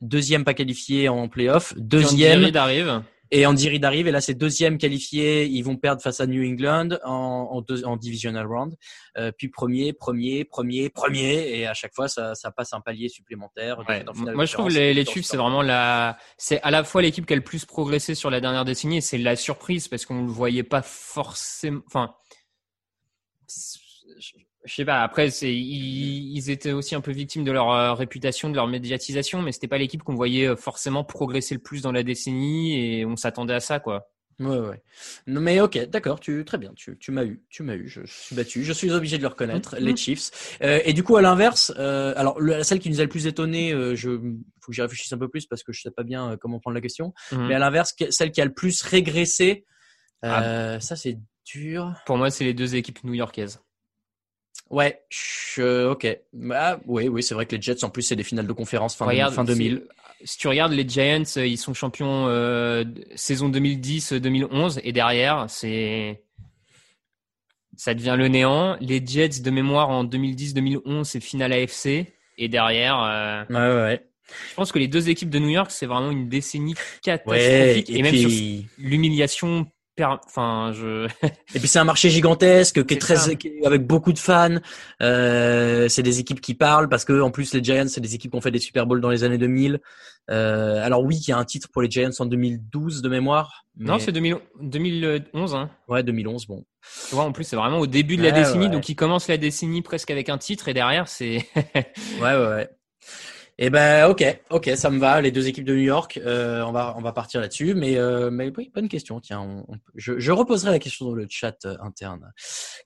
deuxième 0.00 0.44
pas 0.44 0.54
qualifié 0.54 1.08
en 1.08 1.28
playoff, 1.28 1.74
deuxième. 1.76 2.50
Arrive. 2.56 3.02
Et 3.34 3.46
Andy 3.46 3.70
Reid 3.70 3.82
arrive 3.84 4.06
et 4.06 4.10
là 4.10 4.20
c'est 4.20 4.34
deuxième 4.34 4.76
qualifié, 4.76 5.46
ils 5.46 5.62
vont 5.62 5.76
perdre 5.76 6.02
face 6.02 6.20
à 6.20 6.26
New 6.26 6.44
England 6.44 6.90
en, 7.02 7.48
en, 7.50 7.60
deux- 7.62 7.82
en 7.84 7.96
divisional 7.96 8.46
round, 8.46 8.76
Euh, 9.16 9.32
puis 9.36 9.48
premier, 9.48 9.92
premier, 9.94 10.44
premier, 10.44 10.90
premier 10.90 11.48
et 11.58 11.66
à 11.66 11.72
chaque 11.74 11.94
fois 11.94 12.08
ça, 12.08 12.34
ça 12.34 12.50
passe 12.50 12.72
un 12.74 12.80
palier 12.82 13.08
supplémentaire. 13.08 13.78
Ouais. 13.88 14.04
Moi, 14.34 14.44
je 14.44 14.52
trouve 14.52 14.68
les, 14.68 14.92
les 14.94 15.04
Chiefs, 15.06 15.24
c'est 15.26 15.38
vraiment 15.38 15.62
la, 15.62 16.18
c'est 16.36 16.60
à 16.62 16.70
la 16.70 16.84
fois 16.84 17.00
l'équipe 17.00 17.24
qui 17.26 17.32
a 17.32 17.36
le 17.36 17.42
plus 17.42 17.64
progressé 17.64 18.14
sur 18.14 18.28
la 18.30 18.40
dernière 18.40 18.64
décennie 18.66 18.98
et 18.98 19.00
c'est 19.00 19.18
la 19.18 19.34
surprise 19.34 19.88
parce 19.88 20.04
qu'on 20.06 20.22
le 20.22 20.30
voyait 20.30 20.62
pas 20.62 20.82
forcément, 20.82 21.80
enfin, 21.86 22.14
je 24.64 24.74
sais 24.74 24.84
pas. 24.84 25.02
Après, 25.02 25.30
c'est, 25.30 25.52
ils, 25.54 26.36
ils 26.36 26.50
étaient 26.50 26.72
aussi 26.72 26.94
un 26.94 27.00
peu 27.00 27.12
victimes 27.12 27.44
de 27.44 27.52
leur 27.52 27.70
euh, 27.72 27.94
réputation, 27.94 28.48
de 28.50 28.56
leur 28.56 28.66
médiatisation, 28.68 29.42
mais 29.42 29.52
c'était 29.52 29.68
pas 29.68 29.78
l'équipe 29.78 30.02
qu'on 30.02 30.14
voyait 30.14 30.46
euh, 30.48 30.56
forcément 30.56 31.04
progresser 31.04 31.54
le 31.54 31.60
plus 31.60 31.82
dans 31.82 31.92
la 31.92 32.02
décennie 32.02 32.78
et 32.78 33.04
on 33.04 33.16
s'attendait 33.16 33.54
à 33.54 33.60
ça, 33.60 33.80
quoi. 33.80 34.08
Ouais, 34.40 34.58
ouais. 34.58 34.82
Non, 35.26 35.40
mais 35.40 35.60
ok, 35.60 35.78
d'accord, 35.90 36.18
tu 36.18 36.44
très 36.44 36.58
bien, 36.58 36.72
tu, 36.74 36.98
tu 36.98 37.12
m'as 37.12 37.22
eu, 37.24 37.44
tu 37.48 37.62
m'as 37.62 37.74
eu, 37.76 37.86
je, 37.86 38.00
je 38.04 38.12
suis 38.12 38.34
battu, 38.34 38.64
je 38.64 38.72
suis 38.72 38.90
obligé 38.90 39.16
de 39.18 39.22
le 39.22 39.28
reconnaître, 39.28 39.76
Mhm. 39.78 39.84
les 39.84 39.94
Chiefs. 39.96 40.58
Euh, 40.62 40.80
et 40.84 40.94
du 40.94 41.04
coup, 41.04 41.16
à 41.16 41.22
l'inverse, 41.22 41.72
euh, 41.78 42.12
alors 42.16 42.40
le- 42.40 42.62
celle 42.64 42.80
qui 42.80 42.88
nous 42.90 42.98
a 43.00 43.04
le 43.04 43.08
plus 43.10 43.26
étonné, 43.26 43.72
euh, 43.72 43.94
je 43.94 44.10
faut 44.60 44.68
que 44.68 44.72
j'y 44.72 44.80
réfléchisse 44.82 45.12
un 45.12 45.18
peu 45.18 45.28
plus 45.28 45.46
parce 45.46 45.62
que 45.62 45.72
je 45.72 45.82
sais 45.82 45.90
pas 45.90 46.02
bien 46.02 46.36
comment 46.40 46.58
prendre 46.58 46.74
la 46.74 46.80
question. 46.80 47.12
Mhm. 47.30 47.46
Mais 47.48 47.54
à 47.54 47.58
l'inverse, 47.60 47.94
celle 48.10 48.32
qui 48.32 48.40
a 48.40 48.44
le 48.44 48.54
plus 48.54 48.82
régressé, 48.82 49.64
euh, 50.24 50.80
ça 50.80 50.96
c'est 50.96 51.18
dur. 51.44 51.94
Pour 52.06 52.16
moi, 52.16 52.30
c'est 52.30 52.44
les 52.44 52.54
deux 52.54 52.74
équipes 52.74 53.04
new-yorkaises. 53.04 53.60
Ouais, 54.72 55.02
je, 55.10 55.86
ok. 55.88 56.18
Ah, 56.50 56.80
oui, 56.86 57.06
oui, 57.06 57.22
c'est 57.22 57.34
vrai 57.34 57.44
que 57.46 57.54
les 57.54 57.60
Jets 57.62 57.84
en 57.84 57.90
plus 57.90 58.02
c'est 58.02 58.16
des 58.16 58.24
finales 58.24 58.46
de 58.46 58.52
conférence 58.54 58.96
fin, 58.96 59.04
Regarde, 59.06 59.34
fin 59.34 59.44
2000. 59.44 59.82
c'est- 59.86 60.26
Si 60.26 60.38
tu 60.38 60.48
regardes 60.48 60.72
les 60.72 60.88
Giants, 60.88 61.24
euh, 61.36 61.46
ils 61.46 61.58
sont 61.58 61.74
champions 61.74 62.26
euh, 62.28 62.84
saison 63.16 63.48
2010-2011 63.50 64.80
et 64.82 64.92
derrière, 64.92 65.46
c'est 65.48 66.22
ça 67.76 67.94
devient 67.94 68.14
le 68.16 68.28
néant. 68.28 68.76
Les 68.80 69.04
Jets 69.04 69.40
de 69.42 69.50
mémoire 69.50 69.88
en 69.90 70.04
2010-2011, 70.04 71.04
c'est 71.08 71.20
finale 71.20 71.52
AFC 71.52 72.06
et 72.38 72.48
derrière, 72.48 73.02
euh, 73.02 73.44
Ouais, 73.50 73.56
ouais, 73.56 73.82
ouais. 73.82 74.06
je 74.50 74.54
pense 74.54 74.72
que 74.72 74.78
les 74.78 74.88
deux 74.88 75.08
équipes 75.10 75.30
de 75.30 75.38
New 75.38 75.48
York, 75.50 75.70
c'est 75.70 75.86
vraiment 75.86 76.10
une 76.10 76.28
décennie 76.28 76.74
catastrophique 77.02 77.90
et, 77.90 77.98
et, 77.98 78.02
même 78.02 78.14
sur 78.16 78.30
l'humiliation. 78.78 79.66
Per- 79.96 80.16
Enfin, 80.26 80.72
je 80.74 81.06
et 81.54 81.58
puis 81.58 81.68
c'est 81.68 81.78
un 81.78 81.84
marché 81.84 82.10
gigantesque 82.10 82.84
qui 82.86 82.94
est 82.94 82.98
très 82.98 83.16
ça. 83.16 83.34
qui 83.34 83.48
est 83.48 83.66
avec 83.66 83.86
beaucoup 83.86 84.12
de 84.12 84.18
fans. 84.18 84.56
Euh, 85.02 85.88
c'est 85.88 86.02
des 86.02 86.18
équipes 86.20 86.40
qui 86.40 86.54
parlent 86.54 86.88
parce 86.88 87.04
que 87.04 87.20
en 87.20 87.30
plus 87.30 87.52
les 87.54 87.62
Giants 87.62 87.88
c'est 87.88 88.00
des 88.00 88.14
équipes 88.14 88.30
qui 88.32 88.36
ont 88.36 88.40
fait 88.40 88.50
des 88.50 88.58
Super 88.58 88.86
Bowls 88.86 89.00
dans 89.00 89.10
les 89.10 89.24
années 89.24 89.38
2000. 89.38 89.80
Euh, 90.30 90.84
alors 90.84 91.02
oui, 91.02 91.16
il 91.16 91.28
y 91.28 91.32
a 91.32 91.38
un 91.38 91.44
titre 91.44 91.68
pour 91.72 91.82
les 91.82 91.90
Giants 91.90 92.10
en 92.20 92.26
2012 92.26 93.02
de 93.02 93.08
mémoire. 93.08 93.64
non, 93.78 93.98
c'est 93.98 94.12
2000 94.12 94.38
2011. 94.60 95.54
Hein. 95.54 95.70
ouais 95.88 96.02
2011. 96.02 96.46
Bon, 96.46 96.64
Tu 97.08 97.14
vois, 97.14 97.24
en 97.24 97.32
plus, 97.32 97.42
c'est 97.44 97.56
vraiment 97.56 97.78
au 97.80 97.86
début 97.88 98.16
de 98.16 98.22
la 98.22 98.28
Ouais, 98.28 98.34
décennie, 98.34 98.66
ouais. 98.66 98.70
donc 98.70 98.88
ils 98.88 98.94
commencent 98.96 99.28
la 99.28 99.36
décennie 99.36 99.82
presque 99.82 100.10
avec 100.12 100.28
un 100.28 100.38
titre 100.38 100.68
et 100.68 100.74
derrière, 100.74 101.08
c'est 101.08 101.46
ouais 101.56 101.84
ouais 102.20 102.36
ouais. 102.48 102.68
Et 103.58 103.68
ben 103.68 104.08
ok, 104.08 104.24
ok, 104.50 104.70
ça 104.76 104.88
me 104.90 104.98
va. 104.98 105.20
Les 105.20 105.30
deux 105.30 105.46
équipes 105.46 105.64
de 105.66 105.74
New 105.74 105.82
York, 105.82 106.18
euh, 106.24 106.62
on 106.64 106.72
va 106.72 106.94
on 106.96 107.02
va 107.02 107.12
partir 107.12 107.40
là-dessus. 107.40 107.74
Mais 107.74 107.96
euh, 107.98 108.30
mais 108.30 108.50
oui, 108.56 108.70
bonne 108.74 108.88
question. 108.88 109.20
Tiens, 109.20 109.40
on- 109.40 109.66
je, 109.94 110.18
je 110.18 110.32
reposerai 110.32 110.70
la 110.70 110.78
question 110.78 111.04
dans 111.06 111.14
le 111.14 111.26
chat 111.28 111.56
euh, 111.66 111.76
interne. 111.82 112.32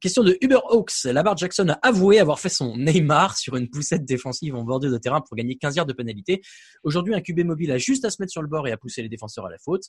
Question 0.01 0.25
de 0.25 0.37
Uber 0.41 0.59
Hawks. 0.69 1.05
Lamar 1.05 1.37
Jackson 1.37 1.69
a 1.69 1.79
avoué 1.87 2.19
avoir 2.19 2.41
fait 2.41 2.49
son 2.49 2.77
Neymar 2.77 3.37
sur 3.39 3.55
une 3.57 3.71
poussette 3.71 4.05
défensive 4.05 4.57
en 4.57 4.65
bordure 4.65 4.91
de 4.91 4.99
terrain 4.99 5.21
pour 5.21 5.37
gagner 5.37 5.57
15 5.57 5.77
yards 5.77 5.87
de 5.87 5.93
pénalité. 5.93 6.43
Aujourd'hui, 6.83 7.15
un 7.15 7.21
QB 7.21 7.45
mobile 7.45 7.71
a 7.71 7.79
juste 7.79 8.05
à 8.05 8.11
se 8.11 8.21
mettre 8.21 8.33
sur 8.33 8.43
le 8.43 8.49
bord 8.49 8.67
et 8.67 8.73
à 8.73 8.77
pousser 8.77 9.03
les 9.03 9.09
défenseurs 9.09 9.47
à 9.47 9.51
la 9.51 9.59
faute. 9.59 9.85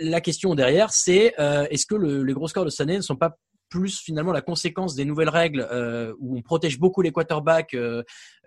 La 0.00 0.20
question 0.20 0.54
derrière, 0.56 0.92
c'est 0.92 1.34
euh, 1.40 1.66
est-ce 1.70 1.86
que 1.86 1.94
le- 1.94 2.24
les 2.24 2.32
gros 2.32 2.48
scores 2.48 2.64
de 2.64 2.70
année 2.80 2.96
ne 2.96 3.02
sont 3.02 3.16
pas 3.16 3.36
plus 3.68 4.00
finalement 4.00 4.32
la 4.32 4.40
conséquence 4.40 4.94
des 4.94 5.04
nouvelles 5.04 5.28
règles 5.28 5.66
euh, 5.70 6.14
où 6.18 6.36
on 6.36 6.42
protège 6.42 6.78
beaucoup 6.78 7.02
les 7.02 7.12
quarterbacks, 7.12 7.74
euh, 7.74 8.02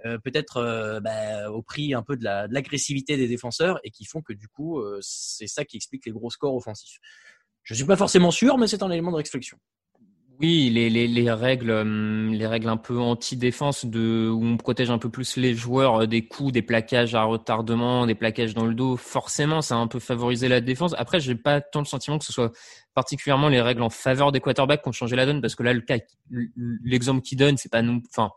euh, 0.05 0.17
peut-être 0.17 0.99
bah, 1.03 1.51
au 1.51 1.61
prix 1.61 1.93
un 1.93 2.03
peu 2.03 2.17
de 2.17 2.23
la- 2.23 2.47
l'agressivité 2.47 3.17
des 3.17 3.27
défenseurs 3.27 3.79
et 3.83 3.91
qui 3.91 4.05
font 4.05 4.21
que 4.21 4.33
du 4.33 4.47
coup 4.47 4.81
c'est 5.01 5.47
ça 5.47 5.65
qui 5.65 5.77
explique 5.77 6.05
les 6.05 6.11
gros 6.11 6.29
scores 6.29 6.55
offensifs. 6.55 6.99
Je 7.63 7.73
suis 7.73 7.85
pas 7.85 7.95
forcément 7.95 8.31
sûr, 8.31 8.57
mais 8.57 8.67
c'est 8.67 8.83
un 8.83 8.89
élément 8.89 9.11
de 9.11 9.17
réflexion. 9.17 9.57
Oui, 10.39 10.71
les, 10.71 10.89
les, 10.89 11.07
les 11.07 11.31
règles, 11.31 11.83
les 12.31 12.47
règles 12.47 12.69
un 12.69 12.77
peu 12.77 12.97
anti-défense 12.97 13.83
où 13.83 14.39
on 14.41 14.57
protège 14.57 14.89
un 14.89 14.97
peu 14.97 15.09
plus 15.11 15.37
les 15.37 15.53
joueurs 15.53 16.07
des 16.07 16.27
coups, 16.27 16.51
des 16.51 16.63
plaquages 16.63 17.13
à 17.13 17.21
retardement, 17.21 18.07
des 18.07 18.15
plaquages 18.15 18.55
dans 18.55 18.65
le 18.65 18.73
dos. 18.73 18.97
Forcément, 18.97 19.61
ça 19.61 19.75
a 19.75 19.77
un 19.77 19.85
peu 19.85 19.99
favorisé 19.99 20.47
la 20.47 20.59
défense. 20.59 20.95
Après, 20.97 21.19
j'ai 21.19 21.35
pas 21.35 21.61
tant 21.61 21.81
le 21.81 21.85
sentiment 21.85 22.17
que 22.17 22.25
ce 22.25 22.33
soit 22.33 22.51
particulièrement 22.93 23.49
les 23.49 23.61
règles 23.61 23.81
en 23.81 23.89
faveur 23.89 24.31
des 24.31 24.39
quarterbacks 24.39 24.81
qui 24.81 24.89
ont 24.89 24.91
changé 24.91 25.15
la 25.15 25.25
donne, 25.25 25.41
parce 25.41 25.55
que 25.55 25.63
là, 25.63 25.73
le 25.73 25.81
cas, 25.81 25.97
l'exemple 26.83 27.21
qu'il 27.21 27.37
donne, 27.37 27.57
c'est 27.57 27.71
pas 27.71 27.81
non, 27.81 28.01
enfin, 28.09 28.31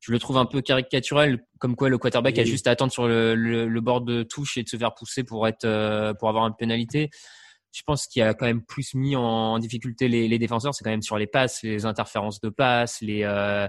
je 0.00 0.12
le 0.12 0.18
trouve 0.18 0.36
un 0.36 0.44
peu 0.44 0.60
caricatural, 0.60 1.44
comme 1.58 1.76
quoi 1.76 1.88
le 1.88 1.96
quarterback 1.96 2.38
a 2.38 2.44
juste 2.44 2.66
à 2.66 2.72
attendre 2.72 2.92
sur 2.92 3.08
le, 3.08 3.34
le, 3.34 3.68
le 3.68 3.80
bord 3.80 4.02
de 4.02 4.22
touche 4.22 4.56
et 4.58 4.62
de 4.62 4.68
se 4.68 4.76
faire 4.76 4.94
pousser 4.94 5.24
pour 5.24 5.48
être 5.48 5.64
euh, 5.64 6.12
pour 6.14 6.28
avoir 6.28 6.46
une 6.46 6.54
pénalité. 6.54 7.10
Je 7.72 7.82
pense 7.86 8.06
qu'il 8.06 8.22
a 8.22 8.34
quand 8.34 8.46
même 8.46 8.62
plus 8.62 8.94
mis 8.94 9.16
en 9.16 9.58
difficulté 9.58 10.08
les, 10.08 10.28
les 10.28 10.38
défenseurs, 10.38 10.74
c'est 10.74 10.84
quand 10.84 10.90
même 10.90 11.02
sur 11.02 11.18
les 11.18 11.26
passes, 11.26 11.62
les 11.62 11.86
interférences 11.86 12.40
de 12.40 12.48
passes, 12.50 13.00
les 13.00 13.22
euh, 13.24 13.66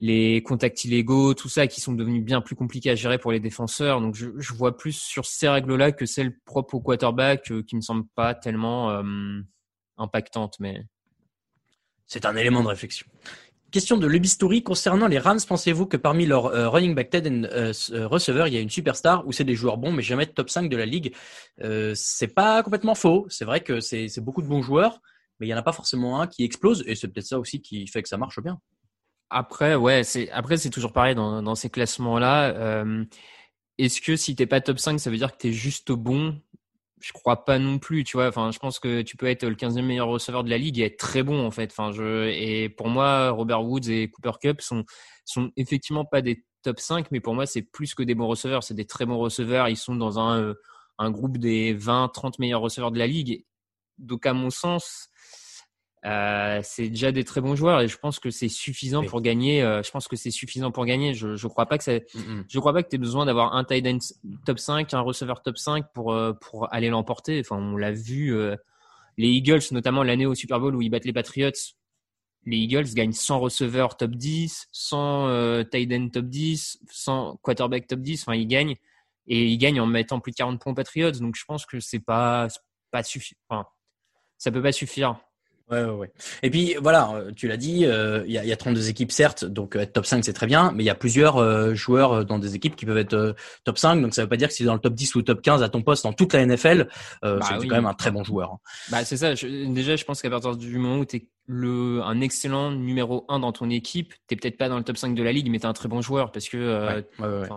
les 0.00 0.42
contacts 0.42 0.84
illégaux, 0.84 1.34
tout 1.34 1.48
ça, 1.48 1.66
qui 1.66 1.80
sont 1.80 1.92
devenus 1.92 2.24
bien 2.24 2.40
plus 2.40 2.56
compliqués 2.56 2.90
à 2.90 2.94
gérer 2.94 3.18
pour 3.18 3.32
les 3.32 3.40
défenseurs. 3.40 4.00
Donc, 4.00 4.14
je, 4.14 4.28
je 4.38 4.52
vois 4.52 4.76
plus 4.76 4.92
sur 4.92 5.24
ces 5.24 5.48
règles-là 5.48 5.92
que 5.92 6.06
celles 6.06 6.38
propres 6.40 6.74
au 6.74 6.80
quarterback, 6.80 7.50
euh, 7.50 7.62
qui 7.62 7.76
me 7.76 7.80
semblent 7.80 8.08
pas 8.14 8.34
tellement 8.34 8.90
euh, 8.90 9.40
impactantes. 9.96 10.58
Mais 10.60 10.84
C'est 12.06 12.26
un 12.26 12.36
élément 12.36 12.62
de 12.62 12.68
réflexion. 12.68 13.06
Question 13.74 13.96
de 13.96 14.06
Lubistouri 14.06 14.62
concernant 14.62 15.08
les 15.08 15.18
Rams. 15.18 15.40
Pensez-vous 15.48 15.86
que 15.86 15.96
parmi 15.96 16.26
leurs 16.26 16.46
euh, 16.46 16.68
running 16.68 16.94
back 16.94 17.10
Ted 17.10 17.28
and 17.28 17.42
euh, 17.50 17.72
euh, 17.90 18.06
receveurs, 18.06 18.46
il 18.46 18.54
y 18.54 18.56
a 18.56 18.60
une 18.60 18.70
superstar 18.70 19.26
ou 19.26 19.32
c'est 19.32 19.42
des 19.42 19.56
joueurs 19.56 19.78
bons 19.78 19.90
mais 19.90 20.00
jamais 20.00 20.26
top 20.26 20.48
5 20.48 20.68
de 20.68 20.76
la 20.76 20.86
ligue? 20.86 21.12
C'est 21.96 22.28
pas 22.28 22.62
complètement 22.62 22.94
faux. 22.94 23.26
C'est 23.28 23.44
vrai 23.44 23.62
que 23.62 23.80
c'est 23.80 24.20
beaucoup 24.20 24.42
de 24.42 24.46
bons 24.46 24.62
joueurs, 24.62 25.00
mais 25.40 25.48
il 25.48 25.50
y 25.50 25.54
en 25.54 25.56
a 25.56 25.62
pas 25.62 25.72
forcément 25.72 26.20
un 26.20 26.28
qui 26.28 26.44
explose 26.44 26.84
et 26.86 26.94
c'est 26.94 27.08
peut-être 27.08 27.26
ça 27.26 27.40
aussi 27.40 27.62
qui 27.62 27.84
fait 27.88 28.00
que 28.00 28.08
ça 28.08 28.16
marche 28.16 28.40
bien. 28.40 28.60
Après, 29.30 29.74
ouais, 29.74 30.04
c'est 30.04 30.30
après 30.30 30.56
c'est 30.56 30.70
toujours 30.70 30.92
pareil 30.92 31.14
dans, 31.14 31.54
ces 31.54 31.70
classements-là. 31.70 32.54
Euh, 32.54 33.04
Est-ce 33.78 34.00
que 34.00 34.16
si 34.16 34.36
t'es 34.36 34.46
pas 34.46 34.60
top 34.60 34.78
5, 34.78 34.98
ça 35.00 35.10
veut 35.10 35.16
dire 35.16 35.32
que 35.32 35.38
t'es 35.38 35.52
juste 35.52 35.92
bon? 35.92 36.40
Je 37.00 37.12
crois 37.12 37.44
pas 37.44 37.58
non 37.58 37.78
plus, 37.78 38.04
tu 38.04 38.16
vois. 38.16 38.28
Enfin, 38.28 38.50
je 38.50 38.58
pense 38.58 38.78
que 38.78 39.02
tu 39.02 39.16
peux 39.16 39.26
être 39.26 39.44
le 39.44 39.56
15e 39.56 39.82
meilleur 39.82 40.08
receveur 40.08 40.44
de 40.44 40.50
la 40.50 40.58
ligue 40.58 40.78
et 40.78 40.84
être 40.84 40.96
très 40.98 41.22
bon 41.22 41.44
en 41.46 41.50
fait. 41.50 41.70
Enfin, 41.72 41.92
je 41.92 42.28
et 42.28 42.68
pour 42.70 42.88
moi, 42.88 43.30
Robert 43.30 43.62
Woods 43.64 43.90
et 43.90 44.10
Cooper 44.10 44.32
Cup 44.40 44.60
sont 44.62 44.84
sont 45.24 45.50
effectivement 45.56 46.04
pas 46.04 46.22
des 46.22 46.44
top 46.62 46.80
5, 46.80 47.10
mais 47.10 47.20
pour 47.20 47.34
moi, 47.34 47.46
c'est 47.46 47.62
plus 47.62 47.94
que 47.94 48.02
des 48.02 48.14
bons 48.14 48.26
receveurs. 48.26 48.64
C'est 48.64 48.74
des 48.74 48.86
très 48.86 49.06
bons 49.06 49.18
receveurs. 49.18 49.68
Ils 49.68 49.76
sont 49.76 49.96
dans 49.96 50.18
un 50.18 50.40
euh, 50.40 50.54
un 50.98 51.10
groupe 51.10 51.38
des 51.38 51.74
20-30 51.76 52.34
meilleurs 52.38 52.60
receveurs 52.60 52.92
de 52.92 52.98
la 52.98 53.06
ligue. 53.06 53.44
Donc, 53.98 54.26
à 54.26 54.32
mon 54.32 54.50
sens, 54.50 55.08
euh, 56.04 56.60
c'est 56.62 56.88
déjà 56.88 57.12
des 57.12 57.24
très 57.24 57.40
bons 57.40 57.54
joueurs 57.56 57.80
et 57.80 57.88
je 57.88 57.96
pense 57.96 58.18
que 58.18 58.30
c'est 58.30 58.48
suffisant 58.48 59.00
Oui. 59.00 59.06
pour 59.08 59.22
gagner. 59.22 59.62
euh, 59.62 59.82
je 59.82 59.90
pense 59.90 60.06
que 60.06 60.16
c'est 60.16 60.30
suffisant 60.30 60.70
pour 60.70 60.84
gagner. 60.84 61.14
Je 61.14 61.34
je 61.36 61.46
crois 61.48 61.66
pas 61.66 61.78
que 61.78 61.84
ça 61.84 61.92
je 62.48 62.58
crois 62.58 62.72
pas 62.74 62.82
que 62.82 62.88
tu 62.90 62.96
aies 62.96 62.98
besoin 62.98 63.24
d'avoir 63.26 63.54
un 63.54 63.64
tight 63.64 63.86
end 63.86 63.98
top 64.44 64.58
5, 64.58 64.92
un 64.92 65.00
receveur 65.00 65.40
top 65.42 65.56
5 65.56 65.86
pour 65.94 66.12
euh, 66.12 66.32
pour 66.34 66.72
aller 66.74 66.90
l'emporter. 66.90 67.40
Enfin, 67.40 67.56
on 67.56 67.76
l'a 67.76 67.92
vu 67.92 68.36
les 69.16 69.28
Eagles 69.28 69.62
notamment 69.70 70.02
l'année 70.02 70.26
au 70.26 70.34
Super 70.34 70.60
Bowl 70.60 70.74
où 70.76 70.82
ils 70.82 70.90
battent 70.90 71.04
les 71.06 71.12
Patriots. 71.12 71.50
Les 72.46 72.58
Eagles 72.58 72.92
gagnent 72.92 73.12
100 73.12 73.40
receveurs 73.40 73.96
top 73.96 74.10
10, 74.10 74.68
100 74.70 75.28
euh, 75.28 75.64
tight 75.64 75.90
end 75.90 76.08
top 76.10 76.26
10, 76.26 76.80
100 76.90 77.38
quarterback 77.42 77.86
top 77.86 78.00
10, 78.00 78.22
enfin 78.22 78.34
ils 78.34 78.46
gagnent 78.46 78.76
et 79.26 79.46
ils 79.46 79.56
gagnent 79.56 79.80
en 79.80 79.86
mettant 79.86 80.20
plus 80.20 80.32
de 80.32 80.36
40 80.36 80.60
points 80.60 80.72
aux 80.72 80.76
Patriots. 80.76 81.12
Donc 81.12 81.34
je 81.36 81.44
pense 81.46 81.64
que 81.64 81.80
c'est 81.80 82.00
pas 82.00 82.48
pas 82.90 83.02
suffisant. 83.02 83.38
Enfin, 83.48 83.64
ça 84.36 84.50
peut 84.52 84.60
pas 84.62 84.72
suffire. 84.72 85.18
Ouais, 85.70 85.82
ouais, 85.82 85.90
ouais. 85.92 86.12
Et 86.42 86.50
puis 86.50 86.74
voilà, 86.82 87.10
euh, 87.14 87.32
tu 87.34 87.48
l'as 87.48 87.56
dit, 87.56 87.86
euh, 87.86 88.22
il 88.26 88.30
y, 88.32 88.34
y 88.34 88.52
a 88.52 88.56
32 88.56 88.90
équipes 88.90 89.10
certes, 89.10 89.46
donc 89.46 89.76
euh, 89.76 89.80
être 89.80 89.94
top 89.94 90.04
5 90.04 90.22
c'est 90.22 90.34
très 90.34 90.46
bien, 90.46 90.72
mais 90.72 90.82
il 90.82 90.86
y 90.86 90.90
a 90.90 90.94
plusieurs 90.94 91.38
euh, 91.38 91.74
joueurs 91.74 92.12
euh, 92.12 92.24
dans 92.24 92.38
des 92.38 92.54
équipes 92.54 92.76
qui 92.76 92.84
peuvent 92.84 92.98
être 92.98 93.14
euh, 93.14 93.32
top 93.64 93.78
5, 93.78 94.02
donc 94.02 94.14
ça 94.14 94.22
veut 94.22 94.28
pas 94.28 94.36
dire 94.36 94.48
que 94.48 94.52
si 94.52 94.58
tu 94.58 94.62
es 94.64 94.66
dans 94.66 94.74
le 94.74 94.80
top 94.80 94.92
10 94.94 95.14
ou 95.14 95.22
top 95.22 95.40
15 95.40 95.62
à 95.62 95.70
ton 95.70 95.80
poste 95.82 96.04
dans 96.04 96.12
toute 96.12 96.34
la 96.34 96.44
NFL, 96.44 96.88
euh, 97.24 97.38
Bah 97.38 97.46
c'est 97.48 97.58
oui. 97.60 97.68
quand 97.68 97.76
même 97.76 97.86
un 97.86 97.94
très 97.94 98.10
bon 98.10 98.22
joueur. 98.24 98.52
hein. 98.52 98.58
Bah, 98.90 99.04
c'est 99.06 99.16
ça. 99.16 99.34
Je- 99.34 99.72
déjà, 99.72 99.96
je 99.96 100.04
pense 100.04 100.20
qu'à 100.20 100.28
partir 100.28 100.54
du 100.54 100.76
moment 100.76 100.98
où 100.98 101.06
tu 101.06 101.16
es 101.16 101.28
le, 101.46 102.02
un 102.02 102.20
excellent 102.20 102.70
numéro 102.70 103.24
1 103.30 103.38
dans 103.38 103.52
ton 103.52 103.70
équipe, 103.70 104.12
tu 104.28 104.36
peut-être 104.36 104.58
pas 104.58 104.68
dans 104.68 104.76
le 104.76 104.84
top 104.84 104.98
5 104.98 105.14
de 105.14 105.22
la 105.22 105.32
ligue, 105.32 105.48
mais 105.50 105.58
tu 105.60 105.64
es 105.64 105.68
un 105.68 105.72
très 105.72 105.88
bon 105.88 106.02
joueur 106.02 106.30
parce 106.30 106.48
que. 106.50 106.58
euh, 106.58 107.00
Ouais, 107.18 107.26
ouais, 107.26 107.48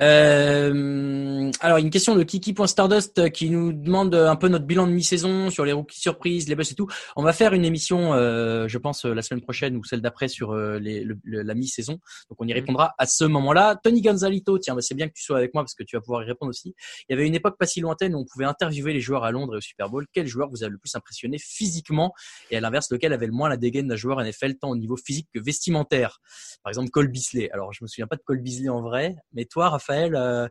Euh, 0.00 1.50
alors, 1.60 1.78
une 1.78 1.90
question 1.90 2.14
de 2.16 2.22
Kiki.stardust 2.22 3.18
euh, 3.18 3.28
qui 3.28 3.50
nous 3.50 3.72
demande 3.72 4.14
un 4.14 4.36
peu 4.36 4.48
notre 4.48 4.64
bilan 4.64 4.86
de 4.86 4.92
mi-saison 4.92 5.50
sur 5.50 5.64
les 5.64 5.72
rookies 5.72 6.00
surprises, 6.00 6.48
les 6.48 6.54
buzz 6.54 6.72
et 6.72 6.74
tout. 6.74 6.88
On 7.16 7.22
va 7.22 7.32
faire 7.32 7.52
une 7.52 7.64
émission, 7.64 8.14
euh, 8.14 8.66
je 8.68 8.78
pense, 8.78 9.04
euh, 9.04 9.14
la 9.14 9.22
semaine 9.22 9.42
prochaine 9.42 9.76
ou 9.76 9.84
celle 9.84 10.00
d'après 10.00 10.28
sur 10.28 10.52
euh, 10.52 10.78
les, 10.78 11.04
le- 11.04 11.18
le- 11.24 11.42
la 11.42 11.54
mi-saison. 11.54 11.94
Donc, 12.28 12.38
on 12.38 12.46
y 12.46 12.52
répondra 12.52 12.94
à 12.98 13.06
ce 13.06 13.24
moment-là. 13.24 13.78
Tony 13.82 14.00
Gonzalito, 14.02 14.58
tiens, 14.58 14.74
bah, 14.74 14.82
c'est 14.82 14.94
bien 14.94 15.08
que 15.08 15.12
tu 15.14 15.22
sois 15.22 15.36
avec 15.38 15.54
moi 15.54 15.62
parce 15.62 15.74
que 15.74 15.82
tu 15.82 15.96
vas 15.96 16.00
pouvoir 16.00 16.22
y 16.22 16.26
répondre 16.26 16.50
aussi. 16.50 16.74
Il 17.08 17.12
y 17.12 17.14
avait 17.14 17.26
une 17.26 17.34
époque 17.34 17.56
pas 17.58 17.66
si 17.66 17.80
lointaine 17.80 18.14
où 18.14 18.18
on 18.18 18.24
pouvait 18.24 18.44
interviewer 18.46 18.92
les 18.92 19.00
joueurs 19.00 19.24
à 19.24 19.30
Londres 19.30 19.54
et 19.54 19.58
au 19.58 19.62
Super 19.62 19.88
Bowl. 19.88 20.06
Quel 20.12 20.26
joueur 20.26 20.48
vous 20.50 20.64
a 20.64 20.68
le 20.68 20.78
plus 20.78 20.94
impressionné 20.94 21.36
physiquement 21.38 22.12
et 22.50 22.56
à 22.56 22.60
l'inverse, 22.60 22.90
lequel 22.90 23.12
avait 23.12 23.26
le 23.26 23.32
moins 23.32 23.48
la 23.48 23.56
dégaine 23.56 23.88
d'un 23.88 23.96
joueur 23.96 24.20
NFL 24.22 24.54
tant 24.56 24.70
au 24.70 24.76
niveau 24.76 24.96
physique 24.96 25.28
que 25.34 25.40
vestimentaire? 25.40 26.20
Par 26.62 26.70
exemple, 26.70 26.90
Cole 26.90 27.08
Beasley. 27.08 27.50
Alors, 27.52 27.72
je 27.72 27.82
me 27.82 27.88
souviens 27.88 28.06
pas 28.06 28.16
de 28.16 28.22
Cole 28.22 28.40
Beasley 28.40 28.68
en 28.68 28.80
vrai, 28.82 29.16
mais 29.32 29.44
toi, 29.44 29.68
Raphaël, 29.70 30.14
euh, 30.16 30.46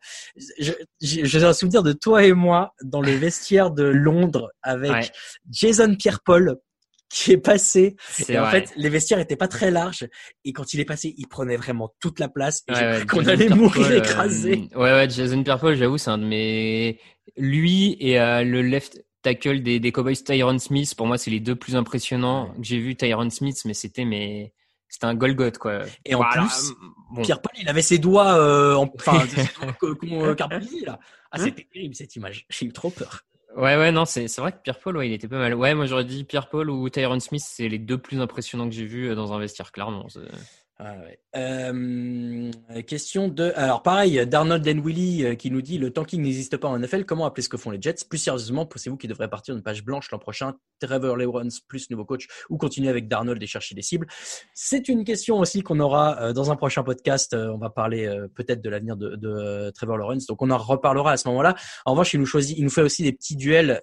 j'ai 1.02 1.44
un 1.44 1.54
souvenir 1.54 1.84
de 1.84 1.94
toi 1.94 2.24
et 2.24 2.34
moi 2.34 2.74
dans 2.84 3.02
le 3.02 3.12
vestiaire 3.12 3.72
de 3.72 3.84
Londres 3.84 4.50
avec 4.62 4.92
Ouais. 4.92 5.10
Jason 5.50 5.96
Pierre-Paul 5.96 6.58
qui 7.10 7.32
est 7.32 7.38
passé. 7.38 7.96
c'est 8.08 8.34
Et 8.34 8.38
en 8.40 8.44
vrai. 8.44 8.62
fait, 8.66 8.74
les 8.76 8.90
vestiaires 8.90 9.18
étaient 9.20 9.36
pas 9.36 9.48
très 9.48 9.72
larges. 9.72 10.08
Et 10.46 10.54
quand 10.54 10.74
il 10.74 10.80
est 10.80 10.86
passé, 10.86 11.16
il 11.18 11.28
prenait 11.28 11.58
vraiment 11.58 11.92
toute 12.00 12.20
la 12.20 12.30
place. 12.30 12.62
Et 12.68 12.72
Ouais, 12.74 12.78
j'ai 12.80 13.00
ouais, 13.00 13.06
qu'on 13.08 13.26
allait 13.26 13.50
mourir 13.50 13.88
euh, 13.88 13.98
écrasé. 13.98 14.70
ouais, 14.76 14.92
ouais, 14.92 15.10
Jason 15.10 15.42
Pierre-Paul, 15.44 15.76
j'avoue, 15.76 15.98
c'est 15.98 16.12
un 16.12 16.20
de 16.20 16.26
mes. 16.26 17.00
Lui 17.36 17.98
et 18.00 18.20
euh, 18.20 18.44
le 18.44 18.62
left 18.62 19.04
tackle 19.24 19.64
des, 19.64 19.80
des 19.80 19.92
Cowboys, 19.92 20.16
Tyron 20.24 20.60
Smith, 20.60 20.94
pour 20.96 21.08
moi, 21.08 21.18
c'est 21.18 21.32
les 21.32 21.40
deux 21.40 21.56
plus 21.56 21.76
impressionnants 21.76 22.54
que 22.56 22.64
j'ai 22.64 22.78
vu. 22.80 22.96
Tyron 22.96 23.30
Smith, 23.32 23.58
mais 23.66 23.74
c'était 23.74 24.06
mais 24.06 24.54
c'était 24.90 25.06
un 25.06 25.16
Golgoth, 25.16 25.58
quoi. 25.58 25.84
Et 26.06 26.16
en 26.16 26.20
Voilà, 26.20 26.42
plus, 26.42 26.72
euh, 26.72 26.74
bon. 27.12 27.22
Pierre-Paul, 27.22 27.52
il 27.62 27.70
avait 27.70 27.82
ses 27.82 27.98
doigts, 28.00 28.34
euh, 28.38 28.76
en, 28.76 28.92
enfin, 28.96 29.24
ses 29.30 29.54
doigts 29.54 29.74
co- 29.74 29.96
euh, 30.04 30.36
là. 30.86 31.00
Ah, 31.32 31.38
Hein 31.38 31.44
c'était 31.44 31.68
terrible, 31.72 31.96
cette 31.96 32.16
image. 32.16 32.46
J'ai 32.50 32.66
eu 32.66 32.74
trop 32.74 32.90
peur. 32.90 33.22
Ouais, 33.56 33.78
ouais, 33.78 33.92
non, 33.92 34.06
c'est 34.06 34.28
c'est 34.28 34.42
vrai 34.42 34.52
que 34.52 34.58
Pierre-Paul, 34.64 34.98
ouais, 34.98 35.10
il 35.10 35.14
était 35.14 35.28
pas 35.28 35.38
mal. 35.38 35.54
Ouais, 35.56 35.74
moi 35.74 35.86
j'aurais 35.86 36.06
dit 36.06 36.24
Pierre-Paul 36.24 36.70
ou 36.70 36.88
Tyron 36.90 37.20
Smith, 37.20 37.44
c'est 37.46 37.68
les 37.68 37.80
deux 37.80 37.98
plus 37.98 38.20
impressionnants 38.22 38.68
que 38.70 38.76
j'ai 38.76 38.86
vus 38.86 39.14
dans 39.16 39.34
un 39.34 39.40
vestiaire, 39.40 39.72
clairement. 39.72 40.08
Ah. 40.82 40.96
Euh, 41.36 42.52
question 42.88 43.28
de. 43.28 43.52
Alors 43.56 43.84
pareil, 43.84 44.26
Darnold 44.26 44.64
Denwilly 44.64 45.26
euh, 45.26 45.36
qui 45.36 45.52
nous 45.52 45.62
dit 45.62 45.78
le 45.78 45.92
tanking 45.92 46.22
n'existe 46.24 46.56
pas 46.56 46.70
en 46.70 46.80
NFL. 46.80 47.04
Comment 47.04 47.26
appeler 47.26 47.44
ce 47.44 47.50
que 47.50 47.58
font 47.58 47.70
les 47.70 47.82
Jets? 47.82 48.06
Plus 48.10 48.18
sérieusement, 48.18 48.66
pensez-vous 48.66 48.96
qu'il 48.98 49.10
devrait 49.10 49.30
partir 49.30 49.54
d'une 49.54 49.64
page 49.64 49.84
blanche 49.84 50.10
l'an 50.10 50.18
prochain? 50.18 50.54
Trevor 50.80 51.18
Lawrence 51.18 51.60
plus 51.60 51.90
nouveau 51.90 52.06
coach 52.06 52.28
ou 52.50 52.58
continuer 52.58 52.88
avec 52.88 53.10
Darnold 53.10 53.44
et 53.44 53.46
chercher 53.46 53.76
des 53.76 53.82
cibles? 53.82 54.08
C'est 54.54 54.88
une 54.88 55.04
question 55.04 55.40
aussi 55.40 55.62
qu'on 55.62 55.82
aura 55.82 56.20
euh, 56.22 56.34
dans 56.34 56.50
un 56.50 56.56
prochain 56.56 56.82
podcast. 56.82 57.36
On 57.36 57.58
va 57.58 57.70
parler 57.70 58.10
peut-être 58.36 58.62
de 58.62 58.70
l'avenir 58.70 58.96
de, 58.96 59.70
Trevor 59.72 59.98
Lawrence. 59.98 60.26
Donc 60.26 60.42
on 60.42 60.50
en 60.50 60.58
reparlera 60.58 61.12
à 61.12 61.18
ce 61.18 61.28
moment-là. 61.28 61.56
En 61.86 61.92
revanche, 61.92 62.14
il 62.14 62.22
nous 62.22 62.26
choisit, 62.26 62.58
il 62.58 62.64
nous 62.64 62.70
fait 62.70 62.82
aussi 62.82 63.04
des 63.04 63.12
petits 63.12 63.36
duels 63.36 63.80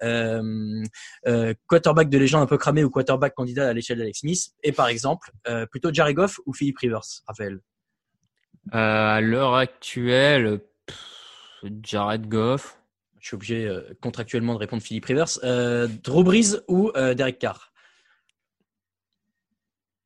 quarterback 1.67 2.09
de 2.09 2.17
légende 2.17 2.41
un 2.41 2.47
peu 2.47 2.57
cramé 2.57 2.83
ou 2.83 2.89
quarterback 2.89 3.35
candidat 3.35 3.69
à 3.69 3.73
l'échelle 3.73 3.99
d'Alex 3.99 4.21
Smith. 4.21 4.49
Et 4.63 4.71
par 4.71 4.87
exemple, 4.87 5.31
plutôt 5.69 5.93
Jared 5.93 6.15
Goff 6.15 6.39
ou 6.45 6.53
Philippe 6.53 6.79
Rivers, 6.87 7.21
Raphaël 7.27 7.59
Euh, 8.73 9.15
à 9.15 9.21
l'heure 9.21 9.55
actuelle, 9.55 10.59
pff, 10.85 11.63
Jared 11.83 12.27
Goff. 12.27 12.79
Je 13.19 13.27
suis 13.27 13.35
obligé 13.35 13.67
euh, 13.67 13.81
contractuellement 14.01 14.53
de 14.53 14.59
répondre 14.59 14.81
Philippe 14.81 15.05
Rivers. 15.05 15.39
Euh, 15.43 15.87
Drew 16.03 16.23
Brees 16.23 16.61
ou 16.67 16.91
euh, 16.95 17.13
Derek 17.13 17.39
Carr? 17.39 17.71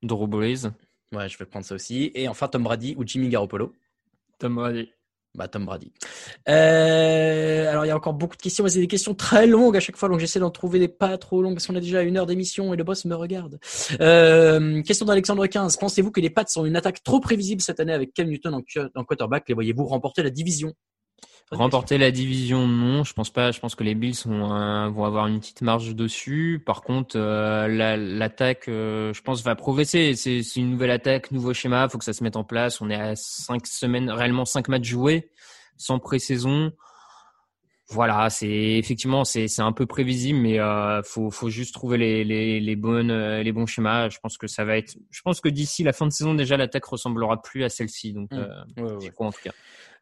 Drew 0.02 0.28
Brees. 0.28 0.72
Ouais, 1.12 1.30
je 1.30 1.38
vais 1.38 1.46
prendre 1.46 1.66
ça 1.66 1.76
aussi. 1.76 2.12
Et 2.16 2.28
enfin 2.28 2.48
Tom 2.48 2.64
Brady 2.64 2.96
ou 2.98 3.06
Jimmy 3.06 3.30
Garoppolo? 3.30 3.76
Tom 4.40 4.56
Brady. 4.56 4.92
Bah 5.34 5.48
Tom 5.48 5.66
Brady. 5.66 5.94
Euh, 6.50 7.70
alors 7.70 7.86
il 7.86 7.88
y 7.88 7.92
a 7.92 7.96
encore 7.96 8.14
beaucoup 8.14 8.36
de 8.36 8.42
questions, 8.42 8.66
mais 8.66 8.70
c'est 8.70 8.82
des 8.82 8.88
questions 8.88 9.16
très 9.16 9.48
longues 9.48 9.78
à 9.78 9.80
chaque 9.80 9.96
fois, 9.96 10.10
donc 10.10 10.20
j'essaie 10.20 10.42
d'en 10.42 10.50
trouver 10.50 10.78
des 10.78 10.90
pas 10.90 11.18
trop 11.18 11.42
longues 11.42 11.54
parce 11.54 11.68
qu'on 11.68 11.76
a 11.76 11.80
déjà 11.80 12.02
une 12.02 12.18
heure 12.18 12.26
d'émission 12.26 12.74
et 12.74 12.78
le 12.78 12.84
boss 12.84 13.06
me 13.06 13.16
regarde. 13.16 13.58
Euh, 14.02 14.82
question 14.82 15.06
d'Alexandre 15.06 15.48
15. 15.48 15.78
Pensez-vous 15.78 16.12
que 16.12 16.20
les 16.20 16.30
Pats 16.30 16.46
sont 16.48 16.66
une 16.66 16.76
attaque 16.76 17.02
trop 17.04 17.22
prévisible 17.22 17.62
cette 17.62 17.80
année 17.80 17.94
avec 17.94 18.14
Cam 18.14 18.28
Newton 18.28 18.56
en, 18.56 18.62
en 18.96 19.04
quarterback? 19.06 19.46
Les 19.48 19.54
voyez-vous 19.54 19.86
remporter 19.86 20.22
la 20.22 20.32
division? 20.32 20.74
Remporter 21.52 21.98
la 21.98 22.12
division, 22.12 22.66
non, 22.66 23.04
je 23.04 23.12
pense 23.14 23.30
pas. 23.30 23.52
Je 23.52 23.60
pense 23.60 23.76
que 23.76 23.84
les 23.84 23.94
Bills 23.94 24.16
vont, 24.26 24.54
euh, 24.56 24.88
vont 24.88 25.04
avoir 25.04 25.28
une 25.28 25.40
petite 25.42 25.62
marge 25.62 25.94
dessus. 25.96 26.64
Par 26.66 26.82
contre, 26.82 27.18
euh, 27.18 27.68
la- 27.68 27.98
l'attaque, 27.98 28.70
euh, 28.70 29.14
je 29.14 29.22
pense, 29.22 29.44
va 29.44 29.56
progresser. 29.56 30.16
C'est 30.16 30.42
une 30.56 30.72
nouvelle 30.72 30.92
attaque, 30.92 31.30
nouveau 31.32 31.54
schéma. 31.54 31.90
Faut 31.90 31.98
que 31.98 32.06
ça 32.06 32.14
se 32.14 32.24
mette 32.24 32.38
en 32.38 32.46
place. 32.46 32.80
On 32.80 32.90
est 32.90 32.96
à 32.96 33.16
cinq 33.18 33.68
semaines, 33.68 34.10
réellement 34.10 34.46
cinq 34.46 34.70
matchs 34.70 34.88
joués, 34.88 35.30
sans 35.76 36.00
pré-saison. 36.00 36.72
Voilà, 37.90 38.30
c'est 38.30 38.48
effectivement 38.48 39.26
c'est 39.26 39.60
un 39.60 39.74
peu 39.74 39.86
prévisible, 39.86 40.40
mais 40.40 40.58
euh, 40.62 41.04
faut 41.04 41.30
faut 41.30 41.50
juste 41.50 41.74
trouver 41.74 41.98
les 41.98 42.24
les 42.24 42.62
les 42.62 42.76
bonnes 42.78 43.12
euh, 43.12 43.44
les 43.44 43.52
bons 43.52 43.66
schémas. 43.66 44.08
Je 44.08 44.18
pense 44.20 44.38
que 44.38 44.48
ça 44.48 44.64
va 44.64 44.78
être. 44.78 44.96
Je 45.10 45.22
pense 45.22 45.42
que 45.42 45.50
d'ici 45.50 45.84
la 45.84 45.92
fin 45.92 46.08
de 46.08 46.12
saison 46.14 46.34
déjà 46.34 46.56
l'attaque 46.56 46.86
ressemblera 46.86 47.42
plus 47.42 47.66
à 47.66 47.70
celle-ci. 47.70 48.14
Donc 48.14 48.32
Mm. 48.32 48.38
euh, 48.38 48.64
Ouais, 48.78 48.84
ouais. 48.94 48.98
j'y 49.02 49.10
crois 49.10 49.28
en 49.28 49.32
tout 49.34 49.42
cas. 49.44 49.52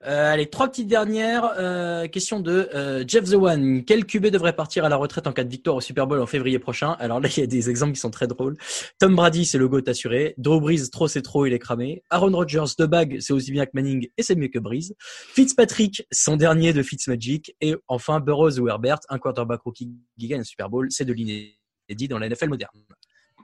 Euh, 0.05 0.33
allez, 0.33 0.49
trois 0.49 0.69
petites 0.69 0.87
dernières. 0.87 1.51
Euh, 1.57 2.07
question 2.07 2.39
de 2.39 2.69
euh, 2.73 3.03
Jeff 3.05 3.25
The 3.25 3.33
One. 3.33 3.83
Quel 3.83 4.05
QB 4.05 4.27
devrait 4.27 4.55
partir 4.55 4.85
à 4.85 4.89
la 4.89 4.95
retraite 4.95 5.27
en 5.27 5.33
cas 5.33 5.43
de 5.43 5.49
victoire 5.49 5.75
au 5.75 5.81
Super 5.81 6.07
Bowl 6.07 6.21
en 6.21 6.25
février 6.25 6.57
prochain? 6.57 6.95
Alors 6.99 7.19
là, 7.19 7.27
il 7.35 7.39
y 7.39 7.43
a 7.43 7.47
des 7.47 7.69
exemples 7.69 7.93
qui 7.93 7.99
sont 7.99 8.09
très 8.09 8.27
drôles. 8.27 8.55
Tom 8.97 9.15
Brady, 9.15 9.45
c'est 9.45 9.57
le 9.57 9.67
GOAT 9.67 9.83
assuré. 9.87 10.35
Drew 10.37 10.61
Brees, 10.61 10.89
trop 10.89 11.09
c'est 11.09 11.21
trop, 11.21 11.45
il 11.45 11.53
est 11.53 11.59
cramé. 11.59 12.01
Aaron 12.09 12.31
Rodgers, 12.31 12.75
de 12.77 12.85
bague, 12.85 13.17
c'est 13.19 13.33
aussi 13.33 13.51
bien 13.51 13.65
que 13.65 13.71
Manning 13.73 14.07
et 14.17 14.23
c'est 14.23 14.35
mieux 14.35 14.47
que 14.47 14.59
Breeze. 14.59 14.95
Fitzpatrick, 14.99 16.07
son 16.11 16.37
dernier 16.37 16.71
de 16.71 16.81
Fitzmagic. 16.81 17.55
Et 17.59 17.75
enfin, 17.89 18.21
Burroughs 18.21 18.57
ou 18.59 18.69
Herbert, 18.69 18.99
un 19.09 19.19
quarterback 19.19 19.61
rookie 19.61 19.91
qui 20.17 20.27
gagne 20.27 20.41
un 20.41 20.45
Super 20.45 20.69
Bowl, 20.69 20.87
c'est 20.91 21.05
de 21.05 21.11
l'inédit 21.11 22.07
dans 22.07 22.19
la 22.19 22.29
NFL 22.29 22.47
moderne. 22.47 22.71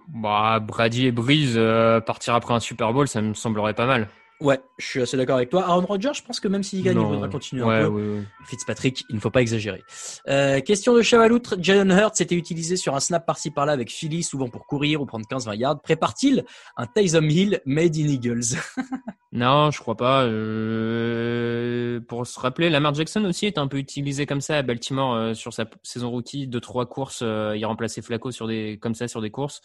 Bah, 0.08 0.60
Brady 0.62 1.08
et 1.08 1.12
Breeze 1.12 1.56
euh, 1.58 1.99
partir 1.99 2.36
après 2.36 2.53
un 2.53 2.60
Super 2.62 2.93
Bowl, 2.93 3.08
ça 3.10 3.22
me 3.22 3.34
semblerait 3.34 3.74
pas 3.74 3.88
mal. 3.88 4.08
Ouais, 4.41 4.59
je 4.77 4.86
suis 4.86 5.01
assez 5.01 5.15
d'accord 5.15 5.38
avec 5.38 5.49
toi. 5.49 5.63
Aaron 5.65 5.86
Rodgers, 5.86 6.11
je 6.13 6.21
pense 6.21 6.41
que 6.41 6.49
même 6.49 6.61
s'il 6.61 6.83
gagne, 6.83 6.99
il 6.99 7.05
faudra 7.05 7.29
continuer 7.29 7.63
un 7.63 7.83
peu. 7.83 7.88
Ouais, 7.88 8.17
ouais. 8.17 8.23
Fitzpatrick, 8.45 9.05
il 9.09 9.15
ne 9.15 9.21
faut 9.21 9.29
pas 9.29 9.41
exagérer. 9.41 9.81
Euh, 10.27 10.59
question 10.59 10.93
de 10.93 11.01
Chavaloutre, 11.01 11.55
Jalen 11.57 11.89
Hurts 11.89 12.19
était 12.19 12.36
utilisé 12.36 12.75
sur 12.75 12.95
un 12.95 12.99
snap 12.99 13.25
par-ci 13.25 13.49
par-là 13.51 13.71
avec 13.71 13.89
Philly, 13.89 14.23
souvent 14.23 14.49
pour 14.49 14.67
courir 14.67 15.01
ou 15.01 15.05
prendre 15.05 15.25
15-20 15.25 15.55
yards. 15.55 15.81
Prépare-t-il 15.81 16.43
un 16.75 16.86
Tyson 16.86 17.23
Hill 17.23 17.61
made 17.65 17.95
in 17.95 18.07
Eagles? 18.07 18.57
Non, 19.31 19.69
je 19.69 19.81
crois 19.81 19.97
pas. 19.97 20.23
Euh, 20.23 21.99
pour 22.07 22.25
se 22.25 22.39
rappeler, 22.39 22.69
Lamar 22.69 22.93
Jackson 22.93 23.25
aussi 23.25 23.45
est 23.45 23.57
un 23.57 23.67
peu 23.67 23.75
utilisé 23.75 24.25
comme 24.25 24.39
ça 24.39 24.57
à 24.57 24.61
Baltimore 24.61 25.13
euh, 25.13 25.33
sur 25.33 25.51
sa 25.51 25.65
saison 25.83 26.09
rookie. 26.09 26.47
Deux 26.47 26.61
trois 26.61 26.86
courses, 26.86 27.21
il 27.21 27.65
remplaçait 27.65 28.01
Flacco 28.01 28.31
sur 28.31 28.47
des 28.47 28.79
comme 28.81 28.95
ça 28.95 29.09
sur 29.09 29.21
des 29.21 29.31
courses. 29.31 29.61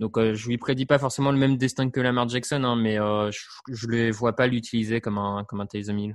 Donc 0.00 0.18
euh, 0.18 0.34
je 0.34 0.48
lui 0.48 0.58
prédis 0.58 0.86
pas 0.86 0.98
forcément 0.98 1.30
le 1.30 1.38
même 1.38 1.56
destin 1.56 1.90
que 1.90 2.00
Lamar 2.00 2.28
Jackson, 2.28 2.64
hein, 2.64 2.76
mais 2.76 2.98
euh, 2.98 3.30
je, 3.30 3.40
je 3.68 3.86
le 3.86 4.10
vois 4.10 4.34
pas 4.34 4.46
l'utiliser 4.46 5.00
comme 5.00 5.18
un 5.18 5.44
comme 5.44 5.60
un 5.60 5.66
Taysom. 5.66 6.14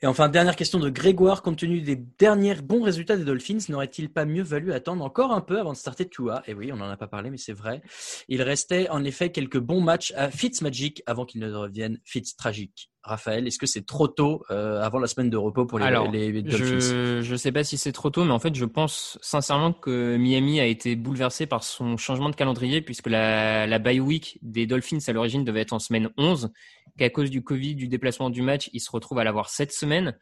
Et 0.00 0.06
enfin, 0.06 0.28
dernière 0.28 0.54
question 0.54 0.78
de 0.78 0.90
Grégoire. 0.90 1.42
Compte 1.42 1.58
tenu 1.58 1.80
des 1.80 1.96
derniers 1.96 2.54
bons 2.54 2.82
résultats 2.82 3.16
des 3.16 3.24
Dolphins, 3.24 3.58
n'aurait-il 3.68 4.10
pas 4.10 4.24
mieux 4.24 4.44
valu 4.44 4.72
attendre 4.72 5.04
encore 5.04 5.32
un 5.32 5.40
peu 5.40 5.58
avant 5.58 5.72
de 5.72 5.76
starter 5.76 6.08
Tua? 6.08 6.42
Et 6.46 6.54
oui, 6.54 6.70
on 6.72 6.76
n'en 6.76 6.88
a 6.88 6.96
pas 6.96 7.08
parlé, 7.08 7.30
mais 7.30 7.36
c'est 7.36 7.52
vrai. 7.52 7.82
Il 8.28 8.42
restait 8.42 8.88
en 8.90 9.02
effet 9.02 9.30
quelques 9.30 9.58
bons 9.58 9.80
matchs 9.80 10.12
à 10.16 10.30
Fitzmagic 10.30 11.02
avant 11.06 11.24
qu'il 11.24 11.40
ne 11.40 11.50
devienne 11.50 11.98
Fitztragique. 12.04 12.90
Raphaël, 13.02 13.46
est-ce 13.46 13.58
que 13.58 13.66
c'est 13.66 13.86
trop 13.86 14.06
tôt 14.06 14.44
euh, 14.50 14.82
avant 14.82 14.98
la 14.98 15.06
semaine 15.06 15.30
de 15.30 15.36
repos 15.36 15.64
pour 15.64 15.78
les, 15.78 15.84
Alors, 15.86 16.10
les, 16.10 16.42
Dolphins? 16.42 16.80
je 16.80 17.22
je 17.22 17.36
sais 17.36 17.52
pas 17.52 17.64
si 17.64 17.78
c'est 17.78 17.92
trop 17.92 18.10
tôt, 18.10 18.24
mais 18.24 18.32
en 18.32 18.38
fait, 18.38 18.54
je 18.54 18.64
pense 18.66 19.18
sincèrement 19.22 19.72
que 19.72 20.16
Miami 20.16 20.60
a 20.60 20.66
été 20.66 20.94
bouleversé 20.94 21.46
par 21.46 21.64
son 21.64 21.96
changement 21.96 22.28
de 22.28 22.36
calendrier 22.36 22.82
puisque 22.82 23.08
la, 23.08 23.66
la 23.66 23.78
bye 23.78 24.00
week 24.00 24.38
des 24.42 24.66
Dolphins 24.66 24.98
à 25.06 25.12
l'origine 25.12 25.44
devait 25.44 25.62
être 25.62 25.72
en 25.72 25.78
semaine 25.78 26.10
11, 26.18 26.50
qu'à 26.98 27.10
cause 27.10 27.30
du 27.30 27.42
Covid, 27.42 27.74
du 27.74 27.88
déplacement 27.88 28.28
du 28.28 28.42
match, 28.42 28.68
ils 28.72 28.80
se 28.80 28.90
retrouvent 28.90 29.18
à 29.18 29.24
l'avoir 29.24 29.48
cette 29.48 29.72
semaine. 29.72 30.16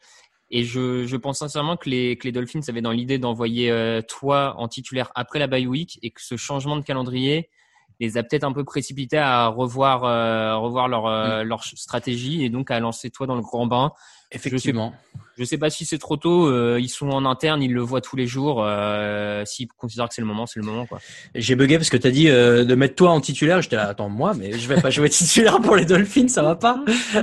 Et 0.50 0.62
je, 0.62 1.06
je 1.06 1.16
pense 1.16 1.38
sincèrement 1.38 1.76
que 1.76 1.90
les, 1.90 2.16
que 2.16 2.24
les 2.24 2.32
Dolphins 2.32 2.60
avaient 2.68 2.82
dans 2.82 2.92
l'idée 2.92 3.18
d'envoyer 3.18 3.70
euh, 3.70 4.00
toi 4.02 4.54
en 4.58 4.68
titulaire 4.68 5.10
après 5.16 5.40
la 5.40 5.48
bye 5.48 5.66
week 5.66 5.98
et 6.02 6.10
que 6.10 6.22
ce 6.22 6.36
changement 6.36 6.76
de 6.76 6.82
calendrier 6.82 7.50
les 7.98 8.18
a 8.18 8.22
peut-être 8.22 8.44
un 8.44 8.52
peu 8.52 8.64
précipités 8.64 9.18
à 9.18 9.48
revoir, 9.48 10.04
euh, 10.04 10.56
revoir 10.56 10.88
leur, 10.88 11.06
euh, 11.06 11.42
leur 11.44 11.64
stratégie 11.64 12.44
et 12.44 12.50
donc 12.50 12.70
à 12.70 12.78
lancer 12.78 13.10
toi 13.10 13.26
dans 13.26 13.34
le 13.36 13.42
grand 13.42 13.66
bain. 13.66 13.92
Effectivement. 14.36 14.94
Je 15.38 15.44
sais 15.44 15.58
pas 15.58 15.68
si 15.68 15.84
c'est 15.84 15.98
trop 15.98 16.16
tôt. 16.16 16.46
euh, 16.46 16.78
ils 16.80 16.88
sont 16.88 17.10
en 17.10 17.26
interne, 17.26 17.62
ils 17.62 17.72
le 17.72 17.82
voient 17.82 18.00
tous 18.00 18.16
les 18.16 18.26
jours. 18.26 18.64
Euh, 18.64 19.44
S'ils 19.44 19.68
considèrent 19.68 20.08
que 20.08 20.14
c'est 20.14 20.22
le 20.22 20.26
moment, 20.26 20.46
c'est 20.46 20.60
le 20.60 20.64
moment. 20.64 20.86
Quoi. 20.86 20.98
J'ai 21.34 21.56
bugué 21.56 21.76
parce 21.76 21.90
que 21.90 21.98
tu 21.98 22.06
as 22.06 22.10
dit 22.10 22.30
euh, 22.30 22.64
de 22.64 22.74
mettre 22.74 22.94
toi 22.94 23.10
en 23.10 23.20
titulaire. 23.20 23.60
J'étais 23.60 23.76
là, 23.76 23.88
attends, 23.88 24.08
moi, 24.08 24.32
mais 24.32 24.58
je 24.58 24.66
vais 24.66 24.80
pas 24.80 24.88
jouer 24.88 25.10
titulaire 25.10 25.60
pour 25.60 25.76
les 25.76 25.84
Dolphins, 25.84 26.28
ça 26.28 26.42
va 26.42 26.56
pas. 26.56 26.82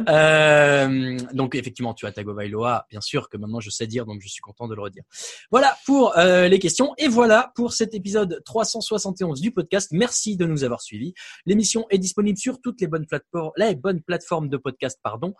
Euh, 0.09 1.17
donc, 1.33 1.55
effectivement, 1.55 1.95
tu 1.95 2.05
as 2.05 2.11
Tagovailoa, 2.11 2.85
bien 2.91 3.01
sûr, 3.01 3.29
que 3.29 3.37
maintenant 3.37 3.59
je 3.59 3.69
sais 3.71 3.87
dire, 3.87 4.05
donc 4.05 4.21
je 4.21 4.27
suis 4.27 4.41
content 4.41 4.67
de 4.67 4.75
le 4.75 4.81
redire. 4.81 5.03
Voilà 5.49 5.75
pour 5.85 6.13
les 6.15 6.59
questions. 6.59 6.93
Et 6.99 7.07
voilà 7.07 7.51
pour 7.55 7.73
cet 7.73 7.95
épisode 7.95 8.41
371 8.45 9.41
du 9.41 9.51
podcast. 9.51 9.89
Merci 9.91 10.37
de 10.37 10.45
nous 10.45 10.63
avoir 10.63 10.81
suivis. 10.81 11.13
L'émission 11.45 11.85
est 11.89 11.97
disponible 11.97 12.37
sur 12.37 12.61
toutes 12.61 12.79
les 12.81 12.87
bonnes 12.87 13.07
plateformes, 13.07 13.51
les 13.57 13.75
bonnes 13.75 14.01
plateformes 14.01 14.49
de 14.49 14.57
podcast, 14.57 14.99
pardon. 15.01 15.33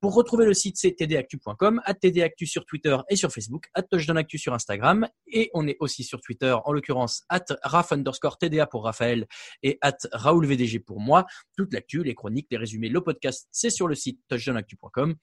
Pour 0.00 0.14
retrouver 0.14 0.44
le 0.44 0.52
site, 0.54 0.76
c'est 0.76 0.92
tdactu.com, 1.22 1.80
à 1.84 1.94
tdactu 1.94 2.46
sur 2.46 2.64
Twitter 2.64 2.96
et 3.08 3.16
sur 3.16 3.30
Facebook, 3.30 3.66
à 3.74 3.82
touchdownactu 3.82 4.38
sur 4.38 4.54
Instagram, 4.54 5.08
et 5.26 5.50
on 5.54 5.66
est 5.66 5.76
aussi 5.80 6.04
sur 6.04 6.20
Twitter, 6.20 6.56
en 6.64 6.72
l'occurrence, 6.72 7.24
at 7.28 7.44
raf 7.62 7.92
underscore 7.92 8.38
tda 8.38 8.66
pour 8.66 8.84
Raphaël 8.84 9.26
et 9.62 9.78
at 9.80 9.96
raoulvdg 10.12 10.84
pour 10.84 11.00
moi. 11.00 11.26
Toute 11.56 11.72
l'actu, 11.72 12.02
les 12.02 12.14
chroniques, 12.14 12.48
les 12.50 12.58
résumés, 12.58 12.88
le 12.88 13.00
podcast, 13.00 13.48
c'est 13.50 13.70
sur 13.70 13.88
le 13.88 13.94
site 13.94 14.20
touchdownactu.com. 14.28 15.14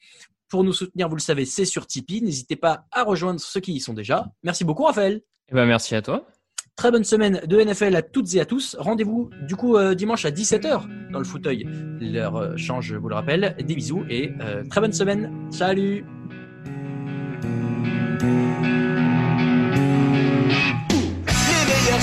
Pour 0.48 0.64
nous 0.64 0.74
soutenir, 0.74 1.10
vous 1.10 1.16
le 1.16 1.22
savez, 1.22 1.46
c'est 1.46 1.66
sur 1.66 1.88
Tipeee. 1.88 2.22
N'hésitez 2.22 2.56
pas 2.56 2.86
à 2.92 3.04
rejoindre 3.04 3.40
ceux 3.40 3.60
qui 3.60 3.74
y 3.74 3.80
sont 3.80 3.94
déjà. 3.94 4.28
Merci 4.44 4.64
beaucoup, 4.64 4.84
Raphaël. 4.84 5.22
Eh 5.50 5.56
ben, 5.56 5.66
merci 5.66 5.96
à 5.96 6.02
toi. 6.02 6.28
Très 6.76 6.92
bonne 6.92 7.06
semaine 7.06 7.42
de 7.48 7.62
NFL 7.62 7.96
à 7.96 8.02
toutes 8.02 8.34
et 8.36 8.42
à 8.42 8.46
tous. 8.46 8.76
Rendez-vous 8.78 9.30
du 9.48 9.56
coup 9.56 9.78
euh, 9.78 9.96
dimanche 9.96 10.26
à 10.26 10.32
17h 10.32 11.10
dans 11.10 11.20
le 11.20 11.26
fauteuil. 11.26 11.66
L'heure 12.02 12.36
euh, 12.36 12.58
change, 12.58 12.88
je 12.88 12.98
vous 12.98 13.08
le 13.08 13.16
rappelle. 13.16 13.56
Des 13.66 13.76
bisous 13.76 14.04
et 14.10 14.34
euh, 14.42 14.64
très 14.70 14.82
bonne 14.82 14.94
semaine. 14.94 15.32
Salut 15.52 16.04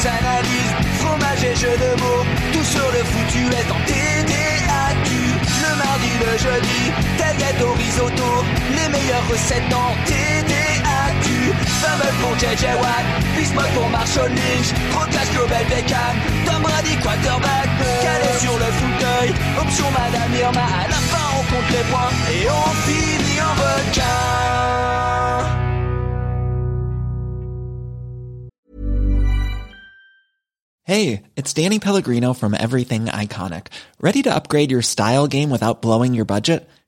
analyses, 0.04 0.74
fromage 0.98 1.44
et 1.44 1.54
jeux 1.54 1.78
de 1.78 2.00
mots, 2.00 2.24
tout 2.52 2.64
sur 2.64 2.82
le 2.82 3.04
foutu 3.04 3.38
est 3.38 3.70
en 3.70 3.78
TDAQ. 3.86 5.14
Le 5.62 5.78
mardi, 5.78 6.10
le 6.18 6.38
jeudi, 6.38 6.82
risotto, 7.78 8.30
les 8.70 8.88
meilleures 8.88 9.28
recettes 9.30 9.68
TDAQ. 10.06 10.61
Fumble 11.82 12.12
pour 12.22 12.34
JJ 12.38 12.64
Watt, 12.80 13.04
Bismuth 13.34 13.72
pour 13.74 13.88
Marshall 13.90 14.30
Lynch, 14.30 14.70
Global 15.34 15.64
Beckham, 15.68 16.14
Tom 16.46 16.62
Brady 16.62 16.94
quarterback, 17.02 17.68
calé 18.02 18.38
sur 18.38 18.52
le 18.52 18.70
fauteuil, 18.78 19.30
option 19.60 19.90
Madame 19.90 20.34
Irma, 20.34 20.60
à 20.60 20.88
la 20.88 21.00
fin 21.10 21.26
on 21.38 21.42
compte 21.50 21.70
les 21.70 21.84
points 21.90 22.14
et 22.30 22.48
on 22.48 22.68
finit 22.86 23.40
en 23.40 23.54
requin. 23.54 24.02
Hey, 30.84 31.22
it's 31.36 31.54
Danny 31.54 31.78
Pellegrino 31.78 32.34
from 32.34 32.54
Everything 32.54 33.06
Iconic. 33.06 33.68
Ready 34.00 34.22
to 34.22 34.34
upgrade 34.34 34.70
your 34.70 34.82
style 34.82 35.26
game 35.26 35.50
without 35.50 35.80
blowing 35.80 36.12
your 36.12 36.24
budget? 36.24 36.68